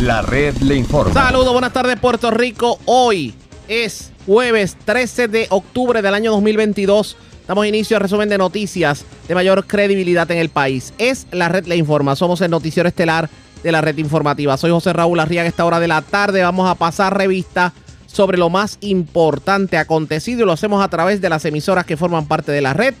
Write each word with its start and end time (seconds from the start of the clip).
La 0.00 0.22
red 0.22 0.56
le 0.62 0.76
informa. 0.76 1.12
Saludos, 1.12 1.52
buenas 1.52 1.74
tardes 1.74 2.00
Puerto 2.00 2.30
Rico. 2.30 2.78
Hoy 2.86 3.34
es 3.68 4.12
jueves 4.24 4.78
13 4.86 5.28
de 5.28 5.46
octubre 5.50 6.00
del 6.00 6.14
año 6.14 6.30
2022. 6.30 7.18
Damos 7.46 7.66
inicio 7.66 7.98
al 7.98 8.02
resumen 8.02 8.30
de 8.30 8.38
noticias 8.38 9.04
de 9.28 9.34
mayor 9.34 9.66
credibilidad 9.66 10.30
en 10.30 10.38
el 10.38 10.48
país. 10.48 10.94
Es 10.96 11.26
la 11.32 11.50
red 11.50 11.66
le 11.66 11.76
informa. 11.76 12.16
Somos 12.16 12.40
el 12.40 12.50
noticiero 12.50 12.88
estelar 12.88 13.28
de 13.62 13.72
la 13.72 13.82
red 13.82 13.98
informativa. 13.98 14.56
Soy 14.56 14.70
José 14.70 14.94
Raúl 14.94 15.20
Arriaga. 15.20 15.46
Esta 15.46 15.66
hora 15.66 15.78
de 15.78 15.88
la 15.88 16.00
tarde 16.00 16.42
vamos 16.42 16.66
a 16.66 16.76
pasar 16.76 17.14
revista 17.14 17.74
sobre 18.06 18.38
lo 18.38 18.48
más 18.48 18.78
importante 18.80 19.76
acontecido 19.76 20.40
y 20.42 20.46
lo 20.46 20.52
hacemos 20.52 20.82
a 20.82 20.88
través 20.88 21.20
de 21.20 21.28
las 21.28 21.44
emisoras 21.44 21.84
que 21.84 21.98
forman 21.98 22.26
parte 22.26 22.52
de 22.52 22.62
la 22.62 22.72
red 22.72 22.94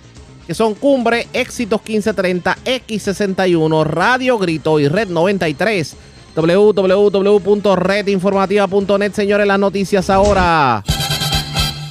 que 0.46 0.54
son 0.54 0.74
Cumbre, 0.74 1.28
Éxitos 1.32 1.80
1530, 1.80 2.58
X61, 2.64 3.84
Radio 3.84 4.36
Grito 4.36 4.80
y 4.80 4.88
Red 4.88 5.08
93 5.08 5.96
www.redinformativa.net. 6.34 9.12
Señores, 9.12 9.46
las 9.46 9.58
noticias 9.58 10.10
ahora. 10.10 10.84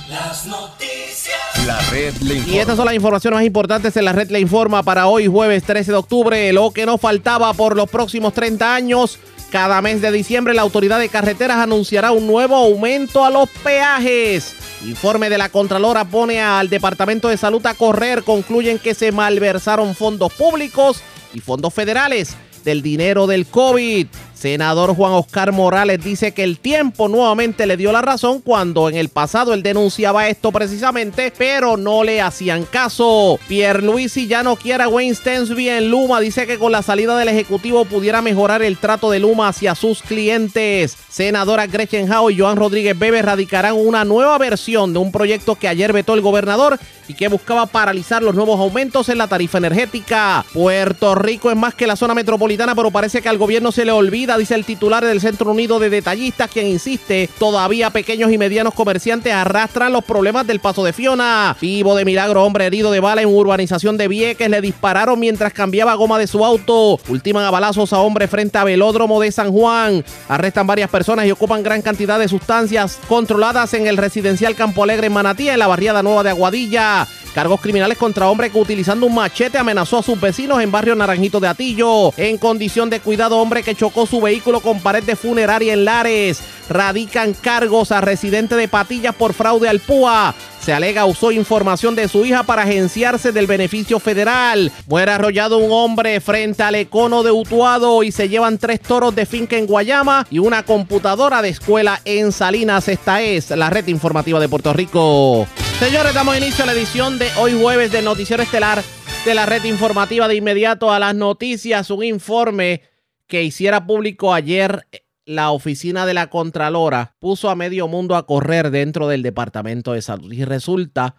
Las 0.09 0.45
noticias. 0.45 1.37
La 1.65 1.79
red 1.91 2.13
le 2.21 2.35
informa. 2.35 2.55
Y 2.55 2.59
estas 2.59 2.77
son 2.77 2.85
las 2.85 2.95
informaciones 2.95 3.37
más 3.37 3.45
importantes 3.45 3.97
en 3.97 4.05
la 4.05 4.13
red 4.13 4.31
le 4.31 4.39
informa 4.39 4.81
para 4.83 5.07
hoy, 5.07 5.27
jueves 5.27 5.63
13 5.63 5.91
de 5.91 5.97
octubre. 5.97 6.53
Lo 6.53 6.71
que 6.71 6.85
nos 6.85 7.01
faltaba 7.01 7.53
por 7.53 7.75
los 7.75 7.89
próximos 7.89 8.33
30 8.33 8.73
años. 8.73 9.19
Cada 9.51 9.81
mes 9.81 10.01
de 10.01 10.11
diciembre 10.11 10.53
la 10.53 10.61
autoridad 10.61 10.99
de 10.99 11.09
carreteras 11.09 11.57
anunciará 11.57 12.11
un 12.11 12.27
nuevo 12.27 12.55
aumento 12.55 13.25
a 13.25 13.31
los 13.31 13.49
peajes. 13.63 14.55
Informe 14.85 15.27
de 15.29 15.39
la 15.39 15.49
Contralora 15.49 16.05
pone 16.05 16.39
al 16.39 16.69
Departamento 16.69 17.29
de 17.29 17.37
Salud 17.37 17.65
a 17.65 17.73
correr. 17.73 18.23
Concluyen 18.23 18.77
que 18.77 18.93
se 18.93 19.11
malversaron 19.11 19.95
fondos 19.95 20.31
públicos 20.33 21.01
y 21.33 21.39
fondos 21.39 21.73
federales 21.73 22.37
del 22.63 22.83
dinero 22.83 23.25
del 23.25 23.47
COVID. 23.47 24.05
Senador 24.39 24.95
Juan 24.95 25.11
Oscar 25.11 25.51
Morales 25.51 26.01
dice 26.01 26.31
que 26.31 26.45
el 26.45 26.59
tiempo 26.59 27.09
nuevamente 27.09 27.67
le 27.67 27.75
dio 27.75 27.91
la 27.91 28.01
razón 28.01 28.39
cuando 28.39 28.87
en 28.87 28.95
el 28.95 29.09
pasado 29.09 29.53
él 29.53 29.63
denunciaba 29.63 30.29
esto 30.29 30.53
precisamente, 30.53 31.33
pero 31.37 31.75
no 31.75 32.05
le 32.05 32.21
hacían 32.21 32.63
caso. 32.63 33.37
Pierre 33.49 33.81
Luisi 33.81 34.27
ya 34.27 34.41
no 34.41 34.55
quiere 34.55 34.83
a 34.83 34.87
Wayne 34.87 35.13
Stensby 35.13 35.67
en 35.67 35.91
Luma. 35.91 36.21
Dice 36.21 36.47
que 36.47 36.57
con 36.57 36.71
la 36.71 36.81
salida 36.81 37.17
del 37.17 37.27
Ejecutivo 37.27 37.83
pudiera 37.83 38.21
mejorar 38.21 38.61
el 38.61 38.77
trato 38.77 39.11
de 39.11 39.19
Luma 39.19 39.49
hacia 39.49 39.75
sus 39.75 40.01
clientes. 40.01 40.95
Senadora 41.09 41.67
Gretchen 41.67 42.09
Howe 42.09 42.31
y 42.31 42.39
Joan 42.39 42.55
Rodríguez 42.55 42.97
Bebe 42.97 43.21
radicarán 43.21 43.75
una 43.75 44.05
nueva 44.05 44.37
versión 44.37 44.93
de 44.93 44.99
un 44.99 45.11
proyecto 45.11 45.55
que 45.55 45.67
ayer 45.67 45.91
vetó 45.91 46.13
el 46.13 46.21
gobernador 46.21 46.79
y 47.09 47.15
que 47.15 47.27
buscaba 47.27 47.65
paralizar 47.65 48.23
los 48.23 48.35
nuevos 48.35 48.57
aumentos 48.59 49.09
en 49.09 49.17
la 49.17 49.27
tarifa 49.27 49.57
energética. 49.57 50.45
Puerto 50.53 51.15
Rico 51.15 51.49
es 51.49 51.57
más 51.57 51.73
que 51.73 51.87
la 51.87 51.97
zona 51.97 52.13
metropolitana, 52.13 52.75
pero 52.75 52.91
parece 52.91 53.21
que 53.21 53.27
al 53.27 53.37
gobierno 53.37 53.73
se 53.73 53.83
le 53.83 53.91
olvida 53.91 54.28
dice 54.37 54.55
el 54.55 54.65
titular 54.65 55.05
del 55.05 55.21
Centro 55.21 55.51
Unido 55.51 55.79
de 55.79 55.89
Detallistas, 55.89 56.49
quien 56.51 56.67
insiste, 56.67 57.29
todavía 57.39 57.89
pequeños 57.89 58.31
y 58.31 58.37
medianos 58.37 58.73
comerciantes 58.73 59.33
arrastran 59.33 59.93
los 59.93 60.03
problemas 60.03 60.45
del 60.45 60.59
paso 60.59 60.83
de 60.83 60.93
Fiona. 60.93 61.55
Vivo 61.59 61.95
de 61.95 62.05
milagro, 62.05 62.43
hombre 62.43 62.65
herido 62.65 62.91
de 62.91 62.99
bala 62.99 63.21
en 63.21 63.29
urbanización 63.29 63.97
de 63.97 64.07
Vieques, 64.07 64.49
le 64.49 64.61
dispararon 64.61 65.19
mientras 65.19 65.53
cambiaba 65.53 65.93
goma 65.95 66.19
de 66.19 66.27
su 66.27 66.43
auto. 66.45 66.99
Ultiman 67.07 67.45
a 67.45 67.51
balazos 67.51 67.93
a 67.93 67.99
hombre 67.99 68.27
frente 68.27 68.57
a 68.57 68.63
velódromo 68.63 69.19
de 69.19 69.31
San 69.31 69.51
Juan. 69.51 70.03
Arrestan 70.27 70.67
varias 70.67 70.89
personas 70.89 71.25
y 71.25 71.31
ocupan 71.31 71.63
gran 71.63 71.81
cantidad 71.81 72.19
de 72.19 72.27
sustancias 72.27 72.99
controladas 73.07 73.73
en 73.73 73.87
el 73.87 73.97
residencial 73.97 74.55
Campo 74.55 74.83
Alegre 74.83 75.07
en 75.07 75.13
Manatí, 75.13 75.49
en 75.49 75.59
la 75.59 75.67
barriada 75.67 76.03
nueva 76.03 76.23
de 76.23 76.29
Aguadilla. 76.29 77.07
Cargos 77.33 77.61
criminales 77.61 77.97
contra 77.97 78.29
hombre 78.29 78.49
que 78.49 78.57
utilizando 78.57 79.05
un 79.05 79.15
machete 79.15 79.57
amenazó 79.57 79.99
a 79.99 80.03
sus 80.03 80.19
vecinos 80.19 80.61
en 80.61 80.71
barrio 80.71 80.95
Naranjito 80.95 81.39
de 81.39 81.47
Atillo. 81.47 82.11
En 82.17 82.37
condición 82.37 82.89
de 82.89 82.99
cuidado, 82.99 83.37
hombre 83.37 83.63
que 83.63 83.75
chocó 83.75 84.05
su 84.05 84.19
vehículo 84.19 84.59
con 84.61 84.79
pared 84.81 85.03
de 85.03 85.15
funeraria 85.15 85.73
en 85.73 85.85
Lares. 85.85 86.41
Radican 86.69 87.33
cargos 87.33 87.91
a 87.91 88.01
residente 88.01 88.55
de 88.55 88.67
Patillas 88.67 89.15
por 89.15 89.33
fraude 89.33 89.69
al 89.69 89.79
PUA. 89.79 90.33
Se 90.59 90.73
alega 90.73 91.05
usó 91.05 91.31
información 91.31 91.95
de 91.95 92.07
su 92.07 92.25
hija 92.25 92.43
para 92.43 92.63
agenciarse 92.63 93.31
del 93.31 93.47
beneficio 93.47 93.99
federal. 93.99 94.71
Muere 94.87 95.11
arrollado 95.11 95.57
un 95.57 95.71
hombre 95.71 96.19
frente 96.19 96.63
al 96.63 96.75
econo 96.75 97.23
de 97.23 97.31
Utuado 97.31 98.03
y 98.03 98.11
se 98.11 98.27
llevan 98.29 98.57
tres 98.57 98.81
toros 98.81 99.15
de 99.15 99.25
finca 99.25 99.55
en 99.55 99.65
Guayama 99.65 100.27
y 100.29 100.39
una 100.39 100.63
computadora 100.63 101.41
de 101.41 101.49
escuela 101.49 102.01
en 102.05 102.31
Salinas. 102.31 102.87
Esta 102.87 103.21
es 103.21 103.49
la 103.51 103.69
red 103.69 103.87
informativa 103.87 104.39
de 104.39 104.49
Puerto 104.49 104.73
Rico. 104.73 105.47
Señores, 105.79 106.13
damos 106.13 106.37
inicio 106.37 106.65
a 106.65 106.67
la 106.67 106.73
edición 106.73 107.17
de 107.19 107.29
hoy 107.39 107.57
jueves 107.59 107.89
del 107.89 108.03
Noticiero 108.03 108.43
Estelar 108.43 108.83
de 109.25 109.33
la 109.33 109.45
red 109.45 109.63
informativa 109.63 110.27
de 110.27 110.35
inmediato 110.35 110.91
a 110.91 110.99
las 110.99 111.15
noticias. 111.15 111.89
Un 111.89 112.03
informe 112.03 112.81
que 113.27 113.43
hiciera 113.43 113.87
público 113.87 114.33
ayer 114.33 114.85
la 115.23 115.51
oficina 115.51 116.05
de 116.05 116.13
la 116.13 116.29
Contralora 116.29 117.15
puso 117.19 117.49
a 117.49 117.55
medio 117.55 117.87
mundo 117.87 118.17
a 118.17 118.25
correr 118.27 118.71
dentro 118.71 119.07
del 119.07 119.23
Departamento 119.23 119.93
de 119.93 120.01
Salud. 120.01 120.33
Y 120.33 120.43
resulta 120.43 121.15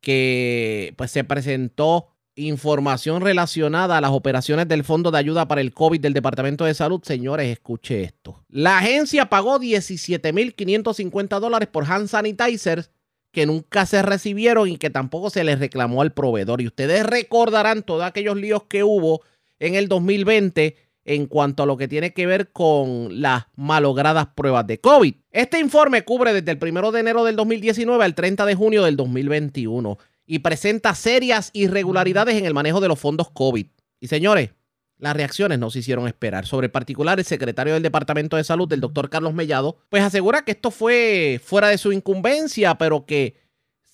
que 0.00 0.94
pues, 0.96 1.10
se 1.10 1.24
presentó 1.24 2.08
información 2.34 3.20
relacionada 3.20 3.98
a 3.98 4.00
las 4.00 4.12
operaciones 4.12 4.68
del 4.68 4.84
Fondo 4.84 5.10
de 5.10 5.18
Ayuda 5.18 5.46
para 5.48 5.60
el 5.60 5.74
COVID 5.74 6.00
del 6.00 6.14
Departamento 6.14 6.64
de 6.64 6.72
Salud. 6.72 7.02
Señores, 7.04 7.48
escuche 7.48 8.04
esto. 8.04 8.42
La 8.48 8.78
agencia 8.78 9.28
pagó 9.28 9.60
17.550 9.60 11.40
dólares 11.40 11.68
por 11.68 11.84
hand 11.84 12.08
sanitizers 12.08 12.90
que 13.30 13.46
nunca 13.46 13.86
se 13.86 14.02
recibieron 14.02 14.68
y 14.68 14.78
que 14.78 14.90
tampoco 14.90 15.30
se 15.30 15.44
les 15.44 15.58
reclamó 15.58 16.02
al 16.02 16.12
proveedor. 16.12 16.60
Y 16.60 16.66
ustedes 16.66 17.04
recordarán 17.04 17.82
todos 17.82 18.04
aquellos 18.04 18.36
líos 18.36 18.64
que 18.64 18.84
hubo 18.84 19.22
en 19.58 19.74
el 19.74 19.88
2020 19.88 20.76
en 21.04 21.26
cuanto 21.26 21.62
a 21.62 21.66
lo 21.66 21.78
que 21.78 21.88
tiene 21.88 22.12
que 22.12 22.26
ver 22.26 22.52
con 22.52 23.22
las 23.22 23.46
malogradas 23.56 24.28
pruebas 24.34 24.66
de 24.66 24.78
COVID. 24.78 25.14
Este 25.30 25.58
informe 25.58 26.04
cubre 26.04 26.34
desde 26.34 26.52
el 26.52 26.58
1 26.60 26.92
de 26.92 27.00
enero 27.00 27.24
del 27.24 27.36
2019 27.36 28.04
al 28.04 28.14
30 28.14 28.44
de 28.44 28.54
junio 28.54 28.84
del 28.84 28.96
2021 28.96 29.98
y 30.26 30.40
presenta 30.40 30.94
serias 30.94 31.50
irregularidades 31.54 32.36
en 32.36 32.44
el 32.44 32.52
manejo 32.52 32.80
de 32.80 32.88
los 32.88 32.98
fondos 32.98 33.30
COVID. 33.30 33.66
Y 34.00 34.08
señores, 34.08 34.50
las 34.98 35.16
reacciones 35.16 35.58
no 35.58 35.70
se 35.70 35.78
hicieron 35.78 36.08
esperar. 36.08 36.46
Sobre 36.46 36.68
particular, 36.68 37.18
el 37.18 37.24
secretario 37.24 37.74
del 37.74 37.82
Departamento 37.82 38.36
de 38.36 38.44
Salud, 38.44 38.72
el 38.72 38.80
doctor 38.80 39.08
Carlos 39.08 39.34
Mellado, 39.34 39.76
pues 39.88 40.02
asegura 40.02 40.42
que 40.42 40.52
esto 40.52 40.70
fue 40.70 41.40
fuera 41.42 41.68
de 41.68 41.78
su 41.78 41.92
incumbencia, 41.92 42.76
pero 42.76 43.06
que 43.06 43.36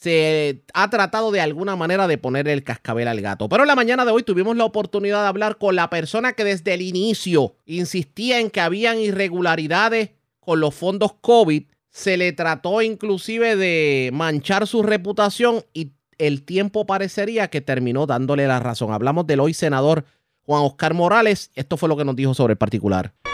se 0.05 0.65
ha 0.75 0.91
tratado 0.91 1.31
de 1.31 1.41
alguna 1.41 1.77
manera 1.77 2.07
de 2.07 2.19
poner 2.19 2.47
el 2.49 2.63
cascabel 2.63 3.09
al 3.09 3.21
gato. 3.21 3.49
Pero 3.49 3.63
en 3.63 3.69
la 3.69 3.75
mañana 3.75 4.05
de 4.05 4.11
hoy 4.11 4.23
tuvimos 4.23 4.57
la 4.57 4.65
oportunidad 4.65 5.23
de 5.23 5.29
hablar 5.29 5.57
con 5.57 5.77
la 5.77 5.89
persona 5.89 6.35
que 6.35 6.45
desde 6.45 6.75
el 6.75 6.83
inicio 6.83 7.57
insistía 7.65 8.41
en 8.41 8.51
que 8.51 8.61
habían 8.61 8.99
irregularidades 8.99 10.11
con 10.41 10.61
los 10.61 10.75
fondos 10.75 11.15
COVID. 11.21 11.65
Se 11.89 12.17
le 12.17 12.33
trató 12.33 12.83
inclusive 12.83 13.57
de 13.57 14.11
manchar 14.13 14.67
su 14.67 14.83
reputación 14.83 15.65
y 15.73 15.93
el 16.19 16.45
tiempo 16.45 16.87
parecería 16.87 17.49
que 17.49 17.61
terminó 17.61 18.07
dándole 18.07 18.47
la 18.47 18.61
razón. 18.61 18.93
Hablamos 18.93 19.27
del 19.27 19.41
hoy 19.41 19.55
senador 19.55 20.05
Juan 20.47 20.63
Oscar 20.63 20.95
Morales. 20.95 21.51
Esto 21.55 21.77
fue 21.77 21.89
lo 21.89 21.97
que 21.97 22.05
nos 22.05 22.17
dijo 22.17 22.35
sobre 22.35 22.53
el 22.53 22.59
particular. 22.59 23.13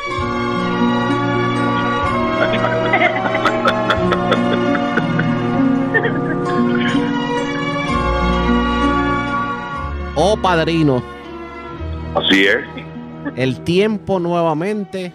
Oh, 10.23 10.37
padrino. 10.37 11.03
Así 12.15 12.45
es. 12.45 12.59
El 13.37 13.65
tiempo 13.65 14.21
nuevamente 14.21 15.15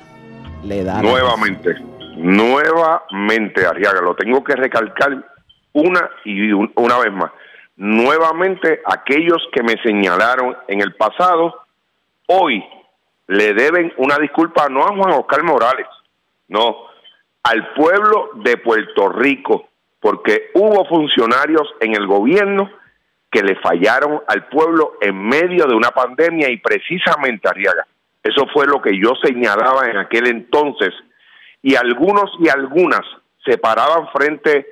le 0.63 0.83
da. 0.83 0.99
Nuevamente. 1.03 1.75
Nuevamente, 2.15 3.67
Arriaga. 3.67 4.01
Lo 4.01 4.15
tengo 4.15 4.43
que 4.43 4.55
recalcar 4.55 5.23
una 5.73 6.09
y 6.23 6.51
una 6.53 6.97
vez 6.97 7.13
más. 7.13 7.29
Nuevamente, 7.75 8.81
aquellos 8.85 9.47
que 9.51 9.61
me 9.61 9.75
señalaron 9.83 10.57
en 10.67 10.81
el 10.81 10.95
pasado 10.95 11.53
hoy 12.27 12.63
le 13.27 13.53
deben 13.53 13.93
una 13.97 14.17
disculpa 14.17 14.69
no 14.69 14.83
a 14.83 14.95
Juan 14.95 15.13
Oscar 15.13 15.43
Morales, 15.43 15.87
no, 16.47 16.87
al 17.43 17.73
pueblo 17.73 18.31
de 18.35 18.57
Puerto 18.57 19.09
Rico, 19.09 19.69
porque 19.99 20.51
hubo 20.53 20.85
funcionarios 20.85 21.67
en 21.79 21.95
el 21.95 22.05
gobierno 22.07 22.69
que 23.31 23.41
le 23.41 23.55
fallaron 23.57 24.21
al 24.27 24.47
pueblo 24.47 24.93
en 25.01 25.21
medio 25.21 25.65
de 25.65 25.75
una 25.75 25.91
pandemia 25.91 26.49
y 26.49 26.57
precisamente 26.57 27.49
Arriaga. 27.49 27.85
Eso 28.23 28.47
fue 28.53 28.65
lo 28.65 28.81
que 28.81 28.97
yo 28.99 29.13
señalaba 29.23 29.87
en 29.89 29.97
aquel 29.97 30.27
entonces 30.27 30.93
y 31.61 31.75
algunos 31.75 32.31
y 32.39 32.49
algunas 32.49 33.01
se 33.43 33.57
paraban 33.57 34.07
frente 34.13 34.67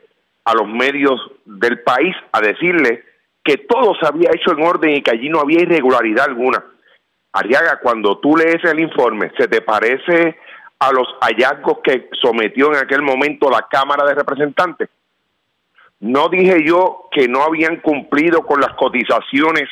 a 0.45 0.53
los 0.53 0.67
medios 0.67 1.19
del 1.45 1.81
país 1.81 2.15
a 2.31 2.41
decirle 2.41 3.03
que 3.43 3.57
todo 3.57 3.95
se 3.95 4.07
había 4.07 4.29
hecho 4.33 4.51
en 4.51 4.63
orden 4.63 4.91
y 4.91 5.01
que 5.01 5.11
allí 5.11 5.29
no 5.29 5.39
había 5.39 5.61
irregularidad 5.61 6.25
alguna. 6.25 6.63
Ariaga, 7.33 7.79
cuando 7.81 8.19
tú 8.19 8.37
lees 8.37 8.63
el 8.63 8.79
informe, 8.79 9.31
¿se 9.37 9.47
te 9.47 9.61
parece 9.61 10.37
a 10.79 10.91
los 10.91 11.07
hallazgos 11.21 11.79
que 11.83 12.09
sometió 12.21 12.71
en 12.71 12.77
aquel 12.77 13.01
momento 13.01 13.49
la 13.49 13.67
Cámara 13.69 14.05
de 14.05 14.13
Representantes? 14.13 14.89
No 15.99 16.29
dije 16.29 16.63
yo 16.65 17.07
que 17.11 17.27
no 17.27 17.43
habían 17.43 17.77
cumplido 17.77 18.45
con 18.45 18.61
las 18.61 18.73
cotizaciones 18.73 19.69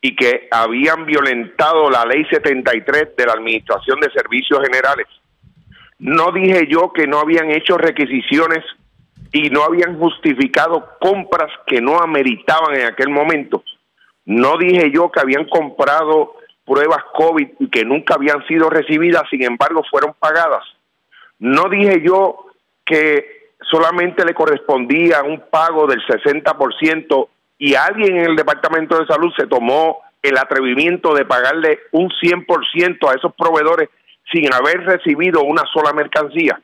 y 0.00 0.16
que 0.16 0.48
habían 0.50 1.06
violentado 1.06 1.90
la 1.90 2.04
ley 2.04 2.24
73 2.30 3.16
de 3.16 3.26
la 3.26 3.34
Administración 3.34 4.00
de 4.00 4.10
Servicios 4.10 4.60
Generales. 4.62 5.06
No 5.98 6.32
dije 6.32 6.66
yo 6.68 6.92
que 6.92 7.06
no 7.06 7.20
habían 7.20 7.50
hecho 7.50 7.78
requisiciones 7.78 8.64
y 9.32 9.50
no 9.50 9.62
habían 9.62 9.98
justificado 9.98 10.96
compras 11.00 11.50
que 11.66 11.80
no 11.80 11.98
ameritaban 12.00 12.74
en 12.74 12.86
aquel 12.86 13.10
momento. 13.10 13.62
No 14.24 14.56
dije 14.58 14.90
yo 14.92 15.10
que 15.10 15.20
habían 15.20 15.46
comprado 15.46 16.35
pruebas 16.66 17.04
COVID 17.14 17.48
y 17.60 17.68
que 17.68 17.84
nunca 17.84 18.14
habían 18.14 18.44
sido 18.46 18.68
recibidas, 18.68 19.22
sin 19.30 19.42
embargo 19.44 19.82
fueron 19.88 20.14
pagadas. 20.18 20.64
No 21.38 21.68
dije 21.70 22.02
yo 22.04 22.46
que 22.84 23.50
solamente 23.70 24.24
le 24.24 24.34
correspondía 24.34 25.22
un 25.22 25.44
pago 25.48 25.86
del 25.86 26.04
60% 26.04 27.28
y 27.58 27.74
alguien 27.74 28.16
en 28.18 28.30
el 28.30 28.36
Departamento 28.36 28.98
de 28.98 29.06
Salud 29.06 29.32
se 29.36 29.46
tomó 29.46 30.00
el 30.22 30.36
atrevimiento 30.36 31.14
de 31.14 31.24
pagarle 31.24 31.80
un 31.92 32.10
100% 32.10 33.08
a 33.08 33.14
esos 33.14 33.32
proveedores 33.34 33.88
sin 34.32 34.52
haber 34.52 34.84
recibido 34.84 35.42
una 35.42 35.62
sola 35.72 35.92
mercancía. 35.92 36.60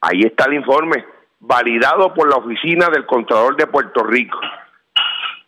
Ahí 0.00 0.22
está 0.22 0.44
el 0.44 0.54
informe, 0.54 1.04
validado 1.40 2.14
por 2.14 2.28
la 2.28 2.36
Oficina 2.36 2.88
del 2.88 3.06
Contralor 3.06 3.56
de 3.56 3.66
Puerto 3.66 4.04
Rico. 4.04 4.38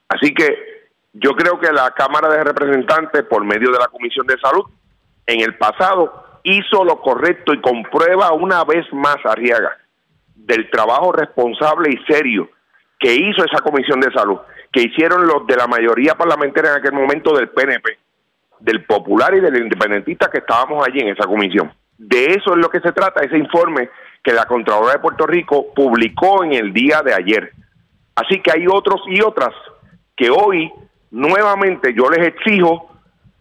Así 0.09 0.35
que 0.35 0.80
yo 1.13 1.33
creo 1.33 1.59
que 1.59 1.73
la 1.73 1.91
Cámara 1.93 2.29
de 2.29 2.45
Representantes, 2.45 3.25
por 3.25 3.45
medio 3.45 3.71
de 3.71 3.79
la 3.79 3.89
Comisión 3.89 4.27
de 4.27 4.39
Salud, 4.39 4.65
en 5.27 5.41
el 5.41 5.57
pasado 5.57 6.41
hizo 6.43 6.85
lo 6.85 7.01
correcto 7.01 7.53
y 7.53 7.61
comprueba 7.61 8.33
una 8.33 8.65
vez 8.65 8.87
más, 8.93 9.17
Arriaga, 9.25 9.77
del 10.35 10.71
trabajo 10.71 11.13
responsable 11.13 11.91
y 11.91 12.13
serio 12.13 12.49
que 12.99 13.15
hizo 13.15 13.45
esa 13.45 13.63
Comisión 13.63 14.01
de 14.01 14.13
Salud, 14.13 14.39
que 14.73 14.83
hicieron 14.83 15.27
los 15.27 15.47
de 15.47 15.57
la 15.57 15.67
mayoría 15.67 16.15
parlamentaria 16.15 16.73
en 16.73 16.79
aquel 16.79 16.93
momento 16.93 17.35
del 17.35 17.49
PNP, 17.49 17.99
del 18.61 18.85
Popular 18.85 19.35
y 19.35 19.41
del 19.41 19.57
Independentista 19.57 20.31
que 20.31 20.39
estábamos 20.39 20.87
allí 20.87 21.01
en 21.01 21.09
esa 21.09 21.27
comisión. 21.27 21.73
De 21.97 22.27
eso 22.27 22.53
es 22.53 22.59
lo 22.59 22.69
que 22.69 22.81
se 22.81 22.93
trata, 22.93 23.23
ese 23.23 23.39
informe 23.39 23.91
que 24.23 24.33
la 24.33 24.45
Contralora 24.45 24.93
de 24.93 24.99
Puerto 24.99 25.27
Rico 25.27 25.73
publicó 25.75 26.45
en 26.45 26.53
el 26.53 26.73
día 26.73 27.03
de 27.03 27.15
ayer. 27.15 27.53
Así 28.15 28.41
que 28.41 28.53
hay 28.53 28.67
otros 28.71 29.01
y 29.07 29.23
otras 29.23 29.55
que 30.15 30.31
hoy 30.31 30.71
nuevamente 31.11 31.95
yo 31.95 32.09
les 32.09 32.27
exijo 32.27 32.91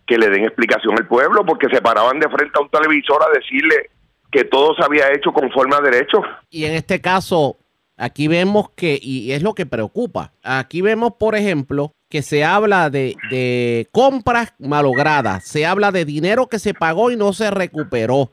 que 0.06 0.18
le 0.18 0.30
den 0.30 0.44
explicación 0.44 0.96
al 0.98 1.08
pueblo 1.08 1.46
porque 1.46 1.68
se 1.72 1.82
paraban 1.82 2.20
de 2.20 2.28
frente 2.30 2.52
a 2.56 2.62
un 2.62 2.70
televisor 2.70 3.22
a 3.24 3.38
decirle 3.38 3.92
que 4.32 4.44
todo 4.44 4.74
se 4.76 4.84
había 4.84 5.12
hecho 5.12 5.32
conforme 5.32 5.76
a 5.76 5.82
derecho. 5.82 6.22
Y 6.50 6.66
en 6.66 6.74
este 6.74 7.00
caso, 7.00 7.58
aquí 7.98 8.28
vemos 8.28 8.70
que, 8.76 9.00
y 9.02 9.32
es 9.32 9.44
lo 9.44 9.54
que 9.54 9.66
preocupa, 9.66 10.34
aquí 10.44 10.82
vemos, 10.82 11.14
por 11.20 11.36
ejemplo, 11.36 11.92
que 12.10 12.24
se 12.24 12.44
habla 12.44 12.90
de, 12.90 13.16
de 13.30 13.88
compras 13.92 14.56
malogradas, 14.58 15.46
se 15.46 15.66
habla 15.66 15.92
de 15.92 16.06
dinero 16.06 16.48
que 16.48 16.58
se 16.58 16.74
pagó 16.74 17.12
y 17.12 17.16
no 17.16 17.34
se 17.34 17.52
recuperó. 17.52 18.32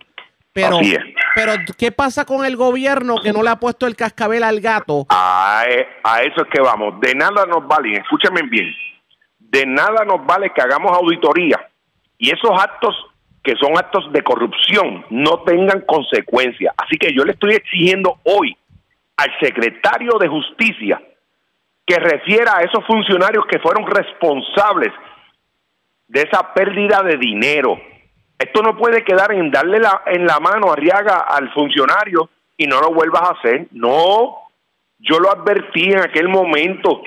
Pero, 0.55 0.81
pero, 1.35 1.53
¿qué 1.77 1.93
pasa 1.93 2.25
con 2.25 2.47
el 2.47 2.57
gobierno 2.57 3.17
que 3.23 3.31
no 3.31 3.43
le 3.43 3.51
ha 3.51 3.61
puesto 3.61 3.87
el 3.87 3.95
cascabel 3.95 4.43
al 4.43 4.63
gato? 4.63 5.05
A, 5.11 5.65
a 6.03 6.23
eso 6.23 6.43
es 6.43 6.49
que 6.51 6.63
vamos. 6.63 6.99
De 7.01 7.15
nada 7.15 7.45
nos 7.45 7.69
vale, 7.69 7.93
escúchame 7.99 8.41
bien, 8.49 8.75
de 9.51 9.67
nada 9.67 10.05
nos 10.05 10.25
vale 10.27 10.53
que 10.55 10.63
hagamos 10.63 10.93
auditoría 10.93 11.69
y 12.19 12.31
esos 12.31 12.51
actos 12.59 12.95
que 13.43 13.55
son 13.61 13.79
actos 13.79 14.13
de 14.13 14.23
corrupción 14.23 15.05
no 15.11 15.43
tengan 15.45 15.83
consecuencias. 15.83 16.75
Así 16.77 16.99
que 16.99 17.15
yo 17.15 17.25
le 17.25 17.33
estoy 17.33 17.55
exigiendo 17.55 18.19
hoy 18.25 18.57
al 19.17 19.31
secretario 19.41 20.19
de 20.19 20.27
Justicia 20.29 21.01
que 21.87 21.97
refiera 21.97 22.57
a 22.57 22.63
esos 22.63 22.85
funcionarios 22.85 23.47
que 23.47 23.61
fueron 23.61 23.87
responsables 23.87 24.93
de 26.09 26.23
esa 26.23 26.53
pérdida 26.53 27.03
de 27.03 27.17
dinero. 27.17 27.81
Esto 28.37 28.63
no 28.63 28.77
puede 28.77 29.05
quedar 29.05 29.33
en 29.33 29.51
darle 29.53 29.79
la, 29.79 30.03
en 30.07 30.27
la 30.27 30.41
mano 30.41 30.73
a 30.73 30.77
Riaga 30.77 31.21
al 31.21 31.53
funcionario 31.53 32.29
y 32.57 32.67
no 32.67 32.81
lo 32.81 32.93
vuelvas 32.93 33.23
a 33.23 33.35
hacer. 33.39 33.69
No, 33.71 34.37
yo 34.99 35.21
lo 35.21 35.31
advertí 35.31 35.85
en 35.85 36.01
aquel 36.01 36.29
momento 36.29 37.03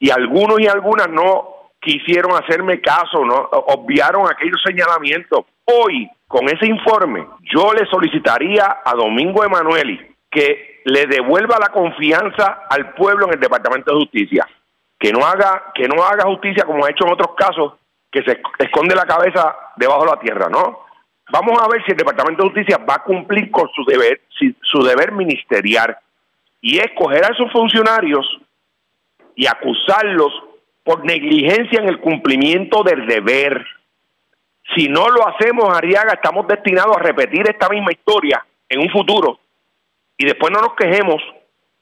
y 0.00 0.10
algunos 0.10 0.60
y 0.60 0.66
algunas 0.66 1.08
no 1.08 1.53
quisieron 1.84 2.32
hacerme 2.32 2.80
caso, 2.80 3.24
no 3.24 3.34
obviaron 3.34 4.26
aquellos 4.26 4.60
señalamientos. 4.64 5.44
Hoy, 5.66 6.08
con 6.26 6.48
ese 6.48 6.66
informe, 6.66 7.26
yo 7.54 7.72
le 7.72 7.86
solicitaría 7.86 8.78
a 8.84 8.94
Domingo 8.94 9.44
Emanueli 9.44 10.00
que 10.30 10.80
le 10.84 11.06
devuelva 11.06 11.58
la 11.60 11.68
confianza 11.68 12.64
al 12.68 12.94
pueblo 12.94 13.26
en 13.26 13.34
el 13.34 13.40
Departamento 13.40 13.92
de 13.92 14.00
Justicia, 14.00 14.48
que 14.98 15.12
no 15.12 15.24
haga 15.24 15.72
que 15.74 15.86
no 15.86 16.02
haga 16.02 16.24
justicia 16.24 16.64
como 16.64 16.84
ha 16.84 16.90
hecho 16.90 17.06
en 17.06 17.12
otros 17.12 17.34
casos, 17.36 17.74
que 18.10 18.22
se 18.22 18.40
esconde 18.58 18.94
la 18.94 19.06
cabeza 19.06 19.54
debajo 19.76 20.04
de 20.04 20.10
la 20.10 20.20
tierra, 20.20 20.48
¿no? 20.48 20.80
Vamos 21.30 21.60
a 21.62 21.68
ver 21.68 21.82
si 21.84 21.92
el 21.92 21.98
Departamento 21.98 22.42
de 22.42 22.48
Justicia 22.48 22.78
va 22.78 22.96
a 22.96 23.02
cumplir 23.02 23.50
con 23.50 23.68
su 23.74 23.84
deber, 23.84 24.22
su 24.62 24.82
deber 24.82 25.12
ministerial 25.12 25.96
y 26.60 26.78
escoger 26.78 27.24
a 27.24 27.32
esos 27.32 27.50
funcionarios 27.52 28.26
y 29.36 29.46
acusarlos 29.46 30.32
por 30.84 31.04
negligencia 31.04 31.80
en 31.80 31.88
el 31.88 31.98
cumplimiento 31.98 32.82
del 32.82 33.06
deber. 33.06 33.66
Si 34.76 34.88
no 34.88 35.08
lo 35.08 35.26
hacemos, 35.26 35.76
Ariaga, 35.76 36.12
estamos 36.12 36.46
destinados 36.46 36.96
a 36.96 37.02
repetir 37.02 37.48
esta 37.48 37.68
misma 37.68 37.92
historia 37.92 38.44
en 38.68 38.80
un 38.80 38.90
futuro 38.90 39.40
y 40.16 40.26
después 40.26 40.52
no 40.52 40.60
nos 40.60 40.74
quejemos. 40.74 41.22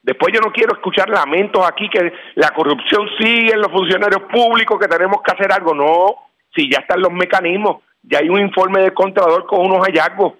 Después 0.01 0.33
yo 0.33 0.41
no 0.41 0.51
quiero 0.51 0.73
escuchar 0.73 1.09
lamentos 1.09 1.65
aquí 1.65 1.89
que 1.89 2.11
la 2.35 2.49
corrupción 2.49 3.07
sigue 3.17 3.53
en 3.53 3.61
los 3.61 3.71
funcionarios 3.71 4.23
públicos, 4.23 4.79
que 4.79 4.87
tenemos 4.87 5.21
que 5.21 5.31
hacer 5.31 5.51
algo. 5.51 5.73
No, 5.73 6.15
si 6.53 6.69
ya 6.69 6.79
están 6.79 7.01
los 7.01 7.11
mecanismos, 7.11 7.83
ya 8.01 8.19
hay 8.19 8.29
un 8.29 8.41
informe 8.41 8.81
del 8.81 8.93
Contralor 8.93 9.45
con 9.45 9.65
unos 9.65 9.85
hallazgos. 9.85 10.33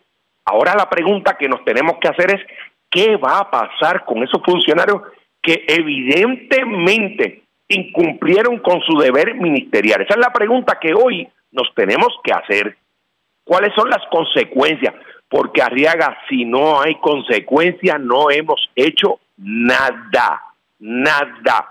Ahora 0.45 0.75
la 0.75 0.89
pregunta 0.89 1.37
que 1.37 1.47
nos 1.47 1.63
tenemos 1.63 1.97
que 2.01 2.09
hacer 2.09 2.35
es, 2.35 2.41
¿qué 2.89 3.15
va 3.15 3.39
a 3.39 3.51
pasar 3.51 4.03
con 4.03 4.21
esos 4.21 4.41
funcionarios 4.43 5.01
que 5.41 5.63
evidentemente 5.67 7.42
incumplieron 7.67 8.59
con 8.59 8.81
su 8.81 8.97
deber 8.97 9.35
ministerial? 9.35 10.01
Esa 10.01 10.15
es 10.15 10.19
la 10.19 10.33
pregunta 10.33 10.77
que 10.81 10.93
hoy 10.93 11.27
nos 11.51 11.73
tenemos 11.75 12.09
que 12.23 12.33
hacer. 12.33 12.77
¿Cuáles 13.43 13.73
son 13.75 13.89
las 13.89 14.01
consecuencias? 14.09 14.93
Porque 15.29 15.61
Arriaga, 15.61 16.17
si 16.29 16.45
no 16.45 16.81
hay 16.81 16.95
consecuencias, 16.95 17.99
no 17.99 18.29
hemos 18.29 18.69
hecho 18.75 19.19
nada, 19.37 20.41
nada. 20.79 21.69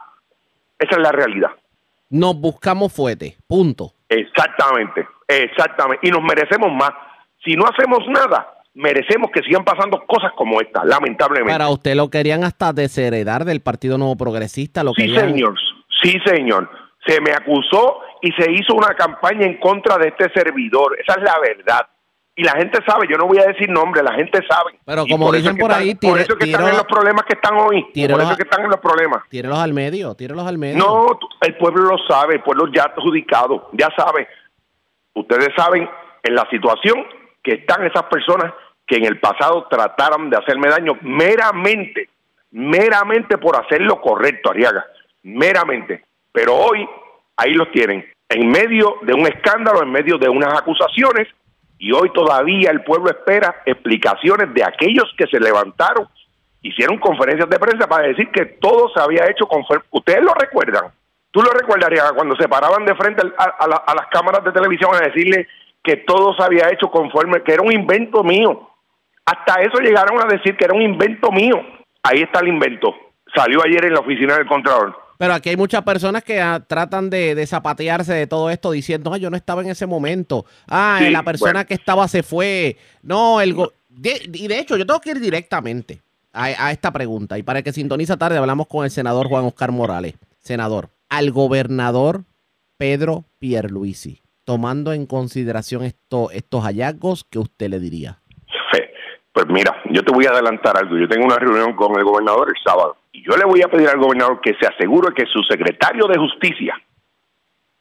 Esa 0.79 0.97
es 0.97 0.99
la 0.99 1.13
realidad. 1.13 1.51
Nos 2.11 2.39
buscamos 2.39 2.93
fuerte, 2.93 3.37
punto. 3.47 3.93
Exactamente, 4.09 5.07
exactamente. 5.29 6.07
Y 6.07 6.11
nos 6.11 6.23
merecemos 6.23 6.73
más. 6.73 6.91
Si 7.45 7.55
no 7.55 7.65
hacemos 7.65 8.01
nada, 8.09 8.55
merecemos 8.75 9.31
que 9.33 9.43
sigan 9.43 9.65
pasando 9.65 10.05
cosas 10.07 10.33
como 10.37 10.61
esta, 10.61 10.85
lamentablemente. 10.85 11.53
Para 11.53 11.69
usted 11.69 11.95
lo 11.95 12.11
querían 12.11 12.45
hasta 12.45 12.73
desheredar 12.73 13.45
del 13.45 13.61
Partido 13.61 13.99
Nuevo 13.99 14.17
Progresista. 14.17 14.85
Lo 14.85 14.93
sí, 14.93 15.15
señor. 15.15 15.55
Sí, 16.03 16.19
señor. 16.25 16.69
Se 17.07 17.21
me 17.21 17.33
acusó 17.33 18.01
y 18.21 18.31
se 18.33 18.51
hizo 18.53 18.75
una 18.75 18.95
campaña 18.95 19.47
en 19.47 19.59
contra 19.59 19.99
de 19.99 20.09
este 20.09 20.31
servidor. 20.33 20.97
Esa 21.01 21.19
es 21.19 21.23
la 21.23 21.39
verdad. 21.41 21.87
Y 22.35 22.45
la 22.45 22.53
gente 22.53 22.79
sabe, 22.87 23.07
yo 23.11 23.19
no 23.19 23.27
voy 23.27 23.39
a 23.39 23.47
decir 23.47 23.69
nombre, 23.69 24.03
la 24.03 24.15
gente 24.15 24.41
sabe. 24.49 24.79
Pero 24.87 25.05
como 25.07 25.31
dicen 25.31 25.57
por 25.59 25.71
ahí, 25.71 25.95
por 25.95 26.19
eso 26.19 26.35
que 26.37 26.47
están 26.47 26.67
en 26.67 26.77
los 26.77 26.87
problemas 26.87 27.25
que 27.27 27.35
están 27.35 27.59
hoy. 27.59 27.83
Por 27.83 28.21
eso 28.23 28.37
que 28.37 28.45
están 28.45 28.65
en 28.65 28.71
los 28.71 28.81
problemas. 28.81 29.23
Tírelos 29.29 29.59
al 29.59 29.75
medio, 29.75 30.15
tírelos 30.15 30.47
al 30.47 30.57
medio. 30.57 30.79
No, 30.79 31.19
el 31.43 31.57
pueblo 31.59 31.83
lo 31.83 31.99
sabe, 32.09 32.37
el 32.37 32.43
pueblo 32.43 32.73
ya 32.75 32.85
adjudicado, 32.85 33.69
ya 33.73 33.89
sabe. 33.95 34.29
Ustedes 35.15 35.51
saben 35.55 35.89
en 36.23 36.35
la 36.35 36.49
situación 36.49 37.05
que 37.43 37.57
están 37.57 37.85
esas 37.85 38.05
personas 38.05 38.55
que 38.87 38.97
en 38.97 39.05
el 39.05 39.21
pasado 39.21 39.67
trataron 39.69 40.31
de 40.31 40.39
hacerme 40.39 40.69
daño 40.71 40.99
meramente, 41.03 42.09
meramente 42.51 43.37
por 43.37 43.61
hacer 43.61 43.83
lo 43.83 44.01
correcto, 44.01 44.51
Ariaga, 44.51 44.87
meramente. 45.23 46.05
Pero 46.33 46.55
hoy 46.55 46.89
ahí 47.37 47.53
los 47.55 47.71
tienen, 47.73 48.05
en 48.29 48.51
medio 48.51 48.97
de 49.03 49.15
un 49.15 49.27
escándalo, 49.27 49.83
en 49.83 49.91
medio 49.91 50.19
de 50.19 50.29
unas 50.29 50.55
acusaciones, 50.55 51.29
y 51.79 51.93
hoy 51.93 52.11
todavía 52.13 52.71
el 52.71 52.85
pueblo 52.85 53.11
espera 53.11 53.63
explicaciones 53.67 54.55
de 54.55 54.65
aquellos 54.65 55.13
que 55.19 55.27
se 55.27 55.41
levantaron, 55.41 56.09
hicieron 56.63 56.99
conferencias 56.99 57.51
de 57.51 57.59
prensa 57.59 57.89
para 57.89 58.07
decir 58.07 58.31
que 58.31 58.47
todo 58.47 58.89
se 58.95 59.01
había 59.01 59.29
hecho 59.29 59.47
conforme. 59.47 59.85
Ustedes 59.91 60.23
lo 60.23 60.33
recuerdan. 60.33 60.93
Tú 61.33 61.43
lo 61.43 61.51
recordarías 61.51 62.13
cuando 62.13 62.37
se 62.37 62.49
paraban 62.49 62.85
de 62.85 62.95
frente 62.95 63.23
a, 63.37 63.67
las 63.67 64.07
cámaras 64.11 64.45
de 64.45 64.53
televisión 64.53 64.95
a 64.95 65.07
decirle 65.07 65.49
que 65.83 65.97
todo 65.97 66.35
se 66.35 66.43
había 66.45 66.69
hecho 66.71 66.89
conforme, 66.89 67.43
que 67.43 67.55
era 67.55 67.63
un 67.63 67.73
invento 67.73 68.23
mío. 68.23 68.71
Hasta 69.25 69.63
eso 69.63 69.79
llegaron 69.79 70.21
a 70.21 70.27
decir 70.27 70.57
que 70.57 70.67
era 70.67 70.75
un 70.75 70.83
invento 70.83 71.33
mío. 71.33 71.57
Ahí 72.03 72.23
está 72.23 72.41
el 72.41 72.49
invento. 72.49 72.95
Salió 73.35 73.61
ayer 73.65 73.87
en 73.87 73.95
la 73.95 74.01
oficina 74.01 74.37
del 74.37 74.47
Contralor. 74.47 74.97
Pero 75.23 75.35
aquí 75.35 75.51
hay 75.51 75.57
muchas 75.57 75.85
personas 75.85 76.25
que 76.25 76.41
ah, 76.41 76.65
tratan 76.67 77.09
de, 77.09 77.47
zapatearse 77.47 78.13
de 78.13 78.27
todo 78.27 78.51
esto 78.51 78.73
diciendo, 78.73 79.17
yo 79.17 79.31
no 79.31 79.37
estaba 79.37 79.63
en 79.63 79.71
ese 79.71 79.87
momento. 79.87 80.47
Ah, 80.67 81.01
la 81.13 81.23
persona 81.23 81.65
que 81.65 81.75
estaba 81.75 82.09
se 82.09 82.25
fue. 82.25 82.77
No, 83.03 83.41
el... 83.41 83.55
y 84.03 84.49
de 84.49 84.59
hecho, 84.59 84.77
yo 84.77 84.85
tengo 84.85 85.01
que 85.01 85.11
ir 85.11 85.21
directamente 85.21 86.03
a, 86.33 86.47
a, 86.47 86.73
esta 86.73 86.93
pregunta. 86.93 87.39
Y 87.39 87.45
para 87.45 87.63
que 87.63 87.73
sintoniza 87.73 88.17
tarde, 88.17 88.37
hablamos 88.37 88.67
con 88.67 88.85
el 88.85 88.91
senador 88.91 89.29
Juan 89.29 89.45
Oscar 89.45 89.71
Morales. 89.71 90.15
Senador, 90.41 90.91
al 91.09 91.31
gobernador 91.31 92.25
Pedro 92.77 93.25
Pierluisi, 93.39 94.23
tomando 94.43 94.93
en 94.93 95.07
consideración 95.07 95.85
esto, 95.85 96.33
estos 96.33 96.65
hallazgos, 96.65 97.25
¿qué 97.31 97.39
usted 97.39 97.71
le 97.71 97.79
diría? 97.79 98.22
Pues 99.33 99.47
mira, 99.49 99.83
yo 99.87 100.03
te 100.03 100.13
voy 100.13 100.27
a 100.27 100.31
adelantar 100.31 100.77
algo. 100.77 100.97
Yo 100.97 101.09
tengo 101.09 101.25
una 101.25 101.37
reunión 101.37 101.75
con 101.75 101.97
el 101.97 102.05
gobernador 102.05 102.49
el 102.49 102.63
sábado 102.63 102.97
y 103.13 103.25
yo 103.25 103.37
le 103.37 103.45
voy 103.45 103.63
a 103.63 103.69
pedir 103.69 103.89
al 103.89 103.99
gobernador 103.99 104.41
que 104.41 104.55
se 104.61 104.67
asegure 104.67 105.15
que 105.15 105.27
su 105.27 105.43
secretario 105.43 106.07
de 106.07 106.19
justicia, 106.19 106.81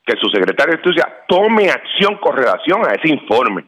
que 0.05 0.15
su 0.19 0.29
secretario 0.29 0.75
de 0.75 0.81
justicia 0.81 1.25
tome 1.27 1.69
acción 1.69 2.17
con 2.17 2.35
relación 2.37 2.85
a 2.87 2.93
ese 2.93 3.09
informe, 3.09 3.65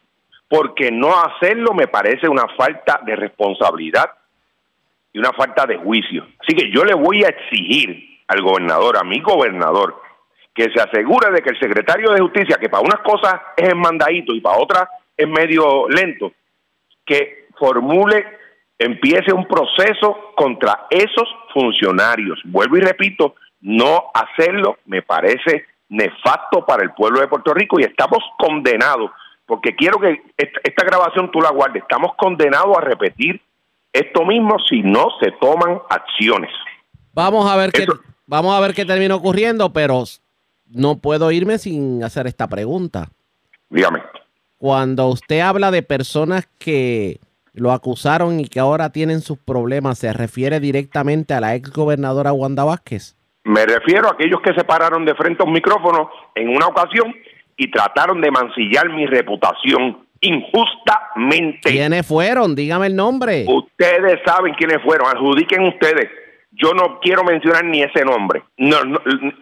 porque 0.47 0.91
no 0.91 1.09
hacerlo 1.09 1.73
me 1.73 1.87
parece 1.87 2.27
una 2.27 2.47
falta 2.57 3.01
de 3.05 3.15
responsabilidad 3.15 4.11
y 5.11 5.19
una 5.19 5.31
falta 5.31 5.65
de 5.65 5.77
juicio. 5.77 6.27
Así 6.39 6.55
que 6.55 6.71
yo 6.71 6.83
le 6.83 6.93
voy 6.93 7.23
a 7.23 7.29
exigir 7.29 8.21
al 8.27 8.41
gobernador, 8.41 8.97
a 8.97 9.03
mi 9.03 9.21
gobernador, 9.21 10.01
que 10.53 10.69
se 10.73 10.81
asegure 10.81 11.31
de 11.31 11.41
que 11.41 11.49
el 11.49 11.59
secretario 11.59 12.11
de 12.11 12.21
justicia, 12.21 12.57
que 12.57 12.69
para 12.69 12.83
unas 12.83 12.99
cosas 13.01 13.41
es 13.57 13.69
el 13.69 13.75
mandadito 13.75 14.33
y 14.33 14.41
para 14.41 14.57
otras 14.57 14.87
es 15.17 15.27
medio 15.27 15.87
lento, 15.89 16.31
que 17.05 17.42
formule, 17.57 18.25
empiece 18.77 19.31
un 19.33 19.47
proceso 19.47 20.17
contra 20.35 20.87
esos 20.89 21.27
funcionarios. 21.53 22.39
Vuelvo 22.45 22.77
y 22.77 22.81
repito, 22.81 23.35
no 23.61 24.11
hacerlo 24.13 24.77
me 24.85 25.01
parece 25.01 25.65
nefasto 25.89 26.65
para 26.65 26.83
el 26.83 26.91
pueblo 26.91 27.19
de 27.19 27.27
Puerto 27.27 27.53
Rico 27.53 27.79
y 27.79 27.83
estamos 27.83 28.19
condenados, 28.37 29.11
porque 29.45 29.75
quiero 29.75 29.99
que 29.99 30.21
esta 30.37 30.85
grabación 30.85 31.31
tú 31.31 31.39
la 31.39 31.51
guardes, 31.51 31.83
estamos 31.83 32.15
condenados 32.15 32.77
a 32.77 32.81
repetir 32.81 33.41
esto 33.93 34.25
mismo 34.25 34.57
si 34.67 34.81
no 34.81 35.07
se 35.21 35.31
toman 35.39 35.79
acciones. 35.89 36.51
Vamos 37.13 37.49
a 37.49 37.55
ver 37.55 37.71
qué 37.71 37.85
vamos 38.25 38.55
a 38.55 38.59
ver 38.59 38.73
qué 38.73 38.85
termina 38.85 39.15
ocurriendo, 39.15 39.71
pero 39.71 40.03
no 40.67 40.97
puedo 40.97 41.31
irme 41.31 41.59
sin 41.59 42.03
hacer 42.03 42.25
esta 42.25 42.47
pregunta. 42.47 43.09
Dígame. 43.69 44.01
Cuando 44.57 45.09
usted 45.09 45.41
habla 45.41 45.69
de 45.71 45.83
personas 45.83 46.47
que 46.57 47.19
lo 47.53 47.71
acusaron 47.71 48.39
y 48.39 48.47
que 48.47 48.59
ahora 48.59 48.91
tienen 48.91 49.21
sus 49.21 49.37
problemas, 49.37 49.99
¿se 49.99 50.11
refiere 50.11 50.59
directamente 50.59 51.33
a 51.33 51.39
la 51.39 51.55
ex 51.55 51.71
gobernadora 51.71 52.33
Wanda 52.33 52.63
Vázquez? 52.63 53.15
Me 53.45 53.65
refiero 53.65 54.07
a 54.07 54.13
aquellos 54.13 54.41
que 54.41 54.53
se 54.53 54.63
pararon 54.63 55.05
de 55.05 55.15
frente 55.15 55.43
a 55.43 55.45
un 55.45 55.53
micrófono 55.53 56.09
en 56.35 56.49
una 56.49 56.67
ocasión 56.67 57.13
y 57.57 57.69
trataron 57.69 58.21
de 58.21 58.31
mancillar 58.31 58.89
mi 58.89 59.05
reputación 59.05 60.07
injustamente. 60.21 61.69
¿Quiénes 61.69 62.07
fueron? 62.07 62.55
Dígame 62.55 62.87
el 62.87 62.95
nombre. 62.95 63.45
Ustedes 63.47 64.19
saben 64.25 64.53
quiénes 64.55 64.81
fueron, 64.81 65.07
adjudiquen 65.07 65.63
ustedes. 65.67 66.09
Yo 66.51 66.73
no 66.73 66.99
quiero 67.01 67.23
mencionar 67.23 67.65
ni 67.65 67.81
ese 67.81 68.05
nombre, 68.05 68.43
no, 68.57 68.77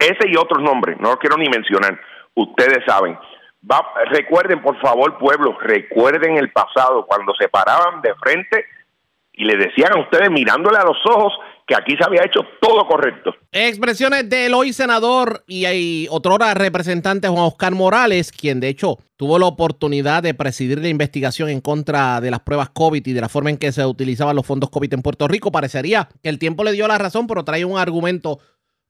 ese 0.00 0.30
y 0.30 0.36
otros 0.36 0.62
nombres, 0.62 0.98
no 0.98 1.10
lo 1.10 1.18
quiero 1.18 1.36
ni 1.36 1.48
mencionar. 1.48 1.98
Ustedes 2.34 2.78
saben. 2.86 3.16
Recuerden, 4.10 4.62
por 4.62 4.80
favor, 4.80 5.18
pueblo, 5.18 5.56
recuerden 5.60 6.36
el 6.36 6.50
pasado, 6.50 7.06
cuando 7.06 7.34
se 7.34 7.48
paraban 7.48 8.02
de 8.02 8.14
frente 8.16 8.64
y 9.34 9.44
le 9.44 9.56
decían 9.56 9.92
a 9.96 10.00
ustedes 10.00 10.30
mirándole 10.30 10.78
a 10.78 10.84
los 10.84 10.98
ojos 11.06 11.32
que 11.66 11.74
aquí 11.74 11.96
se 11.96 12.04
había 12.04 12.24
hecho 12.24 12.40
todo 12.60 12.86
correcto. 12.86 13.34
Expresiones 13.52 14.28
del 14.28 14.52
hoy 14.52 14.72
senador 14.72 15.44
y 15.46 15.64
hay 15.64 16.06
otro 16.10 16.36
representante 16.36 17.28
Juan 17.28 17.44
Oscar 17.44 17.72
Morales, 17.72 18.32
quien 18.32 18.60
de 18.60 18.68
hecho 18.68 18.98
tuvo 19.16 19.38
la 19.38 19.46
oportunidad 19.46 20.22
de 20.22 20.34
presidir 20.34 20.80
la 20.80 20.88
investigación 20.88 21.48
en 21.48 21.60
contra 21.60 22.20
de 22.20 22.30
las 22.30 22.40
pruebas 22.40 22.70
COVID 22.70 23.06
y 23.06 23.12
de 23.12 23.20
la 23.20 23.28
forma 23.28 23.50
en 23.50 23.58
que 23.58 23.72
se 23.72 23.86
utilizaban 23.86 24.36
los 24.36 24.46
fondos 24.46 24.70
COVID 24.70 24.92
en 24.92 25.02
Puerto 25.02 25.28
Rico. 25.28 25.52
Parecería 25.52 26.08
que 26.22 26.28
el 26.28 26.38
tiempo 26.38 26.64
le 26.64 26.72
dio 26.72 26.88
la 26.88 26.98
razón, 26.98 27.26
pero 27.26 27.44
trae 27.44 27.64
un 27.64 27.78
argumento 27.78 28.38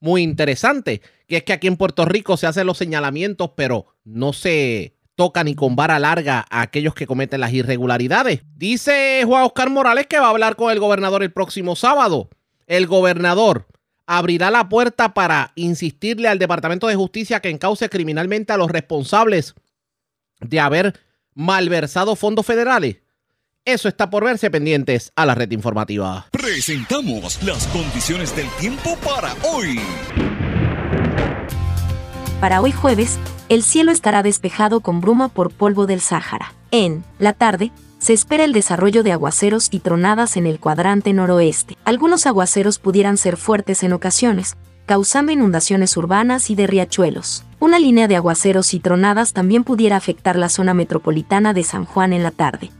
muy 0.03 0.23
interesante, 0.23 1.01
que 1.27 1.39
es 1.39 1.45
que 1.45 1.55
aquí 1.55 1.67
en 1.67 1.79
Puerto 1.79 2.05
Rico 2.05 2.37
se 2.37 2.47
hacen 2.47 2.67
los 2.67 2.77
señalamientos, 2.77 3.53
pero 3.57 3.87
no 4.05 4.35
se 4.35 4.95
toca 5.15 5.43
ni 5.45 5.55
con 5.55 5.77
vara 5.77 5.99
larga 5.99 6.45
a 6.51 6.61
aquellos 6.61 6.95
que 6.95 7.07
cometen 7.07 7.41
las 7.41 7.55
irregularidades. 7.55 8.43
Dice 8.55 9.23
Juan 9.25 9.45
Oscar 9.45 9.71
Morales 9.71 10.07
que 10.07 10.19
va 10.19 10.27
a 10.27 10.31
hablar 10.31 10.57
con 10.57 10.71
el 10.71 10.81
gobernador 10.81 11.23
el 11.23 11.33
próximo 11.33 11.77
sábado 11.77 12.29
el 12.67 12.87
gobernador 12.87 13.67
abrirá 14.07 14.51
la 14.51 14.69
puerta 14.69 15.15
para 15.15 15.53
insistirle 15.55 16.29
al 16.29 16.39
Departamento 16.39 16.87
de 16.87 16.97
Justicia 16.97 17.41
que 17.41 17.51
encauce 17.51 17.89
criminalmente 17.89 18.53
a 18.53 18.57
los 18.57 18.71
responsables 18.71 19.55
de 20.41 20.59
haber 20.59 20.99
malversado 21.35 22.17
fondos 22.17 22.47
federales. 22.47 22.97
Eso 23.65 23.87
está 23.87 24.11
por 24.11 24.25
verse 24.25 24.51
pendientes 24.51 25.13
a 25.15 25.25
la 25.25 25.37
red 25.37 25.53
informativa. 25.53 26.27
Presentamos 26.33 27.41
las 27.45 27.69
condiciones 27.69 28.35
del 28.35 28.49
tiempo 28.59 28.97
para 29.05 29.35
hoy. 29.45 29.79
Para 32.41 32.61
hoy 32.61 32.73
jueves, 32.73 33.21
el 33.49 33.63
cielo 33.63 33.93
estará 33.93 34.25
despejado 34.25 34.81
con 34.81 35.01
bruma 35.01 35.29
por 35.29 35.53
polvo 35.53 35.87
del 35.87 36.01
Sáhara. 36.01 36.55
En 36.73 37.05
la 37.21 37.35
tarde, 37.35 37.71
se 38.01 38.13
espera 38.15 38.43
el 38.43 38.53
desarrollo 38.53 39.05
de 39.05 39.13
aguaceros 39.13 39.69
y 39.71 39.79
tronadas 39.79 40.37
en 40.37 40.49
el 40.49 40.59
cuadrante 40.59 41.13
noroeste. 41.13 41.77
Algunos 41.85 42.27
aguaceros 42.27 42.81
pudieran 42.81 43.17
ser 43.17 43.37
fuertes 43.37 43.85
en 43.85 43.93
ocasiones, 43.93 44.57
causando 44.87 45.31
inundaciones 45.31 45.97
urbanas 45.97 46.51
y 46.51 46.57
de 46.57 46.67
riachuelos. 46.67 47.45
Una 47.61 47.79
línea 47.79 48.09
de 48.09 48.17
aguaceros 48.17 48.75
y 48.75 48.81
tronadas 48.81 49.33
también 49.33 49.63
pudiera 49.63 49.95
afectar 49.95 50.35
la 50.35 50.49
zona 50.49 50.75
metropolitana 50.75 51.55
de 51.55 51.63
San 51.63 51.85
Juan 51.85 52.13
en 52.13 52.25
la 52.25 52.33
tarde. 52.33 52.73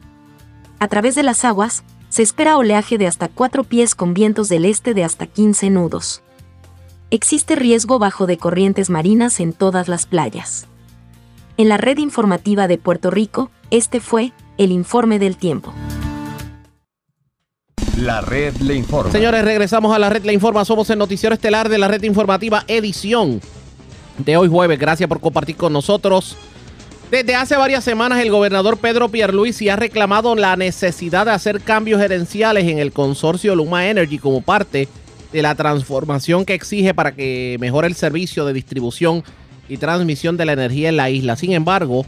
A 0.83 0.89
través 0.89 1.15
de 1.15 1.23
las 1.23 1.45
aguas, 1.45 1.85
se 2.09 2.23
espera 2.23 2.57
oleaje 2.57 2.99
de 2.99 3.07
hasta 3.07 3.29
4 3.29 3.63
pies 3.63 3.95
con 3.95 4.15
vientos 4.15 4.49
del 4.49 4.65
este 4.65 4.95
de 4.95 5.05
hasta 5.05 5.29
15 5.29 5.71
nudos. 5.71 6.25
Existe 7.13 7.55
riesgo 7.55 8.01
bajo 8.01 8.27
de 8.27 8.37
corrientes 8.37 8.91
marinas 8.91 9.39
en 9.39 9.53
todas 9.53 9.87
las 9.87 10.07
playas. 10.07 10.67
En 11.57 11.69
la 11.69 11.77
red 11.77 11.99
informativa 11.99 12.67
de 12.67 12.79
Puerto 12.79 13.13
Rico, 13.13 13.53
este 13.71 14.01
fue 14.01 14.33
el 14.59 14.73
informe 14.73 15.21
del 15.21 15.37
tiempo. 15.37 15.73
La 17.97 18.21
red 18.21 18.57
le 18.57 18.75
informa. 18.75 19.13
Señores, 19.13 19.45
regresamos 19.45 19.95
a 19.95 20.01
la 20.01 20.11
red 20.11 20.25
le 20.25 20.33
informa. 20.33 20.65
Somos 20.65 20.91
el 20.91 20.99
noticiero 20.99 21.33
estelar 21.33 21.69
de 21.69 21.79
la 21.79 21.87
red 21.87 22.03
informativa 22.03 22.65
edición 22.67 23.41
de 24.19 24.37
hoy 24.37 24.49
jueves. 24.49 24.81
Gracias 24.81 25.09
por 25.09 25.21
compartir 25.21 25.55
con 25.55 25.73
nosotros. 25.73 26.37
Desde 27.13 27.35
hace 27.35 27.59
varias 27.59 27.85
semanas 27.85 28.21
el 28.21 28.31
gobernador 28.31 28.79
Pedro 28.79 29.11
Pierluisi 29.11 29.69
ha 29.69 29.77
reclamado 29.77 30.35
la 30.35 30.57
necesidad 30.57 31.27
de 31.27 31.33
hacer 31.33 31.61
cambios 31.61 32.01
gerenciales 32.01 32.65
en 32.65 32.79
el 32.79 32.91
consorcio 32.91 33.55
Luma 33.55 33.87
Energy 33.87 34.17
como 34.17 34.41
parte 34.41 34.89
de 35.31 35.43
la 35.43 35.55
transformación 35.55 36.47
que 36.47 36.55
exige 36.55 36.95
para 36.95 37.15
que 37.15 37.59
mejore 37.61 37.89
el 37.89 37.97
servicio 37.97 38.47
de 38.47 38.55
distribución 38.55 39.23
y 39.69 39.77
transmisión 39.77 40.39
de 40.39 40.47
la 40.47 40.55
energía 40.55 40.89
en 40.89 40.97
la 40.97 41.11
isla. 41.11 41.37
Sin 41.37 41.53
embargo, 41.53 42.07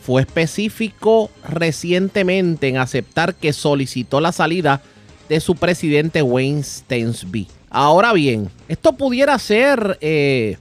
fue 0.00 0.22
específico 0.22 1.30
recientemente 1.46 2.68
en 2.68 2.78
aceptar 2.78 3.34
que 3.34 3.52
solicitó 3.52 4.18
la 4.22 4.32
salida 4.32 4.80
de 5.28 5.40
su 5.40 5.56
presidente 5.56 6.22
Wayne 6.22 6.62
Stensby. 6.62 7.48
Ahora 7.68 8.14
bien, 8.14 8.48
esto 8.66 8.94
pudiera 8.94 9.38
ser, 9.38 9.98
eh, 10.00 10.56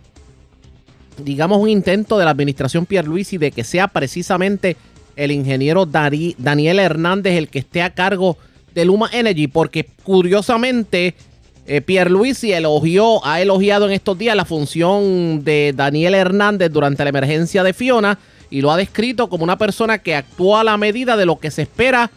digamos, 1.18 1.60
un 1.60 1.70
intento 1.70 2.18
de 2.18 2.26
la 2.26 2.32
administración 2.32 2.86
Pierluisi 2.86 3.38
de 3.38 3.52
que 3.52 3.64
sea 3.64 3.88
precisamente 3.88 4.78
el 5.16 5.32
ingeniero 5.32 5.86
Daniel 5.86 6.80
Hernández 6.80 7.38
el 7.38 7.50
que 7.50 7.60
esté 7.60 7.82
a 7.82 7.94
cargo 7.94 8.38
de 8.74 8.86
Luma 8.86 9.10
Energy, 9.12 9.48
porque 9.48 9.88
curiosamente 10.04 11.16
eh, 11.66 11.82
Pierluisi 11.82 12.54
elogió, 12.54 13.26
ha 13.26 13.42
elogiado 13.42 13.88
en 13.88 13.92
estos 13.92 14.18
días 14.18 14.36
la 14.36 14.46
función 14.46 15.44
de 15.44 15.74
Daniel 15.76 16.14
Hernández 16.14 16.72
durante 16.72 17.04
la 17.04 17.10
emergencia 17.10 17.64
de 17.64 17.74
Fiona 17.74 18.20
y 18.50 18.62
lo 18.62 18.72
ha 18.72 18.78
descrito 18.78 19.30
como 19.30 19.44
una 19.44 19.58
persona 19.58 19.98
que 19.98 20.16
actúa 20.16 20.62
a 20.62 20.64
la 20.64 20.78
medida 20.78 21.18
de 21.18 21.26
lo 21.26 21.40
que 21.40 21.52
se 21.52 21.64
espera 21.64 22.12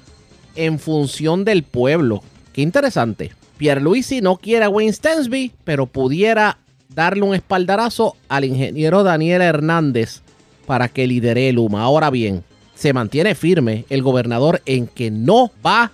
en 0.54 0.78
función 0.78 1.44
del 1.44 1.62
pueblo. 1.62 2.22
Qué 2.52 2.60
interesante. 2.60 3.32
Pierluisi 3.56 4.20
no 4.20 4.36
quiere 4.36 4.66
a 4.66 4.68
Wayne 4.68 4.92
Stensby, 4.92 5.52
pero 5.64 5.86
pudiera 5.86 6.58
darle 6.94 7.22
un 7.22 7.34
espaldarazo 7.34 8.16
al 8.28 8.44
ingeniero 8.44 9.02
Daniel 9.02 9.42
Hernández 9.42 10.22
para 10.66 10.88
que 10.88 11.06
lidere 11.06 11.48
el 11.48 11.58
UMA. 11.58 11.82
Ahora 11.82 12.10
bien, 12.10 12.44
se 12.74 12.92
mantiene 12.92 13.34
firme 13.34 13.84
el 13.90 14.02
gobernador 14.02 14.62
en 14.66 14.86
que 14.86 15.10
no 15.10 15.50
va 15.64 15.92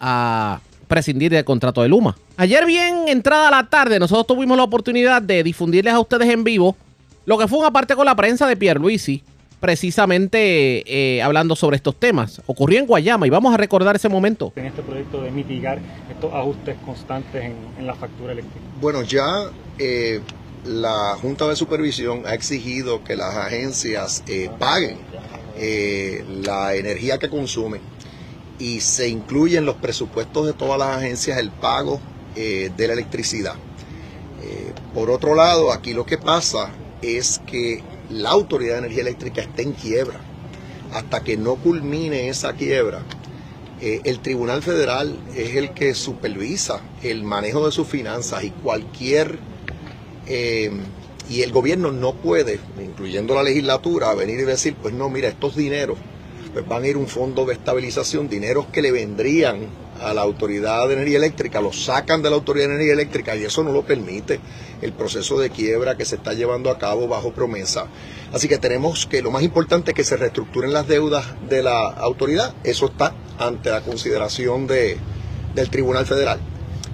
a 0.00 0.60
prescindir 0.88 1.32
del 1.32 1.44
contrato 1.44 1.82
de 1.82 1.88
Luma. 1.88 2.16
Ayer 2.36 2.66
bien 2.66 3.08
entrada 3.08 3.50
la 3.50 3.68
tarde, 3.68 3.98
nosotros 3.98 4.26
tuvimos 4.26 4.56
la 4.56 4.64
oportunidad 4.64 5.22
de 5.22 5.42
difundirles 5.42 5.94
a 5.94 6.00
ustedes 6.00 6.28
en 6.28 6.44
vivo 6.44 6.76
lo 7.24 7.38
que 7.38 7.48
fue 7.48 7.58
una 7.58 7.72
parte 7.72 7.96
con 7.96 8.06
la 8.06 8.14
prensa 8.14 8.46
de 8.46 8.56
Pierluisi 8.56 9.22
precisamente 9.60 10.84
eh, 10.86 11.22
hablando 11.22 11.56
sobre 11.56 11.76
estos 11.76 11.96
temas. 11.96 12.42
Ocurrió 12.46 12.78
en 12.78 12.86
Guayama 12.86 13.26
y 13.26 13.30
vamos 13.30 13.54
a 13.54 13.56
recordar 13.56 13.96
ese 13.96 14.08
momento. 14.08 14.52
En 14.56 14.66
este 14.66 14.82
proyecto 14.82 15.22
de 15.22 15.30
mitigar 15.30 15.78
estos 16.10 16.32
ajustes 16.32 16.76
constantes 16.84 17.44
en, 17.78 17.86
la 17.86 17.94
factura 17.94 18.32
eléctrica. 18.32 18.65
Bueno, 18.80 19.02
ya 19.02 19.50
eh, 19.78 20.20
la 20.64 21.16
Junta 21.20 21.48
de 21.48 21.56
Supervisión 21.56 22.24
ha 22.26 22.34
exigido 22.34 23.02
que 23.02 23.16
las 23.16 23.34
agencias 23.34 24.22
eh, 24.26 24.50
paguen 24.58 24.98
la 26.44 26.74
energía 26.74 27.18
que 27.18 27.30
consumen 27.30 27.80
y 28.58 28.80
se 28.80 29.08
incluye 29.08 29.56
en 29.56 29.64
los 29.64 29.76
presupuestos 29.76 30.44
de 30.44 30.52
todas 30.52 30.78
las 30.78 30.98
agencias 30.98 31.38
el 31.38 31.50
pago 31.50 31.98
de 32.34 32.70
la 32.76 32.92
electricidad. 32.92 33.54
por 34.92 35.08
otro 35.08 35.34
lado, 35.34 35.72
aquí 35.72 35.94
lo 35.94 36.04
que 36.04 36.18
pasa 36.18 36.68
es 37.00 37.40
que 37.46 37.82
la 38.10 38.30
Autoridad 38.30 38.74
de 38.74 38.78
Energía 38.80 39.00
Eléctrica 39.00 39.40
está 39.40 39.62
en 39.62 39.72
quiebra. 39.72 40.20
Hasta 40.92 41.20
que 41.24 41.38
no 41.38 41.56
culmine 41.56 42.28
esa 42.28 42.52
quiebra, 42.52 43.02
Eh, 43.80 44.00
el 44.04 44.20
Tribunal 44.20 44.62
Federal 44.62 45.16
es 45.34 45.54
el 45.54 45.70
que 45.72 45.94
supervisa 45.94 46.80
el 47.02 47.24
manejo 47.24 47.66
de 47.66 47.72
sus 47.72 47.86
finanzas 47.86 48.44
y 48.44 48.50
cualquier... 48.50 49.38
Eh, 50.26 50.70
y 51.28 51.42
el 51.42 51.50
gobierno 51.50 51.90
no 51.90 52.14
puede, 52.14 52.60
incluyendo 52.80 53.34
la 53.34 53.42
legislatura, 53.42 54.14
venir 54.14 54.38
y 54.40 54.44
decir, 54.44 54.76
pues 54.80 54.94
no, 54.94 55.08
mira, 55.08 55.28
estos 55.28 55.56
dineros 55.56 55.98
pues 56.52 56.66
van 56.66 56.84
a 56.84 56.88
ir 56.88 56.96
un 56.96 57.06
fondo 57.06 57.44
de 57.44 57.52
estabilización, 57.52 58.28
dineros 58.30 58.66
que 58.66 58.80
le 58.80 58.90
vendrían 58.90 59.66
a 60.00 60.14
la 60.14 60.22
Autoridad 60.22 60.86
de 60.88 60.94
Energía 60.94 61.18
Eléctrica, 61.18 61.60
los 61.60 61.84
sacan 61.84 62.22
de 62.22 62.30
la 62.30 62.36
Autoridad 62.36 62.68
de 62.68 62.74
Energía 62.74 62.94
Eléctrica 62.94 63.36
y 63.36 63.44
eso 63.44 63.62
no 63.62 63.72
lo 63.72 63.82
permite 63.82 64.40
el 64.82 64.92
proceso 64.92 65.38
de 65.38 65.50
quiebra 65.50 65.96
que 65.96 66.04
se 66.04 66.16
está 66.16 66.32
llevando 66.32 66.70
a 66.70 66.78
cabo 66.78 67.08
bajo 67.08 67.32
promesa. 67.32 67.86
Así 68.32 68.48
que 68.48 68.58
tenemos 68.58 69.06
que 69.06 69.22
lo 69.22 69.30
más 69.30 69.42
importante 69.42 69.92
es 69.92 69.94
que 69.94 70.04
se 70.04 70.16
reestructuren 70.16 70.72
las 70.72 70.86
deudas 70.86 71.24
de 71.48 71.62
la 71.62 71.88
autoridad. 71.88 72.54
Eso 72.64 72.86
está 72.86 73.14
ante 73.38 73.70
la 73.70 73.80
consideración 73.80 74.66
de, 74.66 74.98
del 75.54 75.70
Tribunal 75.70 76.06
Federal. 76.06 76.40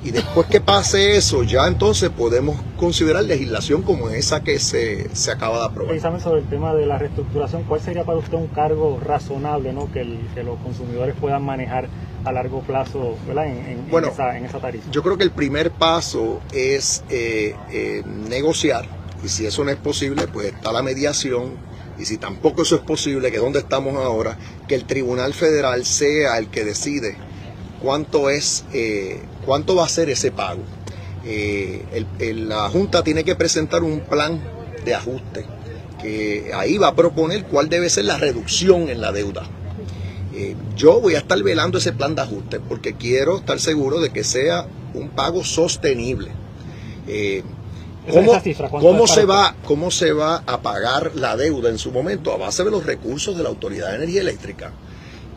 Y 0.04 0.10
después 0.10 0.48
que 0.48 0.60
pase 0.60 1.16
eso, 1.16 1.44
ya 1.44 1.68
entonces 1.68 2.10
podemos 2.10 2.60
considerar 2.76 3.22
legislación 3.22 3.82
como 3.82 4.10
esa 4.10 4.42
que 4.42 4.58
se, 4.58 5.08
acaba 5.30 5.60
de 5.60 5.64
aprobar. 5.66 6.20
Sobre 6.20 6.40
el 6.40 6.48
tema 6.48 6.74
de 6.74 6.86
la 6.86 6.98
reestructuración, 6.98 7.62
¿cuál 7.62 7.80
sería 7.80 8.02
para 8.02 8.18
usted 8.18 8.36
un 8.36 8.48
cargo 8.48 8.98
razonable 9.00 9.72
¿no? 9.72 9.92
que 9.92 10.04
los 10.04 10.58
consumidores 10.58 11.14
puedan 11.20 11.44
manejar 11.44 11.88
a 12.24 12.32
largo 12.32 12.60
plazo 12.62 13.16
En, 13.28 13.90
bueno, 13.90 14.08
esa, 14.08 14.36
en, 14.36 14.44
esa, 14.44 14.60
tarifa? 14.60 14.90
Yo 14.90 15.02
creo 15.02 15.16
que 15.16 15.24
el 15.24 15.32
primer 15.32 15.70
paso 15.70 16.40
es 16.52 17.04
eh, 17.10 17.54
eh, 17.70 18.02
negociar 18.28 18.86
y 19.24 19.28
si 19.28 19.46
eso 19.46 19.64
no 19.64 19.70
es 19.70 19.76
posible, 19.76 20.26
pues 20.28 20.48
está 20.48 20.72
la 20.72 20.82
mediación 20.82 21.52
y 21.98 22.04
si 22.04 22.18
tampoco 22.18 22.62
eso 22.62 22.76
es 22.76 22.82
posible, 22.82 23.30
que 23.30 23.38
donde 23.38 23.60
estamos 23.60 23.94
ahora, 23.96 24.36
que 24.66 24.74
el 24.74 24.84
Tribunal 24.84 25.34
Federal 25.34 25.84
sea 25.84 26.38
el 26.38 26.48
que 26.48 26.64
decide 26.64 27.16
cuánto 27.80 28.30
es, 28.30 28.64
eh, 28.72 29.20
cuánto 29.44 29.76
va 29.76 29.84
a 29.84 29.88
ser 29.88 30.10
ese 30.10 30.32
pago. 30.32 30.62
la 32.18 32.68
Junta 32.70 33.04
tiene 33.04 33.24
que 33.24 33.36
presentar 33.36 33.82
un 33.82 34.00
plan 34.00 34.42
de 34.84 34.94
ajuste, 34.94 35.44
que 36.00 36.50
ahí 36.54 36.78
va 36.78 36.88
a 36.88 36.94
proponer 36.96 37.44
cuál 37.44 37.68
debe 37.68 37.88
ser 37.88 38.06
la 38.06 38.16
reducción 38.16 38.88
en 38.88 39.00
la 39.00 39.12
deuda. 39.12 39.46
Eh, 40.42 40.56
yo 40.76 41.00
voy 41.00 41.14
a 41.14 41.18
estar 41.18 41.40
velando 41.40 41.78
ese 41.78 41.92
plan 41.92 42.16
de 42.16 42.22
ajuste 42.22 42.58
porque 42.58 42.94
quiero 42.94 43.38
estar 43.38 43.60
seguro 43.60 44.00
de 44.00 44.10
que 44.10 44.24
sea 44.24 44.66
un 44.92 45.10
pago 45.10 45.44
sostenible. 45.44 46.32
Eh, 47.06 47.44
¿Cómo, 48.10 48.40
se 49.06 49.24
va, 49.24 49.54
¿Cómo 49.64 49.92
se 49.92 50.12
va 50.12 50.42
a 50.44 50.60
pagar 50.60 51.12
la 51.14 51.36
deuda 51.36 51.70
en 51.70 51.78
su 51.78 51.92
momento? 51.92 52.32
A 52.32 52.38
base 52.38 52.64
de 52.64 52.72
los 52.72 52.84
recursos 52.84 53.36
de 53.36 53.44
la 53.44 53.50
Autoridad 53.50 53.90
de 53.90 53.96
Energía 53.96 54.22
Eléctrica. 54.22 54.72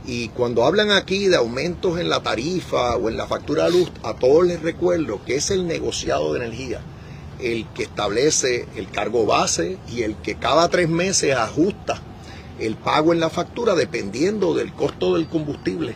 Y 0.08 0.30
cuando 0.30 0.66
hablan 0.66 0.90
aquí 0.90 1.28
de 1.28 1.36
aumentos 1.36 2.00
en 2.00 2.10
la 2.10 2.24
tarifa 2.24 2.96
o 2.96 3.08
en 3.08 3.18
la 3.18 3.28
factura 3.28 3.66
de 3.66 3.72
luz, 3.72 3.92
a 4.02 4.16
todos 4.16 4.48
les 4.48 4.64
recuerdo 4.64 5.24
que 5.24 5.36
es 5.36 5.52
el 5.52 5.68
negociado 5.68 6.34
de 6.34 6.40
energía 6.40 6.82
el 7.40 7.68
que 7.76 7.84
establece 7.84 8.66
el 8.76 8.90
cargo 8.90 9.26
base 9.26 9.78
y 9.94 10.02
el 10.02 10.16
que 10.16 10.36
cada 10.36 10.70
tres 10.70 10.90
meses 10.90 11.36
ajusta 11.36 12.02
el 12.60 12.76
pago 12.76 13.14
en 13.14 13.20
la 13.20 13.30
factura 13.30 13.76
dependiendo 13.76 14.54
del 14.54 14.74
costo 14.74 15.16
del 15.16 15.28
combustible 15.28 15.96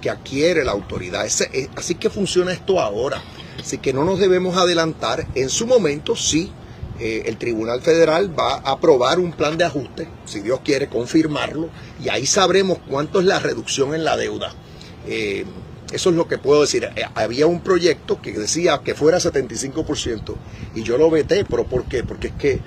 que 0.00 0.10
adquiere 0.10 0.64
la 0.64 0.72
autoridad. 0.72 1.26
Eh, 1.52 1.68
así 1.76 1.96
que 1.96 2.10
funciona 2.10 2.52
esto 2.52 2.80
ahora. 2.80 3.22
Así 3.60 3.78
que 3.78 3.92
no 3.92 4.04
nos 4.04 4.18
debemos 4.18 4.56
adelantar. 4.56 5.26
En 5.34 5.50
su 5.50 5.66
momento, 5.66 6.14
sí, 6.14 6.52
eh, 7.00 7.24
el 7.26 7.36
Tribunal 7.36 7.80
Federal 7.80 8.36
va 8.38 8.54
a 8.54 8.72
aprobar 8.72 9.18
un 9.18 9.32
plan 9.32 9.58
de 9.58 9.64
ajuste, 9.64 10.08
si 10.24 10.40
Dios 10.40 10.60
quiere 10.64 10.88
confirmarlo, 10.88 11.68
y 12.02 12.08
ahí 12.08 12.26
sabremos 12.26 12.78
cuánto 12.88 13.20
es 13.20 13.26
la 13.26 13.40
reducción 13.40 13.94
en 13.94 14.04
la 14.04 14.16
deuda. 14.16 14.52
Eh, 15.06 15.44
eso 15.92 16.10
es 16.10 16.16
lo 16.16 16.28
que 16.28 16.38
puedo 16.38 16.60
decir. 16.60 16.88
Había 17.14 17.46
un 17.46 17.60
proyecto 17.60 18.20
que 18.20 18.32
decía 18.32 18.82
que 18.84 18.94
fuera 18.94 19.18
75% 19.18 20.34
y 20.74 20.82
yo 20.82 20.98
lo 20.98 21.08
veté, 21.10 21.46
pero 21.46 21.64
¿por 21.64 21.84
qué? 21.84 22.04
Porque 22.04 22.26
es 22.28 22.34
que 22.34 22.60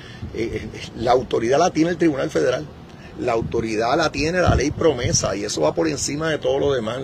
la 0.97 1.11
autoridad 1.11 1.59
la 1.59 1.69
tiene 1.69 1.91
el 1.91 1.97
Tribunal 1.97 2.31
Federal 2.31 2.65
la 3.19 3.33
autoridad 3.33 3.97
la 3.97 4.11
tiene 4.11 4.41
la 4.41 4.55
ley 4.55 4.71
promesa 4.71 5.35
y 5.35 5.43
eso 5.43 5.61
va 5.61 5.73
por 5.73 5.87
encima 5.87 6.29
de 6.29 6.37
todo 6.37 6.59
lo 6.59 6.73
demás. 6.73 6.99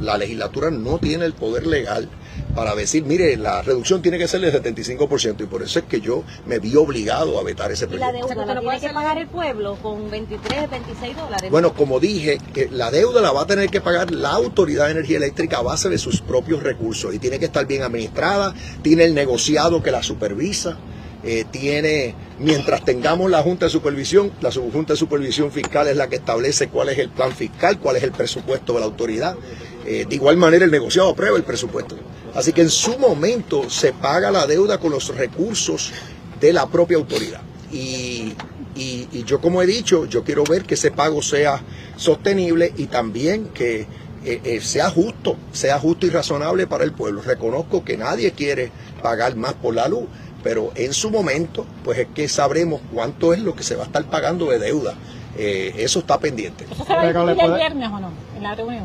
La, 0.00 0.16
legislatura 0.16 0.70
no 0.70 0.98
tiene 0.98 1.24
el 1.24 1.32
poder 1.32 1.66
legal 1.66 2.08
para 2.54 2.74
decir, 2.74 3.04
mire, 3.04 3.36
la 3.36 3.62
reducción 3.62 4.02
tiene 4.02 4.18
que 4.18 4.28
ser 4.28 4.40
del 4.40 4.52
75% 4.52 5.40
y 5.40 5.46
por 5.46 5.62
eso 5.62 5.78
es 5.80 5.84
que 5.86 6.00
yo 6.00 6.22
me 6.46 6.58
vi 6.58 6.76
obligado 6.76 7.38
a 7.38 7.42
vetar 7.42 7.72
ese 7.72 7.86
proyecto. 7.86 8.10
¿Y 8.10 8.12
la 8.12 8.26
deuda 8.26 8.54
la 8.54 8.60
tiene 8.60 8.80
que 8.80 8.94
pagar 8.94 9.18
el 9.18 9.26
pueblo 9.26 9.76
con 9.82 10.10
23, 10.10 10.70
26 10.70 11.16
dólares? 11.16 11.50
Bueno, 11.50 11.72
como 11.72 11.98
dije, 11.98 12.38
que 12.52 12.68
la 12.70 12.90
deuda 12.90 13.20
la 13.20 13.32
va 13.32 13.42
a 13.42 13.46
tener 13.46 13.70
que 13.70 13.80
pagar 13.80 14.10
la 14.10 14.30
Autoridad 14.30 14.86
de 14.86 14.92
Energía 14.92 15.16
Eléctrica 15.16 15.58
a 15.58 15.62
base 15.62 15.88
de 15.88 15.98
sus 15.98 16.20
propios 16.20 16.62
recursos 16.62 17.14
y 17.14 17.18
tiene 17.18 17.38
que 17.38 17.46
estar 17.46 17.66
bien 17.66 17.82
administrada, 17.82 18.54
tiene 18.82 19.04
el 19.04 19.14
negociado 19.14 19.82
que 19.82 19.90
la 19.90 20.02
supervisa. 20.02 20.78
Eh, 21.24 21.44
tiene, 21.50 22.16
mientras 22.40 22.84
tengamos 22.84 23.30
la 23.30 23.42
Junta 23.42 23.66
de 23.66 23.70
Supervisión, 23.70 24.32
la 24.40 24.50
Junta 24.50 24.94
de 24.94 24.96
Supervisión 24.96 25.52
Fiscal 25.52 25.86
es 25.86 25.96
la 25.96 26.08
que 26.08 26.16
establece 26.16 26.68
cuál 26.68 26.88
es 26.88 26.98
el 26.98 27.10
plan 27.10 27.32
fiscal, 27.32 27.78
cuál 27.78 27.96
es 27.96 28.02
el 28.02 28.10
presupuesto 28.10 28.72
de 28.72 28.80
la 28.80 28.86
autoridad. 28.86 29.36
Eh, 29.86 30.04
de 30.08 30.14
igual 30.14 30.36
manera, 30.36 30.64
el 30.64 30.70
negociado 30.70 31.10
aprueba 31.10 31.36
el 31.36 31.44
presupuesto. 31.44 31.96
Así 32.34 32.52
que 32.52 32.62
en 32.62 32.70
su 32.70 32.98
momento 32.98 33.70
se 33.70 33.92
paga 33.92 34.30
la 34.30 34.46
deuda 34.46 34.78
con 34.78 34.90
los 34.90 35.14
recursos 35.14 35.92
de 36.40 36.52
la 36.52 36.66
propia 36.66 36.96
autoridad. 36.96 37.42
Y, 37.70 38.34
yo, 39.24 39.40
como 39.40 39.62
he 39.62 39.66
dicho, 39.66 40.06
yo 40.06 40.24
quiero 40.24 40.44
ver 40.44 40.64
que 40.64 40.74
ese 40.74 40.90
pago 40.90 41.22
sea 41.22 41.62
sostenible 41.96 42.72
y 42.76 42.86
también 42.86 43.46
que 43.48 43.86
eh, 44.24 44.60
sea 44.62 44.90
justo, 44.90 45.36
sea 45.52 45.78
justo 45.78 46.06
y 46.06 46.10
razonable 46.10 46.66
para 46.66 46.84
el 46.84 46.92
pueblo. 46.92 47.22
Reconozco 47.22 47.84
que 47.84 47.96
nadie 47.96 48.32
quiere 48.32 48.72
pagar 49.02 49.36
más 49.36 49.54
por 49.54 49.74
la 49.74 49.88
luz, 49.88 50.06
pero 50.42 50.72
en 50.74 50.92
su 50.92 51.10
momento, 51.10 51.66
pues 51.84 51.98
es 51.98 52.08
que 52.14 52.28
sabremos 52.28 52.80
cuánto 52.92 53.32
es 53.32 53.40
lo 53.40 53.54
que 53.54 53.62
se 53.62 53.76
va 53.76 53.84
a 53.84 53.86
estar 53.86 54.04
pagando 54.04 54.50
de 54.50 54.58
deuda. 54.58 54.94
Eh, 55.36 55.74
eso 55.78 56.00
está 56.00 56.18
pendiente. 56.18 56.66
¿Eso 56.70 56.84
se 56.84 56.92
va 56.92 57.02
a 57.02 57.06
discutir 57.06 57.44
el 57.44 57.54
viernes 57.54 57.88
o 57.88 58.00
no, 58.00 58.10
en 58.36 58.42
la 58.42 58.54
reunión? 58.54 58.84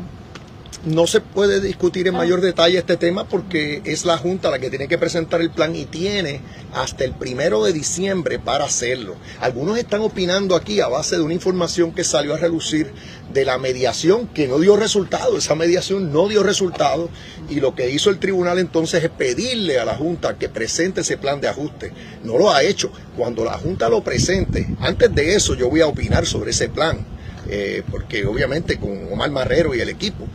No 0.84 1.08
se 1.08 1.20
puede 1.20 1.60
discutir 1.60 2.06
en 2.06 2.14
mayor 2.14 2.40
detalle 2.40 2.78
este 2.78 2.96
tema 2.96 3.28
porque 3.28 3.82
es 3.84 4.04
la 4.04 4.16
Junta 4.16 4.48
la 4.48 4.60
que 4.60 4.70
tiene 4.70 4.86
que 4.86 4.96
presentar 4.96 5.40
el 5.40 5.50
plan 5.50 5.74
y 5.74 5.86
tiene 5.86 6.40
hasta 6.72 7.02
el 7.02 7.14
primero 7.14 7.64
de 7.64 7.72
diciembre 7.72 8.38
para 8.38 8.66
hacerlo. 8.66 9.16
Algunos 9.40 9.76
están 9.76 10.02
opinando 10.02 10.54
aquí 10.54 10.80
a 10.80 10.86
base 10.86 11.16
de 11.16 11.22
una 11.22 11.34
información 11.34 11.92
que 11.92 12.04
salió 12.04 12.32
a 12.32 12.38
relucir 12.38 12.92
de 13.32 13.44
la 13.44 13.58
mediación 13.58 14.28
que 14.28 14.46
no 14.46 14.60
dio 14.60 14.76
resultado. 14.76 15.36
Esa 15.36 15.56
mediación 15.56 16.12
no 16.12 16.28
dio 16.28 16.44
resultado 16.44 17.10
y 17.50 17.56
lo 17.56 17.74
que 17.74 17.90
hizo 17.90 18.10
el 18.10 18.20
tribunal 18.20 18.60
entonces 18.60 19.02
es 19.02 19.10
pedirle 19.10 19.80
a 19.80 19.84
la 19.84 19.96
Junta 19.96 20.38
que 20.38 20.48
presente 20.48 21.00
ese 21.00 21.16
plan 21.16 21.40
de 21.40 21.48
ajuste. 21.48 21.92
No 22.22 22.38
lo 22.38 22.52
ha 22.52 22.62
hecho. 22.62 22.92
Cuando 23.16 23.44
la 23.44 23.58
Junta 23.58 23.88
lo 23.88 24.04
presente, 24.04 24.68
antes 24.78 25.12
de 25.12 25.34
eso 25.34 25.56
yo 25.56 25.68
voy 25.68 25.80
a 25.80 25.88
opinar 25.88 26.24
sobre 26.24 26.52
ese 26.52 26.68
plan. 26.68 27.18
Eh, 27.50 27.82
porque 27.90 28.26
obviamente 28.26 28.78
con 28.78 29.10
Omar 29.10 29.30
Marrero 29.30 29.74
y 29.74 29.80
el 29.80 29.88
equipo 29.88 30.26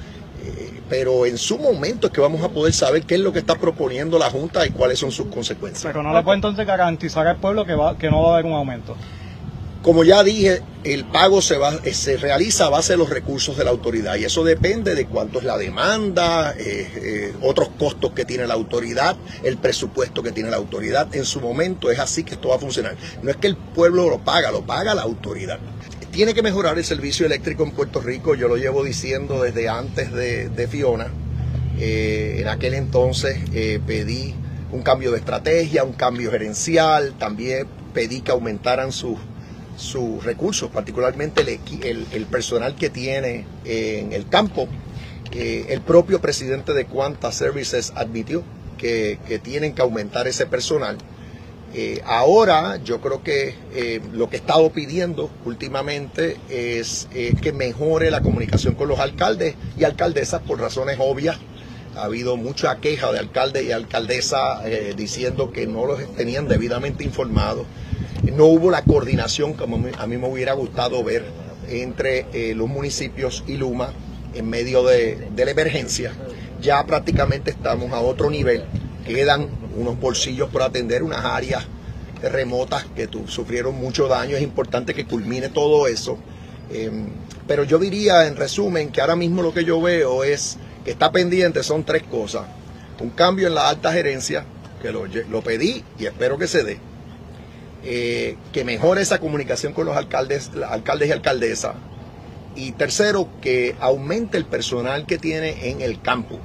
pero 0.93 1.25
en 1.25 1.39
su 1.39 1.57
momento 1.57 2.05
es 2.05 2.13
que 2.13 2.21
vamos 2.21 2.43
a 2.43 2.49
poder 2.49 2.71
saber 2.71 3.01
qué 3.01 3.15
es 3.15 3.21
lo 3.21 3.33
que 3.33 3.39
está 3.39 3.55
proponiendo 3.55 4.19
la 4.19 4.29
Junta 4.29 4.63
y 4.67 4.69
cuáles 4.69 4.99
son 4.99 5.11
sus 5.11 5.25
consecuencias. 5.25 5.91
Pero 5.91 6.03
no 6.03 6.13
le 6.13 6.21
puede 6.21 6.35
entonces 6.35 6.67
garantizar 6.67 7.25
al 7.25 7.37
pueblo 7.37 7.65
que, 7.65 7.73
va, 7.73 7.97
que 7.97 8.11
no 8.11 8.21
va 8.21 8.29
a 8.29 8.33
haber 8.33 8.45
un 8.45 8.53
aumento. 8.53 8.95
Como 9.81 10.03
ya 10.03 10.23
dije, 10.23 10.61
el 10.83 11.05
pago 11.05 11.41
se, 11.41 11.57
va, 11.57 11.73
se 11.91 12.17
realiza 12.17 12.67
a 12.67 12.69
base 12.69 12.93
de 12.93 12.97
los 12.97 13.09
recursos 13.09 13.57
de 13.57 13.63
la 13.63 13.71
autoridad 13.71 14.17
y 14.17 14.25
eso 14.25 14.43
depende 14.43 14.93
de 14.93 15.07
cuánto 15.07 15.39
es 15.39 15.45
la 15.45 15.57
demanda, 15.57 16.53
eh, 16.59 16.91
eh, 16.95 17.33
otros 17.41 17.69
costos 17.79 18.11
que 18.11 18.23
tiene 18.23 18.45
la 18.45 18.53
autoridad, 18.53 19.15
el 19.43 19.57
presupuesto 19.57 20.21
que 20.21 20.31
tiene 20.31 20.51
la 20.51 20.57
autoridad. 20.57 21.07
En 21.15 21.25
su 21.25 21.41
momento 21.41 21.89
es 21.89 21.97
así 21.97 22.23
que 22.23 22.35
esto 22.35 22.49
va 22.49 22.57
a 22.57 22.59
funcionar. 22.59 22.95
No 23.23 23.31
es 23.31 23.37
que 23.37 23.47
el 23.47 23.55
pueblo 23.57 24.11
lo 24.11 24.19
paga, 24.19 24.51
lo 24.51 24.61
paga 24.61 24.93
la 24.93 25.01
autoridad. 25.01 25.57
Tiene 26.13 26.35
que 26.35 26.43
mejorar 26.43 26.77
el 26.77 26.85
servicio 26.85 27.25
eléctrico 27.25 27.63
en 27.63 27.71
Puerto 27.71 27.99
Rico, 27.99 28.35
yo 28.35 28.47
lo 28.47 28.55
llevo 28.55 28.83
diciendo 28.83 29.41
desde 29.41 29.67
antes 29.67 30.13
de, 30.13 30.67
Fiona. 30.69 31.07
Eh, 31.79 32.35
en 32.37 32.47
aquel 32.49 32.75
entonces 32.75 33.39
eh, 33.51 33.79
pedí 33.83 34.35
un 34.71 34.83
cambio 34.83 35.11
de 35.11 35.17
estrategia, 35.17 35.83
un 35.83 35.93
cambio 35.93 36.29
gerencial, 36.29 37.15
también 37.17 37.65
pedí 37.95 38.21
que 38.21 38.29
aumentaran 38.29 38.91
sus, 38.91 39.17
recursos, 40.23 40.69
particularmente 40.69 41.41
el, 41.41 42.05
el, 42.11 42.25
personal 42.27 42.75
que 42.75 42.91
tiene 42.91 43.47
en 43.65 44.13
el 44.13 44.27
campo. 44.27 44.67
Eh, 45.31 45.65
el 45.69 45.81
propio 45.81 46.21
presidente 46.21 46.75
de 46.75 46.85
Quanta 46.85 47.31
Services 47.31 47.91
admitió 47.95 48.43
que, 48.77 49.17
que 49.27 49.39
tienen 49.39 49.73
que 49.73 49.81
aumentar 49.81 50.27
ese 50.27 50.45
personal. 50.45 50.95
Eh, 51.75 52.01
ahora 52.05 52.77
yo 52.83 53.01
creo 53.01 53.23
que 53.23 53.55
eh, 53.73 53.99
lo 54.11 54.29
que 54.29 54.35
he 54.35 54.39
estado 54.39 54.69
pidiendo 54.71 55.31
últimamente 55.43 56.37
es 56.47 57.07
que 57.11 57.51
mejore 57.51 58.11
la 58.11 58.21
comunicación 58.21 58.75
con 58.75 58.87
los 58.87 58.99
alcaldes 58.99 59.55
y 59.75 59.83
alcaldesas 59.83 60.41
por 60.43 60.59
razones 60.59 60.97
obvias. 60.99 61.37
Ha 61.95 62.03
habido 62.03 62.37
mucha 62.37 62.77
queja 62.77 63.11
de 63.11 63.19
alcaldes 63.19 63.63
y 63.63 63.71
alcaldesas 63.71 64.65
eh, 64.65 64.93
diciendo 64.95 65.51
que 65.51 65.65
no 65.65 65.85
los 65.85 66.15
tenían 66.15 66.47
debidamente 66.47 67.03
informados. 67.03 67.65
No 68.31 68.45
hubo 68.45 68.69
la 68.69 68.83
coordinación 68.83 69.53
como 69.53 69.83
a 69.97 70.07
mí 70.07 70.17
me 70.17 70.27
hubiera 70.27 70.53
gustado 70.53 71.03
ver 71.03 71.25
entre 71.67 72.53
los 72.55 72.67
municipios 72.67 73.43
y 73.47 73.57
Luma 73.57 73.93
en 74.33 74.49
medio 74.49 74.83
de, 74.83 75.27
de 75.35 75.45
la 75.45 75.51
emergencia. 75.51 76.11
Ya 76.61 76.85
prácticamente 76.85 77.51
estamos 77.51 77.91
a 77.91 77.99
otro 77.99 78.29
nivel. 78.29 78.63
Quedan 79.05 79.49
unos 79.75 79.99
bolsillos 79.99 80.49
por 80.49 80.61
atender, 80.61 81.03
unas 81.03 81.23
áreas 81.23 81.65
remotas 82.21 82.85
que 82.95 83.07
tu, 83.07 83.27
sufrieron 83.27 83.75
mucho 83.75 84.07
daño. 84.07 84.35
Es 84.35 84.43
importante 84.43 84.93
que 84.93 85.05
culmine 85.05 85.49
todo 85.49 85.87
eso. 85.87 86.17
Eh, 86.71 86.91
pero 87.47 87.63
yo 87.63 87.77
diría, 87.77 88.27
en 88.27 88.35
resumen, 88.35 88.91
que 88.91 89.01
ahora 89.01 89.15
mismo 89.15 89.41
lo 89.41 89.53
que 89.53 89.65
yo 89.65 89.81
veo 89.81 90.23
es 90.23 90.57
que 90.85 90.91
está 90.91 91.11
pendiente 91.11 91.63
son 91.63 91.83
tres 91.83 92.03
cosas. 92.03 92.43
Un 92.99 93.09
cambio 93.09 93.47
en 93.47 93.55
la 93.55 93.67
alta 93.67 93.91
gerencia, 93.91 94.45
que 94.81 94.91
lo, 94.91 95.05
lo 95.05 95.41
pedí 95.41 95.83
y 95.99 96.05
espero 96.05 96.37
que 96.37 96.47
se 96.47 96.63
dé. 96.63 96.79
Eh, 97.85 98.37
que 98.53 98.63
mejore 98.63 99.01
esa 99.01 99.19
comunicación 99.19 99.73
con 99.73 99.85
los 99.85 99.97
alcaldes, 99.97 100.51
alcaldes 100.69 101.09
y 101.09 101.11
alcaldesas. 101.11 101.75
Y 102.55 102.71
tercero, 102.73 103.27
que 103.41 103.75
aumente 103.81 104.37
el 104.37 104.45
personal 104.45 105.05
que 105.05 105.17
tiene 105.17 105.69
en 105.69 105.81
el 105.81 106.01
campo. 106.01 106.39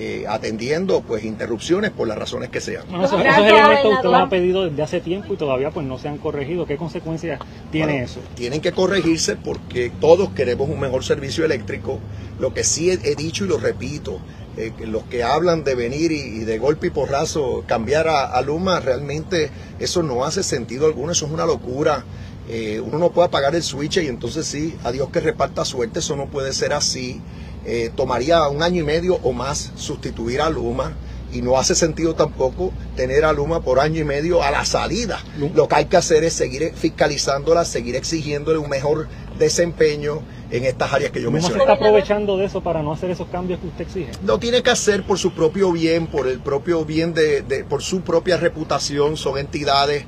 Eh, 0.00 0.26
atendiendo 0.28 1.00
pues 1.00 1.24
interrupciones 1.24 1.90
por 1.90 2.06
las 2.06 2.16
razones 2.16 2.50
que 2.50 2.60
sean. 2.60 2.84
No, 2.88 3.04
esos, 3.04 3.20
esos 3.20 3.36
elementos 3.36 3.94
usted 3.94 4.04
los 4.04 4.14
ha 4.14 4.28
pedido 4.28 4.68
desde 4.68 4.80
hace 4.80 5.00
tiempo 5.00 5.34
y 5.34 5.36
todavía 5.36 5.72
pues 5.72 5.84
no 5.86 5.98
se 5.98 6.06
han 6.06 6.18
corregido. 6.18 6.66
¿Qué 6.66 6.76
consecuencias 6.76 7.40
tiene 7.72 7.94
Bueno, 7.94 8.04
eso? 8.04 8.20
Tienen 8.36 8.60
que 8.60 8.70
corregirse 8.70 9.34
porque 9.34 9.90
todos 10.00 10.30
queremos 10.30 10.68
un 10.68 10.78
mejor 10.78 11.02
servicio 11.02 11.44
eléctrico. 11.44 11.98
Lo 12.38 12.54
que 12.54 12.62
sí 12.62 12.90
he, 12.90 12.92
he 13.02 13.16
dicho 13.16 13.44
y 13.44 13.48
lo 13.48 13.58
repito, 13.58 14.20
eh, 14.56 14.72
que 14.78 14.86
los 14.86 15.02
que 15.02 15.24
hablan 15.24 15.64
de 15.64 15.74
venir 15.74 16.12
y, 16.12 16.20
y 16.20 16.38
de 16.44 16.58
golpe 16.58 16.86
y 16.86 16.90
porrazo 16.90 17.64
cambiar 17.66 18.06
a, 18.06 18.26
a 18.26 18.40
Luma, 18.40 18.78
realmente 18.78 19.50
eso 19.80 20.04
no 20.04 20.24
hace 20.24 20.44
sentido 20.44 20.86
alguno, 20.86 21.10
eso 21.10 21.26
es 21.26 21.32
una 21.32 21.44
locura. 21.44 22.04
Eh, 22.48 22.80
uno 22.80 22.98
no 22.98 23.10
puede 23.10 23.26
apagar 23.26 23.56
el 23.56 23.64
switch 23.64 23.96
y 23.96 24.06
entonces 24.06 24.46
sí, 24.46 24.76
a 24.84 24.92
Dios 24.92 25.10
que 25.10 25.18
reparta 25.18 25.64
suerte, 25.64 25.98
eso 25.98 26.14
no 26.14 26.26
puede 26.26 26.52
ser 26.52 26.72
así. 26.72 27.20
Eh, 27.70 27.90
tomaría 27.94 28.48
un 28.48 28.62
año 28.62 28.80
y 28.80 28.84
medio 28.84 29.16
o 29.22 29.32
más 29.34 29.72
sustituir 29.76 30.40
a 30.40 30.48
Luma 30.48 30.94
y 31.34 31.42
no 31.42 31.58
hace 31.58 31.74
sentido 31.74 32.14
tampoco 32.14 32.72
tener 32.96 33.26
a 33.26 33.32
Luma 33.34 33.60
por 33.60 33.78
año 33.78 34.00
y 34.00 34.04
medio 34.04 34.42
a 34.42 34.50
la 34.50 34.64
salida. 34.64 35.18
Lo 35.54 35.68
que 35.68 35.74
hay 35.74 35.84
que 35.84 35.98
hacer 35.98 36.24
es 36.24 36.32
seguir 36.32 36.72
fiscalizándola, 36.74 37.66
seguir 37.66 37.94
exigiéndole 37.96 38.58
un 38.58 38.70
mejor 38.70 39.06
desempeño 39.38 40.22
en 40.50 40.64
estas 40.64 40.94
áreas 40.94 41.10
que 41.10 41.20
yo 41.20 41.26
¿Cómo 41.26 41.36
se 41.38 41.42
mencioné. 41.48 41.62
está 41.64 41.74
aprovechando 41.74 42.38
de 42.38 42.46
eso 42.46 42.62
para 42.62 42.82
no 42.82 42.92
hacer 42.92 43.10
esos 43.10 43.28
cambios 43.28 43.60
que 43.60 43.66
usted 43.66 43.82
exige? 43.84 44.10
Lo 44.24 44.38
tiene 44.38 44.62
que 44.62 44.70
hacer 44.70 45.02
por 45.04 45.18
su 45.18 45.32
propio 45.34 45.70
bien, 45.72 46.06
por 46.06 46.26
el 46.26 46.38
propio 46.40 46.86
bien 46.86 47.12
de, 47.12 47.42
de- 47.42 47.64
por 47.64 47.82
su 47.82 48.00
propia 48.00 48.38
reputación. 48.38 49.18
Son 49.18 49.36
entidades 49.36 50.04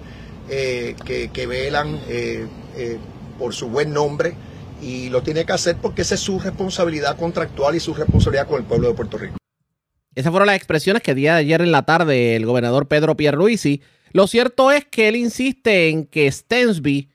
eh, 0.48 0.96
que, 1.04 1.28
que 1.28 1.46
velan 1.46 2.00
eh, 2.08 2.46
eh, 2.76 2.96
por 3.38 3.52
su 3.54 3.68
buen 3.68 3.92
nombre 3.92 4.34
y 4.80 5.10
lo 5.10 5.22
tiene 5.22 5.44
que 5.44 5.52
hacer 5.52 5.76
porque 5.80 6.02
esa 6.02 6.14
es 6.14 6.20
su 6.20 6.38
responsabilidad 6.38 7.16
contractual 7.16 7.74
y 7.76 7.80
su 7.80 7.94
responsabilidad 7.94 8.46
con 8.46 8.58
el 8.58 8.66
pueblo 8.66 8.88
de 8.88 8.94
Puerto 8.94 9.18
Rico. 9.18 9.36
Esas 10.14 10.30
fueron 10.30 10.46
las 10.46 10.56
expresiones 10.56 11.02
que 11.02 11.14
dio 11.14 11.32
ayer 11.32 11.60
en 11.60 11.72
la 11.72 11.84
tarde 11.84 12.36
el 12.36 12.46
gobernador 12.46 12.88
Pedro 12.88 13.16
Pierluisi. 13.16 13.82
Lo 14.12 14.26
cierto 14.26 14.72
es 14.72 14.84
que 14.84 15.08
él 15.08 15.16
insiste 15.16 15.88
en 15.88 16.04
que 16.06 16.30
Stensby 16.30 17.10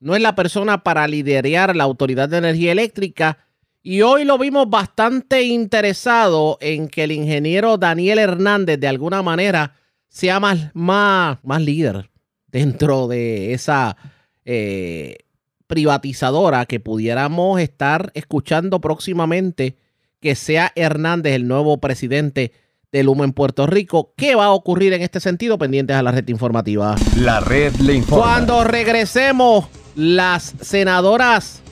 no 0.00 0.14
es 0.14 0.22
la 0.22 0.34
persona 0.34 0.82
para 0.82 1.06
liderar 1.08 1.76
la 1.76 1.84
Autoridad 1.84 2.28
de 2.28 2.38
Energía 2.38 2.72
Eléctrica 2.72 3.38
y 3.82 4.02
hoy 4.02 4.24
lo 4.24 4.36
vimos 4.38 4.68
bastante 4.68 5.42
interesado 5.42 6.58
en 6.60 6.88
que 6.88 7.04
el 7.04 7.12
ingeniero 7.12 7.78
Daniel 7.78 8.18
Hernández 8.18 8.80
de 8.80 8.88
alguna 8.88 9.22
manera 9.22 9.74
sea 10.08 10.40
más, 10.40 10.70
más, 10.74 11.38
más 11.44 11.62
líder 11.62 12.10
dentro 12.48 13.06
de 13.06 13.52
esa 13.52 13.96
eh, 14.44 15.18
privatizadora 15.66 16.66
que 16.66 16.80
pudiéramos 16.80 17.60
estar 17.60 18.10
escuchando 18.14 18.80
próximamente 18.80 19.76
que 20.20 20.34
sea 20.34 20.72
Hernández 20.74 21.34
el 21.34 21.46
nuevo 21.48 21.78
presidente 21.78 22.52
del 22.92 23.08
humo 23.08 23.24
en 23.24 23.32
Puerto 23.32 23.66
Rico. 23.66 24.12
¿Qué 24.16 24.34
va 24.34 24.46
a 24.46 24.52
ocurrir 24.52 24.92
en 24.92 25.02
este 25.02 25.20
sentido? 25.20 25.58
Pendientes 25.58 25.96
a 25.96 26.02
la 26.02 26.12
red 26.12 26.26
informativa. 26.28 26.96
La 27.16 27.40
red 27.40 27.74
le 27.76 27.94
informa. 27.94 28.24
Cuando 28.24 28.64
regresemos, 28.64 29.66
las 29.94 30.54
senadoras 30.60 31.62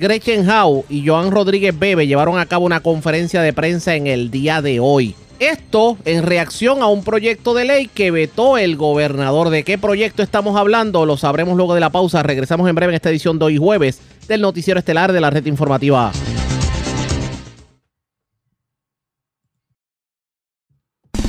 Gretchen 0.00 0.48
Howe 0.48 0.84
y 0.88 1.06
Joan 1.06 1.30
Rodríguez 1.30 1.78
Bebe 1.78 2.06
llevaron 2.06 2.38
a 2.38 2.46
cabo 2.46 2.64
una 2.64 2.80
conferencia 2.80 3.42
de 3.42 3.52
prensa 3.52 3.94
en 3.94 4.06
el 4.06 4.30
día 4.30 4.62
de 4.62 4.80
hoy. 4.80 5.14
Esto 5.40 5.96
en 6.04 6.22
reacción 6.22 6.82
a 6.82 6.86
un 6.88 7.02
proyecto 7.02 7.54
de 7.54 7.64
ley 7.64 7.88
que 7.88 8.10
vetó 8.10 8.58
el 8.58 8.76
gobernador. 8.76 9.48
¿De 9.48 9.64
qué 9.64 9.78
proyecto 9.78 10.22
estamos 10.22 10.54
hablando? 10.54 11.06
Lo 11.06 11.16
sabremos 11.16 11.56
luego 11.56 11.74
de 11.74 11.80
la 11.80 11.88
pausa. 11.88 12.22
Regresamos 12.22 12.68
en 12.68 12.74
breve 12.74 12.92
en 12.92 12.96
esta 12.96 13.08
edición 13.08 13.38
de 13.38 13.46
hoy 13.46 13.56
jueves 13.56 14.02
del 14.28 14.42
noticiero 14.42 14.78
estelar 14.78 15.12
de 15.12 15.20
la 15.22 15.30
red 15.30 15.46
informativa. 15.46 16.12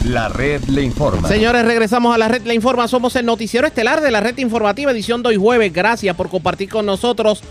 La 0.03 0.27
red 0.27 0.61
le 0.65 0.81
informa. 0.81 1.29
Señores, 1.29 1.63
regresamos 1.63 2.13
a 2.13 2.17
la 2.17 2.27
red 2.27 2.41
La 2.43 2.53
Informa. 2.53 2.89
Somos 2.89 3.15
el 3.15 3.25
noticiero 3.25 3.65
estelar 3.65 4.01
de 4.01 4.11
la 4.11 4.19
red 4.19 4.37
informativa, 4.39 4.91
edición 4.91 5.23
de 5.23 5.29
hoy 5.29 5.37
jueves. 5.37 5.71
Gracias 5.71 6.17
por 6.17 6.27
compartir 6.27 6.67
con 6.67 6.85
nosotros. 6.85 7.41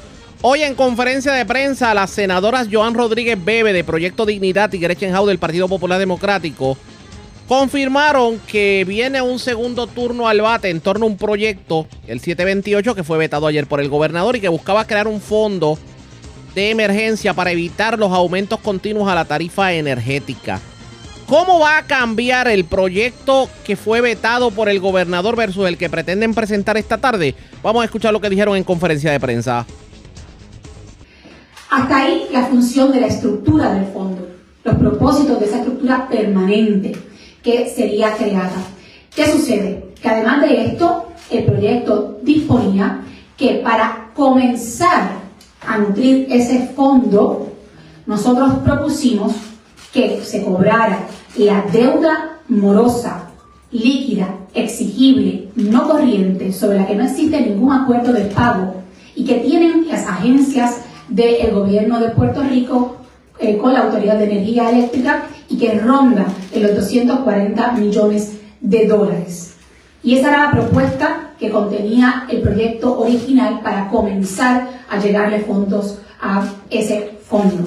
Hoy 0.43 0.63
en 0.63 0.75
conferencia 0.75 1.35
de 1.35 1.45
prensa, 1.45 1.93
las 1.93 2.13
senadoras 2.13 2.69
Joan 2.73 2.95
Rodríguez 2.95 3.37
Bebe 3.45 3.75
de 3.75 3.85
Proyecto 3.85 4.25
Dignidad 4.25 4.73
y 4.73 4.79
Gretchen 4.79 5.15
Howe 5.15 5.27
del 5.27 5.39
Partido 5.39 5.69
Popular 5.69 5.99
Democrático 5.99 6.79
confirmaron 7.47 8.41
que 8.47 8.87
viene 8.89 9.21
un 9.21 9.39
segundo 9.39 9.87
turno 9.87 10.29
al 10.29 10.41
bate 10.41 10.71
en 10.71 10.81
torno 10.81 11.05
a 11.05 11.09
un 11.11 11.19
proyecto, 11.19 11.87
el 12.07 12.21
728, 12.21 12.95
que 12.95 13.05
fue 13.05 13.19
vetado 13.19 13.47
ayer 13.47 13.67
por 13.67 13.83
el 13.83 13.91
gobernador 13.91 14.35
y 14.35 14.41
que 14.41 14.49
buscaba 14.49 14.87
crear 14.87 15.09
un 15.09 15.21
fondo 15.21 15.79
de 16.55 16.71
emergencia 16.71 17.35
para 17.35 17.51
evitar 17.51 17.99
los 17.99 18.11
aumentos 18.11 18.61
continuos 18.61 19.11
a 19.11 19.15
la 19.15 19.27
tarifa 19.27 19.75
energética. 19.75 20.59
¿Cómo 21.27 21.59
va 21.59 21.77
a 21.77 21.87
cambiar 21.87 22.49
el 22.49 22.65
proyecto 22.65 23.51
que 23.65 23.77
fue 23.77 24.01
vetado 24.01 24.51
por 24.53 24.71
el 24.71 24.81
gobernador 24.81 25.37
versus 25.37 25.69
el 25.69 25.77
que 25.77 25.91
pretenden 25.91 26.33
presentar 26.33 26.79
esta 26.79 26.97
tarde? 26.97 27.35
Vamos 27.63 27.83
a 27.83 27.85
escuchar 27.85 28.15
lo 28.15 28.23
que 28.23 28.31
dijeron 28.31 28.57
en 28.57 28.65
conferencia 28.65 29.13
de 29.13 29.21
prensa. 29.21 29.67
Hasta 31.71 31.99
ahí 31.99 32.27
la 32.33 32.47
función 32.47 32.91
de 32.91 33.01
la 33.01 33.07
estructura 33.07 33.73
del 33.73 33.87
fondo, 33.87 34.27
los 34.65 34.75
propósitos 34.75 35.39
de 35.39 35.47
esa 35.47 35.59
estructura 35.59 36.09
permanente 36.09 36.93
que 37.45 37.71
sería 37.71 38.17
creada. 38.17 38.61
¿Qué 39.15 39.31
sucede? 39.31 39.93
Que 40.03 40.09
además 40.09 40.43
de 40.43 40.67
esto, 40.67 41.07
el 41.31 41.45
proyecto 41.45 42.19
disponía 42.23 43.03
que 43.37 43.61
para 43.63 44.11
comenzar 44.15 45.13
a 45.65 45.79
nutrir 45.79 46.27
ese 46.29 46.71
fondo, 46.75 47.53
nosotros 48.05 48.53
propusimos 48.65 49.33
que 49.93 50.21
se 50.25 50.43
cobrara 50.43 51.07
la 51.37 51.65
deuda 51.73 52.39
morosa, 52.49 53.31
líquida, 53.71 54.35
exigible, 54.55 55.49
no 55.55 55.89
corriente, 55.89 56.53
sobre 56.53 56.79
la 56.79 56.87
que 56.89 56.97
no 56.97 57.05
existe 57.05 57.41
ningún 57.41 57.73
acuerdo 57.73 58.13
de 58.13 58.25
pago 58.25 58.75
y 59.15 59.25
que 59.25 59.35
tienen 59.35 59.87
las 59.89 60.07
agencias 60.07 60.81
del 61.11 61.51
gobierno 61.53 62.01
de 62.01 62.11
Puerto 62.11 62.43
Rico 62.43 62.97
eh, 63.39 63.59
con 63.59 63.75
la 63.75 63.81
Autoridad 63.81 64.19
de 64.19 64.25
Energía 64.25 64.71
Eléctrica 64.71 65.25
y 65.49 65.59
que 65.59 65.79
ronda 65.79 66.27
en 66.53 66.63
los 66.63 66.75
240 66.77 67.73
millones 67.73 68.39
de 68.61 68.87
dólares. 68.87 69.55
Y 70.03 70.17
esa 70.17 70.29
era 70.29 70.45
la 70.47 70.51
propuesta 70.53 71.33
que 71.39 71.51
contenía 71.51 72.27
el 72.31 72.41
proyecto 72.41 72.99
original 72.99 73.61
para 73.63 73.89
comenzar 73.89 74.69
a 74.89 74.99
llegarle 74.99 75.41
fondos 75.41 75.99
a 76.21 76.45
ese 76.71 77.19
fondo. 77.23 77.65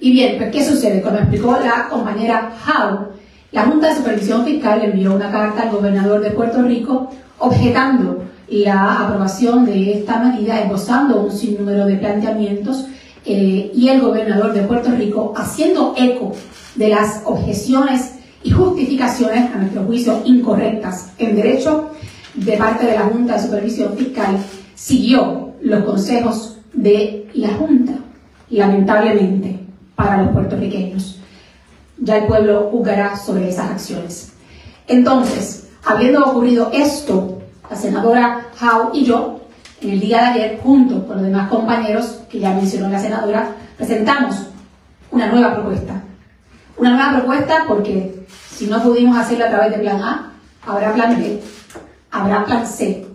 Y 0.00 0.12
bien, 0.12 0.36
pues, 0.38 0.50
¿qué 0.50 0.64
sucede? 0.64 1.02
Como 1.02 1.18
explicó 1.18 1.52
la 1.52 1.88
compañera 1.88 2.52
Howe, 2.66 3.08
la 3.52 3.64
Junta 3.64 3.88
de 3.88 3.96
Supervisión 3.96 4.44
Fiscal 4.44 4.82
envió 4.84 5.14
una 5.14 5.30
carta 5.30 5.62
al 5.62 5.70
gobernador 5.70 6.20
de 6.20 6.30
Puerto 6.30 6.62
Rico 6.62 7.10
objetando 7.38 8.22
la 8.48 9.04
aprobación 9.04 9.64
de 9.64 9.98
esta 9.98 10.18
medida, 10.18 10.60
esbozando 10.60 11.20
un 11.20 11.32
sinnúmero 11.32 11.86
de 11.86 11.96
planteamientos 11.96 12.86
eh, 13.24 13.72
y 13.74 13.88
el 13.88 14.00
gobernador 14.00 14.52
de 14.52 14.62
Puerto 14.62 14.90
Rico 14.90 15.34
haciendo 15.36 15.94
eco 15.96 16.32
de 16.76 16.88
las 16.88 17.22
objeciones 17.24 18.12
y 18.42 18.50
justificaciones, 18.50 19.52
a 19.52 19.58
nuestro 19.58 19.82
juicio, 19.84 20.22
incorrectas 20.24 21.10
en 21.18 21.34
derecho 21.34 21.90
de 22.34 22.56
parte 22.56 22.86
de 22.86 22.94
la 22.94 23.06
Junta 23.06 23.34
de 23.34 23.42
Supervisión 23.42 23.96
Fiscal, 23.96 24.38
siguió 24.74 25.54
los 25.60 25.84
consejos 25.84 26.58
de 26.72 27.28
la 27.34 27.54
Junta, 27.54 27.94
lamentablemente, 28.50 29.58
para 29.96 30.22
los 30.22 30.32
puertorriqueños. 30.32 31.18
Ya 31.98 32.18
el 32.18 32.26
pueblo 32.26 32.68
juzgará 32.70 33.16
sobre 33.16 33.48
esas 33.48 33.70
acciones. 33.70 34.32
Entonces, 34.86 35.68
habiendo 35.84 36.24
ocurrido 36.24 36.70
esto, 36.72 37.35
la 37.70 37.76
senadora 37.76 38.46
Howe 38.60 38.90
y 38.92 39.04
yo, 39.04 39.40
en 39.80 39.90
el 39.90 40.00
día 40.00 40.18
de 40.18 40.26
ayer, 40.26 40.60
junto 40.62 41.06
con 41.06 41.16
los 41.16 41.26
demás 41.26 41.48
compañeros 41.48 42.20
que 42.30 42.38
ya 42.38 42.52
mencionó 42.52 42.88
la 42.88 42.98
senadora, 42.98 43.48
presentamos 43.76 44.36
una 45.10 45.26
nueva 45.26 45.54
propuesta. 45.54 46.02
Una 46.76 46.90
nueva 46.90 47.18
propuesta 47.18 47.64
porque 47.66 48.26
si 48.50 48.66
no 48.66 48.82
pudimos 48.82 49.16
hacerlo 49.16 49.46
a 49.46 49.48
través 49.48 49.72
de 49.72 49.78
plan 49.78 50.02
A, 50.02 50.32
habrá 50.66 50.92
plan 50.94 51.16
B, 51.18 51.40
habrá 52.10 52.44
plan 52.44 52.66
C, 52.66 53.06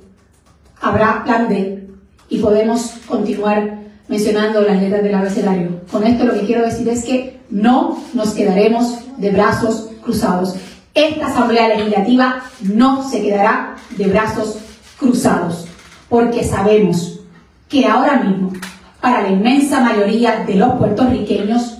habrá 0.79 1.23
plan 1.23 1.47
D 1.47 1.87
y 2.29 2.39
podemos 2.39 2.93
continuar 3.07 3.79
mencionando 4.07 4.61
las 4.61 4.81
letras 4.81 5.03
del 5.03 5.15
abecedario. 5.15 5.81
Con 5.91 6.03
esto 6.03 6.25
lo 6.25 6.33
que 6.33 6.45
quiero 6.45 6.63
decir 6.63 6.87
es 6.89 7.03
que 7.03 7.39
no 7.49 7.97
nos 8.13 8.33
quedaremos 8.33 8.99
de 9.17 9.31
brazos 9.31 9.89
cruzados. 10.03 10.55
Esta 10.93 11.27
Asamblea 11.27 11.69
Legislativa 11.69 12.41
no 12.61 13.07
se 13.07 13.21
quedará 13.21 13.75
de 13.97 14.07
brazos 14.07 14.57
cruzados, 14.99 15.65
porque 16.09 16.43
sabemos 16.43 17.19
que 17.67 17.85
ahora 17.85 18.21
mismo, 18.21 18.53
para 18.99 19.21
la 19.21 19.29
inmensa 19.29 19.81
mayoría 19.81 20.43
de 20.45 20.55
los 20.55 20.73
puertorriqueños, 20.73 21.77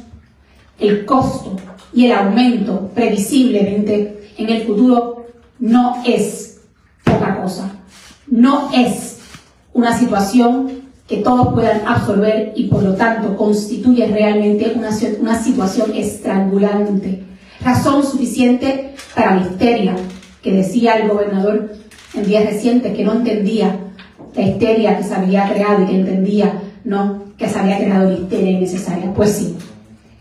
el 0.80 1.06
costo 1.06 1.56
y 1.94 2.06
el 2.06 2.14
aumento 2.14 2.90
previsiblemente 2.96 4.32
en 4.38 4.50
el 4.50 4.64
futuro 4.64 5.28
no 5.60 6.02
es 6.06 6.62
poca 7.04 7.42
cosa, 7.42 7.72
no 8.28 8.72
es 8.74 9.20
una 9.74 9.98
situación 9.98 10.82
que 11.08 11.18
todos 11.18 11.54
puedan 11.54 11.86
absorber 11.86 12.54
y 12.56 12.68
por 12.68 12.84
lo 12.84 12.96
tanto 12.96 13.36
constituye 13.36 14.08
realmente 14.08 14.74
una, 14.76 14.90
una 15.20 15.44
situación 15.44 15.92
estrangulante. 15.94 17.24
Razón 17.60 18.04
suficiente 18.04 18.96
para 19.14 19.36
la 19.36 19.42
histeria 19.42 19.96
que 20.42 20.54
decía 20.54 20.94
el 20.94 21.10
gobernador 21.10 21.74
en 22.14 22.26
días 22.26 22.46
recientes 22.46 22.96
que 22.96 23.04
no 23.04 23.14
entendía 23.14 23.76
la 24.36 24.42
histeria 24.42 24.98
que 24.98 25.04
se 25.04 25.14
había 25.14 25.52
creado 25.52 25.84
y 25.84 25.88
que 25.88 25.96
entendía 25.96 26.62
no 26.84 27.24
que 27.38 27.50
se 27.50 27.60
había 27.60 27.78
creado 27.78 28.10
la 28.10 28.18
histeria 28.18 28.52
innecesaria. 28.52 29.14
Pues 29.14 29.32
sí, 29.32 29.56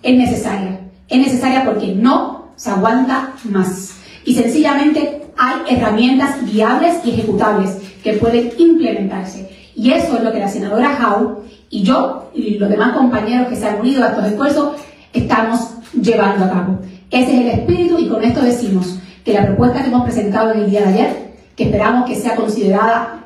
es 0.02 0.16
necesaria. 0.16 0.80
Es 1.08 1.18
necesaria 1.18 1.64
porque 1.64 1.94
no 1.94 2.52
se 2.56 2.70
aguanta 2.70 3.34
más. 3.44 3.94
Y 4.24 4.34
sencillamente 4.34 5.22
hay 5.36 5.76
herramientas 5.76 6.44
viables 6.44 6.96
y 7.04 7.10
ejecutables 7.10 7.76
que 8.02 8.14
pueden 8.14 8.52
implementarse. 8.58 9.50
Y 9.74 9.92
eso 9.92 10.16
es 10.16 10.24
lo 10.24 10.32
que 10.32 10.40
la 10.40 10.48
senadora 10.48 10.98
Howe 10.98 11.42
y 11.70 11.82
yo 11.82 12.30
y 12.34 12.58
los 12.58 12.68
demás 12.68 12.96
compañeros 12.96 13.48
que 13.48 13.56
se 13.56 13.66
han 13.66 13.80
unido 13.80 14.04
a 14.04 14.08
estos 14.08 14.26
esfuerzos 14.26 14.76
estamos 15.12 15.60
llevando 16.00 16.44
a 16.44 16.50
cabo. 16.50 16.78
Ese 17.10 17.34
es 17.34 17.40
el 17.40 17.60
espíritu 17.60 17.98
y 17.98 18.08
con 18.08 18.22
esto 18.22 18.40
decimos 18.40 18.98
que 19.24 19.32
la 19.32 19.46
propuesta 19.46 19.82
que 19.82 19.88
hemos 19.88 20.04
presentado 20.04 20.52
en 20.52 20.60
el 20.60 20.70
día 20.70 20.82
de 20.82 20.88
ayer, 20.88 21.29
esperamos 21.64 22.08
que 22.08 22.16
sea 22.16 22.36
considerada 22.36 23.20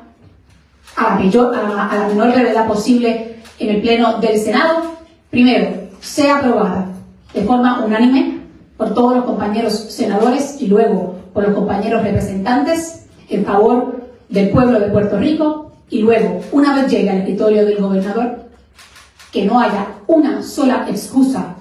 a 0.95 1.03
la, 1.03 1.09
mayor, 1.15 1.55
a 1.55 1.95
la 1.97 2.07
menor 2.07 2.33
brevedad 2.33 2.67
posible 2.67 3.37
en 3.59 3.69
el 3.69 3.81
Pleno 3.81 4.19
del 4.19 4.39
Senado, 4.39 4.97
primero, 5.29 5.87
sea 6.01 6.37
aprobada 6.37 6.89
de 7.33 7.43
forma 7.43 7.83
unánime 7.83 8.41
por 8.77 8.93
todos 8.93 9.15
los 9.15 9.25
compañeros 9.25 9.73
senadores 9.73 10.61
y 10.61 10.67
luego 10.67 11.15
por 11.33 11.43
los 11.43 11.55
compañeros 11.55 12.03
representantes 12.03 13.05
en 13.29 13.45
favor 13.45 14.05
del 14.29 14.49
pueblo 14.49 14.79
de 14.79 14.87
Puerto 14.87 15.17
Rico 15.17 15.71
y 15.89 15.99
luego, 15.99 16.41
una 16.51 16.75
vez 16.75 16.91
llegue 16.91 17.09
al 17.09 17.17
escritorio 17.19 17.65
del 17.65 17.77
gobernador, 17.77 18.45
que 19.31 19.45
no 19.45 19.59
haya 19.59 19.87
una 20.07 20.41
sola 20.41 20.85
excusa 20.89 21.55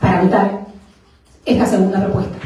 para 0.00 0.22
votar 0.22 0.66
esta 1.44 1.66
segunda 1.66 2.00
propuesta. 2.00 2.36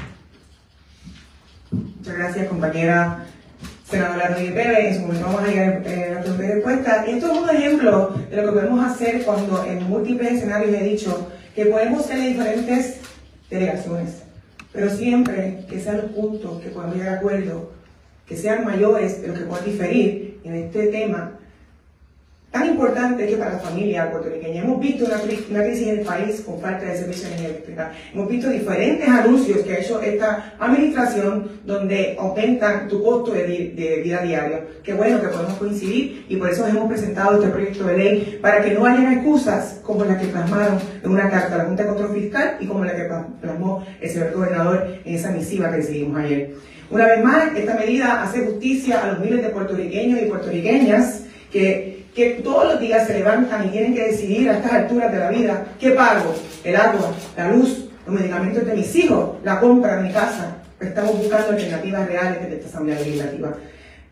Muchas 1.70 2.14
gracias, 2.16 2.48
compañera 2.48 3.26
senadora 3.90 4.28
Rodríguez 4.28 4.54
Pérez. 4.54 4.86
En 4.86 4.94
su 4.94 5.00
momento 5.00 5.26
vamos 5.26 5.42
a 5.42 5.46
llegar 5.46 5.82
eh, 5.84 6.04
a 6.04 6.14
la 6.14 6.20
pregunta 6.20 6.44
y 6.44 6.48
respuesta. 6.48 7.04
Esto 7.06 7.32
es 7.32 7.38
un 7.38 7.50
ejemplo 7.50 8.14
de 8.30 8.36
lo 8.36 8.42
que 8.44 8.52
podemos 8.52 8.86
hacer 8.86 9.22
cuando 9.22 9.64
en 9.64 9.82
múltiples 9.88 10.32
escenarios 10.32 10.74
he 10.74 10.84
dicho 10.84 11.28
que 11.54 11.66
podemos 11.66 12.06
ser 12.06 12.20
diferentes 12.20 13.00
delegaciones, 13.50 14.22
pero 14.72 14.88
siempre 14.88 15.64
que 15.68 15.80
sean 15.80 15.96
los 15.96 16.06
puntos 16.12 16.62
que 16.62 16.68
podemos 16.68 16.96
llegar 16.96 17.14
a 17.14 17.16
acuerdo, 17.16 17.72
que 18.26 18.36
sean 18.36 18.64
mayores 18.64 19.20
los 19.26 19.36
que 19.36 19.44
puedan 19.44 19.64
diferir 19.64 20.38
en 20.44 20.54
este 20.54 20.86
tema, 20.86 21.32
tan 22.50 22.66
importante 22.66 23.26
que 23.28 23.36
para 23.36 23.52
la 23.52 23.58
familia 23.60 24.10
puertorriqueña. 24.10 24.62
Hemos 24.62 24.80
visto 24.80 25.04
una, 25.04 25.18
crisis 25.18 25.86
en 25.86 26.00
el 26.00 26.04
país 26.04 26.40
con 26.40 26.60
falta 26.60 26.84
de 26.84 26.96
servicios 26.96 27.30
energética. 27.30 27.92
Hemos 28.12 28.28
visto 28.28 28.50
diferentes 28.50 29.08
anuncios 29.08 29.60
que 29.60 29.72
ha 29.72 29.78
hecho 29.78 30.00
esta 30.00 30.54
administración 30.58 31.60
donde 31.64 32.16
aumentan 32.18 32.88
tu 32.88 33.04
costo 33.04 33.32
de, 33.32 34.00
vida 34.02 34.22
diario. 34.22 34.58
Qué 34.82 34.94
bueno 34.94 35.20
que 35.20 35.28
podemos 35.28 35.54
coincidir 35.54 36.26
y 36.28 36.36
por 36.36 36.50
eso 36.50 36.66
hemos 36.66 36.88
presentado 36.88 37.36
este 37.36 37.50
proyecto 37.50 37.84
de 37.84 37.96
ley 37.96 38.38
para 38.42 38.62
que 38.62 38.72
no 38.72 38.84
haya 38.84 39.12
excusas 39.12 39.80
como 39.84 40.04
la 40.04 40.18
que 40.18 40.26
plasmaron 40.26 40.78
en 41.04 41.10
una 41.10 41.30
carta 41.30 41.54
a 41.54 41.58
la 41.58 41.64
Junta 41.66 41.84
de 41.84 41.88
Control 41.88 42.14
Fiscal 42.14 42.56
y 42.58 42.66
como 42.66 42.84
la 42.84 42.96
que 42.96 43.08
plasmó 43.40 43.86
el 44.00 44.10
señor 44.10 44.32
gobernador 44.32 44.98
en 45.04 45.14
esa 45.14 45.30
misiva 45.30 45.70
que 45.70 45.76
recibimos 45.76 46.18
ayer. 46.18 46.54
Una 46.90 47.06
vez 47.06 47.22
más, 47.22 47.56
esta 47.56 47.74
medida 47.74 48.24
hace 48.24 48.40
justicia 48.40 49.04
a 49.04 49.12
los 49.12 49.20
miles 49.20 49.40
de 49.44 49.50
puertorriqueños 49.50 50.20
y 50.20 50.24
puertorriqueñas 50.24 51.22
que 51.52 51.99
que 52.14 52.40
todos 52.42 52.72
los 52.72 52.80
días 52.80 53.06
se 53.06 53.14
levantan 53.14 53.68
y 53.68 53.70
tienen 53.70 53.94
que 53.94 54.04
decidir 54.04 54.50
a 54.50 54.54
estas 54.54 54.72
alturas 54.72 55.12
de 55.12 55.18
la 55.18 55.30
vida 55.30 55.66
qué 55.78 55.90
pago, 55.90 56.34
el 56.64 56.76
agua, 56.76 57.12
la 57.36 57.48
luz, 57.52 57.88
los 58.06 58.14
medicamentos 58.14 58.66
de 58.66 58.74
mis 58.74 58.94
hijos, 58.96 59.36
la 59.44 59.60
compra 59.60 59.96
de 59.96 60.08
mi 60.08 60.12
casa. 60.12 60.56
Estamos 60.80 61.18
buscando 61.18 61.50
alternativas 61.50 62.06
reales 62.06 62.48
de 62.48 62.56
esta 62.56 62.68
Asamblea 62.68 62.98
Legislativa. 62.98 63.54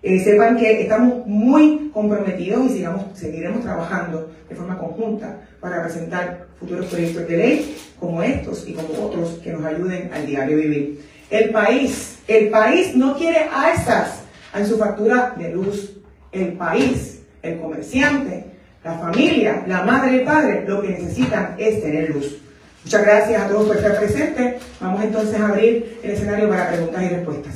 Eh, 0.00 0.20
sepan 0.20 0.56
que 0.56 0.82
estamos 0.82 1.26
muy 1.26 1.90
comprometidos 1.92 2.66
y 2.66 2.68
sigamos, 2.68 3.18
seguiremos 3.18 3.62
trabajando 3.62 4.30
de 4.48 4.54
forma 4.54 4.78
conjunta 4.78 5.40
para 5.60 5.82
presentar 5.82 6.46
futuros 6.60 6.86
proyectos 6.86 7.26
de 7.26 7.36
ley 7.36 7.76
como 7.98 8.22
estos 8.22 8.68
y 8.68 8.74
como 8.74 9.06
otros 9.06 9.40
que 9.42 9.52
nos 9.52 9.64
ayuden 9.64 10.10
al 10.14 10.24
diario 10.24 10.56
vivir. 10.56 11.00
El 11.30 11.50
país, 11.50 12.20
el 12.28 12.48
país 12.48 12.94
no 12.94 13.16
quiere 13.16 13.48
alzas 13.52 14.20
en 14.54 14.66
su 14.66 14.78
factura 14.78 15.34
de 15.36 15.50
luz. 15.50 15.96
El 16.30 16.52
país 16.52 17.17
el 17.42 17.58
comerciante, 17.58 18.46
la 18.84 18.94
familia, 18.94 19.64
la 19.66 19.82
madre 19.82 20.12
y 20.12 20.18
el 20.20 20.24
padre, 20.24 20.64
lo 20.66 20.82
que 20.82 20.88
necesitan 20.88 21.54
es 21.58 21.82
tener 21.82 22.10
luz. 22.10 22.38
Muchas 22.84 23.02
gracias 23.02 23.42
a 23.42 23.48
todos 23.48 23.66
por 23.66 23.76
estar 23.76 23.98
presentes. 23.98 24.62
Vamos 24.80 25.04
entonces 25.04 25.38
a 25.40 25.48
abrir 25.48 25.98
el 26.02 26.10
escenario 26.10 26.48
para 26.48 26.70
preguntas 26.70 27.02
y 27.02 27.08
respuestas. 27.08 27.54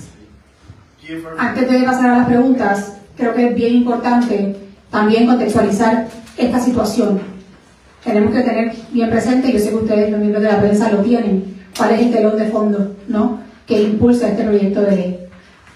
Antes 1.38 1.70
de 1.70 1.82
pasar 1.84 2.10
a 2.10 2.18
las 2.18 2.26
preguntas, 2.26 2.96
creo 3.16 3.34
que 3.34 3.48
es 3.48 3.54
bien 3.54 3.74
importante 3.74 4.56
también 4.90 5.26
contextualizar 5.26 6.06
esta 6.36 6.60
situación. 6.60 7.20
Tenemos 8.04 8.34
que 8.34 8.42
tener 8.42 8.72
bien 8.92 9.10
presente, 9.10 9.52
yo 9.52 9.58
sé 9.58 9.70
que 9.70 9.76
ustedes, 9.76 10.10
los 10.10 10.20
miembros 10.20 10.42
de 10.42 10.52
la 10.52 10.60
prensa, 10.60 10.90
lo 10.90 10.98
tienen, 10.98 11.62
cuál 11.76 11.92
es 11.92 12.00
el 12.00 12.12
telón 12.12 12.36
de 12.36 12.46
fondo 12.46 12.96
¿no? 13.08 13.40
que 13.66 13.82
impulsa 13.82 14.28
este 14.28 14.44
proyecto 14.44 14.82
de 14.82 14.96
ley. 14.96 15.18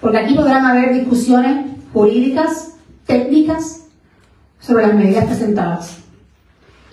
Porque 0.01 0.19
aquí 0.19 0.35
podrán 0.35 0.67
haber 0.67 0.93
discusiones 0.93 1.67
jurídicas, 1.93 2.75
técnicas, 3.07 3.86
sobre 4.61 4.87
las 4.87 4.95
medidas 4.95 5.25
presentadas. 5.25 5.99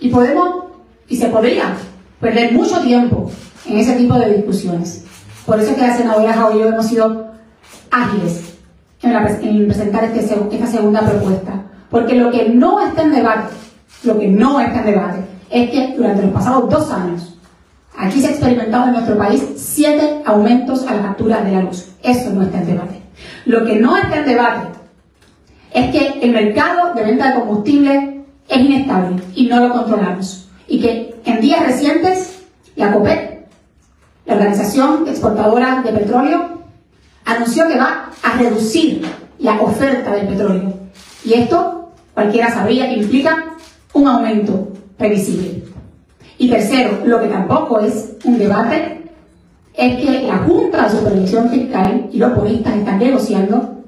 Y 0.00 0.08
podemos, 0.08 0.64
y 1.08 1.16
se 1.16 1.28
podría, 1.28 1.74
perder 2.20 2.52
mucho 2.52 2.80
tiempo 2.80 3.30
en 3.66 3.78
ese 3.78 3.94
tipo 3.94 4.14
de 4.14 4.34
discusiones. 4.34 5.04
Por 5.46 5.60
eso 5.60 5.70
es 5.70 5.76
que 5.76 5.82
la 5.82 5.96
senadora 5.96 6.32
Jau 6.32 6.56
y 6.56 6.60
yo 6.60 6.68
hemos 6.68 6.86
sido 6.86 7.32
ágiles 7.90 8.54
en, 9.02 9.66
presentar 9.66 10.04
este, 10.04 10.20
esta 10.52 10.66
segunda 10.66 11.00
propuesta. 11.02 11.62
Porque 11.90 12.14
lo 12.14 12.30
que 12.30 12.48
no 12.48 12.80
está 12.84 13.02
en 13.02 13.12
debate, 13.12 13.54
lo 14.04 14.18
que 14.18 14.28
no 14.28 14.60
está 14.60 14.80
en 14.80 14.86
debate, 14.86 15.18
es 15.50 15.70
que 15.70 15.94
durante 15.96 16.22
los 16.22 16.32
pasados 16.32 16.68
dos 16.70 16.90
años, 16.90 17.36
aquí 17.96 18.20
se 18.20 18.28
ha 18.28 18.30
experimentado 18.30 18.86
en 18.86 18.92
nuestro 18.94 19.16
país 19.18 19.44
siete 19.56 20.22
aumentos 20.24 20.86
a 20.86 20.94
la 20.94 21.02
factura 21.02 21.42
de 21.42 21.52
la 21.52 21.62
luz. 21.62 21.88
Eso 22.02 22.30
no 22.30 22.42
está 22.42 22.58
en 22.58 22.66
debate. 22.66 23.00
Lo 23.44 23.64
que 23.64 23.76
no 23.76 23.96
está 23.96 24.18
en 24.18 24.26
debate 24.26 24.68
es 25.74 25.90
que 25.90 26.20
el 26.22 26.30
mercado 26.30 26.94
de 26.94 27.02
venta 27.02 27.28
de 27.28 27.40
combustible 27.40 28.20
es 28.48 28.58
inestable 28.58 29.20
y 29.34 29.46
no 29.46 29.60
lo 29.60 29.74
controlamos. 29.74 30.48
Y 30.68 30.80
que 30.80 31.16
en 31.24 31.40
días 31.40 31.66
recientes, 31.66 32.44
la 32.76 32.92
COPEC, 32.92 33.46
la 34.26 34.34
Organización 34.34 35.06
Exportadora 35.08 35.82
de 35.82 35.92
Petróleo, 35.92 36.60
anunció 37.24 37.68
que 37.68 37.76
va 37.76 38.10
a 38.22 38.38
reducir 38.38 39.04
la 39.40 39.60
oferta 39.60 40.12
del 40.12 40.28
petróleo. 40.28 40.72
Y 41.24 41.34
esto, 41.34 41.90
cualquiera 42.14 42.50
sabría 42.50 42.88
que 42.88 43.00
implica 43.00 43.56
un 43.94 44.06
aumento 44.06 44.72
previsible. 44.96 45.64
Y 46.38 46.48
tercero, 46.48 47.00
lo 47.04 47.20
que 47.20 47.28
tampoco 47.28 47.80
es 47.80 48.12
un 48.24 48.38
debate, 48.38 49.10
es 49.74 49.96
que 49.96 50.22
la 50.22 50.38
Junta 50.38 50.84
de 50.84 50.98
Supervisión 50.98 51.50
Fiscal 51.50 52.08
y 52.12 52.18
los 52.18 52.32
polistas 52.32 52.76
están 52.76 52.98
negociando 52.98 53.82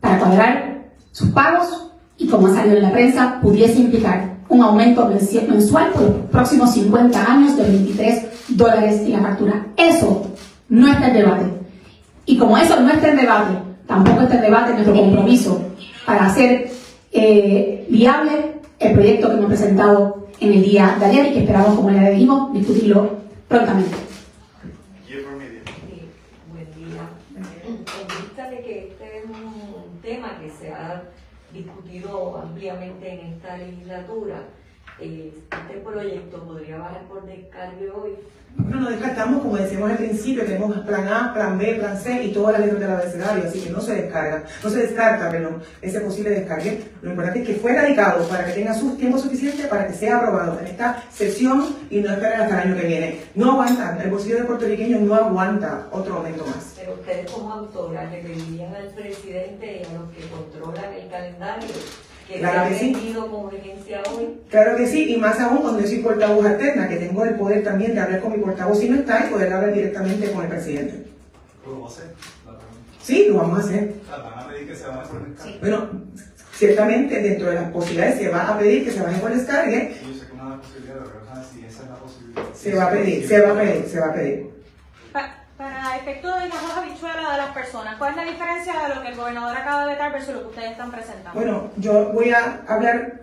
para 0.00 0.18
cuadrar 0.18 0.77
sus 1.18 1.30
pagos 1.30 1.90
y, 2.16 2.28
como 2.28 2.46
ha 2.46 2.54
salido 2.54 2.76
en 2.76 2.82
la 2.82 2.92
prensa, 2.92 3.40
pudiese 3.42 3.80
implicar 3.80 4.38
un 4.48 4.62
aumento 4.62 5.10
mensual 5.48 5.90
por 5.90 6.02
los 6.02 6.12
próximos 6.30 6.72
50 6.72 7.32
años 7.32 7.56
de 7.56 7.64
23 7.64 8.26
dólares 8.48 9.00
en 9.00 9.12
la 9.12 9.20
factura. 9.20 9.66
Eso 9.76 10.26
no 10.68 10.86
está 10.86 11.08
en 11.08 11.14
debate. 11.14 11.44
Y 12.24 12.38
como 12.38 12.56
eso 12.56 12.80
no 12.80 12.90
está 12.90 13.08
en 13.08 13.16
debate, 13.16 13.54
tampoco 13.86 14.22
está 14.22 14.36
en 14.36 14.42
debate 14.42 14.72
nuestro 14.74 14.94
compromiso 14.94 15.60
para 16.06 16.26
hacer 16.26 16.70
eh, 17.12 17.86
viable 17.90 18.60
el 18.78 18.92
proyecto 18.92 19.28
que 19.28 19.34
hemos 19.34 19.46
presentado 19.46 20.28
en 20.40 20.52
el 20.52 20.62
día 20.62 20.96
de 20.98 21.04
ayer 21.04 21.26
y 21.26 21.32
que 21.32 21.40
esperamos, 21.40 21.74
como 21.74 21.90
le 21.90 22.10
dijimos, 22.12 22.52
discutirlo 22.52 23.10
prontamente. 23.48 24.08
tema 30.08 30.38
que 30.40 30.50
se 30.50 30.72
ha 30.72 31.02
discutido 31.52 32.38
ampliamente 32.38 33.12
en 33.12 33.32
esta 33.34 33.56
legislatura 33.56 34.42
eh, 35.00 35.32
este 35.50 35.80
proyecto 35.80 36.44
podría 36.44 36.78
bajar 36.78 37.06
por 37.08 37.24
descargue 37.24 37.90
hoy. 37.90 38.16
No 38.56 38.80
nos 38.80 38.90
descartamos, 38.90 39.42
como 39.42 39.56
decíamos 39.56 39.90
al 39.90 39.98
principio, 39.98 40.44
tenemos 40.44 40.76
plan 40.78 41.06
A, 41.06 41.32
plan 41.32 41.56
B, 41.56 41.76
plan 41.76 41.96
C 41.96 42.24
y 42.24 42.32
todas 42.32 42.58
las 42.58 42.62
letras 42.62 42.80
del 42.80 42.90
abecedario, 42.90 43.44
así 43.46 43.60
que 43.60 43.70
no 43.70 43.80
se 43.80 43.94
descarga, 43.94 44.44
no 44.64 44.70
se 44.70 44.78
descarta, 44.78 45.30
perdón, 45.30 45.62
ese 45.80 46.00
posible 46.00 46.30
descargue. 46.30 46.82
Lo 47.00 47.10
importante 47.10 47.42
es 47.42 47.46
que 47.46 47.54
fue 47.54 47.72
radicado 47.72 48.26
para 48.28 48.46
que 48.46 48.52
tenga 48.52 48.74
su 48.74 48.96
tiempo 48.96 49.18
suficiente 49.18 49.68
para 49.68 49.86
que 49.86 49.94
sea 49.94 50.18
aprobado 50.18 50.58
en 50.58 50.66
esta 50.66 51.04
sesión 51.12 51.76
y 51.88 52.00
no 52.00 52.10
esperar 52.10 52.42
hasta 52.42 52.62
el 52.62 52.68
año 52.68 52.80
que 52.80 52.86
viene. 52.88 53.20
No 53.36 53.52
aguanta, 53.52 53.96
el 54.02 54.10
bolsillo 54.10 54.38
de 54.38 54.44
puertorriqueño 54.44 54.98
no 55.00 55.14
aguanta 55.14 55.86
otro 55.92 56.14
momento 56.14 56.44
más. 56.46 56.74
Pero 56.76 56.94
ustedes 56.94 57.30
como 57.30 57.52
autoras 57.52 58.10
le 58.10 58.22
pedirían 58.22 58.74
al 58.74 58.88
presidente 58.88 59.82
y 59.82 59.84
a 59.84 59.98
los 59.98 60.10
que 60.10 60.26
controlan 60.28 60.92
el 60.94 61.08
calendario 61.08 61.68
que 62.28 62.38
Claro 62.40 62.68
que 62.68 62.74
sí. 62.78 63.14
ha 63.16 63.20
con 63.20 63.44
urgencia 63.46 64.02
hoy. 64.12 64.40
Claro 64.50 64.76
que 64.76 64.86
sí, 64.86 65.14
y 65.14 65.16
más 65.16 65.40
aún 65.40 65.58
cuando 65.58 65.80
yo 65.80 65.86
soy 65.86 65.98
portavoz 65.98 66.44
alterna, 66.44 66.88
que 66.88 66.96
tengo 66.96 67.24
el 67.24 67.34
poder 67.36 67.64
también 67.64 67.94
de 67.94 68.00
hablar 68.00 68.20
con 68.20 68.32
mi 68.32 68.38
portavoz 68.38 68.78
si 68.78 68.88
no 68.90 68.96
está 68.96 69.26
y 69.26 69.32
poder 69.32 69.50
hablar 69.52 69.72
directamente 69.72 70.30
con 70.30 70.42
el 70.44 70.48
presidente. 70.50 71.06
¿Cómo 71.64 71.82
va 71.82 71.88
a 71.88 71.90
ser? 71.90 72.04
Sí, 73.02 73.26
lo 73.30 73.36
vamos 73.38 73.60
a 73.60 73.62
hacer. 73.62 73.94
Van 74.10 74.20
a 74.44 74.46
pedir 74.48 74.68
que 74.68 74.76
se 74.76 74.84
por 74.84 75.22
el 75.24 75.34
descargue. 75.34 75.58
Bueno, 75.60 75.88
ciertamente 76.52 77.22
dentro 77.22 77.48
de 77.48 77.54
las 77.54 77.70
posibilidades 77.70 78.18
se 78.18 78.28
va 78.28 78.48
a 78.48 78.58
pedir 78.58 78.84
que 78.84 78.90
se 78.90 79.00
baje 79.00 79.18
por 79.20 79.32
descargue, 79.34 79.94
Yo 80.02 80.12
sé 80.14 80.26
que 80.26 80.32
una 80.34 80.44
de 80.44 80.50
las 80.50 80.60
posibilidades, 80.60 81.02
pero 81.08 81.44
si 81.50 81.64
esa 81.64 81.82
es 81.84 81.88
la 81.88 81.96
posibilidad. 81.96 82.42
se 82.54 82.74
va 82.74 82.84
a 82.84 82.90
pedir, 82.90 83.26
se 83.26 83.40
va 83.40 83.50
a 83.52 83.54
pedir, 83.56 83.84
se 83.88 84.00
va 84.00 84.06
a 84.06 84.12
pedir. 84.14 84.57
Efecto 86.00 86.28
de 86.28 86.48
las 86.48 86.62
dos 86.62 86.76
habichuelas 86.76 87.32
de 87.32 87.36
las 87.38 87.50
personas, 87.50 87.96
¿cuál 87.96 88.12
es 88.12 88.16
la 88.16 88.24
diferencia 88.24 88.72
de 88.88 88.94
lo 88.94 89.02
que 89.02 89.08
el 89.08 89.16
gobernador 89.16 89.56
acaba 89.56 89.84
de 89.84 89.92
vetar 89.92 90.12
versus 90.12 90.34
lo 90.34 90.42
que 90.42 90.48
ustedes 90.48 90.70
están 90.72 90.90
presentando? 90.90 91.32
Bueno, 91.34 91.70
yo 91.76 92.12
voy 92.12 92.30
a 92.30 92.62
hablar 92.68 93.22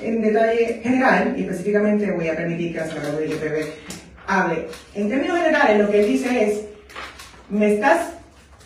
en 0.00 0.22
detalle 0.22 0.80
general 0.82 1.34
y 1.36 1.42
específicamente 1.42 2.12
voy 2.12 2.28
a 2.28 2.36
permitir 2.36 2.72
que 2.72 2.78
la 2.78 2.86
señora 2.86 3.10
Rodríguez 3.10 3.40
Bebé 3.40 3.74
hable. 4.26 4.68
En 4.94 5.08
términos 5.08 5.38
generales, 5.38 5.78
lo 5.80 5.90
que 5.90 6.00
él 6.00 6.06
dice 6.06 6.44
es, 6.44 6.60
me 7.48 7.74
estás 7.74 8.10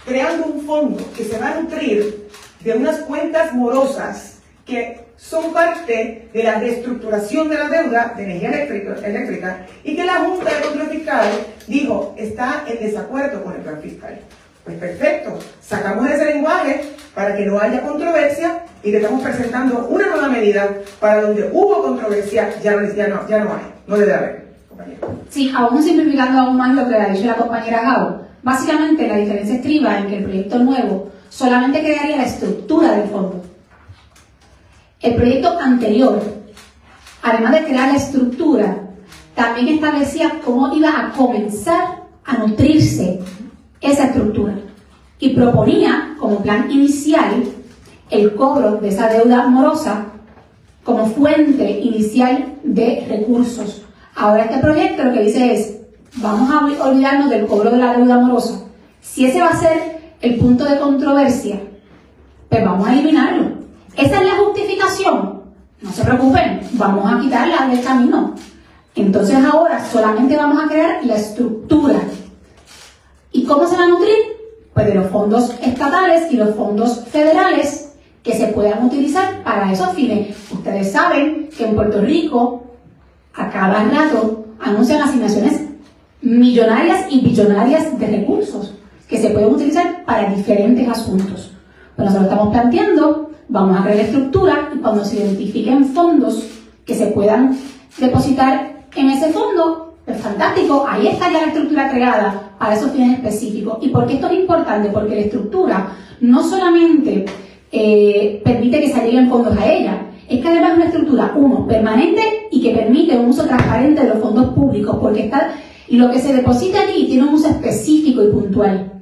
creando 0.04 0.46
un 0.46 0.66
fondo 0.66 1.10
que 1.16 1.24
se 1.24 1.38
va 1.38 1.50
a 1.50 1.60
nutrir 1.60 2.28
de 2.60 2.72
unas 2.74 2.98
cuentas 3.00 3.54
morosas 3.54 4.40
que 4.66 5.00
son 5.20 5.52
parte 5.52 6.28
de 6.32 6.42
la 6.42 6.58
reestructuración 6.58 7.50
de 7.50 7.58
la 7.58 7.68
deuda 7.68 8.14
de 8.16 8.24
energía 8.24 8.48
eléctrica, 8.48 9.06
eléctrica 9.06 9.66
y 9.84 9.94
que 9.94 10.04
la 10.04 10.14
Junta 10.14 10.50
de 10.54 10.60
Control 10.62 10.88
Fiscal 10.88 11.28
dijo 11.66 12.14
está 12.16 12.64
en 12.66 12.80
desacuerdo 12.80 13.44
con 13.44 13.54
el 13.54 13.60
plan 13.60 13.80
fiscal. 13.82 14.18
Pues 14.64 14.76
perfecto, 14.78 15.38
sacamos 15.60 16.08
ese 16.08 16.24
lenguaje 16.24 16.84
para 17.14 17.36
que 17.36 17.44
no 17.44 17.60
haya 17.60 17.82
controversia 17.82 18.62
y 18.82 18.90
le 18.90 18.98
estamos 18.98 19.22
presentando 19.22 19.86
una 19.88 20.06
nueva 20.06 20.28
medida 20.28 20.68
para 20.98 21.22
donde 21.22 21.50
hubo 21.52 21.82
controversia, 21.82 22.50
ya 22.62 22.76
no, 22.76 22.94
ya 22.94 23.08
no, 23.08 23.28
ya 23.28 23.44
no 23.44 23.50
hay, 23.54 23.72
no 23.86 23.96
debe 23.96 24.14
haber. 24.14 24.50
Sí, 25.28 25.52
aún 25.54 25.82
simplificando 25.82 26.40
aún 26.40 26.56
más 26.56 26.74
lo 26.74 26.88
que 26.88 26.94
ha 26.94 27.08
dicho 27.10 27.26
la 27.26 27.36
compañera 27.36 27.82
Gabo. 27.82 28.26
Básicamente 28.42 29.06
la 29.06 29.16
diferencia 29.16 29.56
estriba 29.56 29.98
en 29.98 30.06
que 30.08 30.16
el 30.16 30.24
proyecto 30.24 30.58
nuevo 30.58 31.10
solamente 31.28 31.80
crearía 31.80 32.16
la 32.16 32.24
estructura 32.24 32.92
del 32.92 33.08
fondo. 33.08 33.49
El 35.00 35.14
proyecto 35.16 35.58
anterior, 35.58 36.20
además 37.22 37.52
de 37.52 37.64
crear 37.64 37.88
la 37.88 37.96
estructura, 37.96 38.76
también 39.34 39.68
establecía 39.68 40.40
cómo 40.44 40.74
iba 40.74 40.90
a 40.90 41.12
comenzar 41.12 42.02
a 42.24 42.36
nutrirse 42.38 43.20
esa 43.80 44.04
estructura 44.06 44.54
y 45.18 45.30
proponía 45.30 46.14
como 46.18 46.42
plan 46.42 46.70
inicial 46.70 47.44
el 48.10 48.34
cobro 48.34 48.72
de 48.72 48.88
esa 48.88 49.08
deuda 49.08 49.46
morosa 49.48 50.06
como 50.84 51.06
fuente 51.06 51.80
inicial 51.80 52.54
de 52.62 53.06
recursos. 53.08 53.82
Ahora 54.14 54.44
este 54.44 54.58
proyecto 54.58 55.04
lo 55.04 55.12
que 55.12 55.22
dice 55.22 55.54
es, 55.54 55.76
vamos 56.16 56.50
a 56.50 56.60
ol- 56.66 56.80
olvidarnos 56.80 57.30
del 57.30 57.46
cobro 57.46 57.70
de 57.70 57.78
la 57.78 57.96
deuda 57.96 58.18
morosa. 58.18 58.64
Si 59.00 59.24
ese 59.24 59.40
va 59.40 59.48
a 59.48 59.56
ser 59.60 60.14
el 60.20 60.36
punto 60.36 60.64
de 60.64 60.78
controversia, 60.78 61.60
pues 62.48 62.64
vamos 62.64 62.86
a 62.86 62.92
eliminarlo. 62.92 63.59
Esa 64.00 64.16
es 64.16 64.26
la 64.26 64.36
justificación. 64.38 65.42
No 65.82 65.92
se 65.92 66.04
preocupen, 66.04 66.60
vamos 66.72 67.12
a 67.12 67.20
quitarla 67.20 67.68
del 67.68 67.84
camino. 67.84 68.34
Entonces 68.94 69.36
ahora 69.44 69.84
solamente 69.84 70.36
vamos 70.36 70.62
a 70.62 70.68
crear 70.68 71.04
la 71.04 71.16
estructura. 71.16 72.00
¿Y 73.32 73.44
cómo 73.44 73.66
se 73.66 73.76
va 73.76 73.84
a 73.84 73.88
nutrir? 73.88 74.16
Pues 74.72 74.86
de 74.86 74.94
los 74.94 75.10
fondos 75.10 75.54
estatales 75.62 76.32
y 76.32 76.36
los 76.36 76.54
fondos 76.54 77.04
federales 77.10 77.92
que 78.22 78.32
se 78.32 78.46
puedan 78.48 78.84
utilizar 78.84 79.42
para 79.42 79.70
esos 79.70 79.92
fines. 79.92 80.34
Ustedes 80.50 80.92
saben 80.92 81.50
que 81.56 81.66
en 81.66 81.74
Puerto 81.74 82.00
Rico 82.00 82.62
a 83.34 83.50
cada 83.50 83.84
rato 83.84 84.46
anuncian 84.60 85.02
asignaciones 85.02 85.60
millonarias 86.22 87.04
y 87.10 87.20
billonarias 87.20 87.98
de 87.98 88.06
recursos 88.06 88.74
que 89.08 89.18
se 89.18 89.28
pueden 89.30 89.54
utilizar 89.54 90.04
para 90.06 90.30
diferentes 90.30 90.88
asuntos. 90.88 91.52
Pues 91.96 92.06
nosotros 92.06 92.30
estamos 92.30 92.52
planteando, 92.52 93.29
vamos 93.50 93.78
a 93.78 93.82
crear 93.82 93.98
estructura 93.98 94.70
y 94.74 94.78
cuando 94.78 95.04
se 95.04 95.16
identifiquen 95.16 95.86
fondos 95.86 96.46
que 96.86 96.94
se 96.94 97.08
puedan 97.08 97.56
depositar 97.98 98.84
en 98.94 99.10
ese 99.10 99.30
fondo, 99.30 99.94
pues 100.04 100.18
fantástico, 100.20 100.86
ahí 100.88 101.08
está 101.08 101.30
ya 101.30 101.42
la 101.42 101.48
estructura 101.48 101.90
creada 101.90 102.52
para 102.58 102.74
esos 102.74 102.92
fines 102.92 103.18
específicos. 103.18 103.78
¿Y 103.82 103.88
por 103.88 104.06
qué 104.06 104.14
esto 104.14 104.28
es 104.28 104.38
importante? 104.38 104.88
Porque 104.90 105.16
la 105.16 105.20
estructura 105.22 105.88
no 106.20 106.42
solamente 106.42 107.26
eh, 107.72 108.40
permite 108.44 108.80
que 108.80 108.92
se 108.92 109.04
lleguen 109.04 109.28
fondos 109.28 109.56
a 109.56 109.70
ella, 109.70 110.06
es 110.28 110.40
que 110.40 110.48
además 110.48 110.70
es 110.70 110.76
una 110.76 110.86
estructura, 110.86 111.32
uno, 111.36 111.66
permanente 111.66 112.48
y 112.52 112.62
que 112.62 112.70
permite 112.70 113.18
un 113.18 113.30
uso 113.30 113.44
transparente 113.44 114.02
de 114.02 114.08
los 114.10 114.18
fondos 114.18 114.54
públicos, 114.54 114.96
porque 115.00 115.24
está, 115.24 115.54
lo 115.88 116.10
que 116.10 116.20
se 116.20 116.32
deposita 116.32 116.82
allí 116.82 117.06
tiene 117.06 117.24
un 117.24 117.34
uso 117.34 117.48
específico 117.48 118.22
y 118.22 118.28
puntual. 118.28 118.92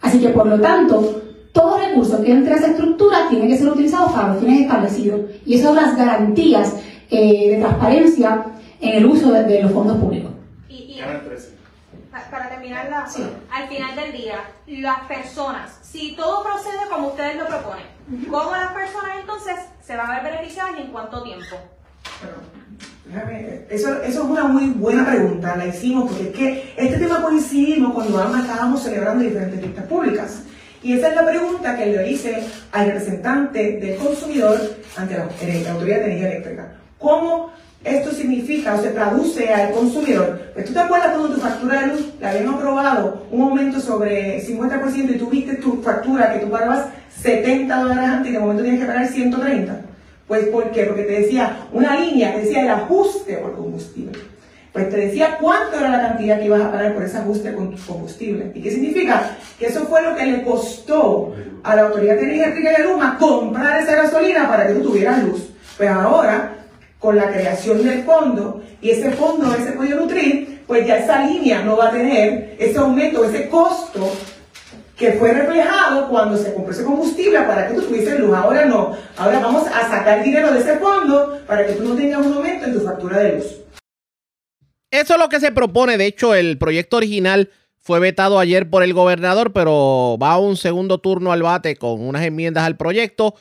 Así 0.00 0.20
que, 0.20 0.28
por 0.28 0.46
lo 0.46 0.60
tanto, 0.60 1.22
todo 1.52 1.78
recurso 1.78 2.22
que 2.22 2.32
entre 2.32 2.54
a 2.54 2.56
esa 2.56 2.68
estructura 2.68 3.28
tiene 3.28 3.48
que 3.48 3.56
ser 3.58 3.68
utilizado 3.68 4.12
para 4.12 4.28
los 4.34 4.38
fines 4.42 4.62
establecidos. 4.62 5.20
Y 5.46 5.54
eso 5.58 5.74
da 5.74 5.82
las 5.82 5.96
garantías 5.96 6.74
eh, 7.10 7.50
de 7.50 7.56
transparencia 7.60 8.44
en 8.80 8.96
el 8.98 9.06
uso 9.06 9.32
de, 9.32 9.44
de 9.44 9.62
los 9.62 9.72
fondos 9.72 9.96
públicos. 9.98 10.30
Y, 10.68 10.74
y- 10.74 10.98
Canal 11.00 11.22
13. 11.24 11.48
pa- 12.10 12.30
para 12.30 12.48
terminar, 12.50 12.88
la- 12.90 13.04
al 13.50 13.68
final 13.68 13.96
del 13.96 14.12
día, 14.12 14.36
las 14.66 15.00
personas, 15.08 15.70
si 15.82 16.14
todo 16.16 16.42
procede 16.42 16.88
como 16.90 17.08
ustedes 17.08 17.36
lo 17.36 17.46
proponen, 17.46 17.86
¿cómo 18.30 18.50
las 18.52 18.72
personas 18.72 19.10
entonces 19.20 19.54
se 19.82 19.96
van 19.96 20.10
a 20.10 20.20
ver 20.22 20.32
beneficiadas 20.32 20.72
y 20.78 20.82
en 20.82 20.88
cuánto 20.88 21.22
tiempo? 21.22 21.56
Déjame- 23.06 23.62
Eso, 23.70 24.02
eso 24.02 24.22
es 24.24 24.28
una 24.30 24.44
muy 24.44 24.66
buena 24.70 25.06
pregunta, 25.06 25.56
la 25.56 25.66
hicimos 25.66 26.10
porque 26.10 26.28
es 26.28 26.36
que 26.36 26.74
este 26.76 26.98
tema 26.98 27.22
coincidimos 27.22 27.94
cuando 27.94 28.20
ambas 28.20 28.42
estábamos 28.42 28.82
celebrando 28.82 29.24
diferentes 29.24 29.60
fiestas 29.60 29.84
públicas. 29.86 30.42
Y 30.82 30.92
esa 30.92 31.08
es 31.08 31.14
la 31.16 31.26
pregunta 31.26 31.76
que 31.76 31.86
le 31.86 32.10
hice 32.10 32.42
al 32.72 32.86
representante 32.86 33.78
del 33.78 33.96
consumidor 33.96 34.60
ante 34.96 35.18
la, 35.18 35.28
eh, 35.42 35.62
la 35.64 35.72
Autoridad 35.72 35.98
de 35.98 36.04
Energía 36.04 36.28
Eléctrica. 36.28 36.72
¿Cómo 36.98 37.50
esto 37.84 38.12
significa 38.12 38.74
o 38.74 38.82
se 38.82 38.90
traduce 38.90 39.52
al 39.52 39.72
consumidor? 39.72 40.40
Pues 40.54 40.66
tú 40.66 40.72
te 40.72 40.78
acuerdas 40.78 41.16
cuando 41.16 41.34
tu 41.34 41.40
factura 41.40 41.80
de 41.80 41.86
luz 41.88 42.08
la 42.20 42.30
habían 42.30 42.48
aprobado 42.48 43.26
un 43.30 43.42
aumento 43.42 43.80
sobre 43.80 44.40
50% 44.40 45.14
y 45.14 45.18
tú 45.18 45.28
viste 45.28 45.56
tu 45.56 45.82
factura 45.82 46.32
que 46.32 46.40
tú 46.40 46.50
pagabas 46.50 46.86
70 47.20 47.76
dólares 47.76 48.04
antes 48.04 48.30
y 48.30 48.34
de 48.34 48.38
momento 48.38 48.62
tienes 48.62 48.80
que 48.80 48.86
pagar 48.86 49.06
130. 49.06 49.80
Pues 50.28 50.44
¿por 50.48 50.70
qué? 50.70 50.84
Porque 50.84 51.02
te 51.02 51.22
decía 51.22 51.66
una 51.72 51.98
línea 51.98 52.34
que 52.34 52.40
decía 52.40 52.62
el 52.62 52.70
ajuste 52.70 53.38
por 53.38 53.56
combustible. 53.56 54.18
Pues 54.78 54.90
te 54.90 54.96
decía 54.96 55.38
cuánto 55.40 55.76
era 55.76 55.88
la 55.88 56.00
cantidad 56.00 56.38
que 56.38 56.44
ibas 56.44 56.60
a 56.60 56.70
pagar 56.70 56.94
por 56.94 57.02
ese 57.02 57.18
ajuste 57.18 57.52
con 57.52 57.76
combustible. 57.78 58.52
¿Y 58.54 58.62
qué 58.62 58.70
significa? 58.70 59.36
Que 59.58 59.66
eso 59.66 59.86
fue 59.86 60.02
lo 60.02 60.14
que 60.14 60.24
le 60.24 60.44
costó 60.44 61.34
a 61.64 61.74
la 61.74 61.82
Autoridad 61.82 62.14
de 62.14 62.22
Energía 62.22 62.44
Eléctrica 62.44 62.70
de 62.76 62.84
Luma 62.84 63.18
comprar 63.18 63.82
esa 63.82 63.96
gasolina 63.96 64.46
para 64.46 64.68
que 64.68 64.74
tú 64.74 64.82
tuvieras 64.82 65.24
luz. 65.24 65.48
Pues 65.76 65.90
ahora, 65.90 66.52
con 67.00 67.16
la 67.16 67.26
creación 67.26 67.82
del 67.82 68.04
fondo 68.04 68.62
y 68.80 68.90
ese 68.90 69.10
fondo 69.10 69.52
ese 69.52 69.72
podido 69.72 69.98
nutrir, 69.98 70.62
pues 70.64 70.86
ya 70.86 70.98
esa 70.98 71.24
línea 71.24 71.62
no 71.62 71.76
va 71.76 71.88
a 71.88 71.90
tener 71.90 72.54
ese 72.60 72.78
aumento, 72.78 73.24
ese 73.24 73.48
costo 73.48 74.12
que 74.96 75.14
fue 75.14 75.32
reflejado 75.32 76.08
cuando 76.08 76.36
se 76.36 76.54
compró 76.54 76.72
ese 76.72 76.84
combustible 76.84 77.40
para 77.40 77.66
que 77.66 77.74
tú 77.74 77.82
tuvieses 77.82 78.20
luz. 78.20 78.32
Ahora 78.36 78.64
no. 78.64 78.92
Ahora 79.16 79.40
vamos 79.40 79.66
a 79.66 79.88
sacar 79.88 80.22
dinero 80.22 80.52
de 80.52 80.60
ese 80.60 80.76
fondo 80.76 81.40
para 81.48 81.66
que 81.66 81.72
tú 81.72 81.82
no 81.82 81.96
tengas 81.96 82.24
un 82.24 82.34
aumento 82.34 82.64
en 82.66 82.74
tu 82.74 82.80
factura 82.82 83.18
de 83.18 83.32
luz. 83.32 83.58
Eso 84.90 85.14
es 85.14 85.20
lo 85.20 85.28
que 85.28 85.40
se 85.40 85.52
propone. 85.52 85.98
De 85.98 86.06
hecho, 86.06 86.34
el 86.34 86.58
proyecto 86.58 86.96
original 86.96 87.50
fue 87.76 88.00
vetado 88.00 88.38
ayer 88.38 88.68
por 88.68 88.82
el 88.82 88.94
gobernador, 88.94 89.52
pero 89.52 90.18
va 90.20 90.32
a 90.32 90.38
un 90.38 90.56
segundo 90.56 90.98
turno 90.98 91.32
al 91.32 91.42
bate 91.42 91.76
con 91.76 92.00
unas 92.00 92.22
enmiendas 92.24 92.64
al 92.64 92.76
proyecto. 92.76 93.34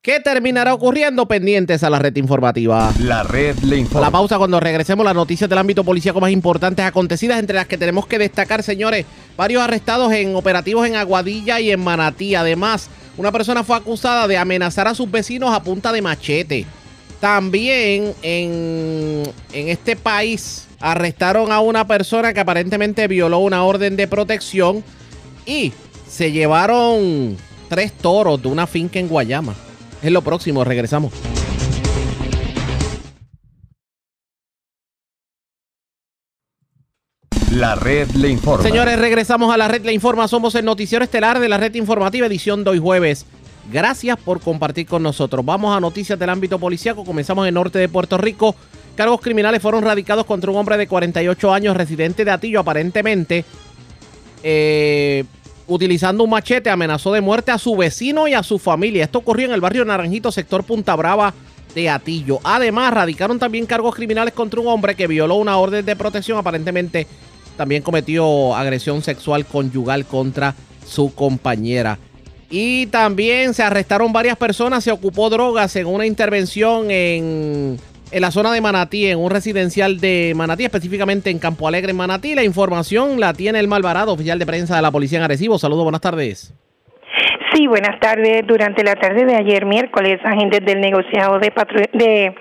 ¿Qué 0.00 0.20
terminará 0.20 0.72
ocurriendo? 0.72 1.26
Pendientes 1.26 1.82
a 1.82 1.90
la 1.90 1.98
red 1.98 2.16
informativa. 2.16 2.92
La 3.00 3.24
red 3.24 3.58
le 3.58 3.76
informa. 3.76 4.06
la 4.06 4.10
pausa 4.10 4.38
cuando 4.38 4.60
regresemos 4.60 5.04
las 5.04 5.14
noticias 5.14 5.50
del 5.50 5.58
ámbito 5.58 5.82
policíaco 5.82 6.20
más 6.20 6.30
importantes 6.30 6.84
acontecidas, 6.84 7.38
entre 7.38 7.56
las 7.56 7.66
que 7.66 7.76
tenemos 7.76 8.06
que 8.06 8.18
destacar, 8.18 8.62
señores, 8.62 9.04
varios 9.36 9.62
arrestados 9.62 10.12
en 10.12 10.36
operativos 10.36 10.86
en 10.86 10.96
Aguadilla 10.96 11.60
y 11.60 11.72
en 11.72 11.80
Manatí. 11.80 12.34
Además, 12.34 12.88
una 13.16 13.32
persona 13.32 13.64
fue 13.64 13.76
acusada 13.76 14.28
de 14.28 14.38
amenazar 14.38 14.86
a 14.86 14.94
sus 14.94 15.10
vecinos 15.10 15.52
a 15.52 15.62
punta 15.62 15.92
de 15.92 16.00
machete. 16.00 16.66
También 17.20 18.14
en, 18.22 19.24
en 19.52 19.68
este 19.68 19.96
país 19.96 20.68
arrestaron 20.80 21.50
a 21.50 21.60
una 21.60 21.86
persona 21.86 22.32
que 22.32 22.40
aparentemente 22.40 23.08
violó 23.08 23.38
una 23.38 23.64
orden 23.64 23.96
de 23.96 24.06
protección 24.06 24.84
y 25.44 25.72
se 26.08 26.30
llevaron 26.30 27.36
tres 27.68 27.92
toros 27.92 28.40
de 28.40 28.48
una 28.48 28.66
finca 28.66 28.98
en 28.98 29.08
Guayama. 29.08 29.54
Es 30.02 30.12
lo 30.12 30.22
próximo, 30.22 30.62
regresamos. 30.64 31.12
La 37.52 37.74
red 37.74 38.08
le 38.10 38.28
informa. 38.28 38.62
Señores, 38.62 38.98
regresamos 38.98 39.52
a 39.52 39.56
la 39.56 39.66
red 39.66 39.84
le 39.84 39.92
informa. 39.92 40.28
Somos 40.28 40.54
el 40.54 40.64
noticiero 40.64 41.02
estelar 41.02 41.40
de 41.40 41.48
la 41.48 41.56
red 41.56 41.74
informativa 41.74 42.26
edición 42.26 42.62
de 42.62 42.70
hoy 42.70 42.78
jueves. 42.78 43.26
Gracias 43.70 44.16
por 44.16 44.40
compartir 44.40 44.86
con 44.86 45.02
nosotros. 45.02 45.44
Vamos 45.44 45.76
a 45.76 45.80
noticias 45.80 46.18
del 46.18 46.30
ámbito 46.30 46.58
policíaco. 46.58 47.04
Comenzamos 47.04 47.44
en 47.44 47.48
el 47.48 47.54
norte 47.54 47.78
de 47.78 47.88
Puerto 47.88 48.16
Rico. 48.16 48.54
Cargos 48.96 49.20
criminales 49.20 49.60
fueron 49.60 49.84
radicados 49.84 50.24
contra 50.24 50.50
un 50.50 50.56
hombre 50.56 50.76
de 50.76 50.86
48 50.86 51.52
años 51.52 51.76
residente 51.76 52.24
de 52.24 52.30
Atillo. 52.30 52.60
Aparentemente, 52.60 53.44
eh, 54.42 55.24
utilizando 55.66 56.24
un 56.24 56.30
machete, 56.30 56.70
amenazó 56.70 57.12
de 57.12 57.20
muerte 57.20 57.50
a 57.50 57.58
su 57.58 57.76
vecino 57.76 58.26
y 58.26 58.32
a 58.32 58.42
su 58.42 58.58
familia. 58.58 59.04
Esto 59.04 59.18
ocurrió 59.18 59.46
en 59.46 59.52
el 59.52 59.60
barrio 59.60 59.84
Naranjito, 59.84 60.32
sector 60.32 60.64
Punta 60.64 60.96
Brava 60.96 61.34
de 61.74 61.90
Atillo. 61.90 62.40
Además, 62.44 62.94
radicaron 62.94 63.38
también 63.38 63.66
cargos 63.66 63.94
criminales 63.94 64.32
contra 64.32 64.60
un 64.60 64.68
hombre 64.68 64.94
que 64.94 65.06
violó 65.06 65.34
una 65.34 65.58
orden 65.58 65.84
de 65.84 65.94
protección. 65.94 66.38
Aparentemente, 66.38 67.06
también 67.58 67.82
cometió 67.82 68.56
agresión 68.56 69.02
sexual 69.02 69.44
conyugal 69.44 70.06
contra 70.06 70.54
su 70.86 71.14
compañera. 71.14 71.98
Y 72.50 72.86
también 72.86 73.52
se 73.52 73.62
arrestaron 73.62 74.12
varias 74.12 74.36
personas, 74.36 74.82
se 74.82 74.90
ocupó 74.90 75.28
drogas 75.28 75.76
en 75.76 75.86
una 75.86 76.06
intervención 76.06 76.90
en, 76.90 77.76
en, 78.10 78.20
la 78.22 78.30
zona 78.30 78.52
de 78.52 78.62
Manatí, 78.62 79.06
en 79.06 79.18
un 79.18 79.30
residencial 79.30 80.00
de 80.00 80.32
Manatí, 80.34 80.64
específicamente 80.64 81.28
en 81.28 81.38
Campo 81.38 81.68
Alegre, 81.68 81.90
en 81.90 81.98
Manatí. 81.98 82.34
La 82.34 82.44
información 82.44 83.20
la 83.20 83.34
tiene 83.34 83.60
el 83.60 83.68
Malvarado, 83.68 84.14
oficial 84.14 84.38
de 84.38 84.46
prensa 84.46 84.76
de 84.76 84.82
la 84.82 84.90
Policía 84.90 85.18
en 85.18 85.24
Arecibo. 85.24 85.58
Saludos, 85.58 85.84
buenas 85.84 86.00
tardes. 86.00 86.54
Sí, 87.52 87.66
buenas 87.66 88.00
tardes. 88.00 88.46
Durante 88.46 88.82
la 88.82 88.94
tarde 88.94 89.26
de 89.26 89.34
ayer, 89.34 89.66
miércoles, 89.66 90.18
agentes 90.24 90.60
del 90.64 90.80
negociado 90.80 91.38
de, 91.38 91.52
de 91.92 92.34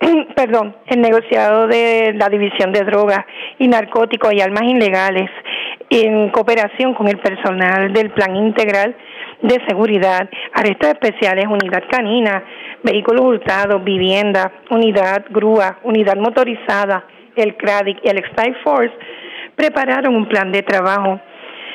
perdón, 0.36 0.74
el 0.86 1.02
negociado 1.02 1.66
de 1.66 2.14
la 2.14 2.30
División 2.30 2.72
de 2.72 2.84
Drogas 2.84 3.26
y 3.58 3.68
Narcóticos 3.68 4.32
y 4.32 4.40
Armas 4.40 4.64
Ilegales, 4.64 5.30
en 5.90 6.30
cooperación 6.30 6.94
con 6.94 7.08
el 7.08 7.18
personal 7.18 7.92
del 7.92 8.10
Plan 8.10 8.34
Integral 8.36 8.96
de 9.44 9.60
Seguridad, 9.68 10.26
arrestos 10.54 10.88
especiales, 10.88 11.44
unidad 11.46 11.84
canina, 11.90 12.42
vehículos 12.82 13.26
hurtados, 13.26 13.84
vivienda, 13.84 14.50
unidad 14.70 15.26
grúa, 15.28 15.80
unidad 15.82 16.16
motorizada, 16.16 17.04
el 17.36 17.54
CRADIC 17.56 17.98
y 18.02 18.08
el 18.08 18.24
Strike 18.24 18.62
Force, 18.62 18.94
prepararon 19.54 20.16
un 20.16 20.26
plan 20.28 20.50
de 20.50 20.62
trabajo 20.62 21.20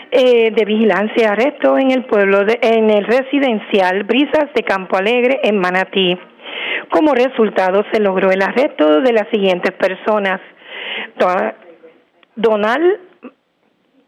eh, 0.09 0.49
de 0.49 0.65
vigilancia 0.65 1.15
y 1.21 1.25
arresto 1.25 1.77
en 1.77 1.91
el 1.91 2.05
pueblo, 2.05 2.43
de, 2.43 2.57
en 2.59 2.89
el 2.89 3.05
residencial 3.05 4.03
Brisas 4.03 4.51
de 4.55 4.63
Campo 4.63 4.97
Alegre, 4.97 5.39
en 5.43 5.59
Manatí. 5.59 6.17
Como 6.89 7.13
resultado, 7.13 7.85
se 7.91 7.99
logró 7.99 8.31
el 8.31 8.41
arresto 8.41 9.01
de 9.01 9.13
las 9.13 9.27
siguientes 9.29 9.73
personas. 9.73 10.41
Donald 12.35 12.99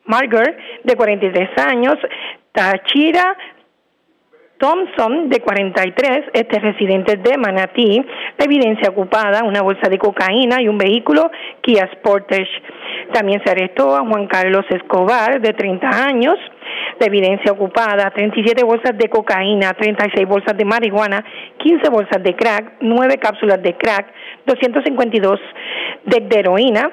Marger, 0.05 0.57
de 0.83 0.95
43 0.95 1.49
años, 1.67 1.95
Tachira 2.51 3.37
Thompson, 4.61 5.27
de 5.27 5.39
43, 5.39 6.29
este 6.33 6.59
residente 6.59 7.17
de 7.17 7.35
Manatí, 7.35 7.99
la 8.37 8.45
evidencia 8.45 8.91
ocupada, 8.91 9.43
una 9.43 9.63
bolsa 9.63 9.89
de 9.89 9.97
cocaína 9.97 10.61
y 10.61 10.67
un 10.67 10.77
vehículo 10.77 11.31
Kia 11.61 11.89
Sportage. 11.93 12.47
También 13.11 13.41
se 13.43 13.51
arrestó 13.51 13.95
a 13.95 14.01
Juan 14.01 14.27
Carlos 14.27 14.63
Escobar, 14.69 15.41
de 15.41 15.53
30 15.53 15.87
años, 15.87 16.35
la 16.99 17.07
evidencia 17.07 17.51
ocupada, 17.51 18.11
37 18.11 18.63
bolsas 18.63 18.95
de 18.99 19.09
cocaína, 19.09 19.73
36 19.73 20.27
bolsas 20.27 20.55
de 20.55 20.63
marihuana, 20.63 21.25
15 21.57 21.89
bolsas 21.89 22.21
de 22.21 22.35
crack, 22.35 22.73
9 22.81 23.17
cápsulas 23.17 23.63
de 23.63 23.75
crack, 23.75 24.13
252 24.45 25.39
de 26.05 26.39
heroína. 26.39 26.91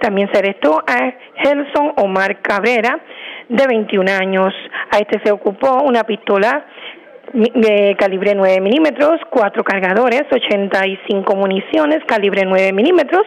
También 0.00 0.28
se 0.32 0.38
arrestó 0.38 0.82
a 0.86 1.14
Gelson 1.36 1.92
Omar 1.96 2.40
Cabrera, 2.40 3.00
de 3.48 3.66
21 3.66 4.10
años. 4.10 4.54
A 4.90 4.98
este 4.98 5.20
se 5.24 5.32
ocupó 5.32 5.82
una 5.82 6.04
pistola 6.04 6.64
de 7.32 7.96
calibre 7.98 8.34
9 8.34 8.60
milímetros, 8.60 9.20
cuatro 9.30 9.62
cargadores, 9.62 10.22
85 10.30 11.36
municiones, 11.36 11.98
calibre 12.06 12.42
9 12.44 12.72
milímetros, 12.72 13.22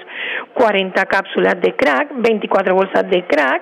40 0.53 1.05
cápsulas 1.05 1.59
de 1.61 1.73
crack, 1.75 2.09
24 2.15 2.75
bolsas 2.75 3.09
de 3.09 3.23
crack, 3.25 3.61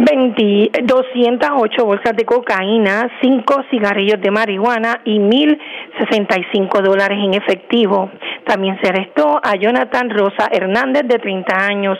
20, 0.00 0.84
208 0.84 1.84
bolsas 1.84 2.16
de 2.16 2.24
cocaína, 2.24 3.10
5 3.20 3.64
cigarrillos 3.68 4.20
de 4.20 4.30
marihuana 4.30 5.00
y 5.04 5.18
1.065 5.18 6.82
dólares 6.82 7.18
en 7.20 7.34
efectivo. 7.34 8.08
También 8.46 8.78
se 8.80 8.90
arrestó 8.90 9.40
a 9.42 9.56
Jonathan 9.56 10.08
Rosa 10.10 10.48
Hernández, 10.52 11.02
de 11.02 11.18
30 11.18 11.66
años. 11.66 11.98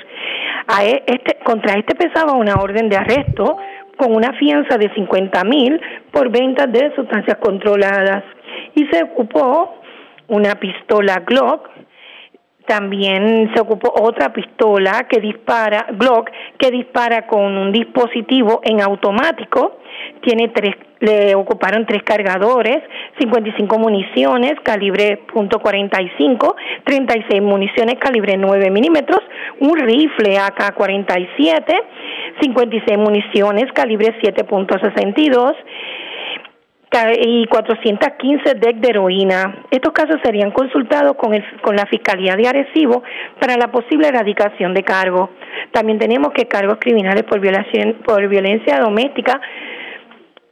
E, 0.81 1.03
este, 1.07 1.39
contra 1.43 1.75
este 1.75 1.97
pesaba 1.97 2.35
una 2.35 2.55
orden 2.61 2.89
de 2.89 2.97
arresto 2.97 3.57
con 3.97 4.15
una 4.15 4.33
fianza 4.35 4.79
de 4.79 4.95
50 4.95 5.43
mil 5.43 5.81
por 6.13 6.31
venta 6.31 6.69
de 6.69 6.95
sustancias 6.95 7.39
controladas. 7.39 8.23
Y 8.77 8.87
se 8.93 9.03
ocupó 9.03 9.75
una 10.29 10.55
pistola 10.55 11.25
Glock, 11.27 11.69
también 12.69 13.51
se 13.55 13.61
ocupó 13.61 13.93
otra 14.01 14.33
pistola 14.33 15.09
que 15.09 15.21
dispara, 15.21 15.87
Glock, 15.93 16.31
que 16.59 16.71
dispara 16.71 17.27
con 17.27 17.57
un 17.57 17.73
dispositivo 17.73 18.61
en 18.63 18.83
automático, 18.83 19.79
tiene 20.21 20.49
tres, 20.49 20.77
le 21.01 21.35
ocuparon 21.35 21.87
tres 21.87 22.03
cargadores, 22.03 22.79
55 23.19 23.79
municiones, 23.79 24.53
calibre 24.63 25.23
.45, 25.33 26.55
36 26.85 27.43
municiones, 27.43 27.95
calibre 27.99 28.37
9 28.37 28.71
milímetros, 28.71 29.21
un 29.61 29.77
rifle 29.79 30.39
AK-47, 30.39 31.75
56 32.43 32.99
municiones, 32.99 33.73
calibre 33.73 34.15
7.62, 34.21 35.55
y 37.21 37.47
415 37.47 38.55
DEC 38.55 38.77
de 38.77 38.89
heroína. 38.89 39.65
Estos 39.71 39.93
casos 39.93 40.17
serían 40.25 40.51
consultados 40.51 41.17
con, 41.17 41.35
el, 41.35 41.45
con 41.61 41.77
la 41.77 41.87
Fiscalía 41.87 42.35
de 42.35 42.49
Arecibo 42.49 43.03
para 43.39 43.57
la 43.57 43.71
posible 43.71 44.09
erradicación 44.09 44.75
de 44.75 44.83
cargos. 44.83 45.31
También 45.73 45.99
tenemos 45.99 46.33
que 46.33 46.47
cargos 46.47 46.79
criminales 46.81 47.25
por, 47.25 47.41
violación, 47.41 47.99
por 48.05 48.27
violencia 48.29 48.81
doméstica 48.81 49.41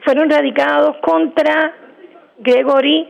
fueron 0.05 0.31
radicados 0.31 0.97
contra 1.03 1.75
Gregory 2.39 3.09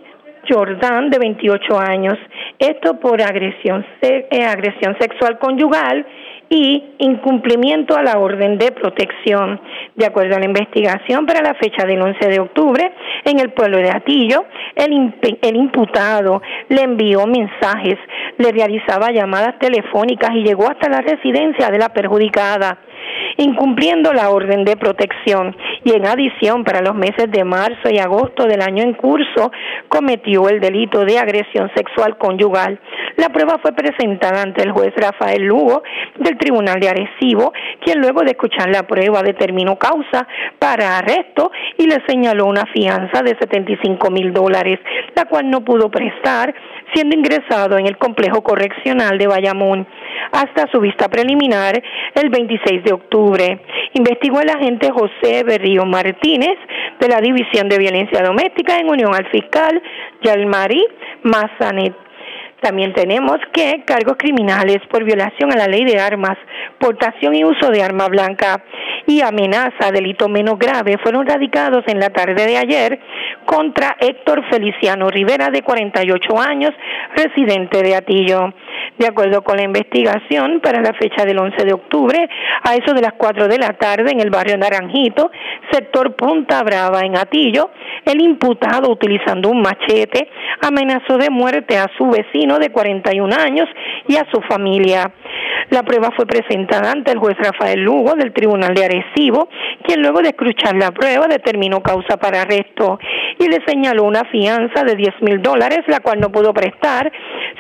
Jordan, 0.49 1.11
de 1.11 1.19
28 1.19 1.79
años. 1.79 2.15
Esto 2.59 2.99
por 2.99 3.21
agresión, 3.21 3.85
eh, 4.01 4.45
agresión 4.45 4.97
sexual 4.99 5.39
conyugal 5.39 6.07
y 6.49 6.83
incumplimiento 6.99 7.97
a 7.97 8.03
la 8.03 8.19
orden 8.19 8.59
de 8.59 8.73
protección. 8.73 9.61
De 9.95 10.07
acuerdo 10.07 10.37
a 10.37 10.39
la 10.39 10.45
investigación, 10.45 11.27
para 11.27 11.43
la 11.43 11.55
fecha 11.55 11.87
del 11.87 12.01
11 12.01 12.29
de 12.29 12.41
octubre, 12.41 12.93
en 13.25 13.41
el 13.41 13.53
pueblo 13.53 13.79
de 13.79 13.91
Atillo, 13.91 14.45
el, 14.75 15.15
el 15.43 15.57
imputado 15.57 16.43
le 16.69 16.83
envió 16.83 17.27
mensajes, 17.27 17.97
le 18.39 18.53
realizaba 18.53 19.11
llamadas 19.11 19.59
telefónicas 19.59 20.31
y 20.35 20.45
llegó 20.45 20.69
hasta 20.69 20.89
la 20.89 21.01
residencia 21.01 21.71
de 21.71 21.79
la 21.79 21.89
perjudicada 21.89 22.79
incumpliendo 23.39 24.13
la 24.13 24.31
orden 24.31 24.65
de 24.65 24.77
protección 24.77 25.57
y 25.85 25.93
en 25.93 26.07
adición 26.07 26.65
para 26.65 26.81
los 26.81 26.95
meses 26.95 27.31
de 27.31 27.45
marzo 27.45 27.91
y 27.91 27.99
agosto 27.99 28.47
del 28.47 28.63
año 28.63 28.83
en 28.83 28.95
curso 28.95 29.51
cometió 29.89 30.49
el 30.49 30.61
delito 30.61 31.05
de 31.05 31.19
agresión 31.19 31.71
sexual 31.75 32.19
conyugal. 32.19 32.81
La 33.17 33.29
prueba 33.29 33.59
fue 33.61 33.73
presentada 33.73 34.43
ante 34.43 34.63
el 34.63 34.73
juez 34.73 34.93
Rafael 34.97 35.43
Lugo 35.43 35.83
del 36.19 36.36
Tribunal 36.39 36.81
de 36.81 36.89
Arecibo, 36.89 37.53
quien 37.85 38.01
luego 38.01 38.23
de 38.23 38.33
escuchar 38.33 38.69
la 38.71 38.87
prueba 38.87 39.23
determinó 39.23 39.77
causa 39.77 40.27
para 40.59 40.99
arresto 40.99 41.51
y 41.79 41.87
le 41.87 42.03
señaló 42.07 42.47
una 42.47 42.65
fianza 42.67 43.23
de 43.23 43.37
75 43.39 44.11
mil 44.11 44.33
dólares, 44.33 44.79
la 45.15 45.25
cual 45.27 45.51
no 45.51 45.63
pudo 45.63 45.91
prestar, 45.91 46.55
siendo 46.95 47.17
ingresado 47.17 47.79
en 47.79 47.87
el 47.87 47.99
complejo 47.99 48.43
correccional 48.43 49.19
de 49.19 49.27
Bayamón 49.27 49.87
hasta 50.33 50.71
su 50.71 50.81
vista 50.81 51.09
preliminar 51.09 51.83
el 52.15 52.31
26 52.31 52.85
de 52.85 52.93
octubre. 52.93 53.61
Investigó 53.95 54.41
el 54.41 54.51
agente 54.51 54.91
José 54.91 55.45
Berrío 55.45 55.85
Martínez 55.85 56.57
de 57.01 57.09
la 57.09 57.21
División 57.21 57.69
de 57.69 57.79
Violencia 57.79 58.23
Doméstica 58.23 58.77
en 58.79 58.89
unión 58.89 59.15
al 59.15 59.27
fiscal 59.27 59.83
Yalmari 60.23 60.85
Mazanet. 61.23 62.06
También 62.61 62.95
tenemos 62.95 63.37
que 63.53 63.83
cargos 63.85 64.17
criminales 64.19 64.79
por 64.91 65.05
violación 65.05 65.53
a 65.53 65.57
la 65.57 65.67
ley 65.67 65.85
de 65.85 66.01
armas, 66.01 66.37
portación 66.79 67.35
y 67.35 67.45
uso 67.45 67.71
de 67.71 67.83
arma 67.83 68.09
blanca 68.09 68.65
y 69.07 69.21
amenaza, 69.21 69.93
delito 69.93 70.29
menos 70.29 70.59
grave, 70.59 70.99
fueron 71.03 71.27
radicados 71.27 71.85
en 71.87 72.01
la 72.01 72.11
tarde 72.11 72.47
de 72.47 72.57
ayer 72.57 73.01
contra 73.45 73.97
Héctor 74.01 74.45
Feliciano 74.51 75.09
Rivera, 75.09 75.51
de 75.51 75.63
48 75.63 76.41
años, 76.41 76.73
residente 77.15 77.83
de 77.83 77.95
Atillo. 77.95 78.53
De 78.99 79.07
acuerdo 79.07 79.43
con 79.43 79.57
la 79.57 79.63
investigación, 79.63 80.61
para 80.61 80.81
la 80.81 80.95
fecha 80.95 81.25
del 81.25 81.39
11 81.39 81.65
de 81.65 81.73
octubre, 81.75 82.29
a 82.63 82.75
eso 82.75 82.95
de 82.95 83.03
las 83.03 83.13
4 83.13 83.47
de 83.47 83.59
la 83.59 83.75
tarde, 83.75 84.11
en 84.11 84.21
el 84.21 84.31
barrio 84.31 84.57
Naranjito, 84.57 85.31
sector 85.71 86.15
Punta 86.17 86.63
Brava, 86.63 87.01
en 87.01 87.17
Atillo, 87.17 87.71
el 88.07 88.23
imputado, 88.23 88.91
utilizando 88.91 89.51
un 89.51 89.61
machete, 89.61 90.31
amenazó 90.63 91.19
de 91.19 91.29
muerte 91.29 91.77
a 91.77 91.91
su 91.99 92.07
vecino 92.09 92.59
de 92.59 92.71
41 92.71 93.35
años 93.37 93.69
y 94.09 94.17
a 94.17 94.27
su 94.33 94.41
familia. 94.43 95.11
La 95.71 95.83
prueba 95.83 96.11
fue 96.15 96.27
presentada 96.27 96.93
ante 96.93 97.13
el 97.13 97.19
juez 97.19 97.37
Rafael 97.39 97.81
Lugo 97.81 98.15
del 98.15 98.33
Tribunal 98.33 98.75
de 98.75 98.85
Arecibo, 98.85 99.49
quien 99.83 100.03
luego 100.03 100.21
de 100.21 100.29
escuchar 100.29 100.77
la 100.77 100.93
prueba 100.93 101.27
determinó 101.27 101.83
causa 101.83 102.17
para 102.17 102.43
arresto 102.43 102.99
y 103.39 103.49
le 103.49 103.59
señaló 103.67 104.05
una 104.05 104.25
fianza 104.25 104.85
de 104.85 104.95
10 104.95 105.23
mil 105.23 105.43
dólares, 105.43 105.81
la 105.87 106.01
cual 106.01 106.21
no 106.21 106.31
pudo 106.31 106.55
prestar, 106.55 107.11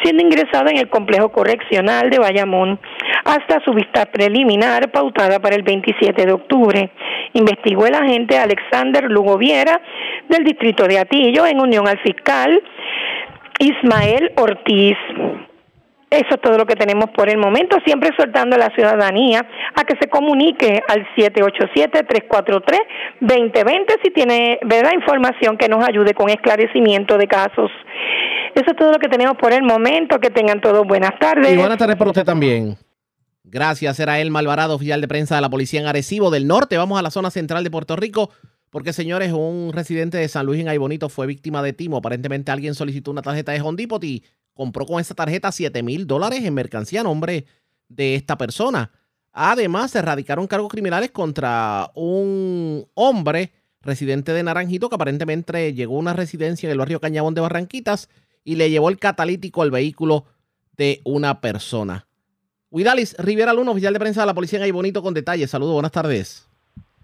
siendo 0.03 0.22
ingresado 0.22 0.68
en 0.68 0.78
el 0.78 0.88
complejo 0.88 1.30
correccional 1.30 2.11
de 2.11 2.18
Bayamón 2.18 2.78
hasta 3.24 3.61
su 3.64 3.72
vista 3.72 4.07
preliminar 4.07 4.90
pautada 4.90 5.40
para 5.40 5.57
el 5.57 5.62
27 5.62 6.26
de 6.26 6.32
octubre. 6.32 6.90
Investigó 7.32 7.86
el 7.86 7.94
agente 7.94 8.38
Alexander 8.38 9.05
Lugo 9.11 9.36
Viera 9.36 9.80
del 10.28 10.44
distrito 10.44 10.86
de 10.86 10.99
Atillo 10.99 11.44
en 11.47 11.61
unión 11.61 11.88
al 11.88 11.99
fiscal 11.99 12.62
Ismael 13.59 14.32
Ortiz. 14.36 14.97
Eso 16.09 16.34
es 16.34 16.40
todo 16.40 16.57
lo 16.57 16.66
que 16.66 16.76
tenemos 16.76 17.11
por 17.11 17.28
el 17.28 17.36
momento, 17.36 17.78
siempre 17.84 18.11
soltando 18.16 18.54
a 18.54 18.61
la 18.61 18.70
ciudadanía 18.70 19.44
a 19.74 19.82
que 19.84 19.96
se 20.00 20.09
comunique 20.09 20.80
al 20.88 21.04
787-343-2020 21.16 24.02
si 24.04 24.12
tiene 24.12 24.61
verdad 24.64 24.92
información 24.94 25.59
que 25.59 25.68
nos 25.68 25.84
ayude 25.86 26.14
con 26.14 26.30
esclarecimiento 26.30 27.18
de 27.18 27.26
casos. 27.26 27.72
Eso 28.54 28.70
es 28.70 28.76
todo 28.76 28.92
lo 28.92 28.98
que 28.98 29.09
tenemos 29.09 29.36
por 29.36 29.52
el 29.52 29.64
momento. 29.64 30.20
Que 30.20 30.30
tengan 30.30 30.61
todos 30.61 30.86
buenas 30.86 31.18
tardes. 31.18 31.52
Y 31.52 31.57
buenas 31.57 31.76
tardes 31.76 31.96
para 31.96 32.11
usted 32.11 32.24
también. 32.24 32.76
Gracias, 33.44 34.00
era 34.00 34.18
el 34.18 34.30
Malvarado, 34.30 34.74
oficial 34.74 35.00
de 35.00 35.09
prensa 35.09 35.34
de 35.34 35.40
la 35.40 35.50
policía 35.50 35.80
en 35.80 35.86
Arecibo 35.86 36.30
del 36.30 36.46
Norte. 36.46 36.76
Vamos 36.76 36.98
a 36.98 37.02
la 37.02 37.11
zona 37.11 37.30
central 37.30 37.64
de 37.64 37.70
Puerto 37.70 37.96
Rico. 37.96 38.30
Porque, 38.70 38.92
señores, 38.92 39.32
un 39.32 39.72
residente 39.72 40.18
de 40.18 40.28
San 40.28 40.46
Luis 40.46 40.61
en 40.61 40.68
Aybonito 40.68 41.09
fue 41.09 41.26
víctima 41.26 41.62
de 41.62 41.72
timo. 41.72 41.98
Aparentemente 41.98 42.50
alguien 42.50 42.74
solicitó 42.74 43.11
una 43.11 43.22
tarjeta 43.22 43.52
de 43.52 43.62
y 44.02 44.24
compró 44.57 44.86
con 44.86 45.00
esa 45.00 45.14
tarjeta 45.14 45.52
7 45.52 45.82
mil 45.82 46.07
dólares 46.07 46.42
en 46.42 46.54
mercancía 46.54 47.02
a 47.02 47.04
nombre 47.04 47.44
de 47.88 48.16
esta 48.16 48.36
persona. 48.36 48.90
Además, 49.32 49.90
se 49.90 49.98
erradicaron 49.98 50.46
cargos 50.46 50.72
criminales 50.72 51.11
contra 51.11 51.90
un 51.94 52.86
hombre 52.94 53.52
residente 53.82 54.32
de 54.32 54.42
Naranjito 54.42 54.88
que 54.88 54.94
aparentemente 54.94 55.74
llegó 55.74 55.96
a 55.96 56.00
una 56.00 56.14
residencia 56.14 56.66
en 56.66 56.72
el 56.72 56.78
barrio 56.78 57.00
Cañabón 57.00 57.34
de 57.34 57.42
Barranquitas 57.42 58.09
y 58.42 58.57
le 58.57 58.70
llevó 58.70 58.88
el 58.88 58.98
catalítico 58.98 59.62
al 59.62 59.70
vehículo 59.70 60.24
de 60.76 61.02
una 61.04 61.40
persona. 61.40 62.07
Huidalis 62.70 63.14
Rivera 63.18 63.52
Luna, 63.52 63.72
oficial 63.72 63.92
de 63.92 64.00
prensa 64.00 64.22
de 64.22 64.26
la 64.26 64.34
policía 64.34 64.59
en 64.59 64.64
Aybonito 64.64 65.02
con 65.02 65.14
detalles. 65.14 65.50
Saludos, 65.50 65.74
buenas 65.74 65.92
tardes. 65.92 66.48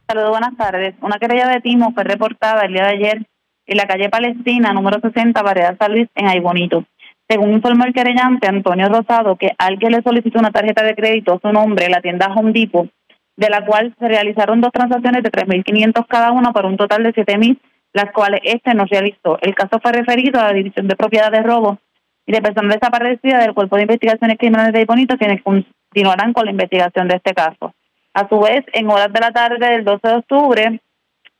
Saludos, 0.08 0.30
buenas 0.30 0.56
tardes. 0.56 0.94
Una 1.02 1.18
querella 1.18 1.48
de 1.48 1.60
timo 1.60 1.92
fue 1.92 2.04
reportada 2.04 2.64
el 2.64 2.72
día 2.72 2.84
de 2.84 2.88
ayer 2.88 3.26
en 3.66 3.76
la 3.76 3.86
calle 3.86 4.08
Palestina, 4.08 4.72
número 4.72 5.00
60, 5.00 5.40
Variedad 5.42 5.76
San 5.78 5.92
Luis, 5.92 6.08
en 6.14 6.28
Aybonito. 6.28 6.84
Según 7.32 7.54
informó 7.54 7.86
el 7.86 7.94
querellante 7.94 8.46
Antonio 8.46 8.90
Rosado, 8.90 9.36
que 9.36 9.52
alguien 9.56 9.92
le 9.92 10.02
solicitó 10.02 10.38
una 10.38 10.50
tarjeta 10.50 10.82
de 10.82 10.94
crédito 10.94 11.32
a 11.32 11.40
su 11.40 11.50
nombre 11.50 11.88
la 11.88 12.02
tienda 12.02 12.26
Home 12.26 12.52
Depot, 12.52 12.90
de 13.36 13.48
la 13.48 13.64
cual 13.64 13.94
se 13.98 14.06
realizaron 14.06 14.60
dos 14.60 14.70
transacciones 14.70 15.22
de 15.22 15.30
3.500 15.30 16.06
cada 16.08 16.30
una 16.32 16.52
por 16.52 16.66
un 16.66 16.76
total 16.76 17.02
de 17.04 17.14
7.000, 17.14 17.58
las 17.94 18.12
cuales 18.12 18.42
este 18.44 18.74
no 18.74 18.84
realizó. 18.84 19.38
El 19.40 19.54
caso 19.54 19.80
fue 19.80 19.92
referido 19.92 20.38
a 20.38 20.48
la 20.48 20.52
División 20.52 20.88
de 20.88 20.94
Propiedad 20.94 21.32
de 21.32 21.42
Robo 21.42 21.78
y 22.26 22.32
de 22.32 22.42
Personas 22.42 22.74
Desaparecidas 22.74 23.42
del 23.42 23.54
Cuerpo 23.54 23.76
de 23.76 23.82
Investigaciones 23.82 24.36
Criminales 24.36 24.74
de 24.74 24.80
Aybonito, 24.80 25.16
quienes 25.16 25.42
continuarán 25.42 26.34
con 26.34 26.44
la 26.44 26.50
investigación 26.50 27.08
de 27.08 27.16
este 27.16 27.32
caso. 27.32 27.72
A 28.12 28.28
su 28.28 28.38
vez, 28.40 28.66
en 28.74 28.90
horas 28.90 29.10
de 29.10 29.20
la 29.20 29.30
tarde 29.30 29.70
del 29.70 29.84
12 29.84 30.06
de 30.06 30.14
octubre, 30.16 30.80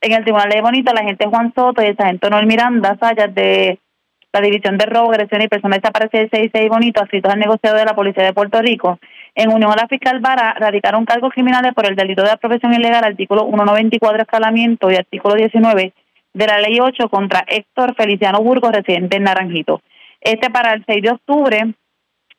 en 0.01 0.12
el 0.12 0.24
Tribunal 0.24 0.49
de 0.49 0.62
Bonito, 0.62 0.90
la 0.95 1.03
agente 1.03 1.26
Juan 1.26 1.53
Soto 1.55 1.82
y 1.82 1.88
el 1.88 1.97
sargento 1.99 2.30
Noel 2.30 2.47
Miranda 2.47 2.97
Sayas 2.99 3.34
de 3.34 3.78
la 4.33 4.41
División 4.41 4.78
de 4.78 4.87
Robo, 4.87 5.11
Agresión 5.11 5.43
y 5.43 5.49
Personas 5.49 5.80
Desaparecidas 5.80 6.30
de 6.30 6.39
66 6.39 6.70
Bonito, 6.70 7.03
adscritos 7.03 7.33
al 7.33 7.39
negociado 7.39 7.76
de 7.76 7.85
la 7.85 7.95
Policía 7.95 8.24
de 8.24 8.33
Puerto 8.33 8.62
Rico, 8.62 8.99
en 9.35 9.53
unión 9.53 9.70
a 9.70 9.76
la 9.76 9.89
fiscal 9.89 10.20
Vara, 10.20 10.55
radicaron 10.59 11.05
cargos 11.05 11.33
criminales 11.33 11.72
por 11.74 11.87
el 11.87 11.97
delito 11.97 12.22
de 12.22 12.30
apropiación 12.30 12.72
ilegal, 12.72 13.05
artículo 13.05 13.43
194 13.47 14.22
escalamiento 14.22 14.91
y 14.91 14.97
artículo 14.97 15.35
19 15.35 15.93
de 16.33 16.47
la 16.47 16.59
Ley 16.59 16.78
8 16.80 17.09
contra 17.11 17.45
Héctor 17.47 17.95
Feliciano 17.95 18.41
Burgos, 18.41 18.72
residente 18.72 19.18
en 19.18 19.24
Naranjito. 19.24 19.83
Este 20.20 20.51
para 20.51 20.72
el 20.72 20.85
6 20.87 21.03
de 21.03 21.11
octubre, 21.11 21.74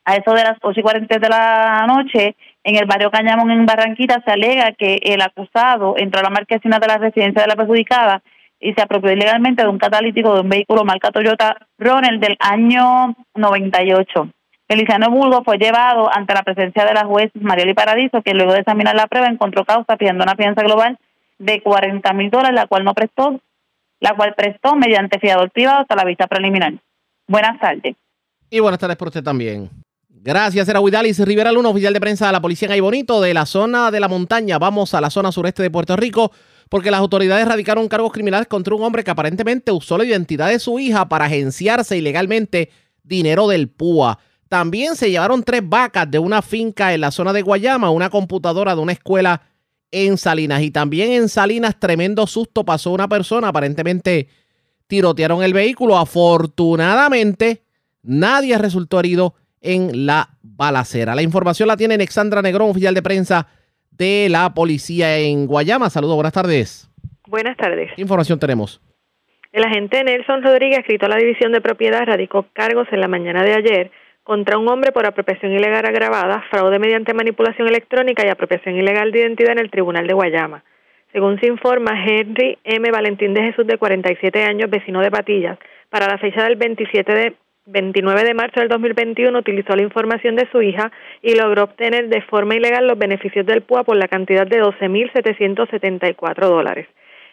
a 0.06 0.16
eso 0.16 0.34
de 0.34 0.44
las 0.44 0.58
8 0.62 0.80
y 0.80 0.84
40 0.84 1.20
de 1.20 1.30
la 1.30 1.86
noche, 1.88 2.36
en 2.64 2.76
el 2.76 2.86
barrio 2.86 3.12
Cañamón, 3.12 3.52
en 3.52 3.66
Barranquita, 3.66 4.22
se 4.26 4.32
alega 4.32 4.72
que 4.72 5.00
el 5.04 5.22
acusado 5.22 5.96
entró 5.98 6.22
a 6.22 6.24
la 6.24 6.30
marquesina 6.30 6.80
de 6.80 6.88
la 6.88 6.98
residencia 6.98 7.42
de 7.42 7.48
la 7.48 7.56
perjudicada 7.56 8.24
y 8.64 8.74
se 8.74 8.82
apropió 8.82 9.12
ilegalmente 9.12 9.62
de 9.62 9.68
un 9.68 9.78
catalítico 9.78 10.34
de 10.34 10.42
un 10.42 10.50
vehículo 10.50 10.86
marca 10.86 11.12
Toyota 11.12 11.58
Ronald 11.78 12.22
del 12.22 12.38
año 12.40 13.16
98. 13.36 14.30
Feliciano 14.68 15.12
Burgos 15.12 15.42
fue 15.44 15.58
llevado 15.58 16.10
ante 16.12 16.34
la 16.34 16.44
presencia 16.44 16.86
de 16.86 16.94
la 16.94 17.06
juez 17.06 17.30
Marieli 17.34 17.74
Paradiso, 17.74 18.22
que 18.22 18.34
luego 18.34 18.54
de 18.54 18.60
examinar 18.60 18.96
la 18.96 19.08
prueba 19.08 19.28
encontró 19.28 19.66
causa 19.66 19.98
pidiendo 19.98 20.24
una 20.24 20.36
fianza 20.36 20.64
global 20.64 20.98
de 21.38 21.62
40 21.62 22.14
mil 22.14 22.32
dólares, 22.32 22.56
la 22.56 22.68
cual 22.68 22.86
no 22.86 22.94
prestó, 22.94 23.40
la 24.00 24.16
cual 24.16 24.34
prestó 24.36 24.76
mediante 24.76 25.20
fiador 25.20 25.52
privado 25.52 25.82
hasta 25.82 25.96
la 25.96 26.06
vista 26.06 26.28
preliminar. 26.28 26.74
Buenas 27.28 27.60
tardes. 27.60 27.96
Y 28.50 28.60
buenas 28.62 28.80
tardes 28.80 28.96
por 28.96 29.10
usted 29.10 29.24
también. 29.24 29.70
Gracias, 30.08 30.70
era 30.70 30.80
Huidalis 30.80 31.20
Rivera 31.20 31.52
Luna, 31.52 31.68
oficial 31.68 31.94
de 31.94 32.00
prensa 32.00 32.28
de 32.28 32.32
la 32.32 32.40
policía 32.40 32.74
en 32.74 32.82
de 32.82 33.34
la 33.34 33.46
zona 33.46 33.92
de 33.92 34.00
la 34.00 34.08
montaña. 34.08 34.58
Vamos 34.58 34.94
a 34.94 35.02
la 35.02 35.10
zona 35.10 35.34
sureste 35.34 35.62
de 35.62 35.70
Puerto 35.70 35.98
Rico, 35.98 36.32
porque 36.70 36.92
las 36.92 37.00
autoridades 37.00 37.48
radicaron 37.48 37.88
cargos 37.88 38.12
criminales 38.12 38.48
contra 38.48 38.76
un 38.76 38.84
hombre 38.84 39.04
que 39.04 39.12
aparentemente 39.12 39.72
usó 39.72 39.98
la 39.98 40.06
identidad 40.06 40.50
de 40.50 40.60
su 40.60 40.80
hija 40.80 41.10
para 41.10 41.26
agenciarse 41.26 41.98
ilegalmente 41.98 42.70
dinero 43.04 43.48
del 43.48 43.70
PUA. 43.70 44.20
También 44.50 44.96
se 44.96 45.10
llevaron 45.10 45.44
tres 45.44 45.68
vacas 45.68 46.10
de 46.10 46.20
una 46.20 46.42
finca 46.42 46.94
en 46.94 47.02
la 47.02 47.12
zona 47.12 47.34
de 47.34 47.42
Guayama, 47.42 47.90
una 47.90 48.10
computadora 48.10 48.76
de 48.76 48.82
una 48.82 48.92
escuela 48.92 49.42
en 49.92 50.18
Salinas. 50.18 50.62
Y 50.62 50.72
también 50.72 51.12
en 51.12 51.30
Salinas, 51.30 51.80
tremendo 51.80 52.28
susto 52.28 52.64
pasó 52.64 52.92
una 52.92 53.08
persona, 53.08 53.48
aparentemente 53.48 54.28
tirotearon 54.88 55.44
el 55.44 55.54
vehículo. 55.54 55.98
Afortunadamente, 55.98 57.64
nadie 58.04 58.58
resultó 58.58 59.00
herido 59.00 59.36
en 59.62 60.06
la 60.06 60.38
balacera. 60.42 61.16
La 61.16 61.22
información 61.22 61.68
la 61.68 61.78
tiene 61.78 61.96
Alexandra 61.96 62.42
Negrón, 62.42 62.70
oficial 62.70 62.94
de 62.94 63.02
prensa 63.02 63.48
de 63.98 64.28
la 64.30 64.54
policía 64.54 65.18
en 65.18 65.48
Guayama. 65.48 65.90
Saludos, 65.90 66.16
buenas 66.16 66.34
tardes. 66.34 66.90
Buenas 67.28 67.58
tardes. 67.58 67.92
¿Qué 67.96 68.02
información 68.02 68.40
tenemos? 68.40 68.82
El 69.52 69.64
agente 69.64 70.04
Nelson 70.04 70.42
Rodríguez, 70.42 70.80
escrito 70.80 71.06
a 71.06 71.10
la 71.10 71.18
División 71.18 71.52
de 71.52 71.62
Propiedad, 71.62 72.06
radicó 72.06 72.48
cargos 72.54 72.88
en 72.92 73.00
la 73.00 73.08
mañana 73.08 73.44
de 73.44 73.54
ayer 73.54 73.92
contra 74.24 74.58
un 74.58 74.68
hombre 74.70 74.92
por 74.92 75.06
apropiación 75.06 75.52
ilegal 75.52 75.86
agravada, 75.86 76.44
fraude 76.50 76.80
mediante 76.80 77.14
manipulación 77.14 77.68
electrónica 77.68 78.26
y 78.26 78.30
apropiación 78.30 78.76
ilegal 78.76 79.12
de 79.12 79.20
identidad 79.20 79.52
en 79.52 79.60
el 79.60 79.70
Tribunal 79.70 80.08
de 80.08 80.14
Guayama. 80.14 80.64
Según 81.12 81.40
se 81.40 81.48
informa, 81.48 81.92
Henry 82.04 82.58
M. 82.64 82.90
Valentín 82.90 83.34
de 83.34 83.44
Jesús, 83.44 83.68
de 83.68 83.78
47 83.78 84.44
años, 84.44 84.70
vecino 84.70 85.02
de 85.02 85.12
Patillas, 85.12 85.60
para 85.90 86.08
la 86.08 86.18
fecha 86.18 86.44
del 86.44 86.56
27 86.56 87.14
de 87.14 87.36
29 87.66 88.26
de 88.26 88.34
marzo 88.34 88.60
del 88.60 88.68
2021 88.68 89.40
utilizó 89.40 89.74
la 89.78 89.84
información 89.84 90.36
de 90.36 90.50
su 90.52 90.62
hija 90.62 90.92
y 91.22 91.34
logró 91.36 91.64
obtener 91.64 92.10
de 92.10 92.22
forma 92.22 92.56
ilegal 92.56 92.88
los 92.88 92.98
beneficios 92.98 93.46
del 93.46 93.62
PUA 93.62 93.86
por 93.86 93.96
la 93.96 94.10
cantidad 94.10 94.46
de 94.46 94.62
12.774 94.62 96.36
dólares. 96.50 96.88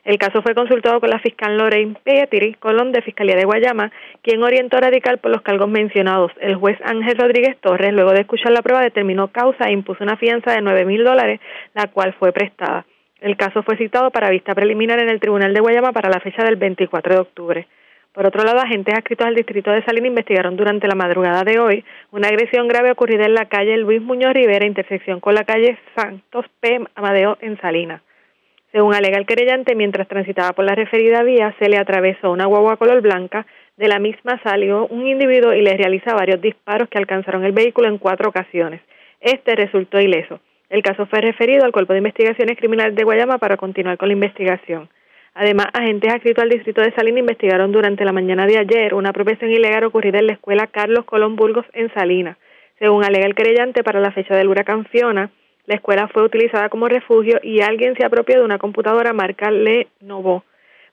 El 0.05 0.19
caso 0.19 0.41
fue 0.41 0.55
consultado 0.55 1.01
con 1.01 1.11
la 1.11 1.19
fiscal 1.19 1.59
Lorraine 1.59 1.97
Petri 2.05 2.55
Colón 2.55 2.93
de 2.93 3.03
Fiscalía 3.03 3.35
de 3.35 3.45
Guayama, 3.45 3.91
quien 4.23 4.43
orientó 4.43 4.79
radical 4.79 5.19
por 5.19 5.33
los 5.33 5.43
cargos 5.43 5.69
mencionados. 5.69 6.31
El 6.41 6.55
juez 6.55 6.79
Ángel 6.85 7.19
Rodríguez 7.19 7.59
Torres, 7.61 7.93
luego 7.93 8.13
de 8.13 8.21
escuchar 8.21 8.53
la 8.53 8.63
prueba, 8.63 8.83
determinó 8.83 9.29
causa 9.29 9.69
e 9.69 9.73
impuso 9.73 10.05
una 10.05 10.17
fianza 10.17 10.53
de 10.53 10.63
9.000 10.63 11.05
dólares, 11.05 11.41
la 11.75 11.89
cual 11.89 12.15
fue 12.15 12.33
prestada. 12.33 12.87
El 13.21 13.37
caso 13.37 13.65
fue 13.65 13.77
citado 13.77 14.11
para 14.11 14.31
vista 14.31 14.55
preliminar 14.55 15.01
en 15.01 15.11
el 15.11 15.21
Tribunal 15.21 15.53
de 15.53 15.61
Guayama 15.61 15.93
para 15.93 16.09
la 16.09 16.21
fecha 16.21 16.45
del 16.45 16.57
24 16.57 17.15
de 17.15 17.21
octubre. 17.21 17.67
Por 18.13 18.27
otro 18.27 18.43
lado, 18.43 18.59
agentes 18.59 18.93
adscritos 18.93 19.27
al 19.27 19.37
distrito 19.37 19.71
de 19.71 19.85
Salinas 19.85 20.09
investigaron 20.09 20.57
durante 20.57 20.89
la 20.89 20.97
madrugada 20.97 21.45
de 21.45 21.61
hoy 21.61 21.85
una 22.11 22.27
agresión 22.27 22.67
grave 22.67 22.91
ocurrida 22.91 23.25
en 23.25 23.35
la 23.35 23.47
calle 23.47 23.77
Luis 23.77 24.03
Muñoz 24.03 24.33
Rivera, 24.33 24.67
intersección 24.67 25.21
con 25.21 25.35
la 25.35 25.45
calle 25.45 25.79
Santos 25.95 26.47
P. 26.59 26.81
Amadeo 26.97 27.39
en 27.41 27.61
Salinas. 27.61 28.03
Según 28.73 28.95
alega 28.95 29.17
el 29.17 29.27
querellante, 29.27 29.77
mientras 29.77 30.09
transitaba 30.09 30.53
por 30.53 30.65
la 30.65 30.75
referida 30.75 31.23
vía, 31.23 31.55
se 31.61 31.69
le 31.69 31.77
atravesó 31.77 32.33
una 32.33 32.47
guagua 32.47 32.77
color 32.77 33.01
blanca. 33.01 33.47
De 33.77 33.87
la 33.87 34.01
misma 34.01 34.41
salió 34.43 34.87
un 34.89 35.07
individuo 35.07 35.55
y 35.55 35.63
le 35.63 35.77
realiza 35.77 36.15
varios 36.15 36.41
disparos 36.41 36.89
que 36.89 36.99
alcanzaron 36.99 37.45
el 37.45 37.53
vehículo 37.53 37.89
en 37.89 37.99
cuatro 37.99 38.29
ocasiones. 38.29 38.81
Este 39.21 39.55
resultó 39.55 40.01
ileso. 40.01 40.41
El 40.69 40.83
caso 40.83 41.07
fue 41.07 41.21
referido 41.21 41.65
al 41.65 41.73
Cuerpo 41.73 41.93
de 41.93 41.99
Investigaciones 41.99 42.59
Criminales 42.59 42.95
de 42.95 43.05
Guayama 43.05 43.39
para 43.39 43.57
continuar 43.57 43.99
con 43.99 44.09
la 44.09 44.15
investigación. 44.15 44.89
Además, 45.41 45.69
agentes 45.73 46.13
adscritos 46.13 46.45
al 46.45 46.51
distrito 46.51 46.83
de 46.83 46.93
Salinas 46.93 47.21
investigaron 47.21 47.73
durante 47.73 48.05
la 48.05 48.13
mañana 48.13 48.45
de 48.47 48.59
ayer 48.59 48.93
una 48.93 49.09
apropiación 49.09 49.51
ilegal 49.51 49.85
ocurrida 49.85 50.19
en 50.19 50.27
la 50.27 50.35
escuela 50.35 50.67
Carlos 50.67 51.07
Colón 51.07 51.35
Burgos 51.35 51.65
en 51.73 51.91
Salinas. 51.95 52.37
Según 52.79 53.05
alega 53.05 53.25
el 53.25 53.35
querellante, 53.35 53.83
para 53.83 54.01
la 54.01 54.13
fecha 54.13 54.37
del 54.37 54.49
huracán 54.49 54.85
Fiona, 54.85 55.31
la 55.65 55.77
escuela 55.77 56.09
fue 56.09 56.25
utilizada 56.25 56.69
como 56.69 56.89
refugio 56.89 57.41
y 57.43 57.63
alguien 57.63 57.97
se 57.97 58.05
apropió 58.05 58.37
de 58.37 58.45
una 58.45 58.59
computadora 58.59 59.15
marca 59.15 59.51
Lenovo, 59.51 60.45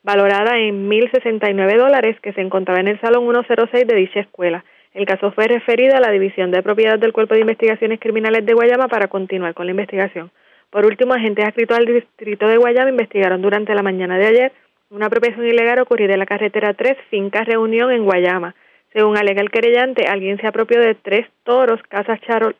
valorada 0.01 0.57
en 0.57 0.89
1.069 0.89 1.77
dólares, 1.77 2.17
que 2.21 2.31
se 2.31 2.39
encontraba 2.39 2.79
en 2.79 2.87
el 2.87 3.01
Salón 3.01 3.29
106 3.29 3.85
de 3.85 3.95
dicha 3.97 4.21
escuela. 4.21 4.63
El 4.93 5.05
caso 5.05 5.33
fue 5.33 5.49
referido 5.49 5.97
a 5.97 5.99
la 5.99 6.11
División 6.11 6.51
de 6.51 6.63
Propiedad 6.63 6.97
del 6.97 7.11
Cuerpo 7.11 7.33
de 7.33 7.41
Investigaciones 7.41 7.99
Criminales 7.99 8.45
de 8.45 8.53
Guayama 8.53 8.87
para 8.87 9.09
continuar 9.09 9.53
con 9.53 9.65
la 9.65 9.71
investigación. 9.71 10.31
Por 10.69 10.85
último, 10.85 11.13
agentes 11.13 11.45
adscritos 11.45 11.77
al 11.77 11.85
distrito 11.85 12.47
de 12.47 12.57
Guayama 12.57 12.89
investigaron 12.89 13.41
durante 13.41 13.73
la 13.73 13.83
mañana 13.83 14.17
de 14.17 14.27
ayer 14.27 14.51
una 14.89 15.07
apropiación 15.07 15.45
ilegal 15.45 15.79
ocurrida 15.79 16.13
en 16.13 16.19
la 16.19 16.25
carretera 16.25 16.73
3, 16.73 16.97
Finca 17.09 17.43
Reunión 17.43 17.91
en 17.91 18.05
Guayama. 18.05 18.55
Según 18.93 19.17
alega 19.17 19.41
el 19.41 19.51
querellante, 19.51 20.07
alguien 20.07 20.39
se 20.39 20.47
apropió 20.47 20.79
de 20.79 20.95
tres 20.95 21.27
toros 21.43 21.81
casa 21.89 22.17
charo, 22.19 22.53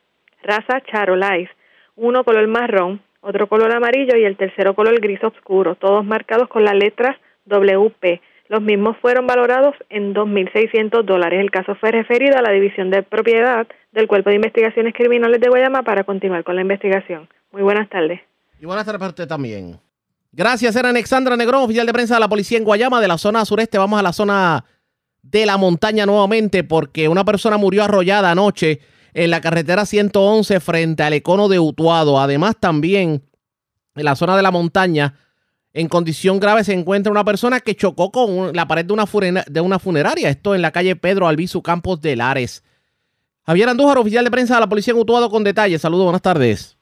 raza 0.43 0.82
charolais, 0.82 1.49
uno 1.95 2.24
color 2.24 2.47
marrón, 2.47 3.01
otro 3.22 3.47
color 3.47 3.76
amarillo 3.76 4.18
y 4.18 4.24
el 4.24 4.38
tercero 4.38 4.74
color 4.74 4.99
gris 4.99 5.24
oscuro, 5.24 5.76
todos 5.76 6.05
marcados 6.05 6.47
con 6.47 6.64
las 6.64 6.76
letras 6.76 7.18
WP. 7.45 8.22
Los 8.49 8.62
mismos 8.62 8.97
fueron 8.97 9.28
valorados 9.28 9.76
en 9.89 10.14
2.600 10.14 11.03
dólares. 11.03 11.41
El 11.41 11.51
caso 11.51 11.76
fue 11.76 11.91
referido 11.91 12.38
a 12.38 12.41
la 12.41 12.51
División 12.51 12.89
de 12.89 13.03
Propiedad 13.03 13.68
del 13.91 14.08
Cuerpo 14.08 14.30
de 14.30 14.38
Investigaciones 14.38 14.93
Criminales 14.93 15.41
de 15.41 15.49
Guayama 15.49 15.84
para 15.84 16.03
continuar 16.03 16.43
con 16.43 16.55
la 16.55 16.62
investigación. 16.62 17.28
Muy 17.52 17.62
buenas 17.62 17.89
tardes. 17.89 18.22
Y 18.60 18.66
buenas 18.66 18.86
tardes 18.86 19.00
para 19.00 19.10
usted 19.10 19.28
también. 19.28 19.80
Gracias, 20.32 20.76
era 20.76 20.89
Alexandra 20.89 21.36
Negrón, 21.36 21.64
oficial 21.64 21.86
de 21.86 21.93
prensa 21.93 22.16
de 22.16 22.20
la 22.20 22.30
policía 22.30 22.58
en 22.58 22.64
Guayama, 22.64 23.02
de 23.02 23.08
la 23.08 23.18
zona 23.18 23.45
sureste. 23.45 23.78
Vamos 23.78 24.00
a 24.00 24.04
la 24.04 24.14
zona 24.14 24.66
de 25.22 25.45
la 25.45 25.58
montaña 25.58 26.06
nuevamente 26.06 26.64
porque 26.64 27.08
una 27.08 27.26
persona 27.26 27.58
murió 27.58 27.84
arrollada 27.84 28.32
anoche 28.32 28.80
en 29.14 29.32
la 29.32 29.41
carretera 29.41 29.86
111 29.86 30.60
frente 30.60 31.04
al 31.04 31.14
Econo 31.14 31.48
de 31.48 31.60
Utuado. 31.60 32.20
Además, 32.20 32.56
también 32.60 33.24
en 33.95 34.06
la 34.06 34.16
zona 34.16 34.38
de 34.38 34.43
la 34.43 34.52
montaña, 34.52 35.16
en 35.74 35.88
condición 35.88 36.39
grave, 36.39 36.64
se 36.64 36.74
encuentra 36.74 37.12
una 37.12 37.26
persona 37.26 37.60
que 37.60 37.76
chocó 37.76 38.12
con 38.12 38.56
la 38.56 38.68
pared 38.68 38.86
de 38.86 38.93
una, 38.93 39.06
de 39.48 39.62
una 39.62 39.80
funeraria. 39.80 40.30
Esto 40.30 40.54
en 40.54 40.62
la 40.62 40.72
calle 40.72 40.95
Pedro 40.95 41.28
Albizu 41.28 41.62
Campos 41.62 42.00
de 42.02 42.16
Lares. 42.16 42.64
Javier 43.43 43.70
Andújar, 43.70 43.98
oficial 43.98 44.26
de 44.26 44.32
prensa 44.32 44.56
de 44.56 44.60
la 44.60 44.70
policía 44.70 44.93
en 44.93 45.00
Utuado, 45.00 45.30
con 45.30 45.43
detalles. 45.43 45.82
Saludos, 45.82 46.06
buenas 46.06 46.22
tardes. 46.22 46.76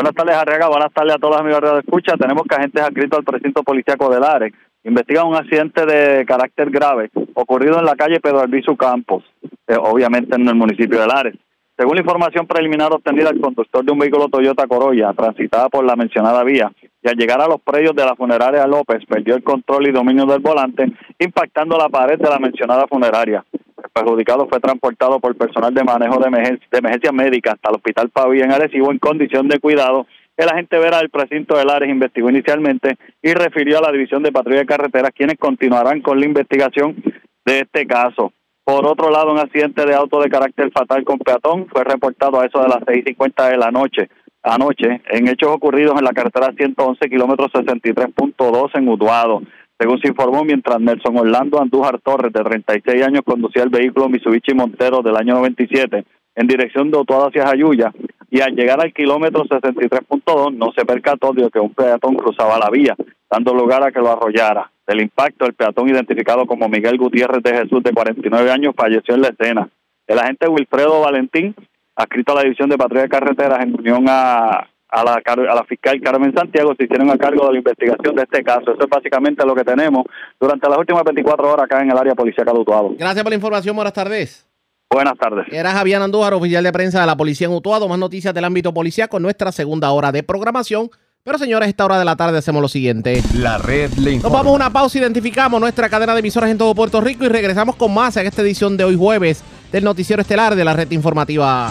Buenas 0.00 0.14
tardes, 0.14 0.34
Arriaga. 0.34 0.68
Buenas 0.68 0.92
tardes 0.94 1.14
a 1.14 1.18
todos 1.18 1.32
los 1.32 1.40
amigos 1.42 1.60
de 1.60 1.80
escucha. 1.80 2.16
Tenemos 2.16 2.44
que 2.48 2.54
agentes 2.54 2.82
adscritos 2.82 3.18
al 3.18 3.24
precinto 3.26 3.62
policíaco 3.62 4.08
de 4.08 4.18
Lares 4.18 4.54
investigan 4.82 5.26
un 5.26 5.36
accidente 5.36 5.84
de 5.84 6.24
carácter 6.24 6.70
grave 6.70 7.10
ocurrido 7.34 7.78
en 7.78 7.84
la 7.84 7.94
calle 7.94 8.18
Pedro 8.18 8.40
Albizu 8.40 8.78
Campos, 8.78 9.24
eh, 9.68 9.76
obviamente 9.78 10.36
en 10.36 10.48
el 10.48 10.54
municipio 10.54 11.02
de 11.02 11.06
Lares. 11.06 11.34
Según 11.76 11.96
la 11.96 12.00
información 12.00 12.46
preliminar 12.46 12.90
obtenida, 12.90 13.28
el 13.28 13.42
conductor 13.42 13.84
de 13.84 13.92
un 13.92 13.98
vehículo 13.98 14.28
Toyota 14.28 14.66
Corolla 14.66 15.12
transitada 15.12 15.68
por 15.68 15.84
la 15.84 15.96
mencionada 15.96 16.42
vía 16.44 16.72
y 17.02 17.06
al 17.06 17.16
llegar 17.16 17.42
a 17.42 17.48
los 17.48 17.60
predios 17.60 17.94
de 17.94 18.06
la 18.06 18.16
funeraria 18.16 18.66
López 18.66 19.04
perdió 19.06 19.36
el 19.36 19.42
control 19.42 19.86
y 19.86 19.92
dominio 19.92 20.24
del 20.24 20.40
volante, 20.40 20.90
impactando 21.18 21.76
la 21.76 21.90
pared 21.90 22.18
de 22.18 22.30
la 22.30 22.38
mencionada 22.38 22.86
funeraria. 22.86 23.44
El 23.82 23.90
perjudicado 23.90 24.48
fue 24.48 24.60
transportado 24.60 25.20
por 25.20 25.36
personal 25.36 25.72
de 25.74 25.84
manejo 25.84 26.18
de, 26.18 26.28
emergencia, 26.28 26.66
de 26.70 26.78
emergencia 26.78 27.12
médica 27.12 27.52
hasta 27.52 27.70
el 27.70 27.76
hospital 27.76 28.10
Pavía 28.10 28.44
en 28.44 28.52
Arecibo 28.52 28.90
en 28.90 28.98
condición 28.98 29.48
de 29.48 29.58
cuidado. 29.58 30.06
El 30.36 30.48
agente 30.48 30.78
Vera 30.78 30.98
del 30.98 31.10
precinto 31.10 31.56
de 31.56 31.64
Lares 31.64 31.88
investigó 31.88 32.30
inicialmente 32.30 32.96
y 33.22 33.32
refirió 33.34 33.78
a 33.78 33.82
la 33.82 33.92
División 33.92 34.22
de 34.22 34.32
Patrulla 34.32 34.60
de 34.60 34.66
Carreteras, 34.66 35.10
quienes 35.14 35.38
continuarán 35.38 36.00
con 36.00 36.18
la 36.18 36.26
investigación 36.26 36.96
de 37.44 37.60
este 37.60 37.86
caso. 37.86 38.32
Por 38.64 38.86
otro 38.86 39.10
lado, 39.10 39.32
un 39.32 39.38
accidente 39.38 39.84
de 39.84 39.94
auto 39.94 40.20
de 40.20 40.30
carácter 40.30 40.70
fatal 40.70 41.04
con 41.04 41.18
peatón 41.18 41.66
fue 41.68 41.84
reportado 41.84 42.40
a 42.40 42.46
eso 42.46 42.62
de 42.62 42.68
las 42.68 42.80
6.50 42.80 43.50
de 43.50 43.56
la 43.56 43.70
noche 43.70 44.08
anoche 44.42 45.02
en 45.10 45.28
hechos 45.28 45.50
ocurridos 45.50 45.98
en 45.98 46.04
la 46.04 46.12
carretera 46.12 46.52
111, 46.56 47.08
kilómetro 47.08 47.48
63.2 47.48 48.70
en 48.74 48.88
Utuado. 48.88 49.42
Según 49.80 49.98
se 49.98 50.08
informó, 50.08 50.44
mientras 50.44 50.78
Nelson 50.78 51.16
Orlando 51.16 51.58
Andújar 51.58 51.98
Torres, 52.00 52.34
de 52.34 52.44
36 52.44 53.02
años, 53.02 53.22
conducía 53.24 53.62
el 53.62 53.70
vehículo 53.70 54.10
Mitsubishi 54.10 54.52
Montero 54.52 55.00
del 55.00 55.16
año 55.16 55.32
97 55.36 56.04
en 56.34 56.46
dirección 56.46 56.90
de 56.90 56.98
Utuado 56.98 57.28
hacia 57.28 57.46
Jayuya, 57.46 57.90
y 58.30 58.42
al 58.42 58.54
llegar 58.54 58.78
al 58.80 58.92
kilómetro 58.92 59.44
63.2 59.44 60.54
no 60.54 60.70
se 60.76 60.84
percató 60.84 61.32
de 61.32 61.48
que 61.50 61.58
un 61.58 61.72
peatón 61.72 62.14
cruzaba 62.14 62.58
la 62.58 62.68
vía, 62.68 62.94
dando 63.30 63.54
lugar 63.54 63.82
a 63.82 63.90
que 63.90 64.00
lo 64.00 64.12
arrollara. 64.12 64.70
Del 64.86 65.00
impacto, 65.00 65.46
el 65.46 65.54
peatón 65.54 65.88
identificado 65.88 66.44
como 66.44 66.68
Miguel 66.68 66.98
Gutiérrez 66.98 67.42
de 67.42 67.56
Jesús, 67.62 67.82
de 67.82 67.92
49 67.92 68.50
años, 68.50 68.74
falleció 68.76 69.14
en 69.14 69.22
la 69.22 69.28
escena. 69.28 69.68
El 70.06 70.18
agente 70.18 70.46
Wilfredo 70.46 71.00
Valentín, 71.00 71.54
adscrito 71.96 72.32
a 72.32 72.36
la 72.36 72.42
División 72.42 72.68
de 72.68 72.76
Patrulla 72.76 73.02
de 73.02 73.08
Carreteras 73.08 73.60
en 73.62 73.74
unión 73.74 74.04
a, 74.08 74.68
a 74.90 75.04
la, 75.04 75.22
a 75.24 75.54
la 75.54 75.64
fiscal 75.64 76.00
Carmen 76.00 76.32
Santiago 76.34 76.74
se 76.76 76.84
hicieron 76.84 77.10
a 77.10 77.16
cargo 77.16 77.46
de 77.46 77.52
la 77.52 77.58
investigación 77.58 78.14
de 78.14 78.22
este 78.22 78.42
caso. 78.42 78.72
Eso 78.72 78.82
es 78.82 78.88
básicamente 78.88 79.44
lo 79.46 79.54
que 79.54 79.64
tenemos 79.64 80.04
durante 80.40 80.68
las 80.68 80.78
últimas 80.78 81.04
24 81.04 81.52
horas 81.52 81.64
acá 81.64 81.82
en 81.82 81.90
el 81.90 81.96
área 81.96 82.14
policial 82.14 82.48
Utuado. 82.50 82.94
Gracias 82.98 83.22
por 83.22 83.30
la 83.30 83.36
información. 83.36 83.76
Buenas 83.76 83.92
tardes. 83.92 84.46
Buenas 84.92 85.16
tardes. 85.18 85.46
Era 85.52 85.70
Javier 85.70 86.02
Andújar, 86.02 86.34
oficial 86.34 86.64
de 86.64 86.72
prensa 86.72 87.00
de 87.00 87.06
la 87.06 87.16
policía 87.16 87.46
en 87.46 87.52
Utuado. 87.52 87.88
Más 87.88 87.98
noticias 87.98 88.34
del 88.34 88.44
ámbito 88.44 88.74
policial 88.74 89.08
con 89.08 89.22
nuestra 89.22 89.52
segunda 89.52 89.90
hora 89.92 90.10
de 90.10 90.22
programación. 90.22 90.90
Pero 91.22 91.38
señores, 91.38 91.66
a 91.66 91.70
esta 91.70 91.84
hora 91.84 91.98
de 91.98 92.04
la 92.04 92.16
tarde 92.16 92.38
hacemos 92.38 92.62
lo 92.62 92.68
siguiente. 92.68 93.22
La 93.34 93.58
red 93.58 93.92
le 93.92 94.12
informa. 94.12 94.36
Nos 94.36 94.44
vamos 94.44 94.52
a 94.52 94.56
una 94.56 94.72
pausa, 94.72 94.98
identificamos 94.98 95.60
nuestra 95.60 95.88
cadena 95.88 96.14
de 96.14 96.20
emisoras 96.20 96.50
en 96.50 96.58
todo 96.58 96.74
Puerto 96.74 97.00
Rico 97.00 97.24
y 97.24 97.28
regresamos 97.28 97.76
con 97.76 97.92
más 97.92 98.16
en 98.16 98.26
esta 98.26 98.42
edición 98.42 98.76
de 98.76 98.84
hoy 98.84 98.96
jueves 98.96 99.44
del 99.70 99.84
noticiero 99.84 100.22
estelar 100.22 100.56
de 100.56 100.64
la 100.64 100.72
red 100.72 100.90
informativa. 100.90 101.70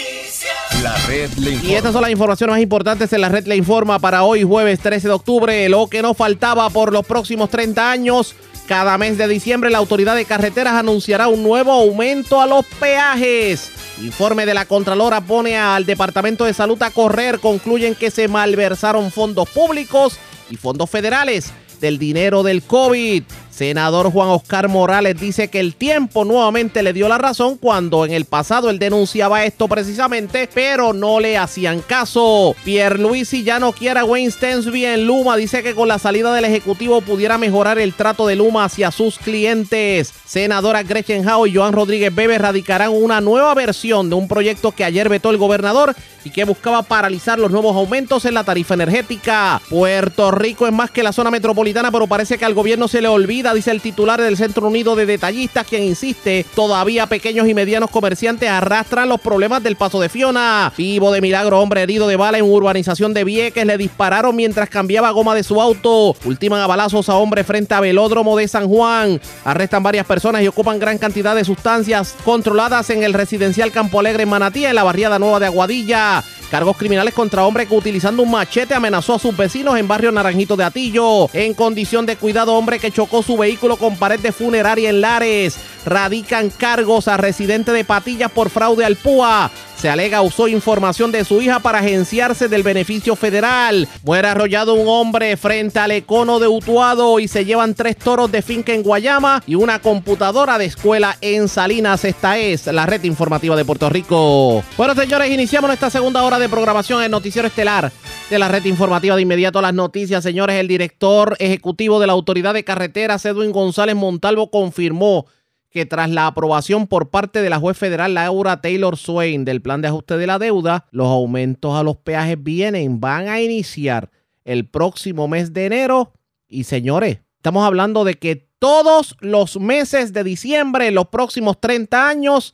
Y 1.63 1.73
estas 1.73 1.93
son 1.93 2.01
las 2.01 2.11
informaciones 2.11 2.53
más 2.53 2.61
importantes 2.61 3.13
en 3.13 3.21
la 3.21 3.29
red 3.29 3.45
le 3.45 3.55
informa 3.55 3.99
para 3.99 4.23
hoy 4.23 4.43
jueves 4.43 4.79
13 4.79 5.09
de 5.09 5.13
octubre. 5.13 5.69
Lo 5.69 5.87
que 5.87 6.01
nos 6.01 6.17
faltaba 6.17 6.69
por 6.69 6.91
los 6.91 7.05
próximos 7.05 7.49
30 7.49 7.91
años. 7.91 8.35
Cada 8.67 8.97
mes 8.97 9.17
de 9.17 9.27
diciembre 9.27 9.69
la 9.69 9.77
autoridad 9.77 10.15
de 10.15 10.25
carreteras 10.25 10.73
anunciará 10.73 11.27
un 11.27 11.43
nuevo 11.43 11.71
aumento 11.71 12.41
a 12.41 12.47
los 12.47 12.65
peajes. 12.79 13.69
Informe 14.01 14.45
de 14.45 14.53
la 14.53 14.65
Contralora 14.65 15.21
pone 15.21 15.57
al 15.57 15.85
Departamento 15.85 16.45
de 16.45 16.53
Salud 16.53 16.81
a 16.81 16.89
correr. 16.89 17.39
Concluyen 17.39 17.93
que 17.93 18.09
se 18.09 18.27
malversaron 18.27 19.11
fondos 19.11 19.49
públicos 19.49 20.17
y 20.49 20.55
fondos 20.55 20.89
federales 20.89 21.51
del 21.79 21.99
dinero 21.99 22.43
del 22.43 22.63
COVID. 22.63 23.23
Senador 23.61 24.11
Juan 24.11 24.29
Oscar 24.29 24.69
Morales 24.69 25.21
dice 25.21 25.49
que 25.49 25.59
el 25.59 25.75
tiempo 25.75 26.25
nuevamente 26.25 26.81
le 26.81 26.93
dio 26.93 27.07
la 27.07 27.19
razón 27.19 27.57
cuando 27.57 28.07
en 28.07 28.11
el 28.11 28.25
pasado 28.25 28.71
él 28.71 28.79
denunciaba 28.79 29.45
esto 29.45 29.67
precisamente, 29.67 30.49
pero 30.51 30.93
no 30.93 31.19
le 31.19 31.37
hacían 31.37 31.81
caso. 31.81 32.55
Pierluisi 32.65 33.43
ya 33.43 33.59
no 33.59 33.71
quiere 33.71 33.99
a 33.99 34.03
Wayne 34.03 34.31
Stensby 34.31 34.85
en 34.85 35.05
Luma. 35.05 35.37
Dice 35.37 35.61
que 35.61 35.75
con 35.75 35.87
la 35.87 35.99
salida 35.99 36.33
del 36.33 36.45
Ejecutivo 36.45 37.01
pudiera 37.01 37.37
mejorar 37.37 37.77
el 37.77 37.93
trato 37.93 38.25
de 38.25 38.35
Luma 38.35 38.65
hacia 38.65 38.89
sus 38.89 39.19
clientes. 39.19 40.11
Senadora 40.25 40.81
Gretchen 40.81 41.29
Howe 41.29 41.45
y 41.45 41.53
Joan 41.53 41.73
Rodríguez 41.73 42.15
Bebe 42.15 42.39
radicarán 42.39 42.91
una 42.91 43.21
nueva 43.21 43.53
versión 43.53 44.09
de 44.09 44.15
un 44.15 44.27
proyecto 44.27 44.71
que 44.71 44.85
ayer 44.85 45.07
vetó 45.07 45.29
el 45.29 45.37
gobernador 45.37 45.95
y 46.23 46.31
que 46.31 46.45
buscaba 46.45 46.81
paralizar 46.83 47.37
los 47.37 47.51
nuevos 47.51 47.75
aumentos 47.75 48.25
en 48.25 48.33
la 48.33 48.43
tarifa 48.43 48.73
energética. 48.73 49.61
Puerto 49.69 50.31
Rico 50.31 50.65
es 50.65 50.73
más 50.73 50.89
que 50.89 51.03
la 51.03 51.13
zona 51.13 51.29
metropolitana, 51.31 51.91
pero 51.91 52.07
parece 52.07 52.37
que 52.37 52.45
al 52.45 52.53
gobierno 52.53 52.87
se 52.87 53.01
le 53.01 53.07
olvida 53.07 53.50
dice 53.53 53.71
el 53.71 53.81
titular 53.81 54.21
del 54.21 54.37
Centro 54.37 54.67
Unido 54.67 54.95
de 54.95 55.05
Detallistas, 55.05 55.67
quien 55.67 55.83
insiste, 55.83 56.45
todavía 56.55 57.07
pequeños 57.07 57.47
y 57.47 57.53
medianos 57.53 57.89
comerciantes 57.89 58.49
arrastran 58.49 59.09
los 59.09 59.19
problemas 59.21 59.63
del 59.63 59.75
paso 59.75 59.99
de 59.99 60.09
Fiona. 60.09 60.71
Vivo 60.77 61.11
de 61.11 61.21
milagro, 61.21 61.59
hombre 61.59 61.81
herido 61.81 62.07
de 62.07 62.15
bala 62.15 62.37
en 62.37 62.45
urbanización 62.45 63.13
de 63.13 63.23
Vieques, 63.23 63.65
le 63.65 63.77
dispararon 63.77 64.35
mientras 64.35 64.69
cambiaba 64.69 65.11
goma 65.11 65.35
de 65.35 65.43
su 65.43 65.61
auto. 65.61 66.15
Ultiman 66.25 66.61
a 66.61 66.67
balazos 66.67 67.09
a 67.09 67.15
hombre 67.15 67.43
frente 67.43 67.73
a 67.73 67.79
velódromo 67.79 68.37
de 68.37 68.47
San 68.47 68.67
Juan. 68.67 69.21
Arrestan 69.45 69.83
varias 69.83 70.05
personas 70.05 70.41
y 70.41 70.47
ocupan 70.47 70.79
gran 70.79 70.97
cantidad 70.97 71.35
de 71.35 71.45
sustancias 71.45 72.15
controladas 72.23 72.89
en 72.89 73.03
el 73.03 73.13
residencial 73.13 73.71
Campo 73.71 73.99
Alegre 73.99 74.23
en 74.23 74.29
Manatí, 74.29 74.65
en 74.65 74.75
la 74.75 74.83
barriada 74.83 75.19
nueva 75.19 75.39
de 75.39 75.47
Aguadilla. 75.47 76.23
Cargos 76.51 76.75
criminales 76.75 77.13
contra 77.13 77.45
hombre 77.45 77.65
que 77.65 77.73
utilizando 77.73 78.23
un 78.23 78.31
machete 78.31 78.73
amenazó 78.73 79.13
a 79.13 79.19
sus 79.19 79.37
vecinos 79.37 79.79
en 79.79 79.87
barrio 79.87 80.11
Naranjito 80.11 80.57
de 80.57 80.65
Atillo. 80.65 81.29
En 81.31 81.53
condición 81.53 82.05
de 82.05 82.17
cuidado, 82.17 82.55
hombre 82.55 82.77
que 82.77 82.91
chocó 82.91 83.23
su 83.23 83.37
vehículo 83.37 83.77
con 83.77 83.95
pared 83.95 84.19
de 84.19 84.33
funeraria 84.33 84.89
en 84.89 84.99
Lares. 84.99 85.57
Radican 85.85 86.49
cargos 86.49 87.07
a 87.07 87.15
residente 87.15 87.71
de 87.71 87.85
Patillas 87.85 88.29
por 88.29 88.49
fraude 88.49 88.83
al 88.83 88.97
PUA. 88.97 89.49
Se 89.81 89.89
alega 89.89 90.21
usó 90.21 90.47
información 90.47 91.11
de 91.11 91.25
su 91.25 91.41
hija 91.41 91.57
para 91.57 91.79
agenciarse 91.79 92.47
del 92.47 92.61
beneficio 92.61 93.15
federal. 93.15 93.87
Muere 94.03 94.27
arrollado 94.27 94.75
un 94.75 94.87
hombre 94.87 95.35
frente 95.37 95.79
al 95.79 95.89
econo 95.89 96.37
de 96.37 96.47
Utuado 96.47 97.19
y 97.19 97.27
se 97.27 97.45
llevan 97.45 97.73
tres 97.73 97.97
toros 97.97 98.31
de 98.31 98.43
finca 98.43 98.73
en 98.73 98.83
Guayama 98.83 99.41
y 99.47 99.55
una 99.55 99.79
computadora 99.79 100.59
de 100.59 100.65
escuela 100.65 101.17
en 101.21 101.47
Salinas. 101.47 102.05
Esta 102.05 102.37
es 102.37 102.67
la 102.67 102.85
red 102.85 103.03
informativa 103.05 103.55
de 103.55 103.65
Puerto 103.65 103.89
Rico. 103.89 104.63
Bueno, 104.77 104.93
señores, 104.93 105.31
iniciamos 105.31 105.67
nuestra 105.67 105.89
segunda 105.89 106.21
hora 106.21 106.37
de 106.37 106.47
programación 106.47 107.01
en 107.01 107.09
Noticiero 107.09 107.47
Estelar 107.47 107.91
de 108.29 108.37
la 108.37 108.49
red 108.49 108.63
informativa 108.65 109.15
de 109.15 109.23
inmediato 109.23 109.63
las 109.63 109.73
noticias. 109.73 110.23
Señores, 110.23 110.57
el 110.57 110.67
director 110.67 111.35
ejecutivo 111.39 111.99
de 111.99 112.05
la 112.05 112.13
Autoridad 112.13 112.53
de 112.53 112.63
Carreteras, 112.63 113.25
Edwin 113.25 113.51
González 113.51 113.95
Montalvo, 113.95 114.51
confirmó 114.51 115.25
que 115.71 115.85
tras 115.85 116.09
la 116.09 116.27
aprobación 116.27 116.85
por 116.85 117.09
parte 117.09 117.41
de 117.41 117.49
la 117.49 117.59
juez 117.59 117.77
federal 117.77 118.13
Laura 118.13 118.61
Taylor 118.61 118.97
Swain 118.97 119.45
del 119.45 119.61
plan 119.61 119.81
de 119.81 119.87
ajuste 119.87 120.17
de 120.17 120.27
la 120.27 120.37
deuda, 120.37 120.85
los 120.91 121.07
aumentos 121.07 121.73
a 121.75 121.83
los 121.83 121.97
peajes 121.97 122.41
vienen, 122.41 122.99
van 122.99 123.29
a 123.29 123.41
iniciar 123.41 124.11
el 124.43 124.67
próximo 124.67 125.27
mes 125.27 125.53
de 125.53 125.65
enero. 125.65 126.13
Y 126.47 126.65
señores, 126.65 127.19
estamos 127.37 127.65
hablando 127.65 128.03
de 128.03 128.15
que 128.15 128.47
todos 128.59 129.15
los 129.21 129.59
meses 129.59 130.11
de 130.13 130.23
diciembre, 130.23 130.91
los 130.91 131.07
próximos 131.07 131.59
30 131.59 132.07
años, 132.07 132.53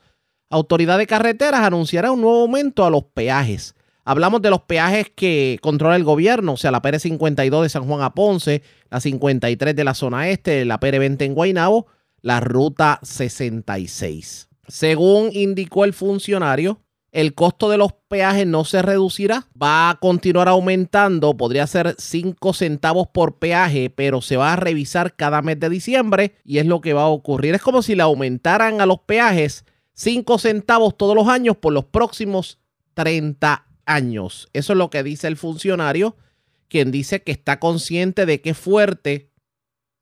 Autoridad 0.49 0.97
de 0.97 1.07
Carreteras 1.07 1.61
anunciará 1.61 2.11
un 2.11 2.21
nuevo 2.21 2.43
aumento 2.43 2.85
a 2.85 2.89
los 2.89 3.03
peajes. 3.03 3.75
Hablamos 4.05 4.41
de 4.41 4.49
los 4.49 4.61
peajes 4.61 5.11
que 5.13 5.59
controla 5.61 5.97
el 5.97 6.05
gobierno, 6.05 6.53
o 6.53 6.57
sea, 6.57 6.71
la 6.71 6.81
PR 6.81 6.99
52 6.99 7.63
de 7.63 7.69
San 7.69 7.85
Juan 7.85 8.01
a 8.01 8.13
Ponce, 8.13 8.61
la 8.89 9.01
53 9.01 9.75
de 9.75 9.83
la 9.83 9.93
zona 9.93 10.29
este, 10.29 10.63
la 10.63 10.79
PR 10.79 10.99
20 10.99 11.25
en 11.25 11.33
Guaynabo, 11.33 11.87
la 12.21 12.39
ruta 12.39 12.99
66. 13.03 14.49
Según 14.67 15.29
indicó 15.31 15.85
el 15.85 15.93
funcionario, 15.93 16.81
el 17.11 17.33
costo 17.33 17.69
de 17.69 17.77
los 17.77 17.93
peajes 18.09 18.45
no 18.45 18.65
se 18.65 18.81
reducirá, 18.81 19.47
va 19.61 19.89
a 19.89 19.95
continuar 19.95 20.47
aumentando, 20.49 21.37
podría 21.37 21.65
ser 21.65 21.95
5 21.97 22.53
centavos 22.53 23.07
por 23.07 23.39
peaje, 23.39 23.89
pero 23.89 24.21
se 24.21 24.37
va 24.37 24.53
a 24.53 24.57
revisar 24.57 25.15
cada 25.15 25.41
mes 25.41 25.59
de 25.59 25.69
diciembre 25.69 26.35
y 26.43 26.57
es 26.57 26.65
lo 26.65 26.81
que 26.81 26.93
va 26.93 27.03
a 27.03 27.07
ocurrir. 27.07 27.55
Es 27.55 27.61
como 27.61 27.81
si 27.81 27.95
le 27.95 28.03
aumentaran 28.03 28.81
a 28.81 28.85
los 28.85 28.99
peajes 28.99 29.65
5 29.93 30.37
centavos 30.37 30.97
todos 30.97 31.15
los 31.15 31.27
años 31.27 31.57
por 31.57 31.73
los 31.73 31.85
próximos 31.85 32.59
30 32.93 33.65
años. 33.85 34.49
Eso 34.53 34.73
es 34.73 34.77
lo 34.77 34.89
que 34.89 35.01
dice 35.01 35.27
el 35.27 35.37
funcionario, 35.37 36.17
quien 36.67 36.91
dice 36.91 37.23
que 37.23 37.31
está 37.31 37.59
consciente 37.59 38.25
de 38.25 38.41
que 38.41 38.53
fuerte 38.53 39.26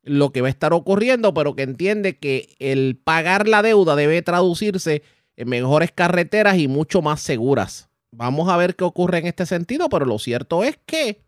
lo 0.06 0.32
que 0.32 0.41
va 0.41 0.47
a 0.47 0.51
estar 0.51 0.72
ocurriendo, 0.74 1.34
pero 1.34 1.56
que 1.56 1.64
entiende 1.64 2.18
que 2.18 2.56
el 2.60 2.99
pagar 3.03 3.47
la 3.47 3.62
deuda 3.62 3.95
debe 3.95 4.22
traducirse 4.22 5.01
en 5.36 5.49
mejores 5.49 5.91
carreteras 5.91 6.58
y 6.58 6.68
mucho 6.68 7.01
más 7.01 7.22
seguras. 7.22 7.89
Vamos 8.12 8.47
a 8.49 8.56
ver 8.56 8.76
qué 8.76 8.84
ocurre 8.86 9.18
en 9.18 9.28
este 9.28 9.45
sentido, 9.45 9.89
pero 9.89 10.06
lo 10.06 10.20
cierto 10.20 10.64
es 10.64 10.80
que 10.86 11.22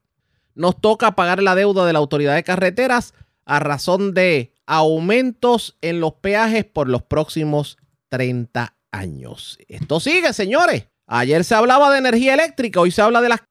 nos 0.56 0.80
toca 0.80 1.16
pagar 1.16 1.44
la 1.44 1.56
deuda 1.56 1.86
de 1.86 1.94
la 1.94 2.00
autoridad 2.00 2.36
de 2.36 2.44
carreteras 2.44 3.14
a 3.46 3.60
razón 3.60 4.14
de 4.14 4.54
aumentos 4.66 5.78
en 5.82 6.00
los 6.00 6.14
peajes 6.14 6.66
por 6.66 6.88
los 6.88 7.02
próximos 7.02 7.78
30 8.10 8.76
años. 8.92 9.58
Esto 9.68 10.00
sigue, 10.00 10.34
señores. 10.34 10.88
Ayer 11.08 11.44
se 11.44 11.56
hablaba 11.56 11.92
de 11.92 12.00
energía 12.00 12.34
eléctrica, 12.34 12.82
hoy 12.82 12.92
se 12.92 13.02
habla 13.02 13.22
de 13.22 13.30
las 13.30 13.42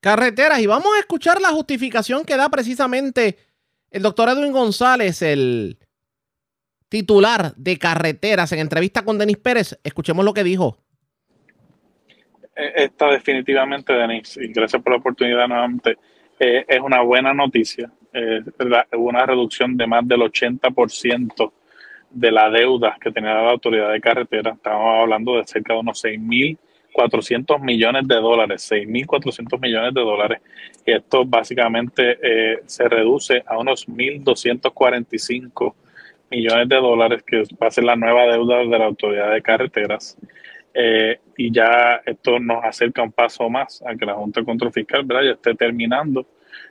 carreteras 0.00 0.60
y 0.60 0.66
vamos 0.66 0.88
a 0.96 1.00
escuchar 1.00 1.40
la 1.40 1.50
justificación 1.50 2.24
que 2.24 2.36
da 2.36 2.48
precisamente 2.48 3.38
el 3.92 4.02
doctor 4.02 4.30
Edwin 4.30 4.52
González, 4.52 5.22
el 5.22 5.78
titular 6.88 7.54
de 7.56 7.78
carreteras, 7.78 8.52
en 8.52 8.58
entrevista 8.58 9.04
con 9.04 9.18
Denis 9.18 9.36
Pérez, 9.36 9.78
escuchemos 9.84 10.24
lo 10.24 10.32
que 10.32 10.42
dijo. 10.42 10.78
Eh, 12.56 12.72
esta 12.76 13.10
definitivamente, 13.10 13.92
Denis, 13.92 14.36
y 14.36 14.48
gracias 14.52 14.82
por 14.82 14.92
la 14.92 14.98
oportunidad 14.98 15.46
nuevamente, 15.46 15.96
eh, 16.40 16.64
es 16.66 16.80
una 16.80 17.02
buena 17.02 17.32
noticia. 17.32 17.90
Eh, 18.14 18.42
una 18.92 19.24
reducción 19.24 19.74
de 19.76 19.86
más 19.86 20.06
del 20.06 20.20
80% 20.20 21.52
de 22.10 22.30
la 22.30 22.50
deuda 22.50 22.96
que 23.00 23.10
tenía 23.10 23.34
la 23.34 23.50
autoridad 23.50 23.90
de 23.90 24.00
carretera. 24.00 24.52
Estamos 24.52 25.00
hablando 25.00 25.36
de 25.36 25.46
cerca 25.46 25.72
de 25.72 25.80
unos 25.80 25.98
6 26.00 26.20
mil 26.20 26.58
400 26.92 27.60
millones 27.60 28.06
de 28.06 28.16
dólares, 28.16 28.70
6.400 28.70 29.60
millones 29.60 29.94
de 29.94 30.00
dólares. 30.00 30.40
Y 30.86 30.92
esto 30.92 31.24
básicamente 31.24 32.18
eh, 32.22 32.60
se 32.66 32.88
reduce 32.88 33.42
a 33.46 33.58
unos 33.58 33.88
1.245 33.88 35.74
millones 36.30 36.68
de 36.68 36.76
dólares, 36.76 37.22
que 37.22 37.42
va 37.60 37.66
a 37.66 37.70
ser 37.70 37.84
la 37.84 37.96
nueva 37.96 38.24
deuda 38.26 38.58
de 38.58 38.78
la 38.78 38.86
Autoridad 38.86 39.32
de 39.32 39.42
Carreteras. 39.42 40.16
Eh, 40.74 41.18
y 41.36 41.52
ya 41.52 42.00
esto 42.06 42.38
nos 42.38 42.64
acerca 42.64 43.02
un 43.02 43.12
paso 43.12 43.48
más 43.50 43.82
a 43.86 43.94
que 43.94 44.06
la 44.06 44.14
Junta 44.14 44.40
de 44.40 44.46
Control 44.46 44.72
Fiscal 44.72 45.04
¿verdad? 45.04 45.24
ya 45.24 45.30
esté 45.32 45.54
terminando 45.54 46.26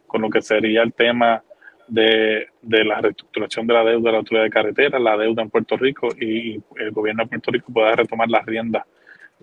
con 0.07 0.23
lo 0.23 0.29
que 0.29 0.41
sería 0.41 0.81
el 0.81 0.91
tema 0.91 1.43
de, 1.87 2.47
de, 2.63 2.83
la 2.83 2.99
reestructuración 2.99 3.67
de 3.67 3.73
la 3.75 3.83
deuda 3.83 4.07
de 4.07 4.11
la 4.11 4.17
Autoridad 4.17 4.43
de 4.45 4.49
Carreteras, 4.49 4.99
la 4.99 5.17
deuda 5.17 5.43
en 5.43 5.51
Puerto 5.51 5.77
Rico 5.77 6.07
y 6.19 6.59
el 6.77 6.91
gobierno 6.91 7.23
de 7.23 7.29
Puerto 7.29 7.51
Rico 7.51 7.71
pueda 7.71 7.95
retomar 7.95 8.27
las 8.27 8.43
riendas 8.43 8.85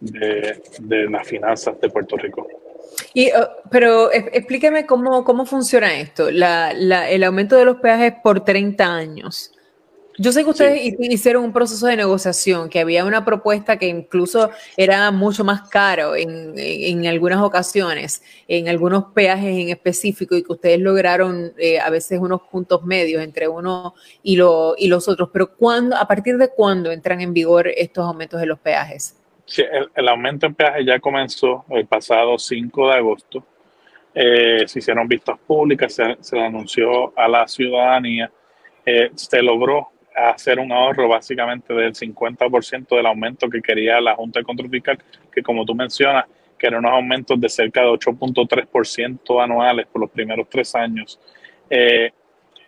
de, 0.01 1.09
las 1.11 1.27
finanzas 1.27 1.81
de 1.81 1.89
Puerto 1.89 2.17
Rico. 2.17 2.47
Y, 3.15 3.31
oh, 3.31 3.49
pero 3.71 4.13
explíqueme 4.13 4.87
cómo, 4.87 5.25
cómo 5.25 5.47
funciona 5.47 5.99
esto, 5.99 6.31
la, 6.31 6.71
el 6.71 7.25
aumento 7.25 7.57
de 7.57 7.65
los 7.65 7.77
peajes 7.77 8.15
por 8.23 8.45
30 8.45 8.85
años. 8.85 9.53
Yo 10.21 10.33
sé 10.33 10.43
que 10.43 10.51
ustedes 10.51 10.97
hicieron 10.99 11.45
un 11.45 11.53
proceso 11.53 11.87
de 11.87 11.95
negociación, 11.95 12.69
que 12.69 12.81
había 12.81 13.05
una 13.05 13.25
propuesta 13.25 13.79
que 13.79 13.87
incluso 13.87 14.51
era 14.77 15.13
mucho 15.13 15.45
más 15.45 15.69
caro 15.69 16.17
en, 16.17 16.55
en, 16.57 17.07
algunas 17.07 17.41
ocasiones, 17.41 18.21
en 18.49 18.69
algunos 18.69 19.13
peajes 19.15 19.57
en 19.57 19.69
específico, 19.69 20.35
y 20.35 20.43
que 20.43 20.53
ustedes 20.53 20.81
lograron 20.81 21.53
eh, 21.57 21.79
a 21.79 21.89
veces 21.91 22.19
unos 22.19 22.41
puntos 22.51 22.83
medios 22.83 23.23
entre 23.23 23.47
uno 23.47 23.95
y, 24.25 24.35
lo, 24.35 24.75
y 24.77 24.89
los 24.89 25.07
otros. 25.07 25.31
Pero 25.33 25.55
¿cuándo, 25.55 25.95
¿a 25.95 26.09
partir 26.09 26.37
de 26.37 26.49
cuándo 26.49 26.91
entran 26.91 27.21
en 27.21 27.33
vigor 27.33 27.69
estos 27.69 28.05
aumentos 28.05 28.41
de 28.41 28.47
los 28.47 28.59
peajes? 28.59 29.15
Sí, 29.49 29.65
el, 29.95 30.09
aumento 30.09 30.45
en 30.45 30.55
peaje 30.55 30.85
ya 30.85 31.01
comenzó 31.01 31.65
el 31.71 31.87
pasado 31.87 32.39
5 32.39 32.89
de 32.89 32.95
agosto. 32.95 33.47
Eh, 34.15 34.65
se 34.67 34.79
hicieron 34.79 35.09
vistas 35.09 35.39
públicas, 35.39 35.95
se, 35.95 36.19
se 36.21 36.39
anunció 36.39 37.19
a 37.19 37.27
la 37.27 37.49
ciudadanía. 37.49 38.31
Eh, 38.85 39.11
se 39.15 39.43
logró 39.43 39.89
hacer 40.15 40.59
un 40.59 40.71
ahorro 40.71 41.09
básicamente 41.09 41.73
del 41.73 41.95
50% 41.95 42.95
del 42.95 43.07
aumento 43.07 43.49
que 43.49 43.63
quería 43.63 44.01
la 44.03 44.15
Junta 44.15 44.41
de 44.41 44.45
Control 44.45 44.69
Fiscal, 44.69 44.99
que 45.33 45.43
como 45.43 45.65
tú 45.65 45.75
mencionas, 45.75 46.27
que 46.59 46.67
eran 46.67 46.81
unos 46.81 46.93
aumentos 46.93 47.41
de 47.41 47.49
cerca 47.49 47.81
de 47.81 47.89
8.3% 47.89 49.43
anuales 49.43 49.87
por 49.87 50.03
los 50.03 50.11
primeros 50.11 50.47
tres 50.51 50.75
años. 50.75 51.19
Eh, 51.71 52.11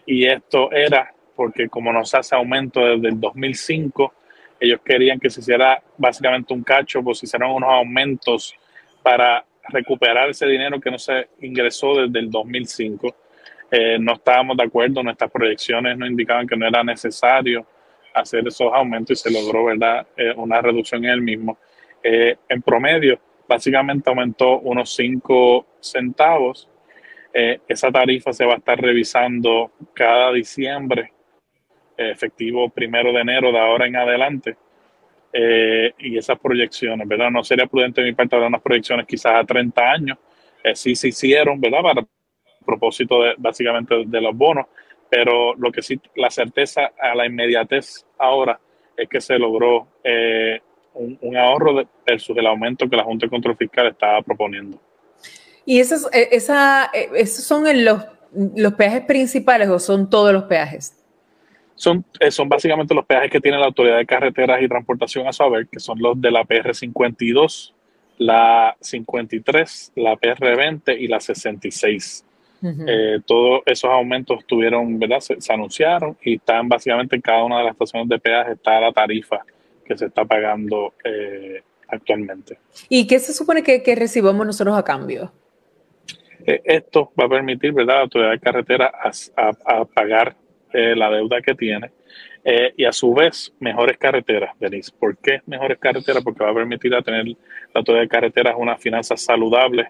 y 0.06 0.24
esto 0.24 0.72
era 0.72 1.12
porque 1.36 1.68
como 1.68 1.92
nos 1.92 2.14
hace 2.14 2.34
aumento 2.34 2.80
desde 2.80 3.08
el 3.08 3.20
2005, 3.20 4.14
ellos 4.60 4.80
querían 4.84 5.18
que 5.18 5.30
se 5.30 5.40
hiciera 5.40 5.82
básicamente 5.96 6.52
un 6.52 6.62
cacho, 6.62 7.02
pues 7.02 7.18
se 7.18 7.26
hicieran 7.26 7.50
unos 7.50 7.70
aumentos 7.70 8.54
para 9.02 9.44
recuperar 9.68 10.28
ese 10.28 10.46
dinero 10.46 10.78
que 10.78 10.90
no 10.90 10.98
se 10.98 11.28
ingresó 11.40 11.94
desde 12.02 12.18
el 12.18 12.30
2005. 12.30 13.16
Eh, 13.70 13.98
no 13.98 14.14
estábamos 14.14 14.56
de 14.58 14.64
acuerdo, 14.64 15.02
nuestras 15.02 15.30
proyecciones 15.30 15.96
nos 15.96 16.10
indicaban 16.10 16.46
que 16.46 16.56
no 16.56 16.66
era 16.66 16.84
necesario 16.84 17.66
hacer 18.12 18.46
esos 18.46 18.70
aumentos 18.72 19.18
y 19.18 19.30
se 19.30 19.30
logró 19.30 19.66
¿verdad? 19.66 20.06
Eh, 20.16 20.34
una 20.36 20.60
reducción 20.60 21.04
en 21.04 21.10
el 21.10 21.22
mismo. 21.22 21.58
Eh, 22.02 22.36
en 22.48 22.60
promedio, 22.60 23.18
básicamente 23.48 24.10
aumentó 24.10 24.58
unos 24.60 24.94
5 24.94 25.66
centavos. 25.80 26.68
esa 27.32 27.92
tarifa 27.92 28.32
se 28.32 28.44
va 28.44 28.54
a 28.54 28.56
estar 28.56 28.80
revisando 28.80 29.70
cada 29.94 30.32
diciembre 30.32 31.12
efectivo 32.08 32.68
primero 32.70 33.12
de 33.12 33.20
enero 33.20 33.52
de 33.52 33.58
ahora 33.58 33.86
en 33.86 33.96
adelante. 33.96 34.56
Eh, 35.32 35.92
y 35.98 36.18
esas 36.18 36.38
proyecciones, 36.38 37.06
¿verdad? 37.06 37.30
No 37.30 37.44
sería 37.44 37.66
prudente 37.66 38.00
de 38.00 38.08
mi 38.08 38.14
parte 38.14 38.36
dar 38.36 38.48
unas 38.48 38.62
proyecciones 38.62 39.06
quizás 39.06 39.32
a 39.34 39.44
30 39.44 39.82
años. 39.82 40.18
Eh, 40.64 40.74
sí 40.74 40.94
se 40.94 41.08
hicieron, 41.08 41.60
¿verdad? 41.60 41.82
Para 41.82 42.06
propósito 42.64 43.22
de, 43.22 43.34
básicamente 43.38 43.94
de 44.06 44.20
los 44.20 44.36
bonos, 44.36 44.66
pero 45.08 45.54
lo 45.54 45.72
que 45.72 45.82
sí, 45.82 46.00
la 46.14 46.30
certeza 46.30 46.92
a 47.00 47.14
la 47.14 47.26
inmediatez 47.26 48.04
ahora 48.18 48.60
es 48.96 49.08
que 49.08 49.20
se 49.20 49.38
logró 49.38 49.88
eh, 50.04 50.60
un, 50.94 51.36
ahorro 51.36 51.74
de, 51.74 51.88
versus 52.06 52.36
el 52.36 52.46
aumento 52.46 52.88
que 52.88 52.96
la 52.96 53.04
Junta 53.04 53.26
de 53.26 53.30
Control 53.30 53.56
Fiscal 53.56 53.86
estaba 53.88 54.20
proponiendo. 54.22 54.80
¿Y 55.64 55.80
esos, 55.80 56.08
esa, 56.12 56.90
esos 57.14 57.44
son 57.44 57.64
los, 57.84 58.04
los 58.56 58.74
peajes 58.74 59.02
principales 59.02 59.68
o 59.68 59.78
son 59.78 60.10
todos 60.10 60.32
los 60.32 60.44
peajes? 60.44 60.99
Son, 61.80 62.04
son 62.28 62.46
básicamente 62.46 62.94
los 62.94 63.06
peajes 63.06 63.30
que 63.30 63.40
tiene 63.40 63.58
la 63.58 63.64
Autoridad 63.64 63.96
de 63.96 64.04
Carreteras 64.04 64.60
y 64.60 64.68
Transportación 64.68 65.26
a 65.26 65.32
saber, 65.32 65.66
que 65.66 65.80
son 65.80 65.98
los 65.98 66.20
de 66.20 66.30
la 66.30 66.44
PR 66.44 66.74
52, 66.74 67.74
la 68.18 68.76
53, 68.78 69.92
la 69.96 70.14
PR 70.16 70.56
20 70.58 70.92
y 71.00 71.08
la 71.08 71.20
66. 71.20 72.26
Uh 72.60 72.66
-huh. 72.66 72.84
eh, 72.86 73.20
todos 73.24 73.62
esos 73.64 73.90
aumentos 73.90 74.44
tuvieron, 74.46 74.98
¿verdad? 74.98 75.20
Se, 75.20 75.40
se, 75.40 75.50
anunciaron 75.54 76.18
y 76.22 76.34
están 76.34 76.68
básicamente 76.68 77.16
en 77.16 77.22
cada 77.22 77.44
una 77.44 77.56
de 77.60 77.64
las 77.64 77.72
estaciones 77.72 78.10
de 78.10 78.18
peaje 78.18 78.52
está 78.52 78.78
la 78.78 78.92
tarifa 78.92 79.40
que 79.82 79.96
se 79.96 80.04
está 80.04 80.26
pagando 80.26 80.92
eh, 81.02 81.62
actualmente. 81.88 82.58
¿Y 82.90 83.06
qué 83.06 83.18
se 83.18 83.32
supone 83.32 83.62
que, 83.62 83.82
que 83.82 83.94
recibamos 83.94 84.44
nosotros 84.46 84.76
a 84.76 84.84
cambio? 84.84 85.32
Eh, 86.44 86.60
esto 86.62 87.10
va 87.18 87.24
a 87.24 87.28
permitir, 87.30 87.72
¿verdad?, 87.72 87.94
a 87.94 87.98
la 88.00 88.02
autoridad 88.02 88.30
de 88.32 88.40
carretera 88.40 88.92
a, 89.02 89.10
a, 89.42 89.80
a 89.80 89.84
pagar 89.86 90.36
eh, 90.72 90.94
la 90.96 91.10
deuda 91.10 91.40
que 91.40 91.54
tiene 91.54 91.90
eh, 92.44 92.72
y 92.76 92.84
a 92.84 92.92
su 92.92 93.12
vez 93.12 93.52
mejores 93.60 93.98
carreteras, 93.98 94.58
Denise. 94.58 94.92
¿Por 94.98 95.16
qué 95.18 95.40
mejores 95.46 95.78
carreteras? 95.78 96.22
Porque 96.22 96.42
va 96.42 96.50
a 96.50 96.54
permitir 96.54 96.94
a 96.94 97.02
tener 97.02 97.26
la 97.26 97.36
autoridad 97.74 98.02
de 98.02 98.08
carreteras 98.08 98.54
unas 98.56 98.80
finanzas 98.80 99.20
saludables 99.20 99.88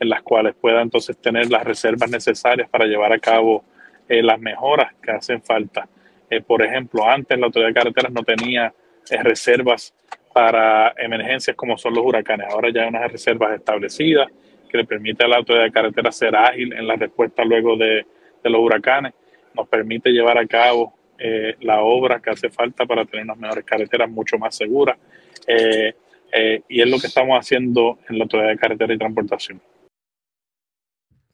en 0.00 0.08
las 0.08 0.22
cuales 0.22 0.54
pueda 0.60 0.82
entonces 0.82 1.16
tener 1.18 1.48
las 1.48 1.62
reservas 1.64 2.10
necesarias 2.10 2.68
para 2.68 2.86
llevar 2.86 3.12
a 3.12 3.18
cabo 3.18 3.64
eh, 4.08 4.20
las 4.22 4.40
mejoras 4.40 4.92
que 5.00 5.12
hacen 5.12 5.40
falta. 5.42 5.88
Eh, 6.28 6.40
por 6.40 6.60
ejemplo, 6.62 7.08
antes 7.08 7.38
la 7.38 7.46
autoridad 7.46 7.68
de 7.68 7.74
carreteras 7.74 8.12
no 8.12 8.22
tenía 8.24 8.74
eh, 9.08 9.22
reservas 9.22 9.94
para 10.34 10.92
emergencias 10.96 11.56
como 11.56 11.78
son 11.78 11.94
los 11.94 12.04
huracanes. 12.04 12.48
Ahora 12.50 12.70
ya 12.70 12.82
hay 12.82 12.88
unas 12.88 13.12
reservas 13.12 13.54
establecidas 13.54 14.26
que 14.68 14.78
le 14.78 14.84
permite 14.84 15.24
a 15.24 15.28
la 15.28 15.36
autoridad 15.36 15.64
de 15.64 15.72
carreteras 15.72 16.16
ser 16.16 16.34
ágil 16.34 16.72
en 16.72 16.86
la 16.88 16.96
respuesta 16.96 17.44
luego 17.44 17.76
de 17.76 18.04
los 18.42 18.60
huracanes. 18.60 19.12
Nos 19.54 19.68
permite 19.68 20.10
llevar 20.10 20.38
a 20.38 20.46
cabo 20.46 20.94
eh, 21.18 21.56
la 21.60 21.82
obra 21.82 22.20
que 22.20 22.30
hace 22.30 22.50
falta 22.50 22.84
para 22.86 23.04
tener 23.04 23.24
unas 23.24 23.38
mejores 23.38 23.64
carreteras 23.64 24.10
mucho 24.10 24.38
más 24.38 24.56
seguras. 24.56 24.98
Eh, 25.46 25.94
eh, 26.32 26.62
y 26.68 26.80
es 26.80 26.90
lo 26.90 26.98
que 26.98 27.06
estamos 27.06 27.38
haciendo 27.38 27.98
en 28.08 28.18
la 28.18 28.24
Autoridad 28.24 28.48
de 28.48 28.56
Carretera 28.56 28.94
y 28.94 28.98
Transportación. 28.98 29.60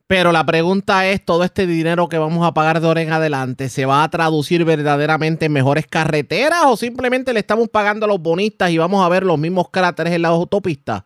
Pero 0.07 0.33
la 0.33 0.45
pregunta 0.45 1.07
es, 1.07 1.25
¿todo 1.25 1.45
este 1.45 1.66
dinero 1.66 2.09
que 2.09 2.19
vamos 2.19 2.47
a 2.47 2.55
pagar 2.55 2.81
de 2.81 2.87
ahora 2.87 3.03
en 3.03 3.12
adelante 3.12 3.69
se 3.69 3.85
va 3.85 4.03
a 4.03 4.09
traducir 4.09 4.64
verdaderamente 4.64 5.47
en 5.47 5.53
mejores 5.53 5.87
carreteras 5.87 6.64
o 6.66 6.77
simplemente 6.77 7.33
le 7.35 7.41
estamos 7.41 7.69
pagando 7.69 8.07
a 8.07 8.09
los 8.09 8.21
bonistas 8.21 8.71
y 8.71 8.79
vamos 8.79 9.05
a 9.05 9.09
ver 9.11 9.23
los 9.23 9.39
mismos 9.39 9.71
cráteres 9.71 10.14
en 10.14 10.23
las 10.23 10.31
autopistas? 10.31 11.05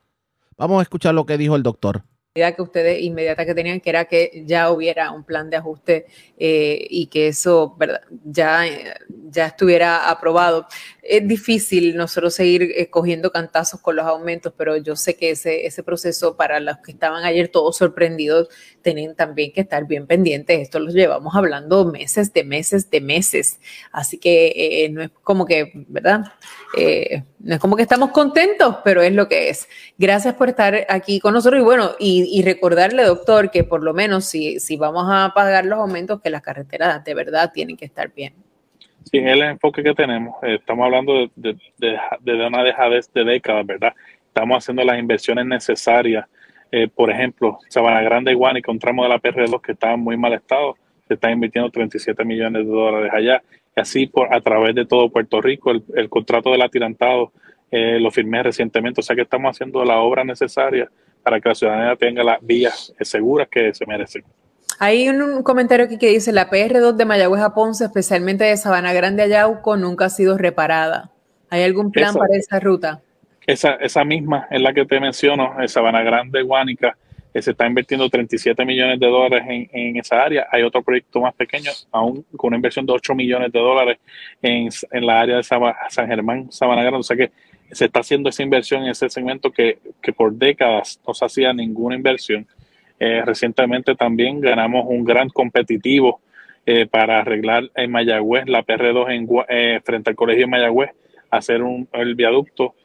Vamos 0.57 0.79
a 0.79 0.83
escuchar 0.83 1.15
lo 1.15 1.27
que 1.27 1.37
dijo 1.37 1.57
el 1.57 1.65
doctor 1.65 2.05
que 2.35 2.63
ustedes 2.63 3.03
inmediata 3.03 3.45
que 3.45 3.55
tenían, 3.55 3.81
que 3.81 3.91
era 3.91 4.07
que 4.07 4.43
ya 4.47 4.71
hubiera 4.71 5.11
un 5.11 5.23
plan 5.23 5.51
de 5.51 5.59
ajuste 5.59 6.07
eh, 6.39 6.87
y 6.89 7.07
que 7.09 7.29
eso 7.29 7.77
¿verdad? 7.79 8.01
Ya, 8.25 8.63
ya 9.31 9.47
estuviera 9.47 10.09
aprobado. 10.09 10.67
Es 11.05 11.27
difícil 11.27 11.97
nosotros 11.97 12.33
seguir 12.33 12.63
eh, 12.63 12.89
cogiendo 12.89 13.33
cantazos 13.33 13.81
con 13.81 13.97
los 13.97 14.07
aumentos, 14.07 14.53
pero 14.57 14.77
yo 14.77 14.95
sé 14.95 15.17
que 15.17 15.31
ese, 15.31 15.67
ese 15.67 15.83
proceso 15.83 16.37
para 16.37 16.61
los 16.61 16.77
que 16.79 16.93
estaban 16.93 17.25
ayer 17.25 17.49
todos 17.49 17.77
sorprendidos, 17.77 18.49
tienen 18.83 19.17
también 19.17 19.53
que 19.53 19.63
estar 19.63 19.85
bien 19.89 20.07
pendientes. 20.07 20.61
Esto 20.61 20.79
lo 20.79 20.93
llevamos 20.93 21.35
hablando 21.35 21.85
meses 21.87 22.33
de 22.33 22.45
meses 22.45 22.89
de 22.89 23.01
meses. 23.01 23.59
Así 23.91 24.19
que 24.19 24.53
eh, 24.55 24.89
no 24.91 25.03
es 25.03 25.11
como 25.25 25.45
que, 25.45 25.73
¿verdad? 25.89 26.25
Eh, 26.79 27.25
no 27.41 27.57
es 27.57 27.61
como 27.61 27.75
que 27.75 27.83
estamos 27.83 28.13
contentos, 28.13 28.77
pero 28.85 29.03
es 29.03 29.13
lo 29.13 29.29
que 29.29 29.49
es. 29.51 29.67
Gracias 29.99 30.35
por 30.35 30.51
estar 30.51 30.87
aquí 30.89 31.19
con 31.19 31.35
nosotros 31.35 31.61
y 31.61 31.65
bueno, 31.65 31.97
y, 31.99 32.29
y 32.39 32.43
recordarle, 32.43 33.03
doctor, 33.03 33.51
que 33.51 33.65
por 33.65 33.83
lo 33.83 33.93
menos 33.93 34.27
si, 34.27 34.61
si 34.61 34.77
vamos 34.77 35.07
a 35.09 35.33
pagar 35.35 35.67
los 35.67 35.81
aumentos, 35.81 36.21
que 36.21 36.31
las 36.31 36.43
carreteras 36.43 37.03
de 37.05 37.15
verdad 37.15 37.51
tienen 37.53 37.77
que 37.77 37.87
estar 37.87 38.15
bien. 38.15 38.35
Sí, 39.05 39.19
es 39.19 39.27
el 39.27 39.43
enfoque 39.43 39.83
que 39.83 39.95
tenemos. 39.95 40.43
Eh, 40.43 40.55
estamos 40.55 40.85
hablando 40.85 41.29
de, 41.35 41.57
de, 41.79 41.99
de, 42.21 42.47
una 42.47 42.63
dejadez 42.63 43.13
de 43.13 43.25
décadas, 43.25 43.67
¿verdad? 43.67 43.95
Estamos 44.27 44.59
haciendo 44.59 44.85
las 44.85 44.99
inversiones 44.99 45.47
necesarias. 45.47 46.27
Eh, 46.71 46.89
por 46.89 47.11
ejemplo, 47.11 47.59
Sabana 47.69 48.01
Grande 48.03 48.33
y 48.33 48.35
Guánica, 48.35 48.73
un 48.73 48.79
tramo 48.79 49.03
de 49.03 49.11
la 49.11 49.21
PR2 49.21 49.61
que 49.61 49.73
está 49.73 49.93
en 49.93 50.01
muy 50.01 50.17
mal 50.17 50.33
estado, 50.33 50.77
se 51.07 51.15
está 51.15 51.31
invirtiendo 51.31 51.71
37 51.71 52.25
millones 52.25 52.65
de 52.65 52.73
dólares 52.73 53.13
allá. 53.13 53.43
Y 53.77 53.81
así 53.81 54.07
por, 54.07 54.35
a 54.35 54.41
través 54.41 54.75
de 54.75 54.87
todo 54.87 55.11
Puerto 55.11 55.41
Rico, 55.41 55.71
el, 55.71 55.83
el 55.95 56.09
contrato 56.09 56.51
del 56.51 56.63
atirantado 56.63 57.33
eh, 57.71 57.99
lo 57.99 58.11
firmé 58.11 58.43
recientemente. 58.43 59.01
O 59.01 59.03
sea 59.03 59.17
que 59.17 59.23
estamos 59.23 59.57
haciendo 59.57 59.85
la 59.85 59.99
obra 60.01 60.25
necesaria 60.25 60.91
para 61.23 61.41
que 61.41 61.49
la 61.49 61.55
ciudadanía 61.55 61.97
tenga 61.97 62.23
las 62.23 62.39
vías 62.45 62.95
seguras 63.01 63.49
que 63.49 63.73
se 63.75 63.87
merecen. 63.87 64.25
Hay 64.79 65.09
un 65.09 65.43
comentario 65.43 65.87
aquí 65.87 65.99
que 65.99 66.09
dice, 66.09 66.33
la 66.33 66.51
PR2 66.51 66.95
de 66.95 67.05
Mayagüez 67.05 67.43
a 67.43 67.55
Ponce, 67.55 67.85
especialmente 67.85 68.45
de 68.45 68.57
Sabana 68.57 68.93
Grande 68.93 69.23
a 69.23 69.27
Yauco, 69.27 69.77
nunca 69.77 70.07
ha 70.07 70.11
sido 70.11 70.39
reparada. 70.39 71.11
¿Hay 71.51 71.63
algún 71.63 71.91
plan 71.91 72.11
esa, 72.11 72.19
para 72.19 72.37
esa 72.37 72.61
ruta? 72.61 73.01
Esa, 73.47 73.75
esa 73.75 74.05
misma 74.05 74.47
es 74.51 74.61
la 74.61 74.73
que 74.73 74.85
te 74.85 74.99
menciono, 75.01 75.55
en 75.61 75.69
Sabana 75.69 76.03
Grande, 76.03 76.43
Guánica, 76.43 76.97
se 77.41 77.53
está 77.53 77.67
invirtiendo 77.67 78.11
37 78.11 78.65
millones 78.65 79.01
de 79.01 79.07
dólares 79.07 79.43
en, 79.49 79.69
en, 79.73 79.97
esa 79.97 80.23
área. 80.23 80.47
Hay 80.51 80.63
otro 80.63 80.83
proyecto 80.83 81.21
más 81.21 81.35
pequeño, 81.35 81.71
aún 81.91 82.27
con 82.37 82.49
una 82.49 82.57
inversión 82.57 82.85
de 82.85 82.93
8 82.93 83.15
millones 83.15 83.51
de 83.53 83.59
dólares 83.59 83.99
en, 84.43 84.69
en 84.91 85.07
la 85.07 85.21
área 85.21 85.37
de 85.37 85.43
San 85.43 86.09
Germán, 86.09 86.53
Sabana 86.53 86.83
Grande. 86.83 87.01
O 87.01 87.03
sea 87.03 87.17
que 87.17 87.31
se 87.71 87.87
está 87.87 88.01
haciendo 88.01 88.29
esa 88.29 88.43
inversión 88.43 88.83
en 88.83 88.91
ese 88.91 89.09
segmento 89.09 89.51
que, 89.51 89.79
que 90.03 90.13
por 90.13 90.35
décadas 90.35 91.01
no 91.07 91.15
se 91.15 91.25
hacía 91.25 91.55
ninguna 91.55 91.97
inversión. 91.97 92.47
Eh, 93.05 93.21
recientemente 93.25 93.97
también 93.97 94.41
ganamos 94.41 94.85
un 94.87 95.03
gran 95.03 95.29
competitivo 95.29 96.21
eh, 96.65 96.87
para 96.87 97.19
arreglar 97.19 97.69
en 97.75 97.91
Mayagüez, 97.91 98.47
la 98.47 98.65
PR2 98.65 99.11
en, 99.11 99.29
eh, 99.49 99.81
frente 99.85 100.11
al 100.11 100.15
colegio 100.15 100.43
de 100.43 100.51
Mayagüez, 100.53 100.91
hacer 101.29 101.65
un, 101.65 101.89
el 101.95 102.15
viaducto 102.15 102.77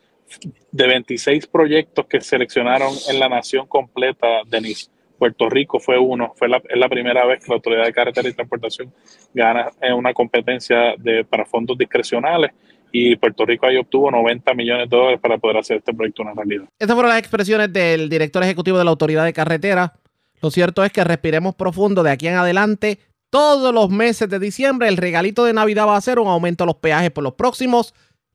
de 0.71 0.87
26 0.87 1.45
proyectos 1.45 2.07
que 2.07 2.19
seleccionaron 2.19 2.91
en 3.11 3.19
la 3.19 3.29
nación 3.29 3.67
completa, 3.67 4.41
Denise. 4.47 4.89
Puerto 5.19 5.51
Rico 5.51 5.79
fue 5.79 5.99
uno, 5.99 6.33
fue 6.35 6.49
la, 6.49 6.63
es 6.67 6.79
la 6.79 6.89
primera 6.89 7.23
vez 7.27 7.43
que 7.43 7.49
la 7.49 7.55
Autoridad 7.57 7.85
de 7.85 7.93
Carretera 7.93 8.27
y 8.27 8.33
Transportación 8.33 8.91
gana 9.35 9.69
una 9.95 10.15
competencia 10.15 10.95
para 11.29 11.45
fondos 11.45 11.77
discrecionales 11.77 12.53
y 12.91 13.15
Puerto 13.17 13.45
Rico 13.45 13.67
ahí 13.67 13.77
obtuvo 13.77 14.09
90 14.09 14.53
millones 14.55 14.89
de 14.89 14.97
dólares 14.97 15.19
para 15.19 15.37
poder 15.37 15.57
hacer 15.57 15.77
este 15.77 15.93
proyecto 15.93 16.23
una 16.23 16.33
realidad. 16.33 16.65
Estas 16.79 16.95
fueron 16.95 17.09
las 17.09 17.19
expresiones 17.19 17.71
del 17.71 18.09
director 18.09 18.41
ejecutivo 18.41 18.79
de 18.79 18.83
la 18.83 18.89
Autoridad 18.89 19.25
de 19.25 19.33
Carretera, 19.33 19.93
lo 20.41 20.51
cierto 20.51 20.83
es 20.83 20.91
que 20.91 21.03
respiremos 21.03 21.55
profundo 21.55 22.03
de 22.03 22.11
aquí 22.11 22.27
en 22.27 22.35
adelante. 22.35 22.99
Todos 23.29 23.73
los 23.73 23.89
meses 23.89 24.29
de 24.29 24.39
diciembre, 24.39 24.87
el 24.87 24.97
regalito 24.97 25.43
de 25.43 25.53
Navidad 25.53 25.87
va 25.87 25.97
a 25.97 26.01
ser 26.01 26.19
un 26.19 26.27
aumento 26.27 26.63
de 26.63 26.67
los 26.67 26.77
peajes 26.77 27.11
por 27.11 27.23
los 27.23 27.33
próximos 27.33 27.93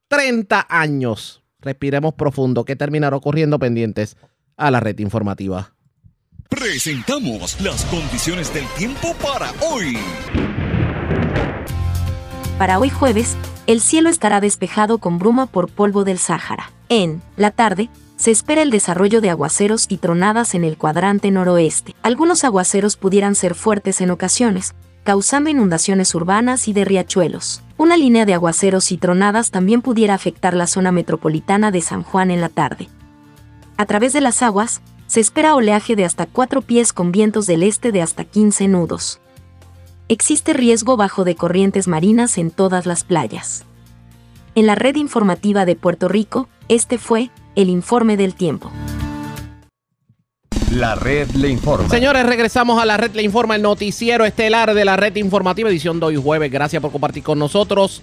30 0.09 0.67
años. 0.69 1.43
Respiremos 1.61 2.15
profundo, 2.15 2.65
que 2.65 2.77
terminará 2.77 3.17
ocurriendo 3.17 3.59
pendientes 3.59 4.17
a 4.57 4.71
la 4.71 4.81
red 4.81 4.99
informativa. 4.99 5.75
Presentamos 6.49 7.59
las 7.61 7.85
condiciones 7.87 8.53
del 8.53 8.67
tiempo 8.77 9.15
para 9.23 9.53
hoy. 9.63 9.97
Para 12.59 12.79
hoy 12.79 12.91
jueves, 12.91 13.37
el 13.67 13.81
cielo 13.81 14.11
estará 14.11 14.41
despejado 14.41 14.99
con 14.99 15.19
bruma 15.19 15.47
por 15.47 15.71
polvo 15.71 16.05
del 16.05 16.19
Sáhara. 16.19 16.71
En 16.89 17.23
la 17.37 17.53
tarde, 17.53 17.89
se 18.23 18.31
espera 18.31 18.63
el 18.63 18.71
desarrollo 18.71 19.21
de 19.21 19.31
aguaceros 19.31 19.87
y 19.89 19.97
tronadas 19.97 20.55
en 20.55 20.63
el 20.63 20.77
cuadrante 20.77 21.33
noroeste. 21.33 21.97
Algunos 22.05 22.45
aguaceros 22.45 22.97
pudieran 22.97 23.35
ser 23.35 23.57
fuertes 23.57 24.01
en 24.01 24.13
ocasiones, 24.13 24.77
causando 25.03 25.51
inundaciones 25.51 26.15
urbanas 26.15 26.69
y 26.69 26.73
de 26.73 26.85
riachuelos. 26.85 27.63
Una 27.79 27.97
línea 27.97 28.25
de 28.25 28.35
aguaceros 28.35 28.93
y 28.93 28.97
tronadas 28.97 29.51
también 29.51 29.83
pudiera 29.83 30.15
afectar 30.15 30.55
la 30.55 30.69
zona 30.69 30.93
metropolitana 30.93 31.73
de 31.73 31.81
San 31.81 32.05
Juan 32.05 32.31
en 32.31 32.41
la 32.41 32.49
tarde. 32.49 32.89
A 33.77 33.87
través 33.87 34.13
de 34.13 34.21
las 34.21 34.41
aguas, 34.41 34.83
se 35.09 35.19
espera 35.19 35.57
oleaje 35.57 35.97
de 35.97 36.05
hasta 36.05 36.27
4 36.27 36.63
pies 36.63 36.93
con 36.93 37.11
vientos 37.11 37.49
del 37.49 37.65
este 37.65 37.91
de 37.91 38.03
hasta 38.03 38.23
15 38.23 38.69
nudos. 38.69 39.21
Existe 40.07 40.53
riesgo 40.53 40.97
bajo 40.97 41.25
de 41.25 41.35
corrientes 41.35 41.89
marinas 41.89 42.39
en 42.39 42.53
todas 42.53 42.87
las 42.87 43.03
playas. 43.03 43.65
En 44.55 44.67
la 44.67 44.77
red 44.77 44.95
informativa 44.95 45.65
de 45.65 45.75
Puerto 45.75 46.07
Rico, 46.07 46.49
este 46.69 46.99
fue 46.99 47.33
el 47.55 47.69
informe 47.69 48.17
del 48.17 48.35
tiempo. 48.35 48.71
La 50.71 50.95
red 50.95 51.31
le 51.33 51.49
informa. 51.49 51.89
Señores, 51.91 52.25
regresamos 52.25 52.81
a 52.81 52.87
la 52.87 52.97
red 52.97 53.15
le 53.15 53.23
informa, 53.23 53.57
el 53.57 53.63
noticiero 53.63 54.25
estelar 54.25 54.73
de 54.73 54.85
la 54.87 54.97
red 54.97 55.15
informativa, 55.17 55.69
edición 55.69 56.01
de 56.01 56.07
hoy 56.07 56.17
jueves. 56.17 56.51
Gracias 56.51 56.81
por 56.81 56.91
compartir 56.91 57.23
con 57.23 57.39
nosotros. 57.39 58.03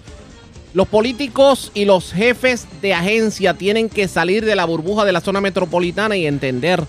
Los 0.72 0.86
políticos 0.86 1.72
y 1.74 1.84
los 1.84 2.12
jefes 2.12 2.68
de 2.80 2.94
agencia 2.94 3.54
tienen 3.54 3.88
que 3.88 4.06
salir 4.06 4.44
de 4.44 4.54
la 4.54 4.66
burbuja 4.66 5.04
de 5.04 5.10
la 5.10 5.20
zona 5.20 5.40
metropolitana 5.40 6.16
y 6.16 6.26
entender 6.26 6.84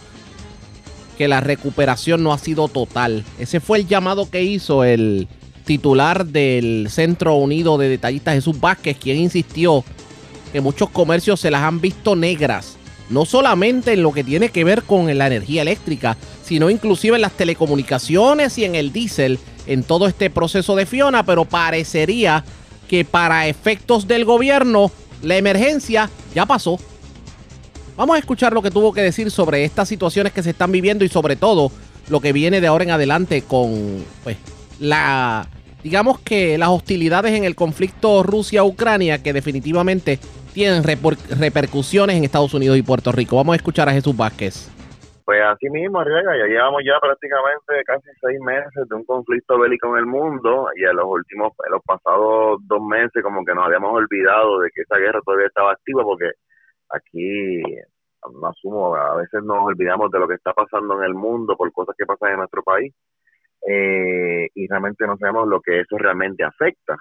que 1.17 1.27
la 1.27 1.39
recuperación 1.39 2.21
no 2.21 2.31
ha 2.31 2.37
sido 2.37 2.67
total. 2.67 3.23
Ese 3.39 3.59
fue 3.59 3.79
el 3.79 3.87
llamado 3.87 4.29
que 4.29 4.43
hizo 4.43 4.83
el 4.83 5.27
titular 5.65 6.27
del 6.27 6.87
Centro 6.91 7.35
Unido 7.35 7.79
de 7.79 7.89
Detallistas 7.89 8.35
Jesús 8.35 8.59
Vázquez, 8.59 8.97
quien 8.97 9.17
insistió 9.17 9.83
que 10.51 10.61
muchos 10.61 10.89
comercios 10.89 11.39
se 11.39 11.51
las 11.51 11.61
han 11.61 11.81
visto 11.81 12.15
negras, 12.15 12.77
no 13.09 13.25
solamente 13.25 13.93
en 13.93 14.03
lo 14.03 14.11
que 14.11 14.23
tiene 14.23 14.49
que 14.49 14.63
ver 14.63 14.83
con 14.83 15.15
la 15.17 15.27
energía 15.27 15.61
eléctrica, 15.61 16.17
sino 16.43 16.69
inclusive 16.69 17.15
en 17.15 17.21
las 17.21 17.33
telecomunicaciones 17.33 18.57
y 18.57 18.65
en 18.65 18.75
el 18.75 18.91
diésel, 18.91 19.39
en 19.67 19.83
todo 19.83 20.07
este 20.07 20.29
proceso 20.29 20.75
de 20.75 20.85
Fiona, 20.85 21.25
pero 21.25 21.45
parecería 21.45 22.43
que 22.87 23.05
para 23.05 23.47
efectos 23.47 24.07
del 24.07 24.25
gobierno 24.25 24.91
la 25.21 25.37
emergencia 25.37 26.09
ya 26.33 26.45
pasó. 26.45 26.79
Vamos 27.95 28.15
a 28.15 28.19
escuchar 28.19 28.53
lo 28.53 28.61
que 28.61 28.71
tuvo 28.71 28.93
que 28.93 29.01
decir 29.01 29.29
sobre 29.31 29.63
estas 29.63 29.87
situaciones 29.87 30.33
que 30.33 30.43
se 30.43 30.51
están 30.51 30.71
viviendo 30.71 31.05
y 31.05 31.09
sobre 31.09 31.35
todo 31.35 31.71
lo 32.09 32.19
que 32.19 32.33
viene 32.33 32.59
de 32.59 32.67
ahora 32.67 32.83
en 32.83 32.91
adelante 32.91 33.43
con 33.43 34.03
pues, 34.23 34.37
la 34.79 35.47
digamos 35.83 36.19
que 36.19 36.57
las 36.57 36.69
hostilidades 36.69 37.33
en 37.33 37.43
el 37.43 37.55
conflicto 37.55 38.23
Rusia-Ucrania 38.23 39.21
que 39.23 39.33
definitivamente 39.33 40.19
tienen 40.53 40.83
repercusiones 40.83 42.15
en 42.15 42.23
Estados 42.23 42.53
Unidos 42.53 42.77
y 42.77 42.83
Puerto 42.83 43.11
Rico. 43.11 43.35
Vamos 43.37 43.53
a 43.53 43.57
escuchar 43.57 43.89
a 43.89 43.93
Jesús 43.93 44.15
Vázquez. 44.15 44.69
Pues 45.25 45.39
así 45.43 45.69
mismo, 45.69 45.99
Arriaga, 45.99 46.35
ya 46.37 46.45
llevamos 46.45 46.81
ya 46.85 46.99
prácticamente 46.99 47.83
casi 47.85 48.09
seis 48.19 48.39
meses 48.41 48.89
de 48.89 48.95
un 48.95 49.05
conflicto 49.05 49.57
bélico 49.59 49.87
en 49.95 49.99
el 49.99 50.05
mundo 50.05 50.67
y 50.75 50.83
en 50.83 50.95
los 50.95 51.05
últimos, 51.05 51.53
en 51.65 51.71
los 51.71 51.81
pasados 51.83 52.59
dos 52.67 52.81
meses 52.81 53.23
como 53.23 53.45
que 53.45 53.53
nos 53.53 53.65
habíamos 53.65 53.93
olvidado 53.93 54.59
de 54.59 54.69
que 54.71 54.81
esa 54.81 54.97
guerra 54.97 55.21
todavía 55.23 55.47
estaba 55.47 55.71
activa 55.71 56.03
porque 56.03 56.31
aquí, 56.89 57.61
no 58.33 58.47
asumo, 58.47 58.95
a 58.95 59.15
veces 59.15 59.43
nos 59.43 59.63
olvidamos 59.63 60.11
de 60.11 60.19
lo 60.19 60.27
que 60.27 60.35
está 60.35 60.53
pasando 60.53 60.99
en 60.99 61.05
el 61.05 61.13
mundo 61.13 61.55
por 61.55 61.71
cosas 61.71 61.95
que 61.97 62.05
pasan 62.05 62.31
en 62.31 62.37
nuestro 62.39 62.63
país 62.63 62.93
eh, 63.67 64.49
y 64.53 64.67
realmente 64.67 65.05
no 65.05 65.17
sabemos 65.17 65.47
lo 65.47 65.61
que 65.61 65.81
eso 65.81 65.97
realmente 65.97 66.43
afecta. 66.43 66.97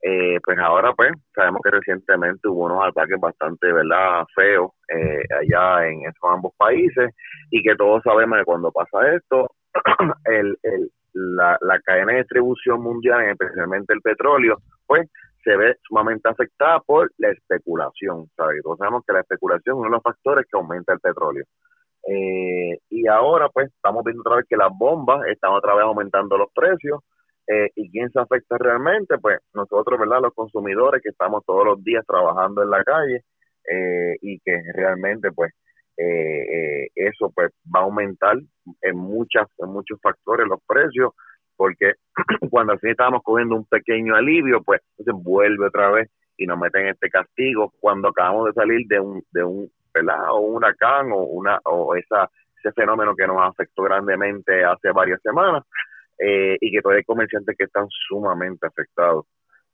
Eh, 0.00 0.38
pues 0.44 0.56
ahora 0.60 0.92
pues 0.94 1.10
sabemos 1.34 1.60
que 1.64 1.72
recientemente 1.72 2.46
hubo 2.46 2.66
unos 2.66 2.86
ataques 2.86 3.18
bastante 3.18 3.72
verdad 3.72 4.24
feos 4.32 4.70
eh, 4.88 5.24
allá 5.40 5.88
en 5.88 6.02
esos 6.02 6.22
ambos 6.22 6.52
países 6.56 7.10
y 7.50 7.60
que 7.64 7.74
todos 7.74 8.00
sabemos 8.04 8.38
que 8.38 8.44
cuando 8.44 8.70
pasa 8.70 9.12
esto 9.12 9.50
el, 10.26 10.56
el, 10.62 10.90
la, 11.14 11.58
la 11.62 11.80
cadena 11.80 12.12
de 12.12 12.18
distribución 12.18 12.80
mundial 12.80 13.24
especialmente 13.24 13.92
el 13.92 14.00
petróleo 14.00 14.58
pues 14.86 15.10
se 15.42 15.56
ve 15.56 15.74
sumamente 15.82 16.28
afectada 16.28 16.78
por 16.78 17.10
la 17.18 17.30
especulación 17.30 18.30
¿sabes? 18.36 18.62
todos 18.62 18.78
sabemos 18.78 19.02
que 19.04 19.14
la 19.14 19.20
especulación 19.20 19.74
es 19.74 19.78
uno 19.80 19.88
de 19.88 19.94
los 19.96 20.02
factores 20.04 20.46
que 20.48 20.56
aumenta 20.56 20.92
el 20.92 21.00
petróleo 21.00 21.44
eh, 22.06 22.78
y 22.88 23.08
ahora 23.08 23.48
pues 23.48 23.66
estamos 23.74 24.04
viendo 24.04 24.20
otra 24.20 24.36
vez 24.36 24.46
que 24.48 24.56
las 24.56 24.70
bombas 24.72 25.26
están 25.26 25.54
otra 25.54 25.74
vez 25.74 25.82
aumentando 25.82 26.38
los 26.38 26.52
precios 26.54 27.00
eh, 27.48 27.70
¿Y 27.76 27.90
quién 27.90 28.10
se 28.10 28.20
afecta 28.20 28.58
realmente? 28.58 29.16
Pues 29.18 29.38
nosotros, 29.54 29.98
¿verdad? 29.98 30.20
Los 30.22 30.34
consumidores 30.34 31.02
que 31.02 31.08
estamos 31.08 31.44
todos 31.46 31.64
los 31.64 31.82
días 31.82 32.04
trabajando 32.06 32.62
en 32.62 32.70
la 32.70 32.84
calle 32.84 33.24
eh, 33.70 34.16
y 34.20 34.38
que 34.40 34.62
realmente, 34.74 35.32
pues, 35.32 35.52
eh, 35.96 36.88
eso 36.94 37.32
pues 37.34 37.50
va 37.74 37.80
a 37.80 37.82
aumentar 37.82 38.36
en 38.82 38.96
muchas 38.96 39.48
en 39.58 39.70
muchos 39.70 40.00
factores 40.00 40.46
los 40.46 40.60
precios 40.64 41.12
porque 41.56 41.94
cuando 42.50 42.72
al 42.72 42.78
fin 42.78 42.90
estábamos 42.90 43.22
cogiendo 43.24 43.56
un 43.56 43.64
pequeño 43.64 44.14
alivio 44.14 44.62
pues 44.62 44.80
se 44.96 45.10
vuelve 45.12 45.66
otra 45.66 45.90
vez 45.90 46.08
y 46.36 46.46
nos 46.46 46.56
meten 46.56 46.86
este 46.86 47.10
castigo 47.10 47.72
cuando 47.80 48.10
acabamos 48.10 48.46
de 48.46 48.52
salir 48.52 48.86
de 48.86 49.00
un 49.00 49.24
de 49.32 49.42
un 49.42 49.68
¿verdad? 49.92 50.30
o 50.30 50.38
un 50.38 50.56
huracán 50.58 51.10
o 51.10 51.24
una 51.24 51.58
o 51.64 51.96
esa 51.96 52.30
ese 52.60 52.72
fenómeno 52.74 53.16
que 53.16 53.26
nos 53.26 53.42
afectó 53.42 53.82
grandemente 53.82 54.62
hace 54.64 54.92
varias 54.92 55.20
semanas 55.20 55.64
eh, 56.18 56.56
y 56.60 56.72
que 56.72 56.80
todavía 56.80 56.98
hay 56.98 57.04
comerciantes 57.04 57.56
que 57.56 57.64
están 57.64 57.86
sumamente 58.08 58.66
afectados. 58.66 59.26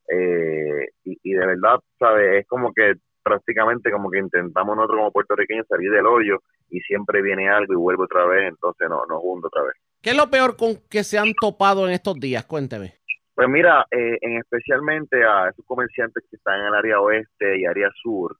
Eh, 0.09 0.89
y, 1.05 1.33
de 1.33 1.47
verdad, 1.47 1.81
¿sabes? 1.99 2.41
Es 2.41 2.47
como 2.47 2.73
que 2.73 2.95
prácticamente 3.23 3.91
como 3.91 4.11
que 4.11 4.19
intentamos 4.19 4.77
nosotros 4.77 4.99
como 4.99 5.13
puertorriqueños 5.13 5.67
salir 5.67 5.91
del 5.91 6.07
hoyo 6.07 6.41
y 6.69 6.81
siempre 6.81 7.23
viene 7.23 7.49
algo 7.49 7.73
y 7.73 7.77
vuelve 7.77 8.05
otra 8.05 8.27
vez, 8.27 8.49
entonces 8.49 8.87
no, 8.89 9.07
nos 9.07 9.21
hunde 9.23 9.47
otra 9.47 9.63
vez. 9.63 9.75
¿Qué 10.03 10.11
es 10.11 10.17
lo 10.17 10.29
peor 10.29 10.57
con 10.57 10.77
que 10.91 11.03
se 11.03 11.17
han 11.17 11.33
topado 11.41 11.87
en 11.87 11.95
estos 11.95 12.21
días? 12.21 12.45
Cuénteme. 12.45 12.97
Pues 13.35 13.49
mira, 13.49 13.87
eh, 13.91 14.19
en 14.21 14.37
especialmente 14.37 15.25
a 15.25 15.49
esos 15.49 15.65
comerciantes 15.65 16.23
que 16.31 16.37
están 16.37 16.61
en 16.61 16.67
el 16.67 16.75
área 16.75 17.01
oeste 17.01 17.59
y 17.59 17.65
área 17.65 17.91
sur, 18.03 18.37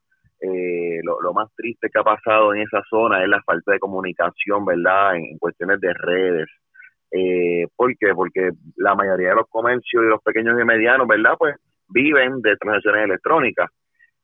lo, 1.03 1.19
lo, 1.21 1.33
más 1.33 1.49
triste 1.55 1.89
que 1.91 1.99
ha 1.99 2.03
pasado 2.03 2.53
en 2.53 2.61
esa 2.61 2.79
zona 2.87 3.23
es 3.23 3.27
la 3.27 3.41
falta 3.41 3.71
de 3.71 3.79
comunicación, 3.79 4.63
¿verdad? 4.63 5.15
En, 5.15 5.39
cuestiones 5.39 5.81
de 5.81 5.91
redes, 5.91 6.47
eh, 7.11 7.67
¿Por 7.75 7.95
qué? 7.97 8.13
Porque 8.13 8.51
la 8.77 8.95
mayoría 8.95 9.29
de 9.29 9.35
los 9.35 9.47
comercios 9.49 10.03
y 10.03 10.07
los 10.07 10.21
pequeños 10.21 10.59
y 10.59 10.65
medianos, 10.65 11.07
¿verdad? 11.07 11.35
Pues 11.37 11.55
viven 11.89 12.41
de 12.41 12.55
transacciones 12.57 13.05
electrónicas. 13.05 13.69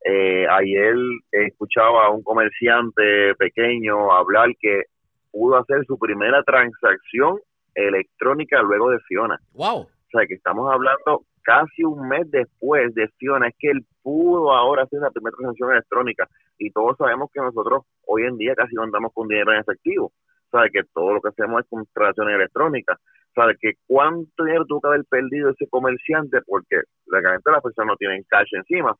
Eh, 0.03 0.47
ayer 0.49 0.95
escuchaba 1.31 2.07
a 2.07 2.09
un 2.09 2.23
comerciante 2.23 3.35
pequeño 3.35 4.11
hablar 4.11 4.49
que 4.59 4.83
pudo 5.31 5.57
hacer 5.57 5.85
su 5.85 5.97
primera 5.97 6.43
transacción 6.43 7.39
electrónica 7.75 8.61
luego 8.61 8.89
de 8.89 8.99
Fiona. 9.07 9.37
Wow. 9.53 9.81
O 9.81 10.09
sea, 10.11 10.25
que 10.25 10.33
estamos 10.33 10.71
hablando 10.73 11.23
casi 11.43 11.83
un 11.83 12.07
mes 12.07 12.29
después 12.31 12.93
de 12.95 13.07
Fiona, 13.17 13.47
es 13.47 13.55
que 13.57 13.69
él 13.69 13.85
pudo 14.01 14.51
ahora 14.51 14.83
hacer 14.83 14.99
la 14.99 15.11
primera 15.11 15.35
transacción 15.37 15.71
electrónica 15.71 16.27
y 16.57 16.71
todos 16.71 16.97
sabemos 16.97 17.29
que 17.33 17.41
nosotros 17.41 17.83
hoy 18.05 18.23
en 18.23 18.37
día 18.37 18.55
casi 18.55 18.75
no 18.75 18.83
andamos 18.83 19.11
con 19.13 19.27
dinero 19.27 19.53
en 19.53 19.59
efectivo 19.59 20.11
sabe 20.51 20.69
que 20.71 20.83
todo 20.93 21.13
lo 21.13 21.21
que 21.21 21.29
hacemos 21.29 21.61
es 21.61 21.69
con 21.69 21.85
transacciones 21.93 22.35
electrónicas, 22.35 22.99
sabe 23.33 23.55
que 23.59 23.73
cuánto 23.87 24.43
dinero 24.43 24.65
tuvo 24.65 24.81
que 24.81 24.87
haber 24.87 25.05
perdido 25.05 25.51
ese 25.51 25.67
comerciante 25.69 26.41
porque 26.45 26.81
realmente 27.07 27.51
las 27.51 27.61
personas 27.61 27.93
no 27.93 27.97
tienen 27.97 28.23
cash 28.27 28.49
encima, 28.53 28.95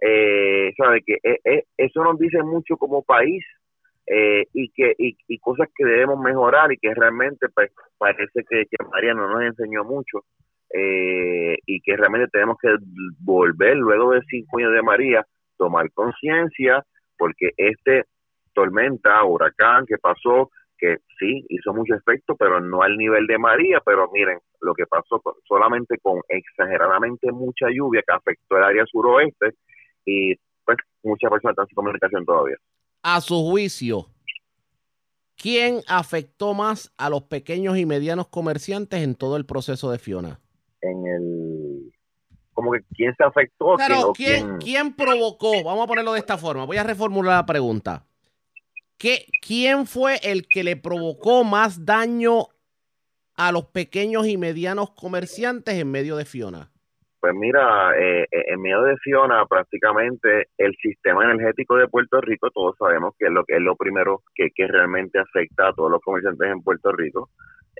eh, 0.00 0.72
sabe 0.76 1.02
que 1.04 1.14
eh, 1.22 1.38
eh, 1.44 1.64
eso 1.76 2.02
nos 2.02 2.18
dice 2.18 2.42
mucho 2.42 2.76
como 2.76 3.02
país 3.02 3.44
eh, 4.06 4.44
y 4.52 4.70
que 4.70 4.94
y, 4.98 5.38
cosas 5.38 5.68
que 5.74 5.84
debemos 5.84 6.18
mejorar 6.20 6.72
y 6.72 6.78
que 6.78 6.92
realmente 6.94 7.48
pues 7.54 7.70
parece 7.96 8.44
que, 8.48 8.64
que 8.66 8.84
María 8.90 9.14
no 9.14 9.28
nos 9.28 9.42
enseñó 9.42 9.84
mucho 9.84 10.24
y 10.76 11.80
que 11.82 11.96
realmente 11.96 12.26
tenemos 12.32 12.56
que 12.60 12.74
volver 13.20 13.76
luego 13.76 14.10
de 14.10 14.22
cinco 14.28 14.58
años 14.58 14.72
de 14.72 14.82
María 14.82 15.24
tomar 15.56 15.88
conciencia 15.92 16.84
porque 17.16 17.50
este 17.56 18.06
tormenta, 18.54 19.22
huracán 19.22 19.86
que 19.86 19.98
pasó 19.98 20.50
que 20.84 20.98
sí 21.18 21.46
hizo 21.48 21.72
mucho 21.72 21.94
efecto, 21.94 22.36
pero 22.36 22.60
no 22.60 22.82
al 22.82 22.96
nivel 22.98 23.26
de 23.26 23.38
María, 23.38 23.80
pero 23.84 24.10
miren 24.12 24.38
lo 24.60 24.74
que 24.74 24.86
pasó 24.86 25.22
solamente 25.48 25.96
con 25.98 26.20
exageradamente 26.28 27.32
mucha 27.32 27.66
lluvia 27.74 28.02
que 28.06 28.14
afectó 28.14 28.58
el 28.58 28.64
área 28.64 28.84
suroeste 28.86 29.54
y 30.04 30.34
pues 30.64 30.78
muchas 31.02 31.30
personas 31.30 31.52
están 31.52 31.66
sin 31.66 31.74
comunicación 31.74 32.24
todavía. 32.26 32.56
A 33.02 33.20
su 33.22 33.34
juicio, 33.48 34.06
¿quién 35.36 35.80
afectó 35.88 36.52
más 36.52 36.92
a 36.98 37.08
los 37.08 37.22
pequeños 37.24 37.78
y 37.78 37.86
medianos 37.86 38.28
comerciantes 38.28 39.02
en 39.02 39.14
todo 39.14 39.36
el 39.38 39.46
proceso 39.46 39.90
de 39.90 39.98
Fiona? 39.98 40.40
En 40.82 41.06
el 41.06 41.92
como 42.52 42.72
que 42.72 42.80
quién 42.94 43.14
se 43.16 43.24
afectó. 43.24 43.74
Claro, 43.76 44.12
¿quién, 44.14 44.58
¿quién 44.58 44.94
provocó? 44.94 45.64
Vamos 45.64 45.84
a 45.84 45.86
ponerlo 45.86 46.12
de 46.12 46.20
esta 46.20 46.38
forma. 46.38 46.64
Voy 46.66 46.76
a 46.76 46.84
reformular 46.84 47.36
la 47.36 47.46
pregunta. 47.46 48.06
¿Qué, 48.98 49.26
¿Quién 49.40 49.86
fue 49.86 50.20
el 50.22 50.46
que 50.46 50.64
le 50.64 50.76
provocó 50.76 51.44
más 51.44 51.84
daño 51.84 52.48
a 53.34 53.52
los 53.52 53.66
pequeños 53.66 54.26
y 54.26 54.36
medianos 54.36 54.90
comerciantes 54.90 55.74
en 55.74 55.90
medio 55.90 56.16
de 56.16 56.24
Fiona? 56.24 56.73
Pues 57.24 57.36
mira, 57.36 57.98
eh, 57.98 58.26
eh, 58.30 58.44
en 58.48 58.60
medio 58.60 58.82
de 58.82 58.98
Fiona 58.98 59.46
prácticamente 59.46 60.48
el 60.58 60.76
sistema 60.76 61.24
energético 61.24 61.74
de 61.74 61.88
Puerto 61.88 62.20
Rico, 62.20 62.50
todos 62.50 62.76
sabemos 62.78 63.14
que 63.18 63.24
es 63.24 63.32
lo 63.32 63.44
que 63.46 63.54
es 63.54 63.62
lo 63.62 63.76
primero 63.76 64.20
que, 64.34 64.50
que 64.54 64.66
realmente 64.66 65.18
afecta 65.18 65.68
a 65.68 65.72
todos 65.72 65.90
los 65.90 66.02
comerciantes 66.02 66.50
en 66.50 66.60
Puerto 66.60 66.92
Rico. 66.92 67.30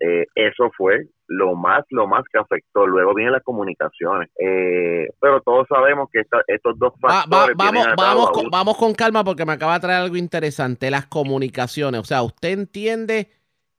Eh, 0.01 0.25
eso 0.35 0.71
fue 0.75 1.09
lo 1.27 1.55
más, 1.57 1.85
lo 1.91 2.07
más 2.07 2.25
que 2.33 2.39
afectó. 2.39 2.87
Luego 2.87 3.13
vienen 3.13 3.35
las 3.35 3.43
comunicaciones. 3.43 4.31
Eh, 4.39 5.09
pero 5.21 5.43
todos 5.43 5.69
sabemos 5.69 6.09
que 6.11 6.23
estos 6.47 6.79
dos 6.79 6.95
factores. 6.99 7.55
vamos, 7.55 7.87
vamos, 7.99 8.31
con, 8.31 8.49
vamos 8.49 8.79
con 8.79 8.95
calma 8.95 9.25
porque 9.25 9.45
me 9.45 9.53
acaba 9.53 9.75
de 9.75 9.81
traer 9.81 10.05
algo 10.05 10.17
interesante: 10.17 10.91
las 10.91 11.05
comunicaciones. 11.05 12.01
O 12.01 12.05
sea, 12.05 12.23
usted 12.23 12.49
entiende 12.49 13.29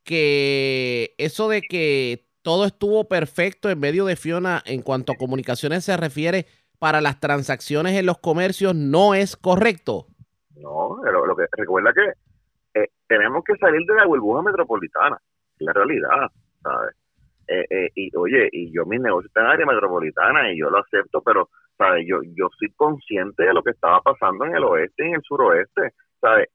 que 0.03 1.15
eso 1.17 1.49
de 1.49 1.63
que 1.63 2.25
todo 2.45 2.65
estuvo 2.65 3.07
perfecto 3.07 3.71
en 3.71 3.79
medio 3.79 4.05
de 4.05 4.15
Fiona 4.15 4.61
en 4.67 4.83
cuanto 4.83 5.11
a 5.11 5.15
comunicaciones 5.15 5.83
se 5.83 5.97
refiere 5.97 6.45
para 6.77 7.01
las 7.01 7.19
transacciones 7.19 7.97
en 7.97 8.05
los 8.05 8.19
comercios 8.19 8.75
no 8.75 9.15
es 9.15 9.35
correcto. 9.35 10.05
No, 10.55 10.99
lo 11.03 11.35
que 11.35 11.45
recuerda 11.57 11.91
que 11.91 12.79
eh, 12.79 12.89
tenemos 13.07 13.43
que 13.43 13.55
salir 13.57 13.81
de 13.87 13.95
la 13.95 14.05
burbuja 14.05 14.43
metropolitana 14.43 15.19
la 15.57 15.73
realidad, 15.73 16.29
¿sabes? 16.61 16.95
Eh, 17.47 17.65
eh, 17.67 17.89
y 17.95 18.15
oye, 18.15 18.47
y 18.51 18.71
yo 18.71 18.85
mi 18.85 18.99
negocio 18.99 19.25
está 19.25 19.41
en 19.41 19.47
área 19.47 19.65
metropolitana 19.65 20.51
y 20.51 20.59
yo 20.59 20.69
lo 20.69 20.77
acepto, 20.77 21.21
pero, 21.21 21.49
¿sabes? 21.75 22.05
Yo, 22.07 22.19
yo 22.21 22.49
soy 22.59 22.71
consciente 22.75 23.43
de 23.43 23.53
lo 23.55 23.63
que 23.63 23.71
estaba 23.71 24.01
pasando 24.01 24.45
en 24.45 24.55
el 24.55 24.63
oeste 24.65 25.03
y 25.03 25.07
en 25.09 25.15
el 25.15 25.21
suroeste, 25.23 25.93
¿sabes? 26.21 26.49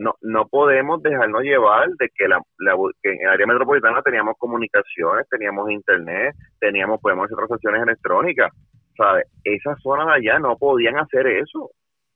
No, 0.00 0.14
no 0.22 0.48
podemos 0.48 1.02
dejarnos 1.02 1.42
llevar 1.44 1.88
de 1.98 2.08
que, 2.16 2.28
la, 2.28 2.40
la- 2.58 2.76
en 3.04 3.22
el 3.22 3.28
área 3.28 3.46
metropolitana 3.46 4.02
teníamos 4.02 4.36
comunicaciones, 4.38 5.28
teníamos 5.30 5.70
internet, 5.70 6.34
teníamos, 6.60 7.00
podemos 7.00 7.26
hacer 7.26 7.36
transacciones 7.38 7.82
electrónicas, 7.84 8.52
¿sabes? 8.96 9.26
Esas 9.44 9.80
zonas 9.82 10.08
allá 10.10 10.38
no 10.40 10.56
podían 10.58 10.98
hacer 10.98 11.26
eso, 11.28 11.70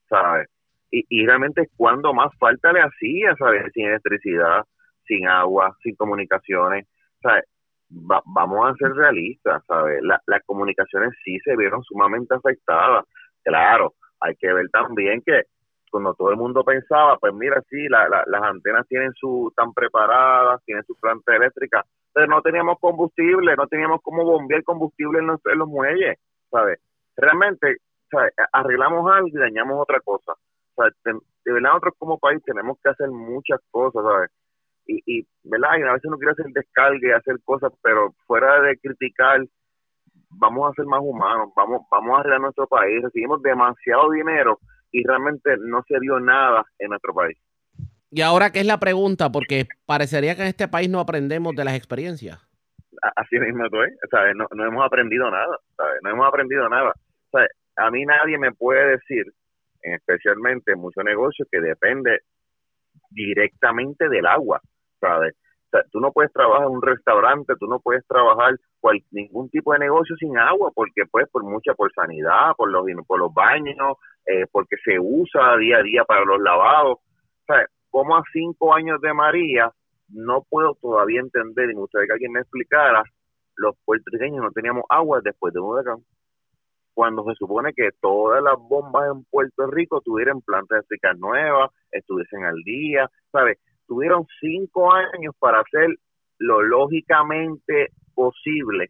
¿sabes? 0.09 0.47
Y, 0.91 1.05
y 1.09 1.25
realmente 1.27 1.69
cuando 1.77 2.13
más 2.13 2.31
falta 2.39 2.73
le 2.73 2.81
hacía, 2.81 3.35
¿sabes? 3.37 3.71
Sin 3.73 3.87
electricidad, 3.87 4.63
sin 5.07 5.27
agua, 5.27 5.75
sin 5.83 5.95
comunicaciones, 5.95 6.87
¿sabes? 7.21 7.45
Va- 8.11 8.23
vamos 8.25 8.69
a 8.69 8.75
ser 8.75 8.93
realistas, 8.93 9.63
¿sabes? 9.67 10.01
La- 10.03 10.21
las 10.27 10.43
comunicaciones 10.45 11.11
sí 11.23 11.39
se 11.43 11.55
vieron 11.57 11.83
sumamente 11.83 12.35
afectadas. 12.35 13.05
Claro, 13.43 13.93
hay 14.21 14.35
que 14.37 14.53
ver 14.53 14.67
también 14.71 15.21
que 15.25 15.43
cuando 15.95 16.13
todo 16.13 16.29
el 16.29 16.35
mundo 16.35 16.61
pensaba, 16.65 17.17
pues 17.19 17.33
mira, 17.33 17.61
sí, 17.69 17.87
la- 17.87 18.09
la- 18.09 18.25
las 18.27 18.43
antenas 18.43 18.85
tienen 18.89 19.13
su, 19.13 19.47
están 19.49 19.73
preparadas, 19.73 20.61
tienen 20.65 20.83
su 20.83 20.93
planta 20.95 21.33
eléctrica, 21.33 21.85
pero 22.13 22.27
no 22.27 22.41
teníamos 22.41 22.77
combustible, 22.81 23.55
no 23.55 23.65
teníamos 23.67 24.01
cómo 24.03 24.25
bombear 24.25 24.61
combustible 24.65 25.19
en 25.19 25.27
los, 25.27 25.39
muelles, 25.69 26.17
¿sabes? 26.51 26.81
Realmente, 27.15 27.77
¿sabes? 28.11 28.33
Arreglamos 28.51 29.09
algo 29.09 29.29
y 29.29 29.39
dañamos 29.39 29.77
otra 29.81 30.01
cosa. 30.01 30.33
Sea, 30.75 30.87
de, 31.05 31.53
verdad 31.53 31.69
nosotros 31.69 31.93
como 31.97 32.19
país 32.19 32.43
tenemos 32.43 32.77
que 32.83 32.89
hacer 32.89 33.09
muchas 33.09 33.61
cosas, 33.71 34.03
¿sabes? 34.03 34.31
Y, 34.87 35.01
y 35.21 35.27
¿verdad? 35.45 35.77
Y 35.79 35.83
a 35.83 35.93
veces 35.93 36.05
uno 36.07 36.17
quiere 36.17 36.33
hacer 36.33 36.47
descargue, 36.53 37.13
hacer 37.13 37.37
cosas, 37.45 37.71
pero 37.81 38.13
fuera 38.27 38.59
de 38.63 38.77
criticar, 38.79 39.41
vamos 40.31 40.69
a 40.69 40.73
ser 40.73 40.85
más 40.87 40.99
humanos, 41.01 41.51
vamos, 41.55 41.83
vamos 41.89 42.17
a 42.17 42.19
arreglar 42.19 42.41
nuestro 42.41 42.67
país, 42.67 43.01
recibimos 43.03 43.41
demasiado 43.41 44.11
dinero 44.11 44.59
y 44.91 45.03
realmente 45.05 45.55
no 45.59 45.83
se 45.87 45.99
dio 45.99 46.19
nada 46.19 46.65
en 46.79 46.89
nuestro 46.89 47.13
país. 47.13 47.37
Y 48.11 48.21
ahora, 48.21 48.51
¿qué 48.51 48.61
es 48.61 48.65
la 48.65 48.79
pregunta? 48.79 49.31
Porque 49.31 49.67
parecería 49.85 50.35
que 50.35 50.43
en 50.43 50.47
este 50.47 50.67
país 50.67 50.89
no 50.89 50.99
aprendemos 50.99 51.55
de 51.55 51.65
las 51.65 51.75
experiencias. 51.75 52.39
Así 53.15 53.37
mismo 53.39 53.69
tú, 53.69 53.81
¿eh? 53.81 53.93
¿sabes? 54.09 54.35
No, 54.35 54.47
no 54.55 54.65
hemos 54.65 54.85
aprendido 54.85 55.29
nada, 55.29 55.57
¿sabes? 55.75 55.99
No 56.01 56.11
hemos 56.11 56.27
aprendido 56.27 56.69
nada. 56.69 56.93
¿sabes? 57.31 57.49
A 57.75 57.91
mí 57.91 58.05
nadie 58.05 58.37
me 58.37 58.51
puede 58.53 58.91
decir, 58.91 59.25
en 59.81 59.93
especialmente 59.93 60.71
en 60.71 60.79
muchos 60.79 61.03
negocios, 61.03 61.47
que 61.51 61.59
depende 61.59 62.21
directamente 63.09 64.07
del 64.07 64.25
agua, 64.25 64.61
¿sabes? 64.99 65.35
O 65.65 65.69
sea, 65.71 65.83
tú 65.91 65.99
no 65.99 66.11
puedes 66.11 66.31
trabajar 66.31 66.67
en 66.67 66.73
un 66.73 66.81
restaurante, 66.81 67.53
tú 67.59 67.67
no 67.67 67.79
puedes 67.79 68.05
trabajar 68.07 68.55
cual, 68.79 69.01
ningún 69.11 69.49
tipo 69.49 69.73
de 69.73 69.79
negocio 69.79 70.15
sin 70.17 70.37
agua, 70.37 70.71
porque 70.73 71.03
pues 71.09 71.27
por 71.29 71.43
mucha, 71.43 71.73
por 71.73 71.91
sanidad, 71.93 72.53
por 72.55 72.71
los, 72.71 72.85
por 73.07 73.19
los 73.19 73.33
baños, 73.33 73.97
eh, 74.25 74.45
porque 74.51 74.75
se 74.83 74.99
usa 74.99 75.57
día 75.57 75.77
a 75.77 75.83
día 75.83 76.03
para 76.05 76.23
los 76.23 76.39
lavados. 76.39 76.99
¿Sabes? 77.47 77.67
Como 77.89 78.15
a 78.15 78.23
cinco 78.31 78.73
años 78.73 79.01
de 79.01 79.13
María, 79.13 79.71
no 80.09 80.43
puedo 80.49 80.75
todavía 80.75 81.19
entender, 81.19 81.69
y 81.69 81.73
me 81.73 81.81
gustaría 81.81 82.07
que 82.07 82.13
alguien 82.13 82.31
me 82.33 82.41
explicara, 82.41 83.03
los 83.57 83.75
puertorriqueños 83.85 84.43
no 84.43 84.51
teníamos 84.51 84.83
agua 84.89 85.21
después 85.23 85.53
de 85.53 85.59
un 85.59 85.69
huracán. 85.69 85.97
Cuando 86.93 87.25
se 87.25 87.35
supone 87.35 87.73
que 87.73 87.89
todas 88.01 88.41
las 88.41 88.55
bombas 88.57 89.11
en 89.13 89.23
Puerto 89.25 89.67
Rico 89.67 90.01
tuvieran 90.01 90.41
plantas 90.41 90.77
eléctricas 90.77 91.17
nuevas, 91.17 91.71
estuviesen 91.91 92.43
al 92.43 92.61
día, 92.63 93.09
¿sabes? 93.31 93.57
Tuvieron 93.87 94.25
cinco 94.39 94.91
años 94.93 95.35
para 95.39 95.59
hacer 95.59 95.89
lo 96.39 96.61
lógicamente 96.61 97.91
posible, 98.13 98.89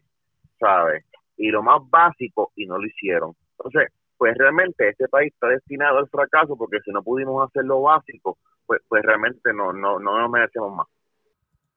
¿sabes? 0.58 1.04
Y 1.36 1.48
lo 1.48 1.62
más 1.62 1.80
básico, 1.90 2.52
y 2.56 2.66
no 2.66 2.78
lo 2.78 2.86
hicieron. 2.86 3.34
Entonces, 3.58 3.92
pues 4.16 4.36
realmente 4.36 4.88
este 4.88 5.08
país 5.08 5.32
está 5.32 5.48
destinado 5.48 5.98
al 5.98 6.08
fracaso 6.08 6.56
porque 6.56 6.78
si 6.84 6.90
no 6.90 7.02
pudimos 7.02 7.46
hacer 7.46 7.64
lo 7.64 7.82
básico, 7.82 8.38
pues, 8.64 8.80
pues 8.88 9.02
realmente 9.02 9.52
no, 9.52 9.72
no, 9.72 9.98
no 9.98 10.18
nos 10.18 10.30
merecemos 10.30 10.74
más. 10.74 10.86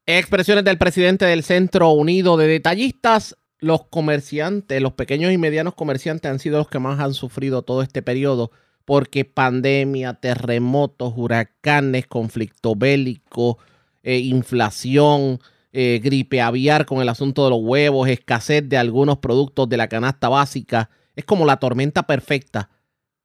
Expresiones 0.05 0.63
del 0.63 0.77
presidente 0.77 1.25
del 1.25 1.43
Centro 1.43 1.89
Unido 1.91 2.37
de 2.37 2.47
Detallistas. 2.47 3.37
Los 3.59 3.83
comerciantes, 3.87 4.81
los 4.81 4.93
pequeños 4.93 5.33
y 5.33 5.37
medianos 5.37 5.75
comerciantes 5.75 6.31
han 6.31 6.39
sido 6.39 6.59
los 6.59 6.69
que 6.69 6.79
más 6.79 6.99
han 6.99 7.13
sufrido 7.13 7.61
todo 7.61 7.81
este 7.81 8.01
periodo 8.01 8.51
porque 8.89 9.23
pandemia, 9.23 10.15
terremotos, 10.15 11.13
huracanes, 11.15 12.07
conflicto 12.07 12.73
bélico, 12.75 13.59
eh, 14.01 14.17
inflación, 14.17 15.39
eh, 15.71 16.01
gripe 16.03 16.41
aviar 16.41 16.87
con 16.87 16.99
el 16.99 17.09
asunto 17.09 17.43
de 17.43 17.51
los 17.51 17.59
huevos, 17.61 18.09
escasez 18.09 18.67
de 18.67 18.79
algunos 18.79 19.19
productos 19.19 19.69
de 19.69 19.77
la 19.77 19.89
canasta 19.89 20.27
básica. 20.27 20.89
Es 21.15 21.23
como 21.23 21.45
la 21.45 21.57
tormenta 21.57 22.07
perfecta. 22.07 22.71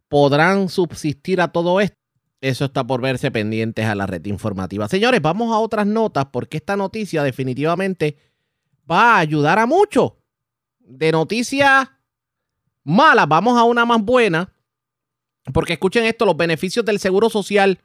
¿Podrán 0.09 0.69
subsistir 0.69 1.41
a 1.41 1.49
todo 1.49 1.81
esto? 1.81 1.97
Eso 2.43 2.67
está 2.67 2.87
por 2.87 3.01
verse 3.01 3.31
pendientes 3.31 3.87
a 3.87 3.95
la 3.95 4.07
red 4.07 4.27
informativa. 4.27 4.87
Señores, 4.87 5.23
vamos 5.23 5.51
a 5.51 5.59
otras 5.61 5.87
notas 5.87 6.27
porque 6.27 6.59
esta 6.59 6.77
noticia 6.77 7.23
definitivamente 7.23 8.19
va 8.91 9.15
a 9.15 9.21
ayudar 9.21 9.59
a 9.59 9.65
mucho. 9.65 10.19
De 10.79 11.11
noticias 11.11 11.89
malas, 12.83 13.27
vamos 13.27 13.59
a 13.59 13.65
una 13.65 13.87
más 13.87 14.03
buena. 14.03 14.54
Porque 15.53 15.75
escuchen 15.75 16.05
esto, 16.05 16.25
los 16.25 16.37
beneficios 16.37 16.85
del 16.85 16.99
Seguro 16.99 17.29
Social 17.29 17.79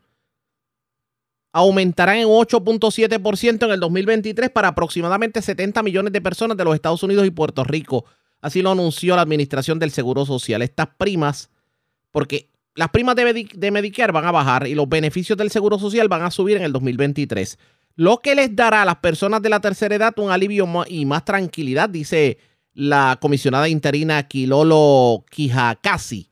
aumentarán 1.51 2.17
en 2.17 2.27
8.7% 2.27 3.65
en 3.65 3.71
el 3.71 3.79
2023 3.79 4.49
para 4.51 4.69
aproximadamente 4.69 5.41
70 5.41 5.81
millones 5.83 6.13
de 6.13 6.21
personas 6.21 6.55
de 6.57 6.63
los 6.63 6.75
Estados 6.75 7.01
Unidos 7.03 7.25
y 7.25 7.31
Puerto 7.31 7.63
Rico. 7.63 8.05
Así 8.41 8.61
lo 8.61 8.71
anunció 8.71 9.15
la 9.15 9.23
Administración 9.23 9.79
del 9.79 9.91
Seguro 9.91 10.25
Social. 10.25 10.61
Estas 10.61 10.87
primas, 10.97 11.49
porque 12.11 12.49
las 12.75 12.89
primas 12.89 13.15
de, 13.15 13.23
Medi- 13.25 13.51
de 13.53 13.71
Medicare 13.71 14.13
van 14.13 14.25
a 14.25 14.31
bajar 14.31 14.67
y 14.67 14.75
los 14.75 14.87
beneficios 14.87 15.37
del 15.37 15.49
Seguro 15.49 15.79
Social 15.79 16.07
van 16.07 16.21
a 16.21 16.31
subir 16.31 16.55
en 16.57 16.63
el 16.63 16.71
2023. 16.71 17.57
Lo 17.95 18.19
que 18.19 18.35
les 18.35 18.55
dará 18.55 18.83
a 18.83 18.85
las 18.85 18.97
personas 18.97 19.41
de 19.41 19.49
la 19.49 19.59
tercera 19.59 19.95
edad 19.95 20.17
un 20.19 20.31
alivio 20.31 20.65
y 20.87 21.05
más 21.05 21.25
tranquilidad, 21.25 21.89
dice 21.89 22.37
la 22.73 23.17
comisionada 23.19 23.67
interina 23.67 24.25
Quilolo 24.27 25.25
Quijacasi. 25.29 26.29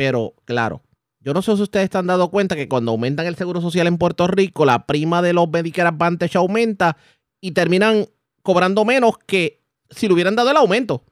Pero, 0.00 0.32
claro, 0.46 0.80
yo 1.20 1.34
no 1.34 1.42
sé 1.42 1.54
si 1.56 1.60
ustedes 1.60 1.84
están 1.84 2.06
dando 2.06 2.30
cuenta 2.30 2.56
que 2.56 2.70
cuando 2.70 2.92
aumentan 2.92 3.26
el 3.26 3.36
seguro 3.36 3.60
social 3.60 3.86
en 3.86 3.98
Puerto 3.98 4.26
Rico, 4.26 4.64
la 4.64 4.86
prima 4.86 5.20
de 5.20 5.34
los 5.34 5.46
Medicare 5.50 5.90
Advantage 5.90 6.38
aumenta 6.38 6.96
y 7.38 7.50
terminan 7.50 8.06
cobrando 8.42 8.86
menos 8.86 9.18
que 9.26 9.60
si 9.90 10.08
le 10.08 10.14
hubieran 10.14 10.36
dado 10.36 10.52
el 10.52 10.56
aumento. 10.56 11.04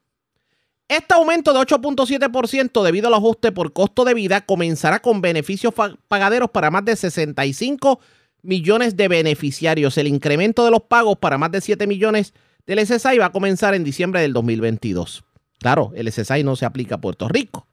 Este 0.89 1.13
aumento 1.13 1.53
de 1.53 1.61
8.7% 1.61 2.83
debido 2.83 3.09
al 3.09 3.13
ajuste 3.13 3.53
por 3.53 3.75
costo 3.75 4.07
de 4.07 4.15
vida 4.15 4.47
comenzará 4.47 5.01
con 5.01 5.21
beneficios 5.21 5.75
pagaderos 6.09 6.49
para 6.49 6.71
más 6.71 6.87
de 6.87 6.97
65 6.97 8.01
millones 8.41 8.97
de 8.97 9.09
beneficiarios. 9.09 9.99
El 9.99 10.07
incremento 10.07 10.65
de 10.65 10.71
los 10.71 10.81
pagos 10.81 11.19
para 11.19 11.37
más 11.37 11.51
de 11.51 11.61
7 11.61 11.87
millones 11.87 12.33
del 12.65 12.79
SSI 12.87 13.19
va 13.19 13.27
a 13.27 13.33
comenzar 13.33 13.75
en 13.75 13.85
diciembre 13.85 14.23
del 14.23 14.33
2022. 14.33 15.25
Claro, 15.59 15.93
el 15.95 16.11
SSI 16.11 16.43
no 16.43 16.57
se 16.57 16.65
aplica 16.65 16.95
a 16.95 17.01
Puerto 17.03 17.29
Rico. 17.29 17.68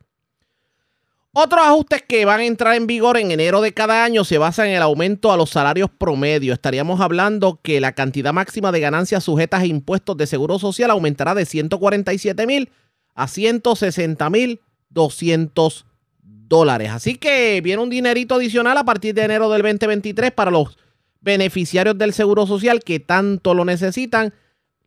Otros 1.38 1.66
ajustes 1.66 2.02
que 2.08 2.24
van 2.24 2.40
a 2.40 2.46
entrar 2.46 2.76
en 2.76 2.88
vigor 2.88 3.18
en 3.18 3.30
enero 3.30 3.60
de 3.60 3.74
cada 3.74 4.06
año 4.06 4.24
se 4.24 4.38
basan 4.38 4.68
en 4.68 4.76
el 4.76 4.82
aumento 4.82 5.34
a 5.34 5.38
los 5.38 5.50
salarios 5.50 5.90
promedio. 5.90 6.54
Estaríamos 6.54 7.02
hablando 7.02 7.60
que 7.62 7.82
la 7.82 7.92
cantidad 7.92 8.32
máxima 8.32 8.72
de 8.72 8.80
ganancias 8.80 9.26
sujetas 9.26 9.64
a 9.64 9.66
impuestos 9.66 10.16
de 10.16 10.28
seguro 10.28 10.60
social 10.60 10.92
aumentará 10.92 11.36
de 11.36 11.46
147 11.46 12.48
mil 12.48 12.70
a 13.16 13.28
160 13.28 14.30
mil 14.30 14.62
200 14.92 15.86
dólares. 16.24 16.92
Así 16.92 17.16
que 17.16 17.60
viene 17.62 17.84
un 17.84 17.90
dinerito 17.90 18.36
adicional 18.36 18.78
a 18.78 18.86
partir 18.86 19.14
de 19.14 19.24
enero 19.24 19.50
del 19.50 19.62
2023 19.62 20.32
para 20.32 20.52
los 20.52 20.78
beneficiarios 21.20 21.98
del 21.98 22.14
seguro 22.14 22.48
social 22.48 22.80
que 22.80 23.02
tanto 23.02 23.54
lo 23.54 23.66
necesitan. 23.66 24.34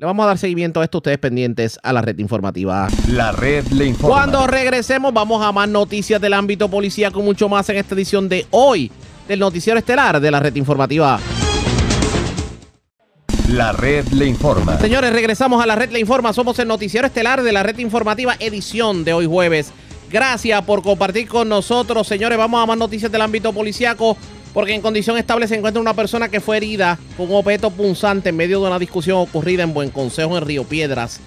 Le 0.00 0.06
vamos 0.06 0.22
a 0.22 0.26
dar 0.28 0.38
seguimiento 0.38 0.80
a 0.80 0.84
esto, 0.84 0.98
ustedes 0.98 1.18
pendientes 1.18 1.76
a 1.82 1.92
la 1.92 2.00
red 2.00 2.16
informativa. 2.20 2.86
La 3.08 3.32
red 3.32 3.66
le 3.72 3.86
informa. 3.86 4.14
Cuando 4.14 4.46
regresemos 4.46 5.12
vamos 5.12 5.44
a 5.44 5.50
más 5.50 5.68
noticias 5.68 6.20
del 6.20 6.34
ámbito 6.34 6.70
policíaco, 6.70 7.20
mucho 7.20 7.48
más 7.48 7.68
en 7.68 7.78
esta 7.78 7.96
edición 7.96 8.28
de 8.28 8.46
hoy 8.52 8.92
del 9.26 9.40
noticiero 9.40 9.76
estelar 9.76 10.20
de 10.20 10.30
la 10.30 10.38
red 10.38 10.54
informativa. 10.54 11.18
La 13.48 13.72
red 13.72 14.06
le 14.12 14.26
informa. 14.26 14.78
Señores, 14.78 15.12
regresamos 15.12 15.60
a 15.60 15.66
la 15.66 15.74
red 15.74 15.90
Le 15.90 15.98
Informa. 15.98 16.32
Somos 16.32 16.56
el 16.60 16.68
noticiero 16.68 17.08
estelar 17.08 17.42
de 17.42 17.50
la 17.50 17.64
red 17.64 17.78
informativa 17.78 18.36
edición 18.38 19.02
de 19.02 19.14
hoy 19.14 19.26
jueves. 19.26 19.72
Gracias 20.12 20.62
por 20.62 20.82
compartir 20.82 21.26
con 21.26 21.48
nosotros. 21.48 22.06
Señores, 22.06 22.38
vamos 22.38 22.62
a 22.62 22.66
más 22.66 22.78
noticias 22.78 23.10
del 23.10 23.22
ámbito 23.22 23.52
policíaco 23.52 24.16
porque 24.58 24.74
en 24.74 24.82
condición 24.82 25.16
estable 25.16 25.46
se 25.46 25.54
encuentra 25.54 25.80
una 25.80 25.94
persona 25.94 26.28
que 26.30 26.40
fue 26.40 26.56
herida 26.56 26.98
con 27.16 27.30
un 27.30 27.36
objeto 27.36 27.70
punzante 27.70 28.30
en 28.30 28.36
medio 28.36 28.60
de 28.60 28.66
una 28.66 28.80
discusión 28.80 29.18
ocurrida 29.18 29.62
en 29.62 29.72
Buen 29.72 29.90
Consejo 29.90 30.36
en 30.36 30.44
Río 30.44 30.64
Piedras. 30.64 31.20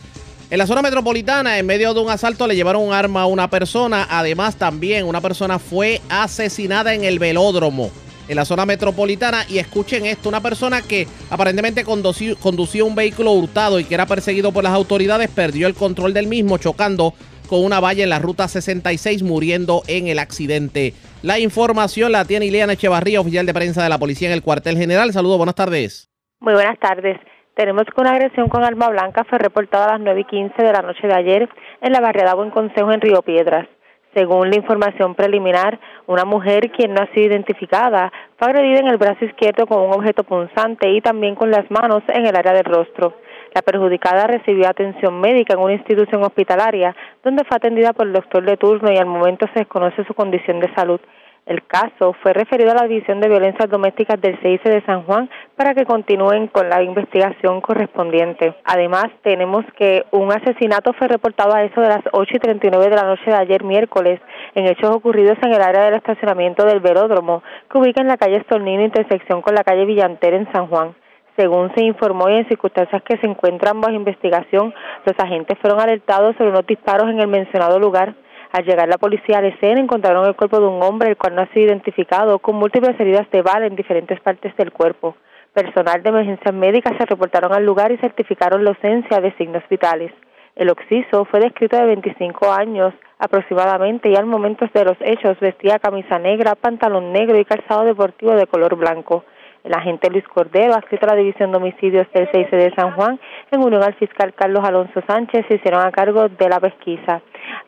En 0.49 0.57
la 0.57 0.67
zona 0.67 0.81
metropolitana, 0.81 1.57
en 1.57 1.65
medio 1.65 1.93
de 1.93 2.01
un 2.01 2.09
asalto, 2.09 2.45
le 2.45 2.57
llevaron 2.57 2.83
un 2.83 2.91
arma 2.91 3.21
a 3.21 3.27
una 3.27 3.49
persona. 3.49 4.05
Además, 4.09 4.57
también 4.57 5.05
una 5.05 5.21
persona 5.21 5.59
fue 5.59 6.01
asesinada 6.09 6.93
en 6.93 7.05
el 7.05 7.19
velódromo 7.19 7.89
en 8.27 8.35
la 8.35 8.43
zona 8.43 8.65
metropolitana. 8.65 9.45
Y 9.47 9.59
escuchen 9.59 10.05
esto, 10.05 10.27
una 10.27 10.41
persona 10.41 10.81
que 10.81 11.07
aparentemente 11.29 11.85
conducía 11.85 12.83
un 12.83 12.95
vehículo 12.95 13.31
hurtado 13.31 13.79
y 13.79 13.85
que 13.85 13.93
era 13.93 14.07
perseguido 14.07 14.51
por 14.51 14.65
las 14.65 14.73
autoridades, 14.73 15.29
perdió 15.29 15.67
el 15.67 15.73
control 15.73 16.13
del 16.13 16.27
mismo, 16.27 16.57
chocando 16.57 17.13
con 17.47 17.63
una 17.63 17.79
valla 17.79 18.03
en 18.03 18.09
la 18.09 18.19
ruta 18.19 18.49
66, 18.49 19.23
muriendo 19.23 19.83
en 19.87 20.09
el 20.09 20.19
accidente. 20.19 20.93
La 21.23 21.37
información 21.37 22.11
la 22.11 22.25
tiene 22.25 22.47
Ileana 22.47 22.73
Echevarría, 22.73 23.21
oficial 23.21 23.45
de 23.45 23.53
prensa 23.53 23.83
de 23.83 23.89
la 23.89 23.99
policía 23.99 24.27
en 24.27 24.33
el 24.33 24.41
cuartel 24.41 24.75
general. 24.75 25.13
Saludos, 25.13 25.37
buenas 25.37 25.53
tardes. 25.53 26.09
Muy 26.39 26.53
buenas 26.53 26.79
tardes. 26.79 27.19
Tenemos 27.53 27.83
que 27.83 28.01
una 28.01 28.13
agresión 28.13 28.49
con 28.49 28.63
arma 28.63 28.89
blanca 28.89 29.23
fue 29.25 29.37
reportada 29.37 29.85
a 29.85 29.91
las 29.91 30.01
9 30.01 30.21
y 30.21 30.23
15 30.23 30.63
de 30.63 30.73
la 30.73 30.81
noche 30.81 31.05
de 31.05 31.13
ayer 31.13 31.47
en 31.81 31.91
la 31.91 32.01
barriada 32.01 32.33
Buen 32.33 32.49
Consejo 32.49 32.91
en 32.91 33.01
Río 33.01 33.21
Piedras. 33.21 33.67
Según 34.15 34.49
la 34.49 34.55
información 34.55 35.13
preliminar, 35.13 35.79
una 36.07 36.25
mujer 36.25 36.71
quien 36.71 36.95
no 36.95 37.03
ha 37.03 37.13
sido 37.13 37.27
identificada 37.27 38.11
fue 38.39 38.47
agredida 38.47 38.79
en 38.79 38.87
el 38.87 38.97
brazo 38.97 39.23
izquierdo 39.23 39.67
con 39.67 39.79
un 39.79 39.93
objeto 39.93 40.23
punzante 40.23 40.89
y 40.89 41.01
también 41.01 41.35
con 41.35 41.51
las 41.51 41.69
manos 41.69 42.01
en 42.07 42.25
el 42.25 42.35
área 42.35 42.53
del 42.53 42.65
rostro. 42.65 43.15
La 43.53 43.61
perjudicada 43.61 44.27
recibió 44.27 44.69
atención 44.69 45.19
médica 45.19 45.53
en 45.53 45.59
una 45.59 45.73
institución 45.73 46.23
hospitalaria 46.23 46.95
donde 47.23 47.43
fue 47.43 47.57
atendida 47.57 47.91
por 47.91 48.07
el 48.07 48.13
doctor 48.13 48.45
de 48.45 48.55
turno 48.55 48.91
y 48.91 48.97
al 48.97 49.05
momento 49.05 49.45
se 49.53 49.59
desconoce 49.59 50.05
su 50.05 50.13
condición 50.13 50.59
de 50.59 50.73
salud. 50.73 51.01
El 51.45 51.65
caso 51.65 52.13
fue 52.21 52.33
referido 52.33 52.71
a 52.71 52.75
la 52.75 52.87
División 52.87 53.19
de 53.19 53.27
Violencias 53.27 53.67
Domésticas 53.67 54.21
del 54.21 54.39
CIC 54.41 54.63
de 54.63 54.85
San 54.85 55.03
Juan 55.03 55.29
para 55.55 55.73
que 55.73 55.85
continúen 55.85 56.47
con 56.47 56.69
la 56.69 56.83
investigación 56.83 57.61
correspondiente. 57.61 58.53
Además, 58.63 59.07
tenemos 59.23 59.65
que 59.75 60.05
un 60.11 60.31
asesinato 60.31 60.93
fue 60.93 61.07
reportado 61.07 61.53
a 61.53 61.63
eso 61.63 61.81
de 61.81 61.89
las 61.89 62.03
8 62.11 62.35
y 62.35 62.39
39 62.39 62.89
de 62.89 62.95
la 62.95 63.03
noche 63.03 63.25
de 63.25 63.35
ayer 63.35 63.63
miércoles 63.63 64.21
en 64.53 64.67
hechos 64.67 64.91
ocurridos 64.91 65.37
en 65.41 65.51
el 65.51 65.61
área 65.61 65.83
del 65.85 65.95
estacionamiento 65.95 66.63
del 66.65 66.79
velódromo 66.79 67.41
que 67.69 67.79
ubica 67.79 68.01
en 68.01 68.07
la 68.07 68.17
calle 68.17 68.37
Estornino, 68.37 68.83
intersección 68.83 69.41
con 69.41 69.55
la 69.55 69.63
calle 69.63 69.85
Villanter 69.85 70.35
en 70.35 70.51
San 70.53 70.67
Juan. 70.67 70.95
Según 71.37 71.73
se 71.75 71.83
informó 71.83 72.29
y 72.29 72.33
en 72.33 72.47
circunstancias 72.47 73.01
que 73.03 73.17
se 73.17 73.27
encuentran 73.27 73.79
bajo 73.79 73.93
investigación, 73.93 74.73
los 75.05 75.19
agentes 75.19 75.57
fueron 75.59 75.79
alertados 75.79 76.35
sobre 76.35 76.49
unos 76.49 76.67
disparos 76.67 77.09
en 77.09 77.19
el 77.19 77.27
mencionado 77.27 77.79
lugar. 77.79 78.15
Al 78.51 78.65
llegar 78.65 78.89
la 78.89 78.97
policía 78.97 79.37
a 79.37 79.41
la 79.41 79.47
escena 79.47 79.79
encontraron 79.79 80.25
el 80.27 80.35
cuerpo 80.35 80.59
de 80.59 80.67
un 80.67 80.83
hombre 80.83 81.09
el 81.09 81.17
cual 81.17 81.35
no 81.35 81.41
ha 81.41 81.47
sido 81.47 81.67
identificado 81.67 82.39
con 82.39 82.55
múltiples 82.55 82.99
heridas 82.99 83.29
de 83.31 83.41
bala 83.41 83.65
en 83.65 83.77
diferentes 83.77 84.19
partes 84.19 84.55
del 84.57 84.73
cuerpo. 84.73 85.15
Personal 85.53 86.03
de 86.03 86.09
emergencias 86.09 86.53
médicas 86.53 86.97
se 86.97 87.05
reportaron 87.05 87.53
al 87.53 87.65
lugar 87.65 87.91
y 87.91 87.97
certificaron 87.97 88.63
la 88.63 88.71
ausencia 88.71 89.21
de 89.21 89.31
signos 89.37 89.63
vitales. 89.69 90.11
El 90.55 90.69
occiso 90.69 91.23
fue 91.25 91.39
descrito 91.39 91.77
de 91.77 91.85
25 91.85 92.51
años 92.51 92.93
aproximadamente 93.19 94.09
y 94.09 94.15
al 94.15 94.25
momento 94.25 94.65
de 94.73 94.83
los 94.83 94.97
hechos 94.99 95.39
vestía 95.39 95.79
camisa 95.79 96.19
negra, 96.19 96.55
pantalón 96.55 97.13
negro 97.13 97.37
y 97.39 97.45
calzado 97.45 97.83
deportivo 97.83 98.33
de 98.33 98.47
color 98.47 98.75
blanco. 98.75 99.23
El 99.63 99.73
agente 99.73 100.09
Luis 100.09 100.27
Cordero, 100.27 100.73
adscrito 100.73 101.05
a 101.05 101.09
la 101.13 101.15
División 101.15 101.51
de 101.51 101.57
Homicidios 101.57 102.07
del 102.13 102.29
6 102.31 102.51
de 102.51 102.73
San 102.75 102.95
Juan, 102.95 103.19
en 103.51 103.63
unión 103.63 103.83
al 103.83 103.93
fiscal 103.95 104.33
Carlos 104.33 104.63
Alonso 104.63 105.01
Sánchez, 105.07 105.45
se 105.47 105.55
hicieron 105.55 105.85
a 105.85 105.91
cargo 105.91 106.29
de 106.29 106.49
la 106.49 106.59
pesquisa. 106.59 107.21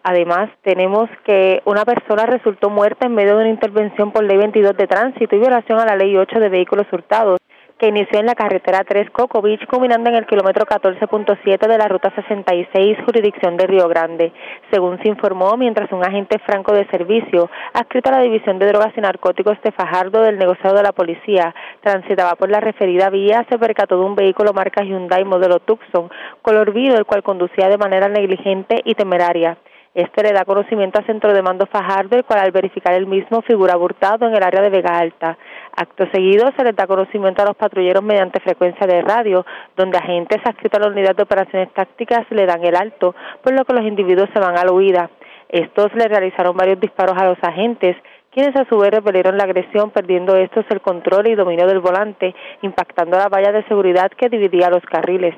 Además, 0.03 0.49
tenemos 0.63 1.09
que 1.23 1.61
una 1.65 1.85
persona 1.85 2.25
resultó 2.25 2.69
muerta 2.69 3.05
en 3.05 3.15
medio 3.15 3.35
de 3.35 3.41
una 3.41 3.49
intervención 3.49 4.11
por 4.11 4.23
ley 4.23 4.37
22 4.37 4.75
de 4.75 4.87
tránsito 4.87 5.35
y 5.35 5.39
violación 5.39 5.79
a 5.79 5.85
la 5.85 5.95
ley 5.95 6.17
8 6.17 6.39
de 6.39 6.49
vehículos 6.49 6.87
hurtados 6.91 7.39
que 7.84 7.89
inició 7.89 8.22
en 8.22 8.27
la 8.27 8.35
carretera 8.35 8.85
3 8.85 9.10
Coco 9.10 9.43
culminando 9.69 10.10
en 10.10 10.15
el 10.15 10.26
kilómetro 10.26 10.65
14.7 10.65 11.68
de 11.68 11.77
la 11.77 11.89
ruta 11.89 12.14
66, 12.15 12.97
jurisdicción 13.03 13.57
de 13.57 13.68
Río 13.68 13.89
Grande. 13.89 14.31
Según 14.72 15.01
se 15.01 15.10
informó, 15.10 15.57
mientras 15.57 15.91
un 15.91 16.01
agente 16.01 16.39
franco 16.39 16.72
de 16.73 16.88
servicio, 16.88 17.49
adscrito 17.73 18.07
a 18.07 18.19
la 18.19 18.22
División 18.22 18.57
de 18.57 18.68
Drogas 18.68 18.93
y 18.95 19.01
Narcóticos 19.01 19.57
de 19.65 19.73
Fajardo 19.73 20.22
del 20.22 20.38
negociado 20.38 20.77
de 20.77 20.84
la 20.84 20.93
policía, 20.93 21.53
transitaba 21.81 22.35
por 22.35 22.49
la 22.49 22.61
referida 22.61 23.10
vía, 23.10 23.45
se 23.49 23.60
percató 23.60 23.99
de 23.99 24.05
un 24.05 24.15
vehículo 24.15 24.53
marca 24.53 24.81
Hyundai 24.81 25.26
modelo 25.26 25.60
Tucson, 25.60 26.10
color 26.41 26.72
vino, 26.72 26.95
el 26.95 27.03
cual 27.03 27.22
conducía 27.22 27.68
de 27.68 27.77
manera 27.77 28.07
negligente 28.07 28.80
y 28.85 28.95
temeraria. 28.95 29.57
Este 29.95 30.23
le 30.23 30.33
da 30.33 30.43
conocimiento 30.43 30.97
al 30.97 31.05
centro 31.05 31.31
de 31.33 31.43
mando 31.43 31.67
Fajardo, 31.67 32.17
el 32.17 32.23
cual 32.23 32.39
al 32.39 32.51
verificar 32.51 32.95
el 32.95 33.05
mismo 33.05 33.43
figura 33.43 33.73
aburtado 33.73 34.25
en 34.25 34.35
el 34.35 34.41
área 34.41 34.59
de 34.59 34.71
Vega 34.71 34.97
Alta. 34.97 35.37
Acto 35.75 36.07
seguido 36.11 36.51
se 36.57 36.63
les 36.63 36.75
da 36.75 36.87
conocimiento 36.87 37.43
a 37.43 37.45
los 37.45 37.55
patrulleros 37.55 38.03
mediante 38.03 38.39
frecuencia 38.39 38.87
de 38.87 39.03
radio, 39.03 39.45
donde 39.77 39.99
agentes 39.99 40.39
adscritos 40.43 40.79
a 40.79 40.85
la 40.85 40.91
unidad 40.91 41.15
de 41.15 41.21
operaciones 41.21 41.71
tácticas 41.73 42.25
le 42.31 42.47
dan 42.47 42.65
el 42.65 42.75
alto, 42.75 43.13
por 43.43 43.53
lo 43.53 43.63
que 43.65 43.73
los 43.73 43.85
individuos 43.85 44.29
se 44.33 44.39
van 44.39 44.57
a 44.57 44.65
la 44.65 44.73
huida. 44.73 45.11
Estos 45.47 45.93
le 45.93 46.07
realizaron 46.07 46.57
varios 46.57 46.79
disparos 46.79 47.15
a 47.15 47.25
los 47.25 47.37
agentes, 47.43 47.95
quienes 48.31 48.55
a 48.55 48.65
su 48.65 48.79
vez 48.79 48.89
repelieron 48.89 49.37
la 49.37 49.43
agresión, 49.43 49.91
perdiendo 49.91 50.35
estos 50.35 50.65
el 50.71 50.81
control 50.81 51.27
y 51.27 51.35
dominio 51.35 51.67
del 51.67 51.81
volante, 51.81 52.33
impactando 52.63 53.15
la 53.15 53.29
valla 53.29 53.51
de 53.51 53.63
seguridad 53.65 54.09
que 54.09 54.29
dividía 54.29 54.71
los 54.71 54.83
carriles. 54.85 55.35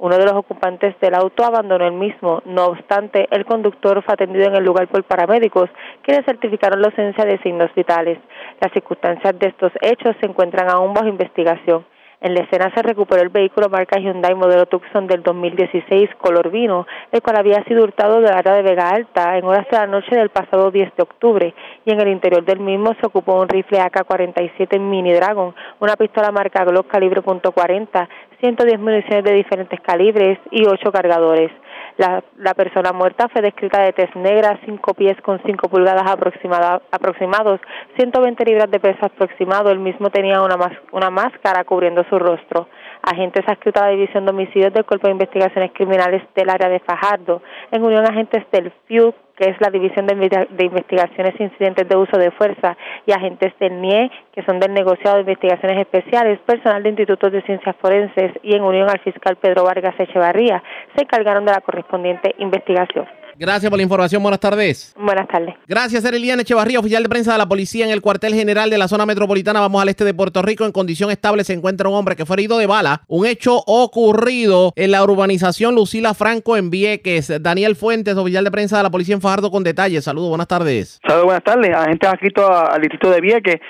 Uno 0.00 0.16
de 0.16 0.24
los 0.24 0.34
ocupantes 0.34 0.94
del 1.00 1.14
auto 1.14 1.44
abandonó 1.44 1.84
el 1.84 1.94
mismo. 1.94 2.40
No 2.44 2.66
obstante, 2.66 3.26
el 3.32 3.44
conductor 3.44 4.00
fue 4.04 4.14
atendido 4.14 4.46
en 4.46 4.54
el 4.54 4.64
lugar 4.64 4.86
por 4.86 5.02
paramédicos, 5.02 5.68
quienes 6.02 6.24
certificaron 6.24 6.80
la 6.80 6.86
ausencia 6.86 7.24
de 7.24 7.38
signos 7.38 7.74
vitales. 7.74 8.18
Las 8.60 8.72
circunstancias 8.72 9.36
de 9.36 9.48
estos 9.48 9.72
hechos 9.80 10.14
se 10.20 10.26
encuentran 10.26 10.70
aún 10.70 10.94
bajo 10.94 11.08
investigación. 11.08 11.84
En 12.20 12.34
la 12.34 12.40
escena 12.40 12.72
se 12.74 12.82
recuperó 12.82 13.22
el 13.22 13.28
vehículo 13.28 13.68
marca 13.68 14.00
Hyundai 14.00 14.34
modelo 14.34 14.66
Tucson 14.66 15.06
del 15.06 15.22
2016 15.22 16.10
color 16.16 16.50
vino, 16.50 16.84
el 17.12 17.22
cual 17.22 17.36
había 17.36 17.62
sido 17.62 17.84
hurtado 17.84 18.20
de 18.20 18.28
la 18.28 18.38
área 18.38 18.54
de 18.54 18.62
Vega 18.62 18.90
Alta 18.90 19.38
en 19.38 19.44
horas 19.44 19.68
de 19.70 19.76
la 19.76 19.86
noche 19.86 20.16
del 20.16 20.28
pasado 20.28 20.72
10 20.72 20.96
de 20.96 21.02
octubre 21.04 21.54
y 21.84 21.92
en 21.92 22.00
el 22.00 22.08
interior 22.08 22.44
del 22.44 22.58
mismo 22.58 22.92
se 23.00 23.06
ocupó 23.06 23.40
un 23.40 23.48
rifle 23.48 23.78
AK-47 23.78 24.80
Mini 24.80 25.12
Dragon, 25.12 25.54
una 25.78 25.94
pistola 25.94 26.32
marca 26.32 26.64
Glock 26.64 26.88
calibre 26.88 27.22
.40, 27.22 28.08
110 28.40 28.80
municiones 28.80 29.22
de 29.22 29.34
diferentes 29.34 29.80
calibres 29.80 30.40
y 30.50 30.66
8 30.66 30.90
cargadores. 30.90 31.52
La, 31.98 32.22
la 32.36 32.54
persona 32.54 32.92
muerta 32.92 33.28
fue 33.28 33.42
descrita 33.42 33.82
de 33.82 33.92
tez 33.92 34.14
negra, 34.14 34.58
5 34.64 34.94
pies 34.94 35.20
con 35.20 35.40
5 35.44 35.68
pulgadas 35.68 36.08
aproximados, 36.08 37.60
120 37.96 38.44
libras 38.44 38.70
de 38.70 38.78
peso 38.78 39.04
aproximado. 39.04 39.70
El 39.70 39.80
mismo 39.80 40.08
tenía 40.08 40.40
una, 40.40 40.56
una 40.92 41.10
máscara 41.10 41.64
cubriendo 41.64 42.04
su 42.04 42.16
rostro. 42.20 42.68
Agentes 43.02 43.44
adscritos 43.46 43.82
a 43.82 43.86
la 43.86 43.92
División 43.92 44.24
de 44.24 44.30
Homicidios 44.30 44.72
del 44.72 44.84
Cuerpo 44.84 45.06
de 45.06 45.12
Investigaciones 45.12 45.72
Criminales 45.72 46.22
del 46.34 46.50
área 46.50 46.68
de 46.68 46.80
Fajardo, 46.80 47.42
en 47.70 47.82
unión 47.82 48.04
a 48.04 48.10
agentes 48.10 48.44
del 48.52 48.72
FIU, 48.86 49.14
que 49.36 49.50
es 49.50 49.60
la 49.60 49.70
División 49.70 50.06
de, 50.06 50.64
Investigaciones 50.64 51.34
e 51.38 51.44
Incidentes 51.44 51.88
de 51.88 51.96
Uso 51.96 52.18
de 52.18 52.30
Fuerza, 52.32 52.76
y 53.06 53.12
agentes 53.12 53.52
del 53.60 53.80
NIE, 53.80 54.10
que 54.32 54.42
son 54.42 54.58
del 54.58 54.74
Negociado 54.74 55.16
de 55.16 55.22
Investigaciones 55.22 55.78
Especiales, 55.78 56.40
personal 56.40 56.82
de 56.82 56.88
Institutos 56.90 57.32
de 57.32 57.42
Ciencias 57.42 57.76
Forenses 57.76 58.32
y 58.42 58.54
en 58.54 58.62
unión 58.62 58.90
al 58.90 58.98
fiscal 58.98 59.36
Pedro 59.36 59.64
Vargas 59.64 59.94
Echevarría, 59.98 60.62
se 60.96 61.04
encargaron 61.04 61.44
de 61.44 61.52
la 61.52 61.60
correspondiente 61.60 62.34
investigación. 62.38 63.06
Gracias 63.38 63.70
por 63.70 63.78
la 63.78 63.84
información. 63.84 64.20
Buenas 64.20 64.40
tardes. 64.40 64.94
Buenas 64.98 65.28
tardes. 65.28 65.54
Gracias, 65.68 66.04
Ereliana 66.04 66.42
Echevarría, 66.42 66.80
oficial 66.80 67.04
de 67.04 67.08
prensa 67.08 67.32
de 67.32 67.38
la 67.38 67.46
policía 67.46 67.84
en 67.84 67.92
el 67.92 68.02
cuartel 68.02 68.34
general 68.34 68.68
de 68.68 68.78
la 68.78 68.88
zona 68.88 69.06
metropolitana. 69.06 69.60
Vamos 69.60 69.80
al 69.80 69.88
este 69.88 70.04
de 70.04 70.12
Puerto 70.12 70.42
Rico. 70.42 70.64
En 70.64 70.72
condición 70.72 71.10
estable 71.12 71.44
se 71.44 71.52
encuentra 71.52 71.88
un 71.88 71.94
hombre 71.94 72.16
que 72.16 72.26
fue 72.26 72.34
herido 72.34 72.58
de 72.58 72.66
bala. 72.66 73.02
Un 73.06 73.26
hecho 73.26 73.62
ocurrido 73.66 74.72
en 74.74 74.90
la 74.90 75.04
urbanización 75.04 75.76
Lucila 75.76 76.14
Franco 76.14 76.56
en 76.56 76.70
Vieques. 76.70 77.32
Daniel 77.40 77.76
Fuentes, 77.76 78.16
oficial 78.16 78.42
de 78.42 78.50
prensa 78.50 78.78
de 78.78 78.82
la 78.82 78.90
policía 78.90 79.14
en 79.14 79.20
Fajardo, 79.20 79.52
con 79.52 79.62
detalles. 79.62 80.02
Saludos, 80.02 80.30
buenas 80.30 80.48
tardes. 80.48 80.98
Saludos, 81.06 81.26
buenas 81.26 81.44
tardes. 81.44 81.76
Agentes 81.76 82.08
adscritos 82.08 82.50
al 82.50 82.80
distrito 82.80 83.10
de 83.10 83.20
Vieques 83.20 83.60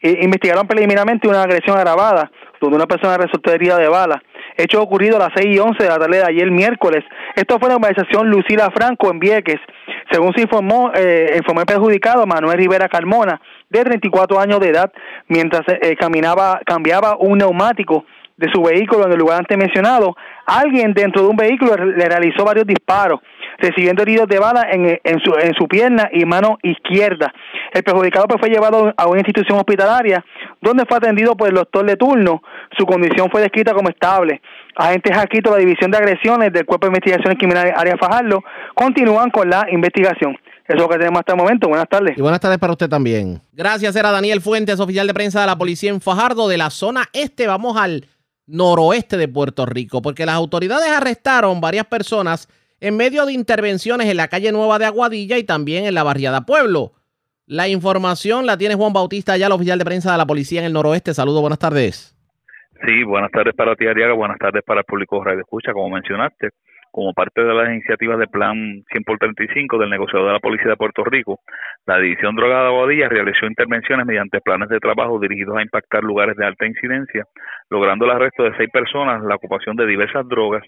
eh, 0.00 0.18
investigaron 0.22 0.66
preliminarmente 0.66 1.28
una 1.28 1.42
agresión 1.42 1.76
agravada 1.76 2.30
donde 2.60 2.76
una 2.76 2.86
persona 2.86 3.18
resultó 3.18 3.52
herida 3.52 3.76
de 3.76 3.88
bala 3.88 4.22
hecho 4.58 4.82
ocurrido 4.82 5.16
a 5.16 5.20
las 5.20 5.30
6 5.36 5.56
y 5.56 5.58
11 5.58 5.82
de 5.82 5.88
la 5.88 5.98
tarde 5.98 6.18
de 6.18 6.24
ayer 6.24 6.50
miércoles. 6.50 7.04
Esto 7.34 7.58
fue 7.58 7.68
la 7.68 7.76
organización 7.76 8.28
Lucila 8.28 8.70
Franco 8.74 9.10
en 9.10 9.18
Vieques. 9.18 9.60
Según 10.10 10.32
se 10.34 10.42
informó, 10.42 10.90
eh, 10.94 11.34
informó 11.36 11.60
el 11.60 11.66
perjudicado 11.66 12.26
Manuel 12.26 12.58
Rivera 12.58 12.88
Carmona, 12.88 13.40
de 13.70 13.84
34 13.84 14.40
años 14.40 14.60
de 14.60 14.70
edad, 14.70 14.92
mientras 15.28 15.62
eh, 15.68 15.96
caminaba, 15.96 16.60
cambiaba 16.66 17.16
un 17.18 17.38
neumático 17.38 18.04
de 18.36 18.48
su 18.52 18.62
vehículo 18.62 19.06
en 19.06 19.12
el 19.12 19.18
lugar 19.18 19.38
antes 19.38 19.58
mencionado, 19.58 20.16
alguien 20.46 20.94
dentro 20.94 21.22
de 21.22 21.28
un 21.28 21.36
vehículo 21.36 21.74
le 21.74 22.08
realizó 22.08 22.44
varios 22.44 22.66
disparos, 22.66 23.20
recibiendo 23.58 24.02
heridos 24.02 24.28
de 24.28 24.38
bala 24.38 24.66
en, 24.70 25.00
en, 25.02 25.20
su, 25.20 25.34
en 25.34 25.52
su 25.54 25.66
pierna 25.66 26.08
y 26.12 26.24
mano 26.24 26.58
izquierda. 26.62 27.32
El 27.72 27.82
perjudicado 27.82 28.26
pues, 28.28 28.40
fue 28.40 28.48
llevado 28.50 28.94
a 28.96 29.06
una 29.06 29.18
institución 29.18 29.58
hospitalaria 29.58 30.24
donde 30.60 30.84
fue 30.86 30.96
atendido 30.96 31.36
por 31.36 31.48
el 31.48 31.54
doctor 31.54 31.84
de 31.84 31.96
turno. 31.96 32.42
Su 32.78 32.86
condición 32.86 33.30
fue 33.30 33.42
descrita 33.42 33.74
como 33.74 33.88
estable. 33.88 34.40
Agentes 34.76 35.16
aquí 35.16 35.40
de 35.40 35.50
la 35.50 35.56
División 35.56 35.90
de 35.90 35.98
Agresiones 35.98 36.52
del 36.52 36.64
Cuerpo 36.64 36.86
de 36.86 36.90
Investigaciones 36.90 37.38
Criminales 37.38 37.74
Área 37.76 37.96
Fajardo 37.96 38.42
continúan 38.74 39.30
con 39.30 39.50
la 39.50 39.66
investigación. 39.70 40.38
Eso 40.68 40.76
es 40.76 40.82
lo 40.82 40.88
que 40.88 40.98
tenemos 40.98 41.20
hasta 41.20 41.32
el 41.32 41.38
momento. 41.38 41.68
Buenas 41.68 41.88
tardes. 41.88 42.16
Y 42.16 42.20
buenas 42.20 42.40
tardes 42.40 42.58
para 42.58 42.72
usted 42.72 42.88
también. 42.88 43.40
Gracias, 43.52 43.96
era 43.96 44.12
Daniel 44.12 44.40
Fuentes, 44.40 44.78
oficial 44.78 45.06
de 45.06 45.14
prensa 45.14 45.40
de 45.40 45.46
la 45.46 45.56
policía 45.56 45.90
en 45.90 46.00
Fajardo, 46.00 46.46
de 46.46 46.58
la 46.58 46.70
zona 46.70 47.06
este. 47.12 47.46
Vamos 47.46 47.76
al 47.76 48.06
noroeste 48.46 49.16
de 49.16 49.28
Puerto 49.28 49.66
Rico, 49.66 50.02
porque 50.02 50.26
las 50.26 50.34
autoridades 50.34 50.90
arrestaron 50.90 51.60
varias 51.60 51.86
personas 51.86 52.48
en 52.80 52.96
medio 52.96 53.26
de 53.26 53.32
intervenciones 53.32 54.08
en 54.08 54.16
la 54.16 54.28
calle 54.28 54.52
Nueva 54.52 54.78
de 54.78 54.86
Aguadilla 54.86 55.38
y 55.38 55.44
también 55.44 55.84
en 55.84 55.94
la 55.94 56.04
barriada 56.04 56.42
Pueblo. 56.42 56.92
La 57.46 57.66
información 57.66 58.44
la 58.46 58.58
tiene 58.58 58.74
Juan 58.74 58.92
Bautista, 58.92 59.36
ya 59.36 59.46
el 59.46 59.52
oficial 59.52 59.78
de 59.78 59.84
prensa 59.84 60.12
de 60.12 60.18
la 60.18 60.26
policía 60.26 60.60
en 60.60 60.66
el 60.66 60.72
noroeste. 60.74 61.14
Saludos, 61.14 61.40
buenas 61.40 61.58
tardes. 61.58 62.14
Sí, 62.86 63.02
buenas 63.02 63.30
tardes 63.32 63.54
para 63.56 63.74
ti, 63.74 63.86
Ariaga. 63.86 64.12
Buenas 64.12 64.38
tardes 64.38 64.62
para 64.64 64.80
el 64.80 64.84
público 64.84 65.24
Radio 65.24 65.40
Escucha, 65.40 65.72
como 65.72 65.90
mencionaste. 65.90 66.50
como 66.90 67.12
parte 67.12 67.44
de 67.44 67.54
las 67.54 67.68
iniciativas 67.68 68.18
del 68.18 68.28
Plan 68.28 68.82
100 68.90 69.04
por 69.04 69.18
35 69.18 69.78
del 69.78 69.90
negociador 69.90 70.28
de 70.28 70.32
la 70.32 70.40
Policía 70.40 70.70
de 70.70 70.76
Puerto 70.76 71.04
Rico, 71.04 71.40
la 71.86 71.98
División 71.98 72.34
Drogada 72.34 72.62
de 72.62 72.68
Aguadilla 72.68 73.08
realizó 73.08 73.46
intervenciones 73.46 74.06
mediante 74.06 74.40
planes 74.40 74.68
de 74.68 74.80
trabajo 74.80 75.20
dirigidos 75.20 75.56
a 75.56 75.62
impactar 75.62 76.02
lugares 76.02 76.36
de 76.36 76.46
alta 76.46 76.66
incidencia, 76.66 77.24
logrando 77.70 78.04
el 78.06 78.12
arresto 78.12 78.42
de 78.42 78.56
seis 78.56 78.70
personas, 78.72 79.22
la 79.22 79.36
ocupación 79.36 79.76
de 79.76 79.86
diversas 79.86 80.26
drogas, 80.28 80.64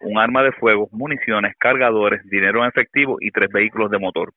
un 0.00 0.18
arma 0.18 0.42
de 0.42 0.52
fuego, 0.52 0.88
municiones, 0.92 1.54
cargadores, 1.58 2.22
dinero 2.28 2.62
en 2.62 2.68
efectivo 2.68 3.16
y 3.20 3.30
tres 3.30 3.50
vehículos 3.52 3.90
de 3.90 3.98
motor. 3.98 4.32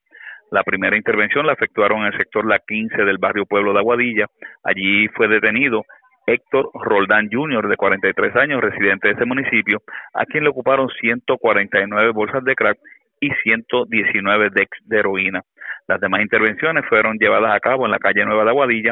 La 0.51 0.63
primera 0.63 0.95
intervención 0.95 1.45
la 1.45 1.53
efectuaron 1.53 2.01
en 2.01 2.07
el 2.07 2.17
sector 2.17 2.45
La 2.47 2.59
15 2.59 3.03
del 3.03 3.17
barrio 3.17 3.45
Pueblo 3.45 3.73
de 3.73 3.79
Aguadilla. 3.79 4.27
Allí 4.63 5.07
fue 5.09 5.27
detenido 5.27 5.83
Héctor 6.25 6.69
Roldán 6.73 7.29
Jr., 7.31 7.67
de 7.67 7.75
43 7.75 8.35
años, 8.35 8.61
residente 8.61 9.07
de 9.07 9.13
ese 9.15 9.25
municipio, 9.25 9.81
a 10.13 10.25
quien 10.25 10.43
le 10.43 10.49
ocuparon 10.49 10.89
149 10.89 12.11
bolsas 12.11 12.43
de 12.43 12.55
crack 12.55 12.77
y 13.19 13.29
119 13.43 14.49
decks 14.53 14.77
de 14.85 14.99
heroína. 14.99 15.41
Las 15.87 16.01
demás 16.01 16.21
intervenciones 16.21 16.85
fueron 16.89 17.17
llevadas 17.17 17.55
a 17.55 17.59
cabo 17.61 17.85
en 17.85 17.91
la 17.91 17.99
calle 17.99 18.25
Nueva 18.25 18.43
de 18.43 18.49
Aguadilla, 18.49 18.91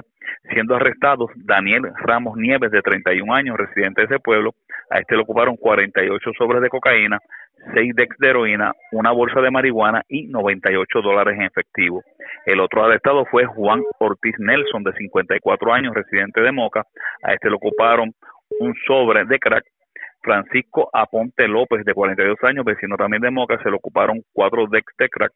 siendo 0.49 0.75
arrestados 0.75 1.29
Daniel 1.35 1.91
Ramos 1.97 2.37
Nieves, 2.37 2.71
de 2.71 2.81
31 2.81 3.33
años, 3.33 3.57
residente 3.57 4.01
de 4.01 4.05
ese 4.05 4.19
pueblo. 4.19 4.51
A 4.89 4.99
este 4.99 5.15
le 5.15 5.23
ocuparon 5.23 5.57
48 5.57 6.31
sobres 6.37 6.61
de 6.61 6.69
cocaína, 6.69 7.19
6 7.73 7.95
decks 7.95 8.17
de 8.19 8.29
heroína, 8.29 8.71
una 8.93 9.11
bolsa 9.11 9.41
de 9.41 9.51
marihuana 9.51 10.03
y 10.07 10.27
98 10.27 11.01
dólares 11.01 11.35
en 11.37 11.43
efectivo. 11.43 12.01
El 12.45 12.61
otro 12.61 12.85
arrestado 12.85 13.25
fue 13.25 13.45
Juan 13.45 13.81
Ortiz 13.99 14.35
Nelson, 14.37 14.83
de 14.83 14.93
54 14.93 15.73
años, 15.73 15.93
residente 15.93 16.39
de 16.39 16.51
Moca. 16.53 16.83
A 17.23 17.33
este 17.33 17.49
le 17.49 17.55
ocuparon 17.55 18.13
un 18.59 18.73
sobre 18.87 19.25
de 19.25 19.37
crack. 19.37 19.65
Francisco 20.21 20.89
Aponte 20.91 21.47
López, 21.47 21.85
de 21.85 21.93
42 21.93 22.37
años, 22.43 22.65
vecino 22.65 22.95
también 22.95 23.21
de 23.21 23.31
Moca, 23.31 23.61
se 23.61 23.69
le 23.69 23.75
ocuparon 23.75 24.21
cuatro 24.33 24.65
decks 24.67 24.95
de 24.97 25.07
crack, 25.07 25.31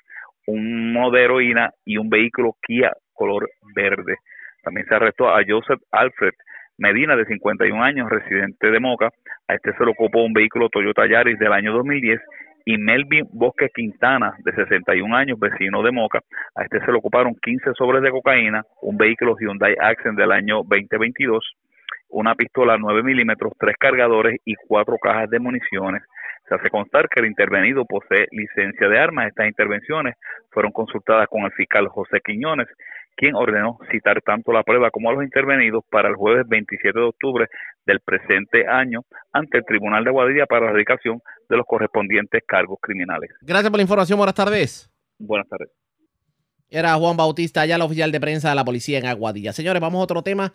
un 0.50 1.12
de 1.12 1.70
y 1.86 1.98
un 1.98 2.10
vehículo 2.10 2.56
Kia 2.62 2.92
color 3.14 3.50
verde. 3.76 4.16
También 4.64 4.86
se 4.88 4.96
arrestó 4.96 5.30
a 5.30 5.42
Joseph 5.48 5.82
Alfred 5.92 6.34
Medina, 6.78 7.16
de 7.16 7.26
51 7.26 7.84
años, 7.84 8.10
residente 8.10 8.72
de 8.72 8.80
Moca. 8.80 9.10
A 9.48 9.54
este 9.54 9.74
se 9.74 9.84
le 9.84 9.92
ocupó 9.92 10.24
un 10.24 10.34
vehículo 10.34 10.70
Toyota 10.70 11.06
Yaris 11.08 11.38
del 11.38 11.52
año 11.52 11.74
2010 11.74 12.22
y 12.66 12.78
Melvin 12.78 13.26
Bosque 13.34 13.70
Quintana, 13.74 14.36
de 14.40 14.54
61 14.54 15.16
años, 15.16 15.40
vecino 15.40 15.84
de 15.84 15.92
Moca. 15.92 16.22
A 16.56 16.64
este 16.64 16.80
se 16.80 16.92
le 16.92 16.98
ocuparon 16.98 17.36
15 17.36 17.72
sobres 17.78 18.02
de 18.02 18.12
cocaína, 18.12 18.64
un 18.82 18.98
vehículo 18.98 19.36
Hyundai 19.38 19.76
Accent 19.80 20.18
del 20.18 20.32
año 20.32 20.62
2022, 20.64 21.44
una 22.10 22.34
pistola 22.36 22.78
9 22.78 23.04
milímetros, 23.04 23.54
tres 23.60 23.76
cargadores 23.78 24.40
y 24.46 24.56
cuatro 24.56 24.98
cajas 25.02 25.30
de 25.30 25.40
municiones. 25.40 26.02
Se 26.50 26.56
hace 26.56 26.70
constar 26.72 27.08
que 27.08 27.20
el 27.20 27.28
intervenido 27.28 27.86
posee 27.86 28.28
licencia 28.32 28.90
de 28.90 29.00
armas. 29.00 29.28
Estas 29.28 29.48
intervenciones 29.48 30.16
fueron 30.50 30.72
consultadas 30.72 31.28
con 31.30 31.44
el 31.44 31.52
fiscal 31.52 31.88
José 31.88 32.22
Quiñones, 32.26 32.68
quien 33.16 33.36
ordenó 33.36 33.78
citar 33.92 34.20
tanto 34.24 34.52
la 34.52 34.64
prueba 34.64 34.90
como 34.90 35.12
a 35.12 35.14
los 35.14 35.24
intervenidos 35.24 35.84
para 35.92 36.10
el 36.10 36.16
jueves 36.16 36.48
27 36.48 36.98
de 36.98 37.06
octubre 37.06 37.48
del 37.86 38.00
presente 38.00 38.68
año 38.68 39.02
ante 39.32 39.60
el 39.60 39.66
Tribunal 39.66 40.04
de 40.04 40.10
Guadilla 40.10 40.48
para 40.48 40.66
la 40.66 40.72
erradicación 40.72 41.22
de 41.48 41.58
los 41.58 41.68
correspondientes 41.68 42.42
cargos 42.48 42.80
criminales. 42.82 43.30
Gracias 43.42 43.70
por 43.70 43.78
la 43.78 43.84
información. 43.84 44.18
Buenas 44.18 44.36
tardes. 44.36 44.90
Buenas 45.20 45.48
tardes. 45.48 45.70
Era 46.68 46.96
Juan 46.96 47.18
Bautista, 47.18 47.66
ya 47.68 47.76
el 47.76 47.82
oficial 47.82 48.12
de 48.12 48.20
prensa 48.20 48.50
de 48.50 48.56
la 48.56 48.66
policía 48.66 48.98
en 48.98 49.06
Aguadilla. 49.06 49.54
Señores, 49.54 49.82
vamos 49.82 50.00
a 50.00 50.04
otro 50.04 50.24
tema. 50.24 50.54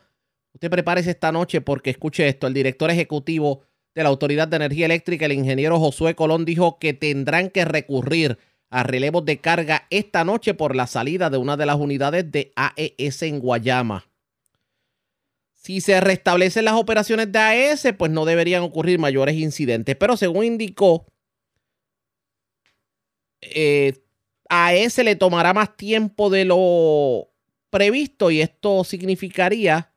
Usted 0.53 0.71
prepárese 0.71 1.11
esta 1.11 1.31
noche 1.31 1.61
porque 1.61 1.91
escuche 1.91 2.27
esto. 2.27 2.47
El 2.47 2.55
director 2.55 2.91
ejecutivo 2.91 3.65
de 3.95 4.03
la 4.03 4.09
Autoridad 4.09 4.49
de 4.49 4.57
Energía 4.57 4.87
Eléctrica, 4.87 5.27
el 5.27 5.33
ingeniero 5.33 5.79
Josué 5.79 6.15
Colón, 6.15 6.45
dijo 6.45 6.79
que 6.79 6.93
tendrán 6.93 7.51
que 7.51 7.65
recurrir 7.65 8.39
a 8.71 8.83
relevos 8.83 9.25
de 9.25 9.39
carga 9.41 9.87
esta 9.91 10.25
noche 10.25 10.53
por 10.55 10.75
la 10.75 10.87
salida 10.87 11.31
de 11.31 11.37
una 11.37 11.57
de 11.57 11.67
las 11.67 11.77
unidades 11.77 12.31
de 12.33 12.53
AES 12.57 13.23
en 13.23 13.39
Guayama. 13.39 14.09
Si 15.53 15.81
se 15.81 16.01
restablecen 16.01 16.65
las 16.65 16.75
operaciones 16.75 17.31
de 17.31 17.39
AES, 17.39 17.95
pues 17.97 18.11
no 18.11 18.25
deberían 18.25 18.63
ocurrir 18.65 18.99
mayores 18.99 19.37
incidentes. 19.37 19.95
Pero 19.97 20.17
según 20.17 20.45
indicó, 20.45 21.07
eh, 23.41 23.95
AES 24.49 24.99
le 24.99 25.17
tomará 25.17 25.55
más 25.55 25.77
tiempo 25.77 26.29
de 26.29 26.45
lo 26.45 27.31
previsto 27.71 28.31
y 28.31 28.41
esto 28.41 28.85
significaría 28.85 29.93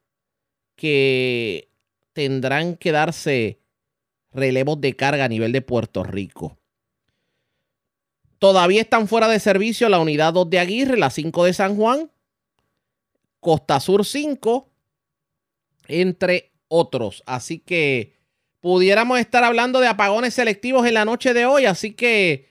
que 0.76 1.72
tendrán 2.14 2.76
que 2.76 2.92
darse 2.92 3.60
relevos 4.34 4.80
de 4.82 4.96
carga 4.96 5.26
a 5.26 5.30
nivel 5.30 5.52
de 5.52 5.62
Puerto 5.62 6.04
Rico. 6.04 6.58
Todavía 8.40 8.82
están 8.82 9.08
fuera 9.08 9.28
de 9.28 9.40
servicio 9.40 9.90
la 9.90 10.00
unidad 10.00 10.34
2 10.34 10.50
de 10.50 10.60
Aguirre, 10.60 10.98
la 10.98 11.10
5 11.10 11.46
de 11.46 11.54
San 11.54 11.76
Juan, 11.76 12.12
Costa 13.40 13.80
Sur 13.80 14.06
5, 14.06 14.70
entre 15.88 16.52
otros. 16.68 17.24
Así 17.26 17.60
que 17.60 18.16
pudiéramos 18.60 19.20
estar 19.20 19.44
hablando 19.44 19.80
de 19.80 19.88
apagones 19.88 20.36
selectivos 20.36 20.86
en 20.86 20.94
la 20.94 21.06
noche 21.06 21.34
de 21.34 21.48
hoy. 21.48 21.66
Así 21.66 21.94
que 21.94 22.48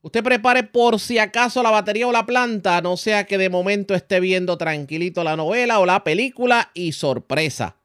usted 0.00 0.24
prepare 0.24 0.62
por 0.62 0.98
si 1.00 1.18
acaso 1.18 1.62
la 1.62 1.70
batería 1.70 2.06
o 2.06 2.12
la 2.12 2.24
planta, 2.24 2.80
no 2.80 2.96
sea 2.96 3.26
que 3.26 3.36
de 3.36 3.50
momento 3.50 3.94
esté 3.94 4.20
viendo 4.20 4.56
tranquilito 4.56 5.22
la 5.22 5.36
novela 5.36 5.80
o 5.80 5.86
la 5.86 6.02
película 6.02 6.70
y 6.72 6.92
sorpresa. 6.92 7.76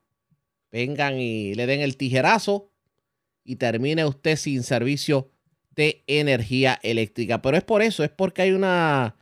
Vengan 0.71 1.19
y 1.19 1.53
le 1.55 1.65
den 1.65 1.81
el 1.81 1.97
tijerazo 1.97 2.70
y 3.43 3.57
termine 3.57 4.05
usted 4.05 4.35
sin 4.35 4.63
servicio 4.63 5.29
de 5.75 6.03
energía 6.07 6.79
eléctrica. 6.83 7.41
Pero 7.41 7.57
es 7.57 7.63
por 7.63 7.81
eso, 7.81 8.03
es 8.03 8.09
porque 8.09 8.43
hay 8.43 8.51
una, 8.51 9.15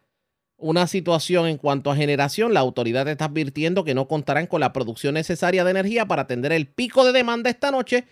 una 0.58 0.88
situación 0.88 1.48
en 1.48 1.58
cuanto 1.58 1.92
a 1.92 1.96
generación. 1.96 2.54
La 2.54 2.60
autoridad 2.60 3.08
está 3.08 3.26
advirtiendo 3.26 3.84
que 3.84 3.96
no 3.96 4.08
contarán 4.08 4.48
con 4.48 4.60
la 4.60 4.74
producción 4.74 5.14
necesaria 5.14 5.64
de 5.64 5.72
energía 5.72 6.06
para 6.06 6.24
atender 6.24 6.52
el 6.52 6.68
pico 6.68 7.06
de 7.06 7.14
demanda 7.14 7.50
esta 7.50 7.72
noche, 7.72 8.06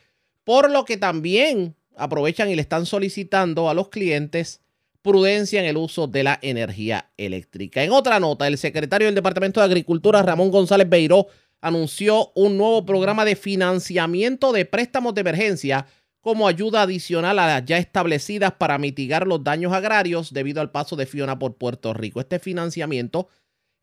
por 0.43 0.71
lo 0.71 0.85
que 0.85 0.97
también 0.97 1.75
aprovechan 1.95 2.49
y 2.49 2.55
le 2.55 2.61
están 2.61 2.85
solicitando 2.85 3.69
a 3.69 3.73
los 3.73 3.89
clientes 3.89 4.61
prudencia 5.01 5.61
en 5.61 5.65
el 5.65 5.77
uso 5.77 6.07
de 6.07 6.23
la 6.23 6.37
energía 6.41 7.09
eléctrica. 7.17 7.83
En 7.83 7.91
otra 7.91 8.19
nota, 8.19 8.47
el 8.47 8.57
secretario 8.57 9.07
del 9.07 9.15
Departamento 9.15 9.59
de 9.59 9.65
Agricultura, 9.65 10.21
Ramón 10.21 10.51
González 10.51 10.89
Beiró, 10.89 11.27
anunció 11.61 12.31
un 12.35 12.57
nuevo 12.57 12.85
programa 12.85 13.25
de 13.25 13.35
financiamiento 13.35 14.51
de 14.51 14.65
préstamos 14.65 15.13
de 15.15 15.21
emergencia 15.21 15.87
como 16.27 16.49
ayuda 16.49 16.81
adicional 16.81 17.39
a 17.39 17.47
las 17.47 17.63
ya 17.63 17.77
establecidas 17.77 18.51
para 18.51 18.77
mitigar 18.77 19.25
los 19.25 19.45
daños 19.45 19.71
agrarios 19.71 20.33
debido 20.33 20.59
al 20.59 20.71
paso 20.71 20.97
de 20.97 21.05
Fiona 21.05 21.39
por 21.39 21.55
Puerto 21.55 21.93
Rico. 21.93 22.19
Este 22.19 22.37
financiamiento, 22.37 23.29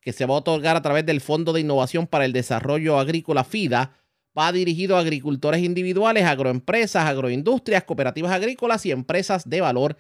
que 0.03 0.13
se 0.13 0.27
va 0.27 0.35
a 0.35 0.39
otorgar 0.41 0.77
a 0.77 0.83
través 0.83 1.07
del 1.07 1.23
Fondo 1.23 1.55
de 1.55 1.63
Innovación 1.63 2.07
para 2.07 2.27
el 2.27 2.35
Desarrollo 2.35 2.99
Agrícola 2.99 3.45
FIDA, 3.45 3.97
va 4.39 4.53
dirigido 4.53 4.99
a 4.99 5.01
agricultores 5.01 5.63
individuales, 5.63 6.25
agroempresas, 6.25 7.07
agroindustrias, 7.07 7.85
cooperativas 7.85 8.33
agrícolas 8.33 8.85
y 8.85 8.91
empresas 8.91 9.49
de 9.49 9.63
valor 9.63 9.97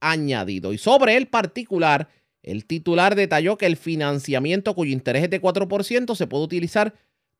añadido. 0.00 0.72
Y 0.72 0.78
sobre 0.78 1.16
el 1.16 1.28
particular, 1.28 2.08
el 2.42 2.64
titular 2.66 3.14
detalló 3.14 3.56
que 3.56 3.66
el 3.66 3.76
financiamiento 3.76 4.74
cuyo 4.74 4.90
interés 4.90 5.22
es 5.22 5.30
de 5.30 5.40
4% 5.40 6.16
se 6.16 6.26
puede 6.26 6.42
utilizar 6.42 6.92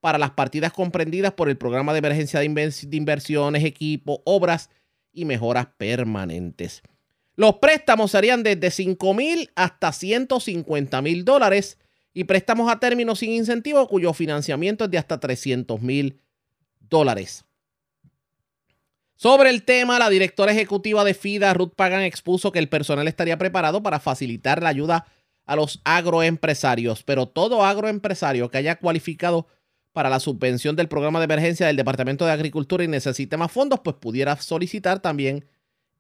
para 0.05 0.19
las 0.19 0.33
partidas 0.33 0.71
comprendidas 0.71 1.33
por 1.33 1.49
el 1.49 1.57
programa 1.57 1.95
de 1.95 2.01
emergencia 2.01 2.39
de, 2.39 2.45
inversiones, 2.91 3.65
equipo, 3.65 4.21
obras 4.27 4.69
y 5.15 5.25
mejoras 5.25 5.69
permanentes. 5.79 6.83
Los 7.37 7.55
préstamos 7.55 8.11
serían 8.11 8.43
desde 8.43 8.71
5 8.71 9.15
mil 9.15 9.51
hasta 9.55 9.93
150 9.93 11.01
mil 11.01 11.25
dólares 11.25 11.79
y 12.13 12.25
préstamos 12.25 12.71
a 12.71 12.79
término 12.79 13.17
sin 13.17 13.33
incentivo 13.33 13.89
cuyo 13.89 14.13
financiamiento 14.13 14.85
es 14.85 14.91
de 14.91 14.99
hasta 14.99 15.19
300 15.19 15.81
mil 15.81 16.21
dólares. 16.81 17.47
Sobre 19.15 19.49
el 19.49 19.63
tema, 19.63 19.99
la 19.99 20.11
directora 20.11 20.53
ejecutiva 20.53 21.03
de 21.05 21.15
FIDA, 21.15 21.55
Ruth 21.55 21.73
Pagan, 21.75 22.03
expuso 22.03 22.53
que 22.53 22.59
el 22.59 22.69
personal 22.69 23.09
estaría 23.09 23.39
preparado 23.39 23.83
para 23.83 24.01
facilitar 24.01 24.63
la 24.63 24.69
ayuda 24.69 25.07
a 25.47 25.57
los 25.57 25.81
agroempresarios, 25.85 27.03
pero 27.05 27.27
todo 27.27 27.65
agroempresario 27.65 28.51
que 28.51 28.59
haya 28.59 28.77
cualificado 28.77 29.47
para 29.95 30.11
la 30.11 30.19
subvención 30.19 30.75
del 30.75 30.89
programa 30.89 31.21
de 31.21 31.27
emergencia 31.27 31.69
del 31.69 31.77
Departamento 31.77 32.27
de 32.27 32.33
Agricultura 32.33 32.83
y 32.83 32.89
necesite 32.89 33.37
más 33.37 33.53
fondos, 33.53 33.79
pues 33.83 33.95
pudiera 33.97 34.37
solicitar 34.37 35.01
también 35.01 35.47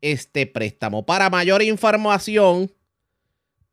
este 0.01 0.49
préstamo. 0.49 1.07
Para 1.07 1.31
mayor 1.31 1.62
información, 1.62 2.73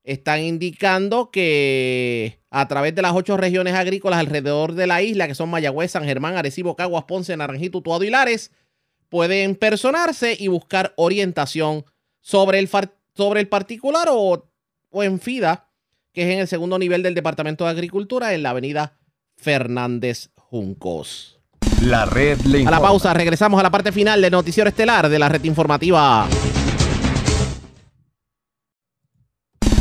están 0.03 0.41
indicando 0.41 1.31
que 1.31 2.39
a 2.51 2.67
través 2.67 2.93
de 2.93 3.01
las 3.01 3.15
ocho 3.15 3.35
regiones 3.35 3.73
agrícolas 3.73 4.19
alrededor 4.19 4.73
de 4.73 4.85
la 4.85 5.01
isla, 5.01 5.27
que 5.27 5.33
son 5.33 5.49
Mayagüez, 5.49 5.89
San 5.89 6.05
Germán, 6.05 6.37
Arecibo, 6.37 6.75
Caguas, 6.75 7.05
Ponce, 7.05 7.35
Naranjito, 7.35 7.79
Utuado 7.79 8.03
y 8.03 8.11
Lares, 8.11 8.51
pueden 9.09 9.55
personarse 9.55 10.37
y 10.39 10.49
buscar 10.49 10.93
orientación 10.97 11.83
sobre 12.19 12.59
el, 12.59 12.69
sobre 13.15 13.39
el 13.39 13.47
particular 13.47 14.07
o, 14.11 14.47
o 14.91 15.03
en 15.03 15.19
FIDA, 15.19 15.67
que 16.13 16.21
es 16.21 16.29
en 16.29 16.39
el 16.41 16.47
segundo 16.47 16.77
nivel 16.77 17.01
del 17.01 17.15
Departamento 17.15 17.63
de 17.63 17.71
Agricultura, 17.71 18.35
en 18.35 18.43
la 18.43 18.51
avenida 18.51 19.00
Fernández 19.41 20.29
Juncos. 20.35 21.39
La 21.81 22.05
red 22.05 22.39
le 22.41 22.59
informa. 22.59 22.77
A 22.77 22.79
la 22.79 22.87
pausa, 22.87 23.13
regresamos 23.13 23.59
a 23.59 23.63
la 23.63 23.71
parte 23.71 23.91
final 23.91 24.21
de 24.21 24.29
Noticiero 24.29 24.69
Estelar 24.69 25.09
de 25.09 25.19
la 25.19 25.29
red 25.29 25.43
informativa. 25.45 26.27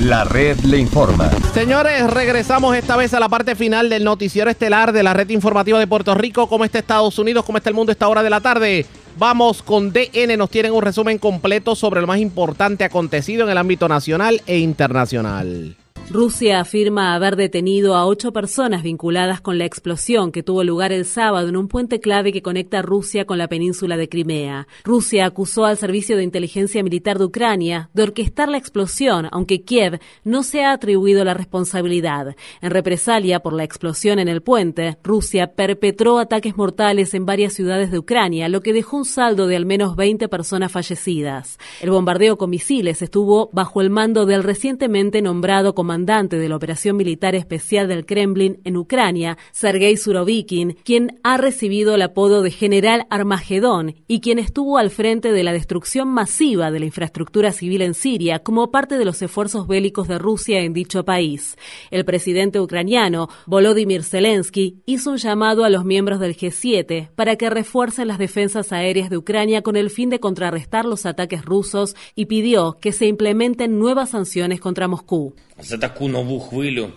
La 0.01 0.25
red 0.25 0.59
le 0.61 0.79
informa. 0.79 1.31
Señores, 1.53 2.09
regresamos 2.09 2.75
esta 2.75 2.97
vez 2.97 3.13
a 3.13 3.21
la 3.21 3.29
parte 3.29 3.55
final 3.55 3.91
del 3.91 4.03
noticiero 4.03 4.49
estelar 4.49 4.93
de 4.93 5.03
la 5.03 5.13
red 5.13 5.29
informativa 5.29 5.79
de 5.79 5.87
Puerto 5.87 6.15
Rico. 6.15 6.49
¿Cómo 6.49 6.65
está 6.65 6.79
Estados 6.79 7.19
Unidos? 7.19 7.45
¿Cómo 7.45 7.59
está 7.59 7.69
el 7.69 7.75
mundo 7.75 7.91
a 7.91 7.93
esta 7.93 8.09
hora 8.09 8.23
de 8.23 8.31
la 8.31 8.41
tarde? 8.41 8.87
Vamos 9.19 9.63
con 9.63 9.93
DN, 9.93 10.39
nos 10.39 10.49
tienen 10.49 10.73
un 10.73 10.81
resumen 10.81 11.19
completo 11.19 11.77
sobre 11.77 12.01
lo 12.01 12.07
más 12.07 12.19
importante 12.19 12.85
acontecido 12.85 13.45
en 13.45 13.51
el 13.51 13.59
ámbito 13.59 13.89
nacional 13.89 14.41
e 14.47 14.59
internacional. 14.59 15.77
Rusia 16.13 16.59
afirma 16.59 17.15
haber 17.15 17.37
detenido 17.37 17.95
a 17.95 18.05
ocho 18.05 18.33
personas 18.33 18.83
vinculadas 18.83 19.41
con 19.41 19.59
la 19.59 19.65
explosión 19.65 20.33
que 20.33 20.43
tuvo 20.43 20.65
lugar 20.65 20.91
el 20.91 21.05
sábado 21.05 21.49
en 21.49 21.57
un 21.57 21.69
puente 21.69 22.01
clave 22.01 22.33
que 22.33 22.43
conecta 22.43 22.83
Rusia 22.83 23.27
con 23.27 23.39
la 23.39 23.47
península 23.47 23.97
de 23.97 24.09
Crimea. 24.09 24.67
Rusia 24.83 25.25
acusó 25.25 25.67
al 25.67 25.77
Servicio 25.77 26.17
de 26.17 26.25
Inteligencia 26.25 26.83
Militar 26.83 27.17
de 27.17 27.27
Ucrania 27.27 27.91
de 27.95 28.03
orquestar 28.03 28.49
la 28.49 28.59
explosión, 28.59 29.29
aunque 29.31 29.63
Kiev 29.63 30.01
no 30.25 30.43
se 30.43 30.65
ha 30.65 30.73
atribuido 30.73 31.23
la 31.23 31.35
responsabilidad. 31.35 32.35
En 32.61 32.71
represalia 32.73 33.39
por 33.39 33.53
la 33.53 33.63
explosión 33.63 34.19
en 34.19 34.27
el 34.27 34.43
puente, 34.43 34.99
Rusia 35.05 35.55
perpetró 35.55 36.19
ataques 36.19 36.57
mortales 36.57 37.15
en 37.15 37.25
varias 37.25 37.53
ciudades 37.53 37.93
de 37.93 38.01
Ucrania, 38.01 38.49
lo 38.49 38.63
que 38.63 38.73
dejó 38.73 38.97
un 38.97 39.05
saldo 39.05 39.47
de 39.47 39.55
al 39.55 39.65
menos 39.65 39.95
20 39.95 40.29
personas 40.29 40.73
fallecidas. 40.73 41.57
El 41.81 41.91
bombardeo 41.91 42.37
con 42.37 42.51
misiles 42.51 43.01
estuvo 43.01 43.49
bajo 43.53 43.81
el 43.81 43.91
mando 43.91 44.27
del 44.27 44.43
recientemente 44.43 45.23
nombrado 45.23 45.73
comandante 45.73 46.00
de 46.07 46.49
la 46.49 46.57
Operación 46.57 46.97
Militar 46.97 47.35
Especial 47.35 47.87
del 47.87 48.07
Kremlin 48.07 48.59
en 48.65 48.77
Ucrania, 48.77 49.37
Sergei 49.53 49.97
Surovikin, 49.97 50.77
quien 50.83 51.21
ha 51.23 51.37
recibido 51.37 51.95
el 51.95 52.03
apodo 52.03 52.43
de 52.43 52.51
General 52.51 53.07
Armagedón 53.11 53.95
y 54.09 54.21
quien 54.21 54.39
estuvo 54.39 54.79
al 54.79 54.91
frente 54.91 55.31
de 55.31 55.45
la 55.45 55.53
destrucción 55.53 56.09
masiva 56.09 56.71
de 56.71 56.81
la 56.81 56.87
infraestructura 56.87 57.53
civil 57.53 57.83
en 57.83 57.95
Siria 57.95 58.39
como 58.39 58.71
parte 58.71 58.97
de 58.97 59.05
los 59.05 59.21
esfuerzos 59.21 59.69
bélicos 59.69 60.09
de 60.09 60.19
Rusia 60.19 60.61
en 60.61 60.73
dicho 60.73 61.05
país. 61.05 61.57
El 61.91 62.05
presidente 62.05 62.61
ucraniano, 62.61 63.29
Volodymyr 63.47 64.03
Zelensky, 64.03 64.81
hizo 64.87 65.11
un 65.11 65.19
llamado 65.19 65.65
a 65.65 65.71
los 65.71 65.85
miembros 65.85 66.19
del 66.19 66.37
G7 66.37 67.11
para 67.15 67.37
que 67.37 67.51
refuercen 67.51 68.09
las 68.09 68.19
defensas 68.19 68.73
aéreas 68.73 69.11
de 69.11 69.19
Ucrania 69.19 69.63
con 69.63 69.77
el 69.77 69.91
fin 69.91 70.09
de 70.09 70.19
contrarrestar 70.19 70.87
los 70.87 71.05
ataques 71.05 71.45
rusos 71.45 71.95
y 72.15 72.27
pidió 72.27 72.79
que 72.81 72.93
se 72.93 73.07
implementen 73.07 73.79
nuevas 73.79 74.11
sanciones 74.11 74.61
contra 74.61 74.89
Moscú. 74.89 75.35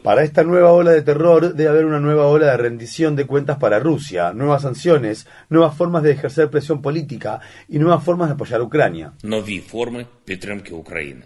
Para 0.03 0.23
esta 0.23 0.43
nueva 0.43 0.71
ola 0.71 0.91
de 0.91 1.01
terror 1.01 1.53
debe 1.53 1.69
haber 1.69 1.85
una 1.85 1.99
nueva 1.99 2.27
ola 2.27 2.51
de 2.51 2.57
rendición 2.57 3.15
de 3.15 3.25
cuentas 3.25 3.57
para 3.57 3.79
Rusia, 3.79 4.33
nuevas 4.33 4.61
sanciones, 4.63 5.27
nuevas 5.49 5.75
formas 5.75 6.03
de 6.03 6.11
ejercer 6.11 6.49
presión 6.49 6.81
política 6.81 7.41
y 7.67 7.79
nuevas 7.79 8.03
formas 8.03 8.29
de 8.29 8.33
apoyar 8.33 8.61
a 8.61 8.63
Ucrania. 8.63 9.13